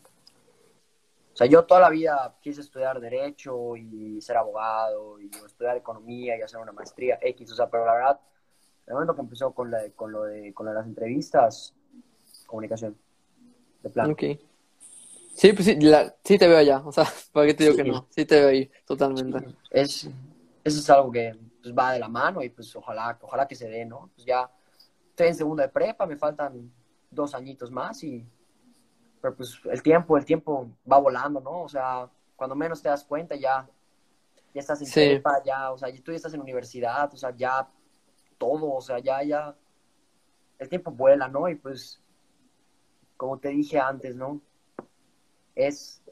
O 1.35 1.37
sea, 1.37 1.47
yo 1.47 1.63
toda 1.67 1.81
la 1.81 1.91
vida 1.91 2.39
quise 2.41 2.63
estudiar 2.63 2.99
Derecho 3.01 3.77
y 3.77 4.19
ser 4.23 4.39
abogado 4.39 5.21
y 5.21 5.27
estudiar 5.27 5.77
Economía 5.77 6.39
y 6.39 6.41
hacer 6.41 6.59
una 6.59 6.73
maestría 6.73 7.19
X. 7.21 7.53
O 7.53 7.55
sea, 7.55 7.69
pero 7.69 7.85
la 7.85 7.93
verdad, 7.93 8.21
el 8.87 8.95
momento 8.95 9.15
que 9.15 9.21
empezó 9.21 9.53
con, 9.53 9.71
la, 9.71 9.91
con, 9.95 10.11
lo, 10.11 10.23
de, 10.23 10.55
con 10.55 10.65
lo 10.65 10.73
de 10.73 10.79
las 10.79 10.87
entrevistas, 10.87 11.75
comunicación. 12.47 12.97
De 13.83 13.91
plano. 13.91 14.15
Ok. 14.15 14.23
Sí, 15.37 15.53
pues 15.53 15.67
sí, 15.67 15.79
la, 15.81 16.17
sí 16.25 16.39
te 16.39 16.49
veo 16.49 16.57
allá. 16.57 16.83
O 16.85 16.91
sea, 16.91 17.05
¿para 17.33 17.47
qué 17.47 17.55
te 17.55 17.65
digo 17.65 17.77
sí. 17.77 17.83
que 17.83 17.89
no? 17.91 18.07
Sí 18.11 18.25
te 18.25 18.37
veo 18.41 18.49
ahí, 18.49 18.71
totalmente. 18.87 19.39
Sí. 19.41 19.57
Es, 19.71 20.11
eso 20.65 20.81
es 20.81 20.91
algo 20.91 21.13
que 21.13 21.37
pues, 21.63 21.75
va 21.75 21.93
de 21.93 21.99
la 21.99 22.09
mano 22.09 22.43
y 22.43 22.49
pues 22.49 22.75
ojalá, 22.75 23.19
ojalá 23.21 23.47
que 23.47 23.55
se 23.55 23.69
dé, 23.69 23.85
¿no? 23.85 24.11
Pues 24.15 24.27
ya 24.27 24.51
estoy 25.11 25.29
en 25.29 25.35
segunda 25.35 25.65
de 25.65 25.69
prepa, 25.69 26.07
me 26.07 26.17
faltan 26.17 26.73
dos 27.11 27.35
añitos 27.35 27.71
más 27.71 28.03
y 28.03 28.27
pero 29.21 29.35
pues 29.35 29.61
el 29.65 29.83
tiempo, 29.83 30.17
el 30.17 30.25
tiempo 30.25 30.71
va 30.91 30.99
volando, 30.99 31.41
¿no? 31.41 31.63
O 31.63 31.69
sea, 31.69 32.09
cuando 32.35 32.55
menos 32.55 32.81
te 32.81 32.89
das 32.89 33.05
cuenta 33.05 33.35
ya, 33.35 33.69
ya 34.55 34.61
estás 34.61 34.81
en 34.81 34.87
sí. 34.87 34.93
prepa, 34.93 35.43
ya, 35.45 35.73
o 35.73 35.79
sea, 35.79 35.89
tú 36.03 36.13
ya 36.13 36.17
estás 36.17 36.35
en 36.35 36.41
universidad, 36.41 37.13
o 37.13 37.17
sea, 37.17 37.35
ya 37.37 37.69
todo, 38.39 38.73
o 38.73 38.81
sea, 38.81 39.01
ya, 39.01 39.23
ya, 39.23 39.55
el 40.59 40.69
tiempo 40.69 40.91
vuela, 40.91 41.29
¿no? 41.29 41.49
Y 41.49 41.57
pues, 41.57 42.01
como 43.17 43.39
te 43.39 43.49
dije 43.49 43.79
antes, 43.79 44.15
¿no? 44.17 44.41
Es, 45.57 46.03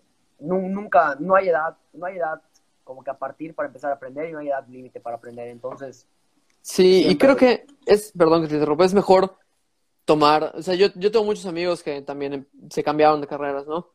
nunca, 0.40 1.16
no 1.20 1.36
hay 1.36 1.48
edad, 1.48 1.76
no 1.92 2.06
hay 2.06 2.16
edad 2.16 2.42
como 2.82 3.04
que 3.04 3.10
a 3.10 3.18
partir 3.18 3.54
para 3.54 3.68
empezar 3.68 3.92
a 3.92 3.94
aprender 3.94 4.28
y 4.28 4.32
no 4.32 4.40
hay 4.40 4.48
edad 4.48 4.66
límite 4.66 5.00
para 5.00 5.16
aprender, 5.16 5.48
entonces... 5.48 6.08
Sí, 6.60 7.02
siempre... 7.02 7.12
y 7.12 7.18
creo 7.18 7.36
que 7.36 7.66
es, 7.86 8.12
perdón 8.12 8.42
que 8.42 8.48
te 8.48 8.54
interrumpa, 8.54 8.84
es 8.84 8.94
mejor 8.94 9.36
tomar, 10.04 10.52
o 10.54 10.62
sea, 10.62 10.74
yo, 10.74 10.88
yo 10.96 11.10
tengo 11.10 11.24
muchos 11.24 11.46
amigos 11.46 11.82
que 11.82 12.02
también 12.02 12.48
se 12.70 12.82
cambiaron 12.82 13.20
de 13.20 13.26
carreras, 13.26 13.66
¿no? 13.66 13.90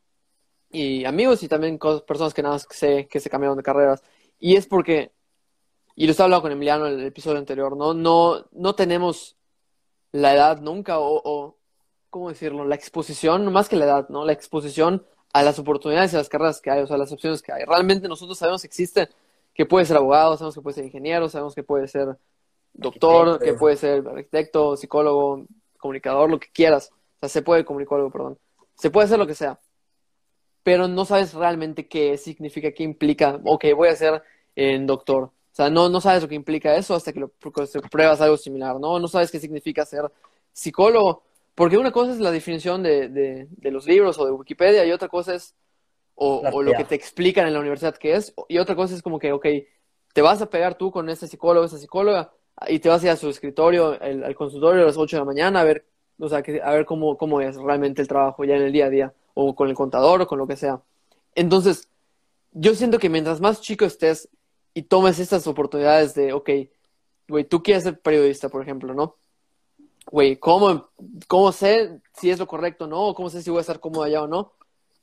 Y 0.70 1.04
amigos 1.04 1.42
y 1.42 1.48
también 1.48 1.78
cosas, 1.78 2.02
personas 2.02 2.34
que 2.34 2.42
nada 2.42 2.54
más 2.54 2.66
sé 2.70 3.08
que 3.08 3.20
se 3.20 3.30
cambiaron 3.30 3.56
de 3.56 3.62
carreras. 3.62 4.02
Y 4.38 4.56
es 4.56 4.66
porque, 4.66 5.12
y 5.96 6.06
lo 6.06 6.12
estaba 6.12 6.26
hablando 6.26 6.42
con 6.42 6.52
Emiliano 6.52 6.86
en 6.86 7.00
el 7.00 7.06
episodio 7.06 7.38
anterior, 7.38 7.76
¿no? 7.76 7.92
No, 7.92 8.46
no 8.52 8.74
tenemos 8.74 9.36
la 10.12 10.34
edad 10.34 10.60
nunca 10.60 10.98
o, 11.00 11.20
o, 11.24 11.56
¿cómo 12.08 12.28
decirlo? 12.28 12.64
La 12.64 12.76
exposición, 12.76 13.52
más 13.52 13.68
que 13.68 13.76
la 13.76 13.84
edad, 13.84 14.08
¿no? 14.10 14.24
La 14.24 14.32
exposición 14.32 15.04
a 15.32 15.42
las 15.42 15.58
oportunidades 15.58 16.12
y 16.12 16.16
a 16.16 16.18
las 16.18 16.28
carreras 16.28 16.60
que 16.60 16.70
hay, 16.70 16.82
o 16.82 16.86
sea, 16.86 16.96
las 16.96 17.12
opciones 17.12 17.42
que 17.42 17.52
hay. 17.52 17.64
Realmente 17.64 18.08
nosotros 18.08 18.38
sabemos 18.38 18.62
que 18.62 18.66
existe, 18.66 19.08
que 19.54 19.66
puede 19.66 19.86
ser 19.86 19.96
abogado, 19.96 20.36
sabemos 20.36 20.54
que 20.54 20.60
puede 20.60 20.74
ser 20.74 20.84
ingeniero, 20.84 21.28
sabemos 21.28 21.54
que 21.54 21.62
puede 21.62 21.88
ser 21.88 22.16
doctor, 22.72 23.38
que 23.40 23.54
puede 23.54 23.76
ser 23.76 24.06
arquitecto, 24.06 24.76
psicólogo, 24.76 25.46
comunicador, 25.78 26.30
lo 26.30 26.40
que 26.40 26.48
quieras. 26.52 26.90
O 26.92 27.20
sea, 27.20 27.28
se 27.28 27.42
puede 27.42 27.64
comunicar 27.64 27.98
algo, 27.98 28.10
perdón. 28.10 28.38
Se 28.74 28.90
puede 28.90 29.06
hacer 29.06 29.18
lo 29.18 29.26
que 29.26 29.34
sea. 29.34 29.58
Pero 30.62 30.88
no 30.88 31.04
sabes 31.04 31.34
realmente 31.34 31.88
qué 31.88 32.16
significa, 32.18 32.72
qué 32.72 32.82
implica, 32.82 33.40
ok, 33.44 33.66
voy 33.76 33.88
a 33.88 33.96
ser 33.96 34.22
en 34.56 34.86
doctor. 34.86 35.24
O 35.24 35.32
sea, 35.52 35.70
no, 35.70 35.88
no 35.88 36.00
sabes 36.00 36.22
lo 36.22 36.28
que 36.28 36.34
implica 36.34 36.76
eso 36.76 36.94
hasta 36.94 37.12
que 37.12 37.20
lo 37.20 37.28
pruebas 37.90 38.20
algo 38.20 38.36
similar, 38.36 38.78
¿no? 38.78 38.98
No 38.98 39.08
sabes 39.08 39.30
qué 39.30 39.40
significa 39.40 39.84
ser 39.84 40.10
psicólogo. 40.52 41.22
Porque 41.60 41.76
una 41.76 41.92
cosa 41.92 42.12
es 42.12 42.20
la 42.20 42.30
definición 42.30 42.82
de, 42.82 43.10
de, 43.10 43.46
de 43.50 43.70
los 43.70 43.86
libros 43.86 44.18
o 44.18 44.24
de 44.24 44.32
Wikipedia 44.32 44.86
y 44.86 44.92
otra 44.92 45.08
cosa 45.08 45.34
es 45.34 45.54
o, 46.14 46.40
o, 46.50 46.62
lo 46.62 46.72
que 46.72 46.84
te 46.84 46.94
explican 46.94 47.46
en 47.46 47.52
la 47.52 47.60
universidad 47.60 47.98
que 47.98 48.14
es. 48.14 48.32
Y 48.48 48.56
otra 48.56 48.74
cosa 48.74 48.94
es 48.94 49.02
como 49.02 49.18
que, 49.18 49.30
ok, 49.30 49.44
te 50.14 50.22
vas 50.22 50.40
a 50.40 50.48
pegar 50.48 50.78
tú 50.78 50.90
con 50.90 51.10
este 51.10 51.28
psicólogo, 51.28 51.66
esta 51.66 51.76
psicóloga, 51.76 52.32
y 52.66 52.78
te 52.78 52.88
vas 52.88 53.02
a 53.02 53.06
ir 53.08 53.12
a 53.12 53.16
su 53.16 53.28
escritorio, 53.28 54.00
el, 54.00 54.24
al 54.24 54.34
consultorio 54.34 54.84
a 54.84 54.86
las 54.86 54.96
8 54.96 55.16
de 55.16 55.20
la 55.20 55.26
mañana 55.26 55.60
a 55.60 55.64
ver, 55.64 55.84
o 56.18 56.30
sea, 56.30 56.40
que, 56.40 56.62
a 56.62 56.70
ver 56.70 56.86
cómo, 56.86 57.18
cómo 57.18 57.42
es 57.42 57.56
realmente 57.56 58.00
el 58.00 58.08
trabajo 58.08 58.42
ya 58.46 58.56
en 58.56 58.62
el 58.62 58.72
día 58.72 58.86
a 58.86 58.88
día, 58.88 59.12
o 59.34 59.54
con 59.54 59.68
el 59.68 59.74
contador 59.74 60.22
o 60.22 60.26
con 60.26 60.38
lo 60.38 60.46
que 60.46 60.56
sea. 60.56 60.80
Entonces, 61.34 61.90
yo 62.52 62.74
siento 62.74 62.98
que 62.98 63.10
mientras 63.10 63.42
más 63.42 63.60
chico 63.60 63.84
estés 63.84 64.30
y 64.72 64.84
tomes 64.84 65.18
estas 65.18 65.46
oportunidades 65.46 66.14
de, 66.14 66.32
ok, 66.32 66.48
güey, 67.28 67.44
tú 67.44 67.62
quieres 67.62 67.82
ser 67.82 68.00
periodista, 68.00 68.48
por 68.48 68.62
ejemplo, 68.62 68.94
¿no? 68.94 69.19
Güey, 70.10 70.36
¿cómo, 70.36 70.90
¿cómo 71.28 71.52
sé 71.52 72.00
si 72.14 72.30
es 72.30 72.38
lo 72.38 72.46
correcto 72.46 72.84
o 72.84 72.88
no? 72.88 73.08
¿O 73.08 73.14
cómo 73.14 73.30
sé 73.30 73.42
si 73.42 73.50
voy 73.50 73.58
a 73.58 73.60
estar 73.60 73.78
cómodo 73.78 74.02
allá 74.02 74.22
o 74.22 74.26
no? 74.26 74.52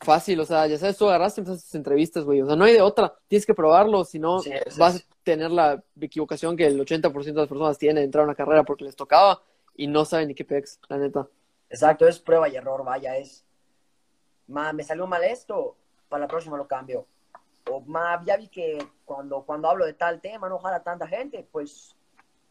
Fácil, 0.02 0.40
o 0.42 0.46
sea, 0.46 0.68
ya 0.68 0.78
sabes, 0.78 0.98
tú 0.98 1.08
agarraste 1.08 1.42
esas 1.42 1.74
entrevistas, 1.74 2.24
güey, 2.24 2.42
o 2.42 2.46
sea, 2.46 2.56
no 2.56 2.66
hay 2.66 2.74
de 2.74 2.82
otra, 2.82 3.16
tienes 3.28 3.48
que 3.48 3.56
probarlo, 3.56 4.06
si 4.06 4.20
no 4.20 4.42
sí, 4.42 4.52
vas 4.78 4.98
a 4.98 5.00
tener 5.24 5.50
la 5.50 5.84
equivocación 6.00 6.56
que 6.56 6.68
el 6.68 6.80
80% 6.80 7.24
de 7.24 7.34
las 7.34 7.48
personas 7.48 7.80
tienen 7.80 7.96
de 7.96 8.04
entrar 8.04 8.22
a 8.22 8.26
una 8.26 8.36
carrera 8.36 8.64
porque 8.64 8.84
les 8.84 8.96
tocaba 8.96 9.42
y 9.76 9.88
no 9.88 10.06
saben 10.06 10.28
ni 10.28 10.36
qué 10.36 10.46
pex, 10.46 10.80
la 10.88 10.98
neta. 10.98 11.28
Exacto, 11.70 12.08
es 12.08 12.20
prueba 12.20 12.48
y 12.48 12.56
error, 12.56 12.84
vaya, 12.84 13.18
es, 13.18 13.44
ma, 14.46 14.72
me 14.72 14.84
salió 14.84 15.08
mal 15.08 15.24
esto, 15.24 15.76
para 16.10 16.22
la 16.22 16.28
próxima 16.28 16.58
lo 16.58 16.68
cambio. 16.68 17.08
O, 17.72 17.82
ma, 17.82 18.24
ya 18.24 18.38
vi 18.38 18.50
que 18.50 18.78
cuando, 19.04 19.42
cuando 19.42 19.68
hablo 19.68 19.86
de 19.86 19.94
tal 19.94 20.22
tema 20.22 20.48
no 20.48 20.60
jala 20.60 20.84
tanta 20.84 21.08
gente, 21.08 21.48
pues 21.52 21.97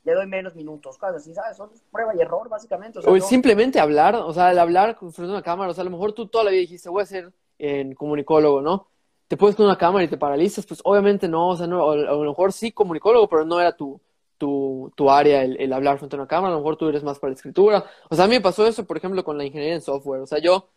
le 0.06 0.14
doy 0.14 0.26
menos 0.26 0.54
minutos, 0.54 0.96
cosas 0.96 1.16
así, 1.16 1.34
¿sabes? 1.34 1.56
Son 1.56 1.68
prueba 1.90 2.14
y 2.14 2.20
error, 2.20 2.48
básicamente. 2.48 3.00
O, 3.00 3.02
sea, 3.02 3.12
o 3.12 3.16
no... 3.16 3.24
simplemente 3.24 3.80
hablar, 3.80 4.14
o 4.14 4.32
sea, 4.32 4.52
el 4.52 4.58
hablar 4.60 4.96
frente 4.96 5.22
a 5.22 5.34
una 5.34 5.42
cámara, 5.42 5.72
o 5.72 5.74
sea, 5.74 5.82
a 5.82 5.84
lo 5.84 5.90
mejor 5.90 6.12
tú 6.12 6.28
toda 6.28 6.44
la 6.44 6.50
vida 6.50 6.60
dijiste, 6.60 6.88
voy 6.88 7.02
a 7.02 7.06
ser 7.06 7.32
en 7.58 7.92
comunicólogo, 7.94 8.62
¿no? 8.62 8.86
Te 9.26 9.36
pones 9.36 9.56
con 9.56 9.66
una 9.66 9.76
cámara 9.76 10.04
y 10.04 10.08
te 10.08 10.16
paralizas, 10.16 10.64
pues 10.64 10.80
obviamente 10.84 11.26
no, 11.26 11.48
o 11.48 11.56
sea, 11.56 11.66
no, 11.66 11.90
a 11.90 11.96
lo 11.96 12.22
mejor 12.22 12.52
sí 12.52 12.70
comunicólogo, 12.70 13.28
pero 13.28 13.44
no 13.44 13.60
era 13.60 13.76
tu, 13.76 14.00
tu, 14.38 14.92
tu 14.94 15.10
área 15.10 15.42
el, 15.42 15.60
el, 15.60 15.72
hablar 15.72 15.98
frente 15.98 16.14
a 16.14 16.20
una 16.20 16.28
cámara, 16.28 16.52
a 16.52 16.56
lo 16.56 16.60
mejor 16.60 16.76
tú 16.76 16.88
eres 16.88 17.02
más 17.02 17.18
para 17.18 17.32
la 17.32 17.34
escritura. 17.34 17.84
O 18.08 18.14
sea, 18.14 18.26
a 18.26 18.28
mí 18.28 18.34
me 18.36 18.40
pasó 18.40 18.64
eso, 18.64 18.84
por 18.84 18.96
ejemplo, 18.96 19.24
con 19.24 19.36
la 19.36 19.44
ingeniería 19.44 19.74
en 19.74 19.82
software, 19.82 20.20
o 20.20 20.26
sea, 20.26 20.38
yo 20.38 20.68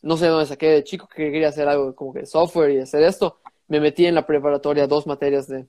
no 0.00 0.16
sé 0.16 0.28
dónde 0.28 0.46
saqué 0.46 0.68
de 0.68 0.84
chico 0.84 1.06
que 1.08 1.30
quería 1.30 1.48
hacer 1.48 1.68
algo 1.68 1.94
como 1.94 2.14
que 2.14 2.24
software 2.24 2.70
y 2.70 2.78
hacer 2.78 3.02
esto, 3.02 3.38
me 3.66 3.80
metí 3.80 4.06
en 4.06 4.14
la 4.14 4.24
preparatoria 4.24 4.86
dos 4.86 5.06
materias 5.06 5.46
de 5.46 5.66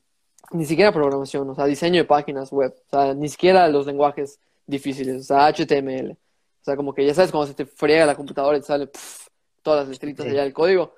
ni 0.52 0.66
siquiera 0.66 0.92
programación, 0.92 1.50
o 1.50 1.56
sea, 1.56 1.66
diseño 1.66 2.02
de 2.02 2.06
páginas 2.06 2.52
web, 2.52 2.74
o 2.88 2.90
sea, 2.90 3.14
ni 3.14 3.30
siquiera 3.30 3.68
los 3.68 3.86
lenguajes 3.86 4.40
difíciles, 4.66 5.22
o 5.22 5.24
sea, 5.24 5.48
HTML. 5.48 6.12
O 6.12 6.64
sea, 6.64 6.76
como 6.76 6.94
que 6.94 7.06
ya 7.06 7.14
sabes 7.14 7.32
cuando 7.32 7.48
se 7.48 7.54
te 7.54 7.66
friega 7.66 8.06
la 8.06 8.16
computadora 8.16 8.58
y 8.58 8.62
te 8.62 8.68
sale 8.68 8.88
pff, 8.88 9.28
todas 9.62 9.82
las 9.82 9.90
letritas 9.90 10.26
sí. 10.26 10.32
allá 10.32 10.44
del 10.44 10.54
código. 10.54 10.96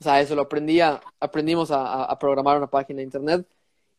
O 0.00 0.04
sea, 0.04 0.20
eso 0.20 0.34
lo 0.34 0.42
aprendía, 0.42 1.00
aprendimos 1.18 1.70
a, 1.70 2.04
a, 2.04 2.18
programar 2.18 2.56
una 2.56 2.68
página 2.68 2.98
de 2.98 3.04
internet 3.04 3.46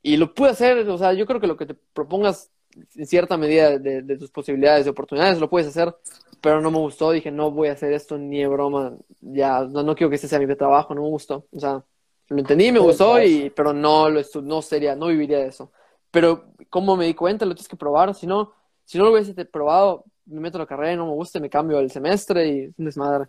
y 0.02 0.18
lo 0.18 0.34
pude 0.34 0.50
hacer, 0.50 0.90
o 0.90 0.98
sea, 0.98 1.14
yo 1.14 1.28
creo 1.28 1.40
que 1.40 1.48
lo 1.48 1.58
que 1.58 1.68
te 1.68 1.76
propongas 1.76 2.50
en 2.96 3.06
cierta 3.06 3.38
medida 3.38 3.78
de, 3.78 4.02
de 4.02 4.18
tus 4.18 4.32
posibilidades, 4.32 4.86
de 4.86 4.92
oportunidades, 4.92 5.40
lo 5.40 5.50
puedes 5.50 5.68
hacer, 5.68 5.96
pero 6.42 6.62
no 6.62 6.72
me 6.72 6.80
gustó, 6.80 7.12
dije, 7.12 7.30
no 7.30 7.52
voy 7.52 7.68
a 7.68 7.74
hacer 7.74 7.94
esto 7.94 8.18
ni 8.18 8.40
de 8.40 8.48
broma, 8.48 8.94
ya, 9.22 9.62
no, 9.66 9.84
no 9.84 9.96
quiero 9.96 10.10
que 10.10 10.16
este 10.16 10.28
sea 10.28 10.40
mi 10.40 10.56
trabajo, 10.56 10.96
no 10.96 11.04
me 11.04 11.10
gustó, 11.10 11.46
o 11.52 11.60
sea, 11.60 11.84
Lo 12.32 12.40
entendí, 12.40 12.72
me 12.72 12.80
gustó, 12.80 13.22
y, 13.22 13.50
pero 13.50 13.74
no, 13.74 14.10
lo 14.10 14.22
no 14.42 14.62
sería, 14.62 14.96
no 14.96 15.08
viviría 15.08 15.40
de 15.40 15.48
eso. 15.48 15.70
Pero 16.12 16.46
como 16.70 16.96
me 16.96 17.06
di 17.06 17.14
cuenta, 17.14 17.46
lo 17.46 17.54
tienes 17.54 17.68
que 17.68 17.76
probar, 17.76 18.16
si 18.16 18.26
no, 18.26 18.54
si 18.86 18.98
no 18.98 19.04
lo 19.04 19.12
hubiese 19.12 19.34
probado, 19.44 20.06
me 20.26 20.40
meto 20.40 20.58
a 20.58 20.62
la 20.62 20.66
carrera 20.66 20.94
y 20.94 20.96
no 20.96 21.08
me 21.08 21.12
gusta, 21.12 21.42
me 21.42 21.50
cambio 21.50 21.78
el 21.80 21.92
semestre 21.92 22.48
y 22.48 22.60
es 22.62 22.80
un 22.80 22.86
desmadre. 22.86 23.28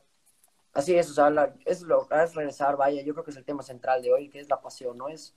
Así 0.73 0.95
es, 0.95 1.11
o 1.11 1.15
sea, 1.15 1.53
es 1.65 1.83
lo 1.83 2.07
es 2.13 2.35
regresar, 2.37 2.77
vaya, 2.77 3.03
yo 3.03 3.13
creo 3.13 3.25
que 3.25 3.33
es 3.33 3.37
el 3.37 3.45
tema 3.45 3.65
central 3.65 4.03
de 4.03 4.13
hoy, 4.13 4.29
que 4.29 4.39
es 4.39 4.49
la 4.49 4.61
pasión, 4.61 4.97
¿no? 4.97 5.09
Es, 5.09 5.35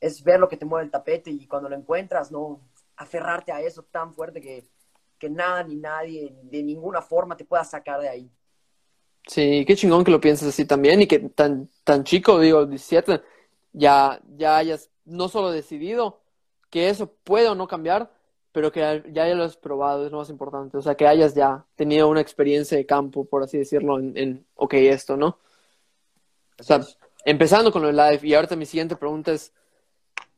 es 0.00 0.24
ver 0.24 0.40
lo 0.40 0.48
que 0.48 0.56
te 0.56 0.64
mueve 0.64 0.86
el 0.86 0.90
tapete 0.90 1.30
y 1.30 1.46
cuando 1.46 1.68
lo 1.68 1.76
encuentras, 1.76 2.32
no 2.32 2.62
aferrarte 2.96 3.52
a 3.52 3.60
eso 3.60 3.82
tan 3.82 4.14
fuerte 4.14 4.40
que, 4.40 4.64
que 5.18 5.28
nada 5.28 5.64
ni 5.64 5.76
nadie 5.76 6.34
de 6.44 6.62
ninguna 6.62 7.02
forma 7.02 7.36
te 7.36 7.44
pueda 7.44 7.62
sacar 7.62 8.00
de 8.00 8.08
ahí. 8.08 8.30
Sí, 9.26 9.64
qué 9.66 9.76
chingón 9.76 10.04
que 10.04 10.10
lo 10.10 10.20
pienses 10.20 10.48
así 10.48 10.64
también 10.64 11.02
y 11.02 11.06
que 11.06 11.18
tan, 11.20 11.68
tan 11.84 12.04
chico, 12.04 12.40
digo, 12.40 12.66
17, 12.66 13.22
ya, 13.72 14.20
ya 14.36 14.56
hayas 14.56 14.90
no 15.04 15.28
solo 15.28 15.50
decidido 15.50 16.20
que 16.70 16.88
eso 16.88 17.12
puede 17.24 17.48
o 17.48 17.54
no 17.54 17.68
cambiar, 17.68 18.10
pero 18.50 18.72
que 18.72 18.80
ya, 18.80 19.26
ya 19.26 19.34
lo 19.34 19.44
has 19.44 19.56
probado, 19.56 20.06
es 20.06 20.12
lo 20.12 20.18
más 20.18 20.30
importante. 20.30 20.76
O 20.76 20.82
sea, 20.82 20.94
que 20.94 21.06
hayas 21.06 21.34
ya 21.34 21.64
tenido 21.76 22.08
una 22.08 22.20
experiencia 22.20 22.76
de 22.76 22.86
campo, 22.86 23.24
por 23.24 23.42
así 23.42 23.58
decirlo, 23.58 23.98
en, 23.98 24.16
en 24.16 24.46
ok, 24.56 24.74
esto, 24.74 25.16
¿no? 25.16 25.38
O 26.58 26.62
sea, 26.62 26.80
empezando 27.24 27.72
con 27.72 27.82
lo 27.82 27.90
live, 27.90 28.20
y 28.22 28.34
ahorita 28.34 28.56
mi 28.56 28.66
siguiente 28.66 28.96
pregunta 28.96 29.32
es, 29.32 29.52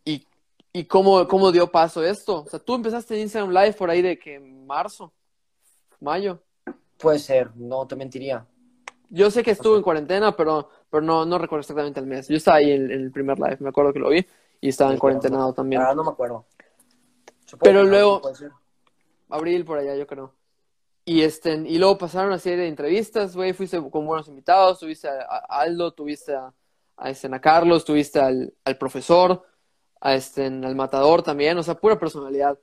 ¿y, 0.04 0.26
y 0.72 0.84
cómo, 0.84 1.26
cómo 1.28 1.52
dio 1.52 1.70
paso 1.70 2.04
esto? 2.04 2.42
O 2.42 2.48
sea, 2.48 2.58
tú 2.58 2.74
empezaste 2.74 3.14
en 3.14 3.22
Instagram 3.22 3.50
Live 3.50 3.72
por 3.74 3.90
ahí 3.90 4.02
de 4.02 4.18
que 4.18 4.38
marzo, 4.38 5.12
mayo. 6.00 6.40
Puede 6.98 7.18
ser, 7.18 7.54
no 7.56 7.86
te 7.86 7.96
mentiría. 7.96 8.46
Yo 9.14 9.30
sé 9.30 9.44
que 9.44 9.52
estuve 9.52 9.76
en 9.76 9.82
cuarentena, 9.84 10.34
pero, 10.34 10.68
pero 10.90 11.00
no, 11.00 11.24
no 11.24 11.38
recuerdo 11.38 11.60
exactamente 11.60 12.00
el 12.00 12.06
mes. 12.06 12.26
Yo 12.26 12.36
estaba 12.36 12.56
ahí 12.56 12.72
en, 12.72 12.90
el 12.90 13.12
primer 13.12 13.38
live, 13.38 13.58
me 13.60 13.68
acuerdo 13.68 13.92
que 13.92 14.00
lo 14.00 14.08
vi, 14.08 14.26
y 14.60 14.68
estaba 14.70 14.90
en 14.90 14.98
cuarentenado 14.98 15.52
también. 15.52 15.82
Ah, 15.82 15.94
no 15.94 16.02
me 16.02 16.10
acuerdo. 16.10 16.46
Pero 17.60 17.84
luego, 17.84 18.20
abril 19.28 19.64
por 19.64 19.78
allá, 19.78 19.94
yo 19.94 20.04
creo. 20.08 20.34
Y, 21.04 21.22
este, 21.22 21.54
y 21.54 21.78
luego 21.78 21.96
pasaron 21.96 22.28
una 22.28 22.40
serie 22.40 22.64
de 22.64 22.68
entrevistas, 22.68 23.36
güey, 23.36 23.52
fuiste 23.52 23.80
con 23.88 24.04
buenos 24.04 24.26
invitados, 24.26 24.80
tuviste 24.80 25.06
a, 25.06 25.44
Aldo, 25.48 25.92
tuviste 25.92 26.34
a, 26.34 26.52
a, 26.96 27.10
este, 27.10 27.32
a 27.32 27.40
Carlos, 27.40 27.84
tuviste 27.84 28.18
al, 28.18 28.52
al 28.64 28.78
profesor, 28.78 29.44
a 30.00 30.14
este, 30.14 30.46
al 30.46 30.74
matador 30.74 31.22
también, 31.22 31.56
o 31.56 31.62
sea, 31.62 31.76
pura 31.76 32.00
personalidad. 32.00 32.58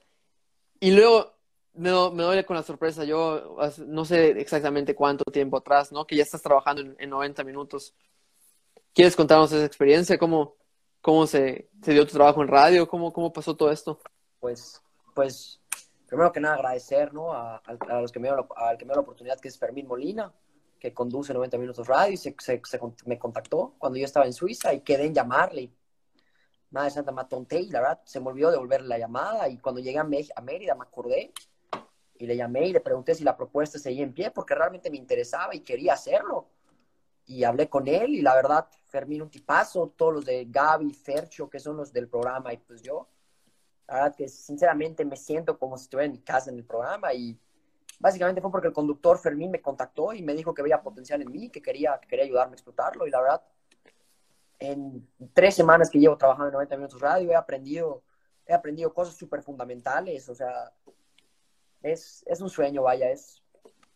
Y 0.81 0.91
luego 0.91 1.31
me, 1.73 1.89
me 2.11 2.23
doy 2.23 2.43
con 2.43 2.55
la 2.55 2.63
sorpresa, 2.63 3.03
yo 3.03 3.57
no 3.87 4.05
sé 4.05 4.31
exactamente 4.41 4.95
cuánto 4.95 5.23
tiempo 5.25 5.57
atrás, 5.57 5.91
¿no? 5.91 6.05
Que 6.05 6.15
ya 6.15 6.23
estás 6.23 6.41
trabajando 6.41 6.81
en, 6.81 6.95
en 6.99 7.09
90 7.09 7.43
minutos. 7.43 7.93
¿Quieres 8.93 9.15
contarnos 9.15 9.51
esa 9.51 9.65
experiencia? 9.65 10.17
¿Cómo, 10.17 10.55
cómo 11.01 11.25
se, 11.27 11.69
se 11.81 11.93
dio 11.93 12.05
tu 12.05 12.13
trabajo 12.13 12.41
en 12.41 12.49
radio? 12.49 12.87
¿Cómo, 12.87 13.13
cómo 13.13 13.31
pasó 13.31 13.55
todo 13.55 13.71
esto? 13.71 13.99
pues, 14.41 14.81
pues, 15.13 15.61
primero 16.07 16.31
que 16.31 16.41
nada 16.41 16.55
agradecer, 16.55 17.13
¿no? 17.13 17.31
A, 17.31 17.61
los 18.01 18.11
que 18.11 18.19
me 18.19 18.27
dieron 18.27 18.45
al 18.57 18.77
que 18.77 18.85
me 18.85 18.89
dio 18.89 18.95
la 18.95 19.01
oportunidad, 19.01 19.39
que 19.39 19.47
es 19.47 19.57
Fermín 19.57 19.87
Molina, 19.87 20.33
que 20.79 20.93
conduce 20.93 21.33
90 21.33 21.57
Minutos 21.57 21.87
Radio, 21.87 22.13
y 22.13 22.17
se, 22.17 22.35
me 23.05 23.19
contactó 23.19 23.75
cuando 23.77 23.99
yo 23.99 24.05
estaba 24.05 24.25
en 24.25 24.33
Suiza 24.33 24.73
y 24.73 24.81
quedé 24.81 25.05
en 25.05 25.13
llamarle. 25.13 25.71
Nada 26.71 26.85
de 26.85 26.91
Santa 26.91 27.11
Matonte, 27.11 27.59
y 27.59 27.69
la 27.69 27.81
verdad 27.81 28.01
se 28.05 28.19
me 28.19 28.29
olvidó 28.29 28.49
devolverle 28.49 28.87
la 28.87 28.97
llamada, 28.97 29.47
y 29.47 29.57
cuando 29.59 29.79
llegué 29.79 29.99
a, 29.99 30.01
a 30.35 30.41
Mérida 30.41 30.73
me 30.75 30.83
acordé, 30.83 31.31
y 32.21 32.27
le 32.27 32.37
llamé 32.37 32.67
y 32.67 32.71
le 32.71 32.81
pregunté 32.81 33.15
si 33.15 33.23
la 33.23 33.35
propuesta 33.35 33.79
seguía 33.79 34.03
en 34.03 34.13
pie, 34.13 34.29
porque 34.29 34.53
realmente 34.53 34.91
me 34.91 34.97
interesaba 34.97 35.55
y 35.55 35.61
quería 35.61 35.93
hacerlo. 35.93 36.49
Y 37.25 37.43
hablé 37.43 37.67
con 37.67 37.87
él, 37.87 38.13
y 38.13 38.21
la 38.21 38.35
verdad, 38.35 38.67
Fermín 38.89 39.23
un 39.23 39.31
tipazo, 39.31 39.91
todos 39.97 40.13
los 40.13 40.25
de 40.25 40.45
Gaby, 40.47 40.93
Fercho, 40.93 41.49
que 41.49 41.59
son 41.59 41.77
los 41.77 41.91
del 41.91 42.07
programa, 42.07 42.53
y 42.53 42.57
pues 42.57 42.83
yo, 42.83 43.07
la 43.87 43.95
verdad 43.95 44.15
que 44.15 44.27
sinceramente 44.29 45.03
me 45.03 45.17
siento 45.17 45.57
como 45.57 45.77
si 45.77 45.85
estuviera 45.85 46.05
en 46.05 46.11
mi 46.11 46.19
casa 46.19 46.51
en 46.51 46.57
el 46.57 46.63
programa 46.63 47.11
y 47.11 47.39
básicamente 47.99 48.39
fue 48.39 48.51
porque 48.51 48.67
el 48.67 48.73
conductor 48.73 49.17
Fermín 49.17 49.49
me 49.49 49.59
contactó 49.59 50.13
y 50.13 50.21
me 50.21 50.35
dijo 50.35 50.53
que 50.53 50.61
veía 50.61 50.79
potencial 50.79 51.23
en 51.23 51.31
mí, 51.31 51.49
que 51.49 51.59
quería, 51.61 51.99
que 51.99 52.07
quería 52.07 52.25
ayudarme 52.25 52.53
a 52.53 52.55
explotarlo 52.55 53.07
y 53.07 53.09
la 53.09 53.19
verdad, 53.19 53.41
en 54.59 55.09
tres 55.33 55.55
semanas 55.55 55.89
que 55.89 55.97
llevo 55.97 56.17
trabajando 56.17 56.49
en 56.49 56.53
90 56.53 56.77
Minutos 56.77 57.01
Radio 57.01 57.31
he 57.31 57.35
aprendido, 57.35 58.03
he 58.45 58.53
aprendido 58.53 58.93
cosas 58.93 59.15
súper 59.15 59.41
fundamentales, 59.41 60.29
o 60.29 60.35
sea, 60.35 60.71
es, 61.81 62.23
es 62.27 62.41
un 62.41 62.49
sueño, 62.49 62.83
vaya, 62.83 63.09
es, 63.09 63.41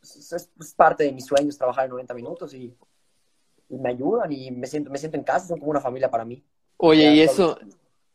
es, 0.02 0.50
parte 0.76 1.04
de 1.04 1.12
mis 1.12 1.26
sueños 1.26 1.58
trabajar 1.58 1.86
en 1.86 1.92
90 1.92 2.14
minutos 2.14 2.54
y, 2.54 2.76
y, 3.70 3.78
me 3.78 3.90
ayudan 3.90 4.32
y 4.32 4.52
me 4.52 4.68
siento, 4.68 4.90
me 4.90 4.98
siento 4.98 5.18
en 5.18 5.24
casa, 5.24 5.48
son 5.48 5.60
como 5.60 5.72
una 5.72 5.82
familia 5.82 6.10
para 6.10 6.26
mí. 6.26 6.44
Oye, 6.78 7.14
y 7.14 7.22
eso, 7.22 7.58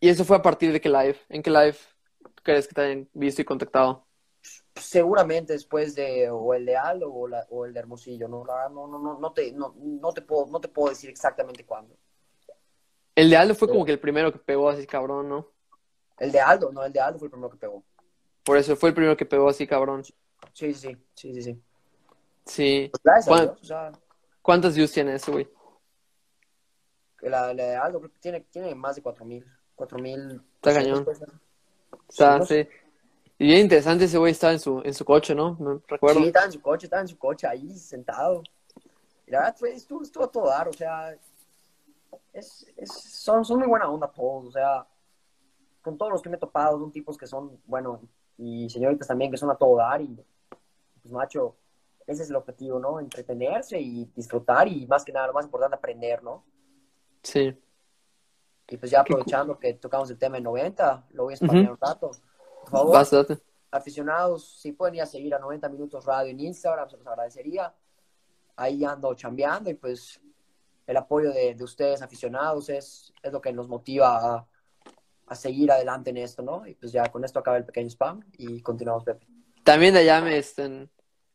¿Y 0.01 0.09
eso 0.09 0.25
fue 0.25 0.37
a 0.37 0.43
partir 0.43 0.73
de 0.73 0.81
qué 0.81 0.89
live? 0.89 1.17
¿En 1.29 1.43
qué 1.43 1.51
live 1.51 1.77
crees 2.43 2.67
que 2.67 2.75
te 2.75 2.81
hayan 2.81 3.09
visto 3.13 3.43
y 3.43 3.45
contactado? 3.45 4.07
Seguramente 4.75 5.53
después 5.53 5.95
de 5.95 6.31
o 6.31 6.55
el 6.55 6.65
de 6.65 6.75
Aldo 6.75 7.13
o, 7.13 7.29
o 7.51 7.67
el 7.67 7.75
de 7.75 7.81
Hermosillo, 7.81 8.27
¿no? 8.27 8.43
no, 8.45 8.87
no, 8.89 8.99
no, 8.99 9.19
no, 9.19 9.33
te, 9.33 9.53
no, 9.53 9.75
no, 9.77 10.13
te 10.13 10.23
puedo, 10.23 10.47
no 10.47 10.59
te 10.59 10.69
puedo 10.69 10.89
decir 10.89 11.11
exactamente 11.11 11.67
cuándo. 11.67 11.95
El 13.15 13.29
de 13.29 13.37
Aldo 13.37 13.55
fue 13.55 13.69
como 13.69 13.85
que 13.85 13.93
el 13.93 14.01
primero 14.01 14.33
que 14.33 14.39
pegó 14.39 14.71
así 14.71 14.87
cabrón, 14.87 15.29
¿no? 15.29 15.49
El 16.19 16.33
de 16.33 16.41
Aldo, 16.41 16.73
no, 16.73 16.83
el 16.83 16.93
de 16.93 17.01
Aldo 17.01 17.19
fue 17.19 17.27
el 17.27 17.33
primero 17.33 17.51
que 17.51 17.59
pegó. 17.59 17.85
Por 18.45 18.57
eso 18.57 18.77
fue 18.77 18.91
el 18.91 18.95
primero 18.95 19.17
que 19.17 19.27
pegó 19.27 19.49
así 19.49 19.67
cabrón. 19.67 20.03
Sí, 20.53 20.75
sí, 20.75 20.97
sí, 21.15 21.35
sí, 21.35 21.43
sí. 21.43 21.63
Sí. 22.47 22.93
Pues 23.03 23.73
¿Cuántas 24.43 24.75
views 24.75 24.93
tiene 24.93 25.15
ese, 25.15 25.31
güey? 25.31 25.49
La, 27.21 27.53
la, 27.53 27.65
de 27.65 27.77
Aldo 27.77 28.11
tiene, 28.19 28.41
tiene 28.41 28.75
más 28.75 28.97
de 28.97 29.03
4000. 29.03 29.45
4000. 29.75 30.43
Está 30.57 30.75
cañón. 30.75 31.07
Está, 32.09 32.45
sí. 32.47 32.67
Y 33.39 33.47
bien 33.47 33.61
interesante 33.61 34.05
ese 34.05 34.19
güey 34.19 34.33
estaba 34.33 34.53
en 34.53 34.59
su, 34.59 34.83
en 34.85 34.93
su 34.93 35.05
coche, 35.05 35.35
¿no? 35.35 35.57
No 35.59 35.83
recuerdo. 35.87 36.21
Sí, 36.21 36.27
estaba 36.27 36.47
en 36.47 36.53
su 36.53 36.61
coche, 36.61 36.87
estaba 36.87 37.03
en 37.03 37.09
su 37.09 37.19
coche 37.19 37.47
ahí 37.47 37.79
sentado. 37.79 38.43
Y 39.27 39.31
la 39.31 39.41
verdad 39.41 39.57
fue, 39.57 39.73
estuvo, 39.73 40.03
estuvo 40.03 40.25
a 40.25 40.31
todo 40.31 40.47
dar, 40.47 40.69
o 40.69 40.73
sea, 40.73 41.17
es, 42.33 42.67
es, 42.77 42.93
son, 42.93 43.45
son 43.45 43.61
muy 43.61 43.69
buena 43.69 43.89
onda 43.89 44.09
todos, 44.09 44.49
o 44.49 44.53
sea, 44.53 44.87
con 45.81 45.97
todos 45.97 46.13
los 46.13 46.21
que 46.23 46.29
me 46.29 46.37
he 46.37 46.39
topado, 46.39 46.79
son 46.79 46.93
tipos 46.93 47.17
que 47.17 47.27
son, 47.27 47.61
bueno, 47.65 48.03
y 48.41 48.71
señoritas 48.71 49.07
también 49.07 49.31
que 49.31 49.37
son 49.37 49.51
a 49.51 49.55
todo 49.55 49.77
dar, 49.77 50.01
y 50.01 50.19
pues 51.03 51.13
macho, 51.13 51.57
ese 52.07 52.23
es 52.23 52.31
el 52.31 52.37
objetivo, 52.37 52.79
¿no? 52.79 52.99
Entretenerse 52.99 53.79
y 53.79 54.07
disfrutar 54.17 54.67
y 54.67 54.87
más 54.87 55.05
que 55.05 55.13
nada, 55.13 55.27
lo 55.27 55.35
más 55.35 55.45
importante, 55.45 55.77
aprender, 55.77 56.23
¿no? 56.23 56.45
Sí. 57.23 57.55
Y 58.69 58.77
pues 58.77 58.91
ya 58.91 59.01
aprovechando 59.01 59.59
que 59.59 59.75
tocamos 59.75 60.11
el 60.11 60.19
tema 60.19 60.39
en 60.39 60.45
90, 60.45 61.09
lo 61.11 61.25
voy 61.25 61.35
a 61.35 61.37
expandir 61.37 61.71
un 61.71 61.77
rato. 61.77 62.13
Por 62.63 62.71
favor, 62.71 63.07
aficionados, 63.71 64.61
si 64.61 64.73
pueden 64.73 64.95
ir 64.95 65.03
a 65.03 65.07
seguir 65.07 65.35
a 65.35 65.39
90 65.39 65.69
Minutos 65.69 66.05
Radio 66.07 66.31
en 66.31 66.41
Instagram, 66.41 66.89
se 66.89 66.97
los 66.97 67.07
agradecería. 67.07 67.75
Ahí 68.57 68.85
ando 68.85 69.15
chambeando 69.15 69.71
y 69.71 69.75
pues 69.75 70.21
el 70.87 70.97
apoyo 70.97 71.33
de, 71.33 71.55
de 71.55 71.65
ustedes, 71.65 72.01
aficionados, 72.03 72.69
es, 72.71 73.13
es 73.23 73.33
lo 73.33 73.41
que 73.41 73.53
nos 73.53 73.69
motiva 73.69 74.37
a, 74.37 74.47
a, 75.31 75.35
seguir 75.35 75.71
adelante 75.71 76.11
en 76.11 76.19
esto, 76.19 76.43
¿no? 76.43 76.67
Y 76.67 76.75
pues 76.75 76.93
ya 76.93 77.05
con 77.11 77.25
esto 77.25 77.39
acaba 77.39 77.57
el 77.57 77.65
pequeño 77.65 77.89
spam 77.89 78.21
y 78.37 78.61
continuamos, 78.61 79.05
Pepe. 79.05 79.27
También 79.65 79.97
allá 79.97 80.21
me, 80.21 80.37
este, 80.37 80.89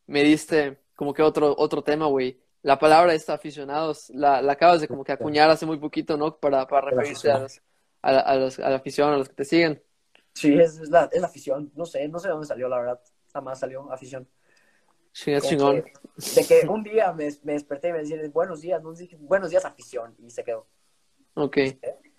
me 0.08 0.24
diste 0.24 0.80
como 0.96 1.14
que 1.14 1.24
otro, 1.24 1.56
otro 1.58 1.84
tema, 1.84 2.06
güey 2.08 2.40
la 2.66 2.80
palabra 2.80 3.14
esta 3.14 3.36
aficionados, 3.36 4.10
la, 4.10 4.42
la, 4.42 4.54
acabas 4.54 4.82
de 4.82 4.88
como 4.88 5.04
que 5.04 5.12
acuñar 5.12 5.52
hace 5.52 5.68
muy 5.68 5.78
poquito, 5.78 6.18
¿no? 6.18 6.36
Para, 6.36 6.66
para 6.66 6.90
referirse 6.90 7.30
a, 7.30 7.38
los, 7.38 7.62
a, 8.02 8.36
los, 8.38 8.58
a, 8.58 8.70
la 8.72 8.78
afición, 8.78 9.14
a 9.14 9.18
los 9.18 9.30
que 9.30 9.36
te 9.36 9.46
siguen. 9.46 9.84
Sí, 10.34 10.52
es, 10.52 10.80
es, 10.80 10.90
la, 10.90 11.08
es 11.14 11.22
la 11.22 11.28
afición. 11.28 11.72
No 11.76 11.86
sé, 11.86 12.08
no 12.08 12.18
sé 12.18 12.28
de 12.28 12.32
dónde 12.32 12.48
salió, 12.48 12.68
la 12.68 12.80
verdad. 12.80 13.00
Nada 13.36 13.42
más 13.42 13.60
salió 13.60 13.92
afición. 13.92 14.28
Sí, 15.12 15.32
es 15.32 15.44
chingón. 15.44 15.86
de 16.16 16.48
que 16.48 16.68
un 16.68 16.82
día 16.82 17.14
me, 17.14 17.30
me, 17.44 17.54
desperté 17.54 17.90
y 17.90 17.92
me 17.92 18.00
decían, 18.00 18.32
buenos 18.32 18.62
días, 18.62 18.82
no 18.82 18.94
dije, 18.94 19.16
buenos 19.20 19.52
días, 19.52 19.64
afición, 19.64 20.16
y 20.18 20.32
se 20.32 20.44
quedó. 20.44 20.66
Ok. 21.36 21.58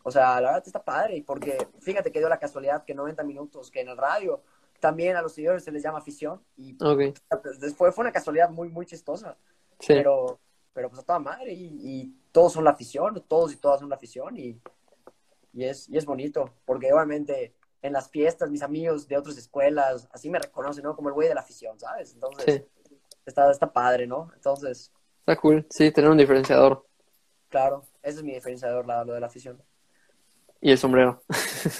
O 0.07 0.11
sea, 0.13 0.41
la 0.41 0.53
verdad 0.53 0.63
está 0.65 0.85
padre, 0.85 1.25
porque 1.27 1.59
fíjate 1.81 2.13
que 2.13 2.21
dio 2.21 2.29
la 2.29 2.39
casualidad 2.39 2.85
que 2.85 2.95
90 2.95 3.25
minutos, 3.25 3.73
que 3.73 3.81
en 3.81 3.89
el 3.89 3.97
radio 3.97 4.41
también 4.79 5.17
a 5.17 5.21
los 5.21 5.33
seguidores 5.33 5.65
se 5.65 5.73
les 5.73 5.83
llama 5.83 5.99
afición, 5.99 6.41
y 6.57 6.77
okay. 6.81 7.13
después 7.59 7.93
fue 7.93 8.03
una 8.03 8.13
casualidad 8.13 8.49
muy, 8.49 8.69
muy 8.69 8.87
chistosa. 8.87 9.37
Pero, 9.85 10.39
pero 10.73 10.91
pues 10.91 11.01
a 11.01 11.05
toda 11.05 11.19
madre 11.19 11.53
y, 11.55 12.15
todos 12.31 12.53
son 12.53 12.63
la 12.63 12.71
afición, 12.71 13.21
todos 13.27 13.53
y 13.53 13.57
todas 13.57 13.81
son 13.81 13.89
la 13.89 13.97
afición 13.97 14.37
y, 14.37 14.61
y, 15.53 15.65
es, 15.65 15.89
y 15.89 15.97
es 15.97 16.05
bonito, 16.05 16.53
porque 16.65 16.93
obviamente 16.93 17.57
en 17.83 17.93
las 17.93 18.09
fiestas 18.09 18.49
mis 18.49 18.63
amigos 18.63 19.09
de 19.09 19.17
otras 19.17 19.37
escuelas 19.37 20.07
así 20.13 20.31
me 20.31 20.39
reconocen, 20.39 20.85
¿no? 20.85 20.95
Como 20.95 21.09
el 21.09 21.15
güey 21.15 21.27
de 21.29 21.35
la 21.35 21.41
afición, 21.41 21.81
¿sabes? 21.81 22.15
Entonces, 22.15 22.63
está, 23.25 23.51
está 23.51 23.73
padre, 23.73 24.07
¿no? 24.07 24.31
Entonces... 24.37 24.93
Está 25.19 25.37
cool, 25.37 25.67
sí, 25.69 25.91
tener 25.91 26.11
un 26.11 26.19
diferenciador. 26.19 26.87
Claro, 27.49 27.83
ese 28.05 28.19
es 28.19 28.23
mi 28.23 28.35
diferenciador, 28.35 28.87
lo 28.87 29.13
de 29.13 29.21
la 29.21 29.27
afición. 29.27 29.61
Y 30.67 30.73
el 30.73 30.79
sombrero. 30.79 31.23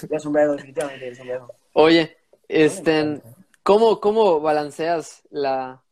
Y 0.09 0.13
el 0.13 0.21
sombrero, 0.21 0.53
definitivamente, 0.53 1.09
el 1.09 1.15
sombrero. 1.17 1.53
Oye, 1.73 2.15
este, 2.47 3.21
¿cómo, 3.61 3.99
cómo 3.99 4.39
balanceas 4.39 5.23
la, 5.29 5.83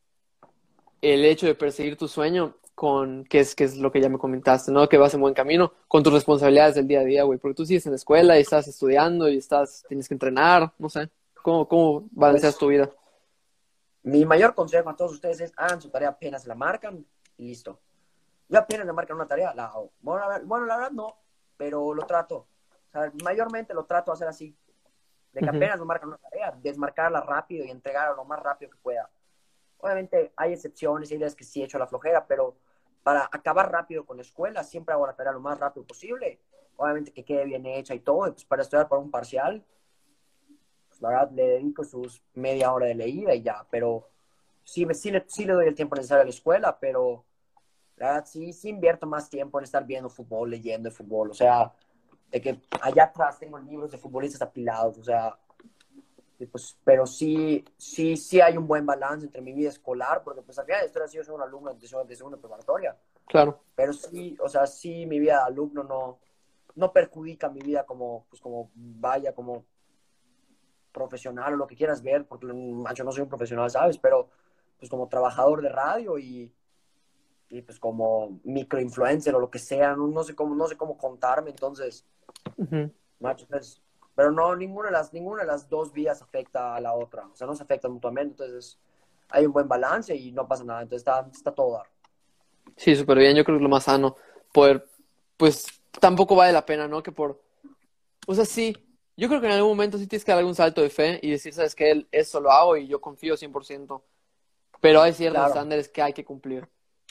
el 1.02 1.26
hecho 1.26 1.46
de 1.46 1.56
perseguir 1.56 1.98
tu 1.98 2.08
sueño 2.08 2.56
con, 2.74 3.26
que 3.26 3.41
es, 3.41 3.54
que 3.54 3.66
es 3.66 3.76
lo 3.76 3.91
que 3.91 4.00
ya 4.00 4.08
me 4.08 4.18
comentaste, 4.18 4.72
¿no? 4.72 4.88
Que 4.88 4.98
vas 4.98 5.14
en 5.14 5.20
buen 5.20 5.34
camino, 5.34 5.74
con 5.89 6.04
tus 6.04 6.14
responsabilidades 6.14 6.76
del 6.76 6.88
día 6.88 7.02
a 7.02 7.04
día, 7.04 7.24
güey, 7.24 7.38
porque 7.38 7.56
tú 7.56 7.66
sigues 7.66 7.86
en 7.86 7.91
la 7.91 7.98
escuela 7.98 8.38
y 8.38 8.43
estás 8.43 8.66
estudiando 8.70 9.28
y 9.28 9.39
estás, 9.39 9.84
tienes 9.89 10.08
que 10.08 10.14
entrenar, 10.14 10.72
no 10.80 10.88
sé, 10.88 11.10
¿cómo, 11.43 11.68
cómo 11.68 12.08
balanceas 12.12 12.58
tu 12.58 12.68
vida? 12.68 12.89
Mi 14.04 14.24
mayor 14.24 14.56
consejo 14.56 14.89
a 14.89 14.96
todos 14.96 15.12
ustedes 15.12 15.41
es, 15.41 15.52
hagan 15.58 15.82
su 15.82 15.89
tarea 15.89 16.08
apenas 16.08 16.48
la 16.48 16.56
marcan 16.56 17.06
y 17.36 17.46
listo. 17.46 17.78
Yo 18.48 18.58
apenas 18.58 18.86
me 18.86 18.93
marcan 18.93 19.18
una 19.18 19.28
tarea, 19.28 19.54
la 19.54 19.66
hago. 19.66 19.91
Bueno, 20.00 20.30
la, 20.30 20.39
bueno, 20.46 20.66
la 20.66 20.78
verdad 20.78 20.91
no, 20.91 21.18
pero 21.58 21.93
lo 21.93 22.06
trato. 22.06 22.48
Sea, 22.96 23.12
mayormente 23.24 23.74
lo 23.74 23.86
trato 23.86 24.12
de 24.12 24.16
hacer 24.16 24.28
así. 24.28 24.56
De 25.34 25.41
que 25.41 25.50
apenas 25.50 25.78
me 25.80 25.86
marcan 25.86 26.08
una 26.08 26.18
tarea, 26.18 26.58
desmarcarla 26.62 27.20
rápido 27.20 27.66
y 27.66 27.70
entregarla 27.70 28.16
lo 28.16 28.24
más 28.24 28.41
rápido 28.41 28.72
que 28.72 28.78
pueda. 28.78 29.10
Obviamente 29.80 30.32
hay 30.38 30.54
excepciones, 30.54 31.12
hay 31.12 31.18
días 31.18 31.36
que 31.36 31.43
sí 31.43 31.62
he 31.62 31.66
hecho 31.66 31.78
la 31.78 31.88
flojera, 31.88 32.26
pero 32.26 32.56
para 33.04 33.26
acabar 33.26 33.70
rápido 33.70 34.06
con 34.06 34.16
la 34.16 34.24
escuela, 34.24 34.64
siempre 34.64 34.93
hago 34.93 35.06
la 35.06 35.14
tarea 35.14 35.34
lo 35.34 35.41
más 35.41 35.60
rápido 35.60 35.86
posible. 35.86 36.39
Obviamente 36.78 37.12
que 37.12 37.26
quede 37.26 37.43
bien 37.43 37.66
hecha 37.66 37.93
y 37.93 38.00
todo. 38.00 38.28
Y 38.28 38.32
pues 38.32 38.46
para 38.46 38.62
estudiar 38.62 38.88
para 38.88 39.02
un 39.02 39.12
parcial, 39.12 39.62
pues 40.88 41.02
la 41.02 41.10
verdad 41.10 41.32
le 41.32 41.48
dedico 41.48 41.84
sus 41.84 42.24
media 42.34 42.72
hora 42.72 42.86
de 42.86 42.96
leída 42.96 43.36
y 43.36 43.41
ya. 43.41 43.68
Pero 43.70 44.08
sí, 44.64 44.88
sí, 44.93 45.12
le, 45.12 45.26
sí 45.28 45.43
le 45.43 45.52
doy 45.52 45.68
el 45.68 45.76
tiempo 45.76 45.98
necesario 45.98 46.22
a 46.22 46.26
la 46.26 46.32
escuela, 46.32 46.80
pero 46.80 47.26
la 47.98 48.08
verdad 48.08 48.26
sí, 48.26 48.54
sí 48.54 48.70
invierto 48.70 49.06
más 49.06 49.30
tiempo 49.30 49.60
en 49.60 49.66
estar 49.66 49.86
viendo 49.86 50.10
fútbol, 50.10 50.50
leyendo 50.50 50.89
de 50.89 50.96
fútbol. 50.96 51.32
O 51.32 51.34
sea, 51.34 51.74
de 52.32 52.42
que 52.42 52.62
allá 52.82 53.06
atrás 53.06 53.40
tengo 53.40 53.58
libros 53.60 53.92
de 53.92 53.98
futbolistas 53.98 54.42
apilados. 54.42 54.98
O 54.98 55.04
sea, 55.04 55.38
pues, 56.52 56.78
pero 56.84 57.06
sí, 57.06 57.64
sí, 57.78 58.18
sí 58.18 58.42
hay 58.42 58.58
un 58.58 58.68
buen 58.68 58.86
balance 58.86 59.26
entre 59.26 59.42
mi 59.42 59.54
vida 59.54 59.70
escolar, 59.70 60.22
porque 60.24 60.42
pues 60.42 60.60
al 60.60 60.66
final 60.66 60.82
de 60.82 60.88
historia 60.88 61.08
sí 61.08 61.18
yo 61.18 61.24
soy 61.24 61.36
un 61.36 61.42
alumno 61.42 61.74
de, 61.74 61.80
de 61.80 62.16
segunda 62.16 62.38
preparatoria. 62.38 62.98
Claro. 63.26 63.62
Pero 63.76 63.94
sí, 63.94 64.38
o 64.42 64.50
sea, 64.50 64.68
sí 64.68 65.06
mi 65.06 65.20
vida 65.20 65.38
de 65.38 65.44
alumno 65.46 65.84
no, 65.84 66.20
no 66.76 66.92
perjudica 66.92 67.50
mi 67.50 67.62
vida 67.62 67.86
como, 67.86 68.26
pues 68.30 68.42
como 68.42 68.70
vaya, 68.76 69.34
como 69.34 69.66
profesional 70.92 71.54
o 71.54 71.58
lo 71.58 71.68
que 71.68 71.76
quieras 71.76 72.02
ver, 72.02 72.26
porque 72.26 72.48
yo 72.48 73.04
no 73.04 73.12
soy 73.12 73.22
un 73.22 73.30
profesional, 73.30 73.70
¿sabes? 73.70 73.98
Pero 73.98 74.30
pues 74.78 74.90
como 74.90 75.08
trabajador 75.08 75.62
de 75.62 75.70
radio 75.70 76.18
y, 76.18 76.54
y 77.50 77.62
pues 77.62 77.80
como 77.80 78.39
microinfluencer 78.43 79.36
o 79.36 79.39
lo 79.39 79.50
que 79.50 79.60
sea, 79.60 79.96
no, 79.96 80.08
no, 80.08 80.24
sé 80.24 80.36
cómo, 80.36 80.56
no 80.56 80.68
sé 80.68 80.76
cómo 80.78 80.98
contarme, 80.98 81.52
entonces, 81.52 82.06
macho, 83.20 83.46
pues 83.48 83.82
pero 84.16 84.32
no, 84.32 84.56
ninguna 84.56 84.88
de, 84.88 84.93
las, 84.93 85.14
ninguna 85.14 85.41
de 85.41 85.48
las 85.48 85.70
dos 85.70 85.91
vías 85.91 86.22
afecta 86.22 86.76
a 86.76 86.82
la 86.82 86.93
otra. 86.93 87.28
O 87.28 87.36
sea, 87.36 87.46
no 87.46 87.54
se 87.54 87.64
afectan 87.64 87.91
mutuamente. 87.91 88.43
Entonces, 88.43 88.80
hay 89.30 89.46
un 89.46 89.52
buen 89.52 89.68
balance 89.68 90.16
y 90.16 90.32
no 90.32 90.48
pasa 90.48 90.64
nada. 90.64 90.82
Entonces, 90.82 91.02
está, 91.02 91.28
está 91.32 91.54
todo 91.54 91.74
dar. 91.74 91.88
Sí, 92.78 92.96
súper 92.96 93.20
bien. 93.20 93.36
Yo 93.36 93.43
creo 93.43 93.56
que 93.56 93.60
es 93.60 93.64
lo 93.64 93.70
más 93.70 93.84
sano. 93.84 94.16
Poder, 94.54 94.88
pues, 95.36 95.68
tampoco 96.00 96.36
vale 96.36 96.54
la 96.54 96.66
pena, 96.66 96.88
¿no? 96.88 97.04
Que 97.04 97.12
por... 97.12 97.41
O 98.26 98.34
sea, 98.34 98.46
sí. 98.46 98.76
Yo 99.18 99.28
creo 99.28 99.41
que 99.41 99.48
en 99.48 99.54
algún 99.54 99.72
momento 99.72 99.98
sí 99.98 100.08
tienes 100.08 100.24
que 100.24 100.32
dar 100.32 100.39
algún 100.39 100.56
salto 100.56 100.82
de 100.82 100.89
fe 100.89 101.20
y 101.22 101.32
decir, 101.32 101.54
¿sabes 101.54 101.76
qué? 101.76 102.06
Eso 102.12 102.39
lo 102.39 102.52
hago 102.52 102.78
y 102.78 102.88
yo 102.88 103.02
confío 103.02 103.36
100%. 103.36 104.02
Pero 104.82 105.02
hay 105.02 105.14
ciertos 105.14 105.48
estándares 105.48 105.89
que 105.89 106.02
hay 106.02 106.14
que 106.14 106.24
cumplir. 106.24 106.68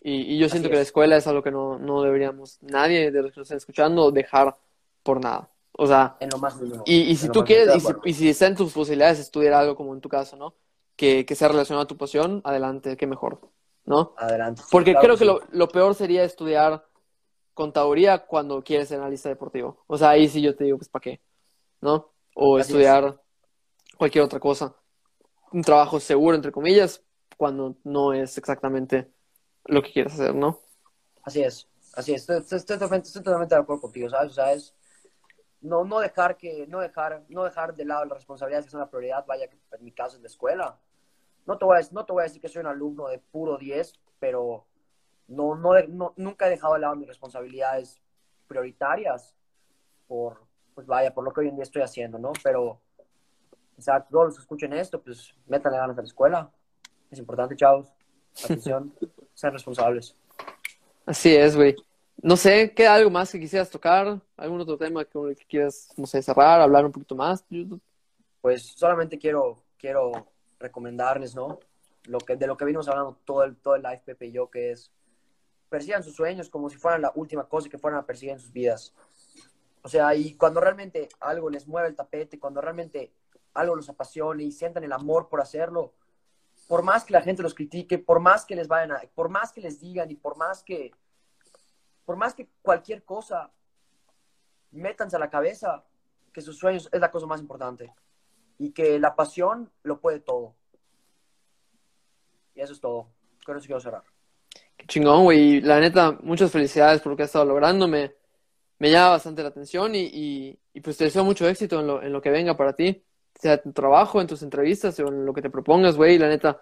Y, 0.06 0.34
y 0.34 0.38
yo 0.38 0.50
siento 0.50 0.68
que 0.68 0.74
la 0.76 0.82
escuela 0.82 1.16
es 1.16 1.26
algo 1.26 1.42
que 1.42 1.50
no, 1.50 1.78
no 1.78 2.02
deberíamos, 2.02 2.58
nadie 2.60 3.10
de 3.10 3.22
los 3.22 3.32
que 3.32 3.40
nos 3.40 3.46
están 3.46 3.56
escuchando, 3.56 4.10
dejar 4.10 4.54
por 5.02 5.18
nada. 5.18 5.48
O 5.72 5.86
sea, 5.86 6.18
en 6.20 6.28
lo 6.28 6.36
más 6.36 6.56
y, 6.84 7.00
y 7.00 7.16
si 7.16 7.30
tú 7.30 7.42
quieres, 7.42 7.74
y 7.74 7.80
si, 7.80 7.92
y 8.04 8.12
si, 8.12 8.28
está 8.28 8.46
en 8.46 8.54
tus 8.54 8.74
posibilidades 8.74 9.18
estudiar 9.18 9.54
algo 9.54 9.74
como 9.74 9.94
en 9.94 10.02
tu 10.02 10.10
caso, 10.10 10.36
¿no? 10.36 10.54
Que, 10.94 11.24
que 11.24 11.34
sea 11.34 11.48
relacionado 11.48 11.84
a 11.84 11.86
tu 11.86 11.96
pasión, 11.96 12.42
adelante, 12.44 12.98
qué 12.98 13.06
mejor, 13.06 13.40
¿no? 13.86 14.12
Adelante. 14.18 14.62
Porque 14.70 14.94
creo 14.94 15.16
que, 15.16 15.24
lo, 15.24 15.40
lo, 15.52 15.68
peor 15.68 15.94
sería 15.94 16.22
estudiar 16.22 16.84
contaduría 17.54 18.18
cuando 18.18 18.62
quieres 18.62 18.88
ser 18.88 19.00
analista 19.00 19.30
deportivo. 19.30 19.84
O 19.86 19.96
sea, 19.96 20.10
ahí 20.10 20.28
sí 20.28 20.42
yo 20.42 20.54
te 20.54 20.64
digo, 20.64 20.76
pues, 20.76 20.90
¿para 20.90 21.00
qué? 21.00 21.22
¿No? 21.80 22.12
O 22.34 22.58
estudiar 22.58 23.18
cualquier 23.96 24.22
otra 24.22 24.38
cosa. 24.38 24.76
Un 25.50 25.62
trabajo 25.62 25.98
seguro, 25.98 26.36
entre 26.36 26.52
comillas, 26.52 27.02
cuando 27.38 27.76
no 27.84 28.12
es 28.12 28.36
exactamente 28.36 29.13
lo 29.64 29.82
que 29.82 29.92
quieres 29.92 30.14
hacer, 30.14 30.34
¿no? 30.34 30.60
Así 31.22 31.42
es, 31.42 31.68
así 31.94 32.14
es. 32.14 32.22
Estoy, 32.22 32.38
estoy, 32.38 32.58
estoy, 32.58 32.98
estoy 32.98 33.22
totalmente 33.22 33.54
de 33.54 33.60
acuerdo 33.60 33.82
contigo, 33.82 34.08
¿sabes? 34.10 34.32
O 34.32 34.34
sea, 34.34 34.52
es 34.52 34.74
no, 35.64 35.84
no 35.84 35.98
dejar 35.98 36.36
que, 36.36 36.66
no 36.68 36.80
dejar, 36.80 37.24
no 37.28 37.44
dejar 37.44 37.74
de 37.74 37.86
lado 37.86 38.04
las 38.04 38.18
responsabilidades 38.18 38.66
que 38.66 38.70
son 38.70 38.80
la 38.80 38.90
prioridad, 38.90 39.24
vaya 39.26 39.48
que 39.48 39.58
en 39.72 39.84
mi 39.84 39.92
caso 39.92 40.16
es 40.16 40.22
la 40.22 40.28
escuela. 40.28 40.78
No 41.46 41.58
te 41.58 41.64
voy 41.64 41.78
a, 41.78 41.80
no 41.90 42.04
te 42.04 42.12
voy 42.12 42.20
a 42.20 42.24
decir 42.24 42.40
que 42.40 42.48
soy 42.48 42.60
un 42.60 42.66
alumno 42.66 43.08
de 43.08 43.18
puro 43.18 43.56
10, 43.56 43.94
pero 44.18 44.66
no, 45.28 45.54
no, 45.54 46.12
nunca 46.16 46.46
he 46.46 46.50
dejado 46.50 46.74
de 46.74 46.80
lado 46.80 46.96
mis 46.96 47.08
responsabilidades 47.08 48.00
prioritarias 48.46 49.34
por, 50.06 50.42
pues 50.74 50.86
vaya, 50.86 51.14
por 51.14 51.24
lo 51.24 51.32
que 51.32 51.40
hoy 51.40 51.48
en 51.48 51.56
día 51.56 51.62
estoy 51.62 51.82
haciendo, 51.82 52.18
¿no? 52.18 52.32
Pero, 52.42 52.80
o 53.78 53.80
sea, 53.80 54.00
todos 54.04 54.26
los 54.26 54.34
que 54.36 54.42
escuchen 54.42 54.74
esto, 54.74 55.02
pues 55.02 55.34
métanle 55.46 55.78
ganas 55.78 55.96
a 55.96 56.02
la 56.02 56.06
escuela. 56.06 56.50
Es 57.10 57.18
importante, 57.18 57.56
chavos. 57.56 57.90
Atención, 58.44 58.94
sean 59.34 59.52
responsables. 59.52 60.14
Así 61.06 61.34
es, 61.34 61.56
güey. 61.56 61.74
No 62.22 62.36
sé, 62.36 62.72
¿queda 62.72 62.94
algo 62.94 63.10
más 63.10 63.30
que 63.30 63.40
quisieras 63.40 63.68
tocar? 63.68 64.20
¿Algún 64.36 64.60
otro 64.60 64.78
tema 64.78 65.04
que, 65.04 65.36
quieras, 65.48 65.88
no 65.96 66.06
sé, 66.06 66.22
cerrar, 66.22 66.60
hablar 66.60 66.86
un 66.86 66.92
poquito 66.92 67.14
más? 67.14 67.44
Pues 68.40 68.62
solamente 68.62 69.18
quiero, 69.18 69.62
quiero 69.76 70.28
recomendarles, 70.58 71.34
¿no? 71.34 71.58
Lo 72.04 72.18
que, 72.18 72.36
de 72.36 72.46
lo 72.46 72.56
que 72.56 72.64
venimos 72.64 72.88
hablando 72.88 73.18
todo 73.24 73.44
el, 73.44 73.56
todo 73.56 73.74
el 73.74 73.82
live, 73.82 74.02
Pepe 74.04 74.26
y 74.26 74.32
yo, 74.32 74.48
que 74.50 74.70
es 74.70 74.90
persigan 75.68 76.04
sus 76.04 76.14
sueños 76.14 76.48
como 76.48 76.70
si 76.70 76.76
fueran 76.76 77.02
la 77.02 77.10
última 77.16 77.48
cosa 77.48 77.68
que 77.68 77.78
fueran 77.78 77.98
a 77.98 78.06
perseguir 78.06 78.34
en 78.34 78.38
sus 78.38 78.52
vidas. 78.52 78.94
O 79.82 79.88
sea, 79.88 80.14
y 80.14 80.34
cuando 80.34 80.60
realmente 80.60 81.08
algo 81.18 81.50
les 81.50 81.66
mueve 81.66 81.88
el 81.88 81.96
tapete, 81.96 82.38
cuando 82.38 82.60
realmente 82.60 83.12
algo 83.54 83.74
los 83.74 83.88
apasione 83.88 84.44
y 84.44 84.52
sientan 84.52 84.84
el 84.84 84.92
amor 84.92 85.28
por 85.28 85.40
hacerlo, 85.40 85.92
por 86.68 86.82
más 86.82 87.04
que 87.04 87.12
la 87.12 87.22
gente 87.22 87.42
los 87.42 87.54
critique, 87.54 87.98
por 87.98 88.20
más 88.20 88.44
que 88.44 88.56
les 88.56 88.68
vayan 88.68 88.92
a, 88.92 89.00
por 89.14 89.28
más 89.28 89.52
que 89.52 89.60
les 89.60 89.80
digan 89.80 90.10
y 90.10 90.14
por 90.14 90.36
más 90.36 90.62
que 90.62 90.92
por 92.04 92.16
más 92.16 92.34
que 92.34 92.48
cualquier 92.62 93.02
cosa, 93.04 93.50
métanse 94.72 95.16
a 95.16 95.18
la 95.18 95.30
cabeza 95.30 95.84
que 96.32 96.40
sus 96.40 96.58
sueños 96.58 96.88
es 96.92 97.00
la 97.00 97.10
cosa 97.10 97.26
más 97.26 97.40
importante 97.40 97.92
y 98.58 98.72
que 98.72 98.98
la 98.98 99.16
pasión 99.16 99.70
lo 99.82 100.00
puede 100.00 100.20
todo. 100.20 100.54
Y 102.54 102.60
eso 102.60 102.72
es 102.72 102.80
todo. 102.80 103.08
Con 103.44 103.56
eso 103.56 103.66
quiero 103.66 103.80
cerrar. 103.80 104.02
Qué 104.76 104.86
chingón, 104.86 105.24
güey. 105.24 105.60
La 105.60 105.80
neta, 105.80 106.18
muchas 106.22 106.50
felicidades 106.50 107.00
por 107.00 107.12
lo 107.12 107.16
que 107.16 107.24
has 107.24 107.28
estado 107.28 107.44
logrando. 107.44 107.88
Me, 107.88 108.14
me 108.78 108.90
llama 108.90 109.10
bastante 109.10 109.42
la 109.42 109.48
atención 109.48 109.94
y, 109.94 110.58
y, 110.72 110.80
pues 110.80 110.96
te 110.96 111.04
deseo 111.04 111.24
mucho 111.24 111.48
éxito 111.48 111.80
en 111.80 111.86
lo, 111.86 112.02
en 112.02 112.12
lo 112.12 112.20
que 112.20 112.30
venga 112.30 112.56
para 112.56 112.74
ti. 112.74 113.02
Sea 113.40 113.60
tu 113.60 113.72
trabajo, 113.72 114.20
en 114.20 114.26
tus 114.26 114.42
entrevistas 114.42 114.98
o 115.00 115.08
en 115.08 115.26
lo 115.26 115.32
que 115.34 115.42
te 115.42 115.50
propongas, 115.50 115.96
güey. 115.96 116.18
La 116.18 116.28
neta, 116.28 116.60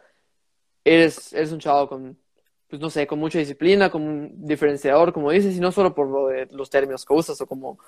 eres, 0.84 1.32
eres 1.32 1.52
un 1.52 1.58
chavo 1.58 1.88
con, 1.88 2.18
pues 2.68 2.80
no 2.80 2.90
sé, 2.90 3.06
con 3.06 3.18
mucha 3.18 3.38
disciplina, 3.38 3.90
como 3.90 4.06
un 4.06 4.46
diferenciador, 4.46 5.12
como 5.12 5.30
dices, 5.30 5.56
y 5.56 5.60
no 5.60 5.72
solo 5.72 5.94
por 5.94 6.08
lo 6.08 6.28
de 6.28 6.46
los 6.52 6.70
términos 6.70 7.04
que 7.04 7.14
usas 7.14 7.40
o 7.40 7.46
como, 7.46 7.78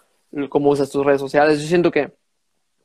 como 0.51 0.71
usas 0.71 0.91
tus 0.91 1.05
redes 1.05 1.21
sociales. 1.21 1.61
Yo 1.61 1.69
siento 1.69 1.91
que 1.91 2.13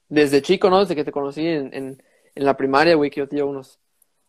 desde 0.09 0.41
chico, 0.41 0.69
¿no? 0.69 0.80
Desde 0.80 0.95
que 0.95 1.03
te 1.03 1.11
conocí 1.11 1.45
en, 1.45 1.73
en, 1.73 2.03
la 2.35 2.55
primaria, 2.57 2.95
güey, 2.95 3.09
que 3.09 3.19
yo 3.19 3.27
tengo 3.27 3.47
unos, 3.47 3.80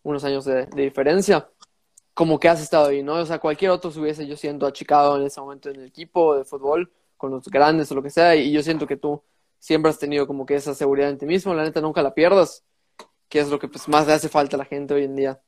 unos 0.02 0.24
años 0.24 0.44
de, 0.44 0.66
diferencia, 0.74 1.48
como 2.14 2.40
que 2.40 2.48
has 2.48 2.60
estado 2.60 2.88
ahí, 2.88 3.02
¿no? 3.02 3.14
O 3.14 3.26
sea, 3.26 3.38
cualquier 3.38 3.70
otro 3.70 3.90
se 3.90 4.00
hubiese 4.00 4.26
yo 4.26 4.36
siento 4.36 4.66
achicado 4.66 5.16
en 5.16 5.26
ese 5.26 5.40
momento 5.40 5.70
en 5.70 5.76
el 5.76 5.86
equipo 5.86 6.36
de 6.36 6.44
fútbol, 6.44 6.92
con 7.16 7.30
los 7.30 7.44
grandes 7.48 7.90
o 7.92 7.94
lo 7.94 8.02
que 8.02 8.10
sea, 8.10 8.34
y 8.36 8.50
yo 8.50 8.62
siento 8.62 8.86
que 8.86 8.96
tú 8.96 9.22
siempre 9.60 9.90
has 9.90 9.98
tenido 9.98 10.26
como 10.26 10.44
que 10.44 10.56
esa 10.56 10.74
seguridad 10.74 11.10
en 11.10 11.18
ti 11.18 11.26
mismo, 11.26 11.54
la 11.54 11.62
neta 11.62 11.80
nunca 11.80 12.02
la 12.02 12.14
pierdas, 12.14 12.64
que 13.28 13.38
es 13.38 13.48
lo 13.48 13.60
que 13.60 13.68
pues 13.68 13.86
más 13.86 14.08
le 14.08 14.14
hace 14.14 14.28
falta 14.28 14.56
a 14.56 14.58
la 14.58 14.64
gente 14.64 14.94
hoy 14.94 15.04
en 15.04 15.14
día. 15.14 15.40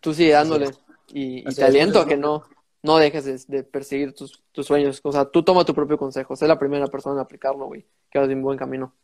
Tú 0.00 0.14
sigue 0.14 0.32
dándole. 0.32 0.70
Y, 1.08 1.42
te 1.54 1.64
aliento 1.64 2.00
a 2.00 2.06
que 2.06 2.16
no, 2.16 2.44
no 2.82 2.98
dejes 2.98 3.48
de, 3.48 3.64
perseguir 3.64 4.14
tus, 4.14 4.42
tus, 4.52 4.66
sueños. 4.66 5.00
O 5.02 5.10
sea, 5.10 5.24
tú 5.24 5.42
toma 5.42 5.64
tu 5.64 5.74
propio 5.74 5.98
consejo. 5.98 6.36
Sé 6.36 6.46
la 6.46 6.58
primera 6.58 6.86
persona 6.86 7.16
en 7.16 7.20
aplicarlo, 7.20 7.66
güey. 7.66 7.84
Que 8.10 8.18
vas 8.18 8.28
en 8.28 8.42
buen 8.42 8.58
camino. 8.58 8.94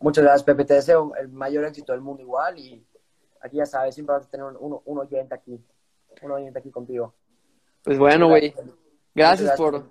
Muchas 0.00 0.24
gracias, 0.24 0.44
Pepe. 0.44 0.64
Te 0.64 0.74
deseo 0.74 1.12
el 1.16 1.28
mayor 1.28 1.64
éxito 1.64 1.92
del 1.92 2.00
mundo 2.00 2.22
igual. 2.22 2.58
Y 2.58 2.84
aquí 3.40 3.58
ya 3.58 3.66
sabes, 3.66 3.94
siempre 3.94 4.16
vas 4.16 4.26
a 4.26 4.30
tener 4.30 4.46
un, 4.46 4.80
un 4.84 4.98
oyente 4.98 5.34
aquí. 5.34 5.60
Un 6.22 6.30
oyente 6.30 6.58
aquí 6.58 6.70
contigo. 6.70 7.14
Pues 7.82 7.98
bueno, 7.98 8.28
güey. 8.28 8.54
Gracias, 9.14 9.56
por... 9.56 9.88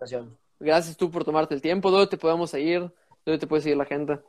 Gracias 0.60 0.98
tú 0.98 1.12
por 1.12 1.24
tomarte 1.24 1.54
el 1.54 1.62
tiempo. 1.62 1.92
¿Dónde 1.92 2.08
te 2.08 2.18
podemos 2.18 2.50
seguir? 2.50 2.92
¿Dónde 3.28 3.40
te 3.40 3.48
puede 3.48 3.62
seguir 3.62 3.78
la 3.78 3.86
gente? 3.86 4.20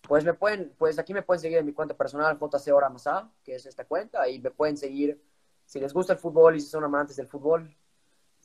Pues 0.00 0.24
me 0.24 0.32
pueden, 0.32 0.74
pues 0.78 0.98
aquí 0.98 1.12
me 1.12 1.22
pueden 1.22 1.40
seguir 1.40 1.58
en 1.58 1.66
mi 1.66 1.72
cuenta 1.72 1.94
personal, 1.96 2.38
JC 2.38 2.72
Oramasa, 2.72 3.30
que 3.44 3.54
es 3.54 3.66
esta 3.66 3.84
cuenta, 3.84 4.28
y 4.28 4.40
me 4.40 4.50
pueden 4.50 4.76
seguir 4.76 5.22
si 5.66 5.78
les 5.78 5.92
gusta 5.92 6.14
el 6.14 6.18
fútbol 6.18 6.56
y 6.56 6.60
si 6.60 6.68
son 6.68 6.82
amantes 6.82 7.16
del 7.16 7.28
fútbol, 7.28 7.76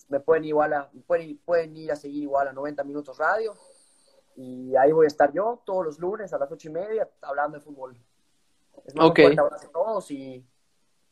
me 0.09 0.19
pueden, 0.19 0.43
igual 0.43 0.73
a, 0.73 0.91
pueden, 1.07 1.37
pueden 1.37 1.75
ir 1.77 1.91
a 1.91 1.95
seguir 1.95 2.23
igual 2.23 2.49
a 2.49 2.53
90 2.53 2.83
Minutos 2.83 3.17
Radio. 3.17 3.55
Y 4.35 4.75
ahí 4.75 4.91
voy 4.91 5.05
a 5.05 5.07
estar 5.07 5.31
yo 5.31 5.63
todos 5.65 5.85
los 5.85 5.97
lunes 5.97 6.33
a 6.33 6.37
las 6.37 6.51
ocho 6.51 6.67
y 6.67 6.71
media 6.73 7.09
hablando 7.21 7.57
de 7.57 7.63
fútbol. 7.63 7.97
Un 8.73 9.15
fuerte 9.15 9.39
abrazo 9.39 9.67
a 9.67 9.71
todos 9.71 10.11
y 10.11 10.45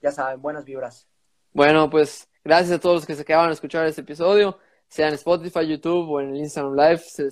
ya 0.02 0.12
saben, 0.12 0.42
buenas 0.42 0.66
vibras. 0.66 1.08
Bueno, 1.54 1.90
pues 1.90 2.28
Gracias 2.46 2.78
a 2.78 2.80
todos 2.80 2.96
los 2.96 3.06
que 3.06 3.16
se 3.16 3.24
quedaban 3.24 3.50
a 3.50 3.54
escuchar 3.54 3.88
este 3.88 4.02
episodio, 4.02 4.58
sea 4.90 5.08
en 5.08 5.14
Spotify, 5.14 5.66
YouTube 5.66 6.10
o 6.10 6.20
en 6.20 6.32
el 6.32 6.42
Instagram 6.42 6.76
Live, 6.76 6.98
se, 6.98 7.30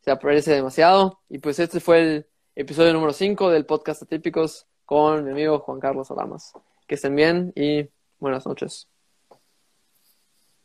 se 0.00 0.10
aprecia 0.10 0.54
demasiado. 0.54 1.20
Y 1.28 1.38
pues 1.38 1.58
este 1.58 1.80
fue 1.80 2.00
el 2.00 2.26
episodio 2.54 2.92
número 2.92 3.12
5 3.12 3.50
del 3.50 3.66
podcast 3.66 4.02
Atípicos 4.02 4.66
con 4.84 5.24
mi 5.24 5.30
amigo 5.30 5.60
Juan 5.60 5.80
Carlos 5.80 6.10
Olamas. 6.10 6.52
Que 6.86 6.96
estén 6.96 7.14
bien 7.14 7.52
y 7.54 7.88
buenas 8.18 8.46
noches. 8.46 8.88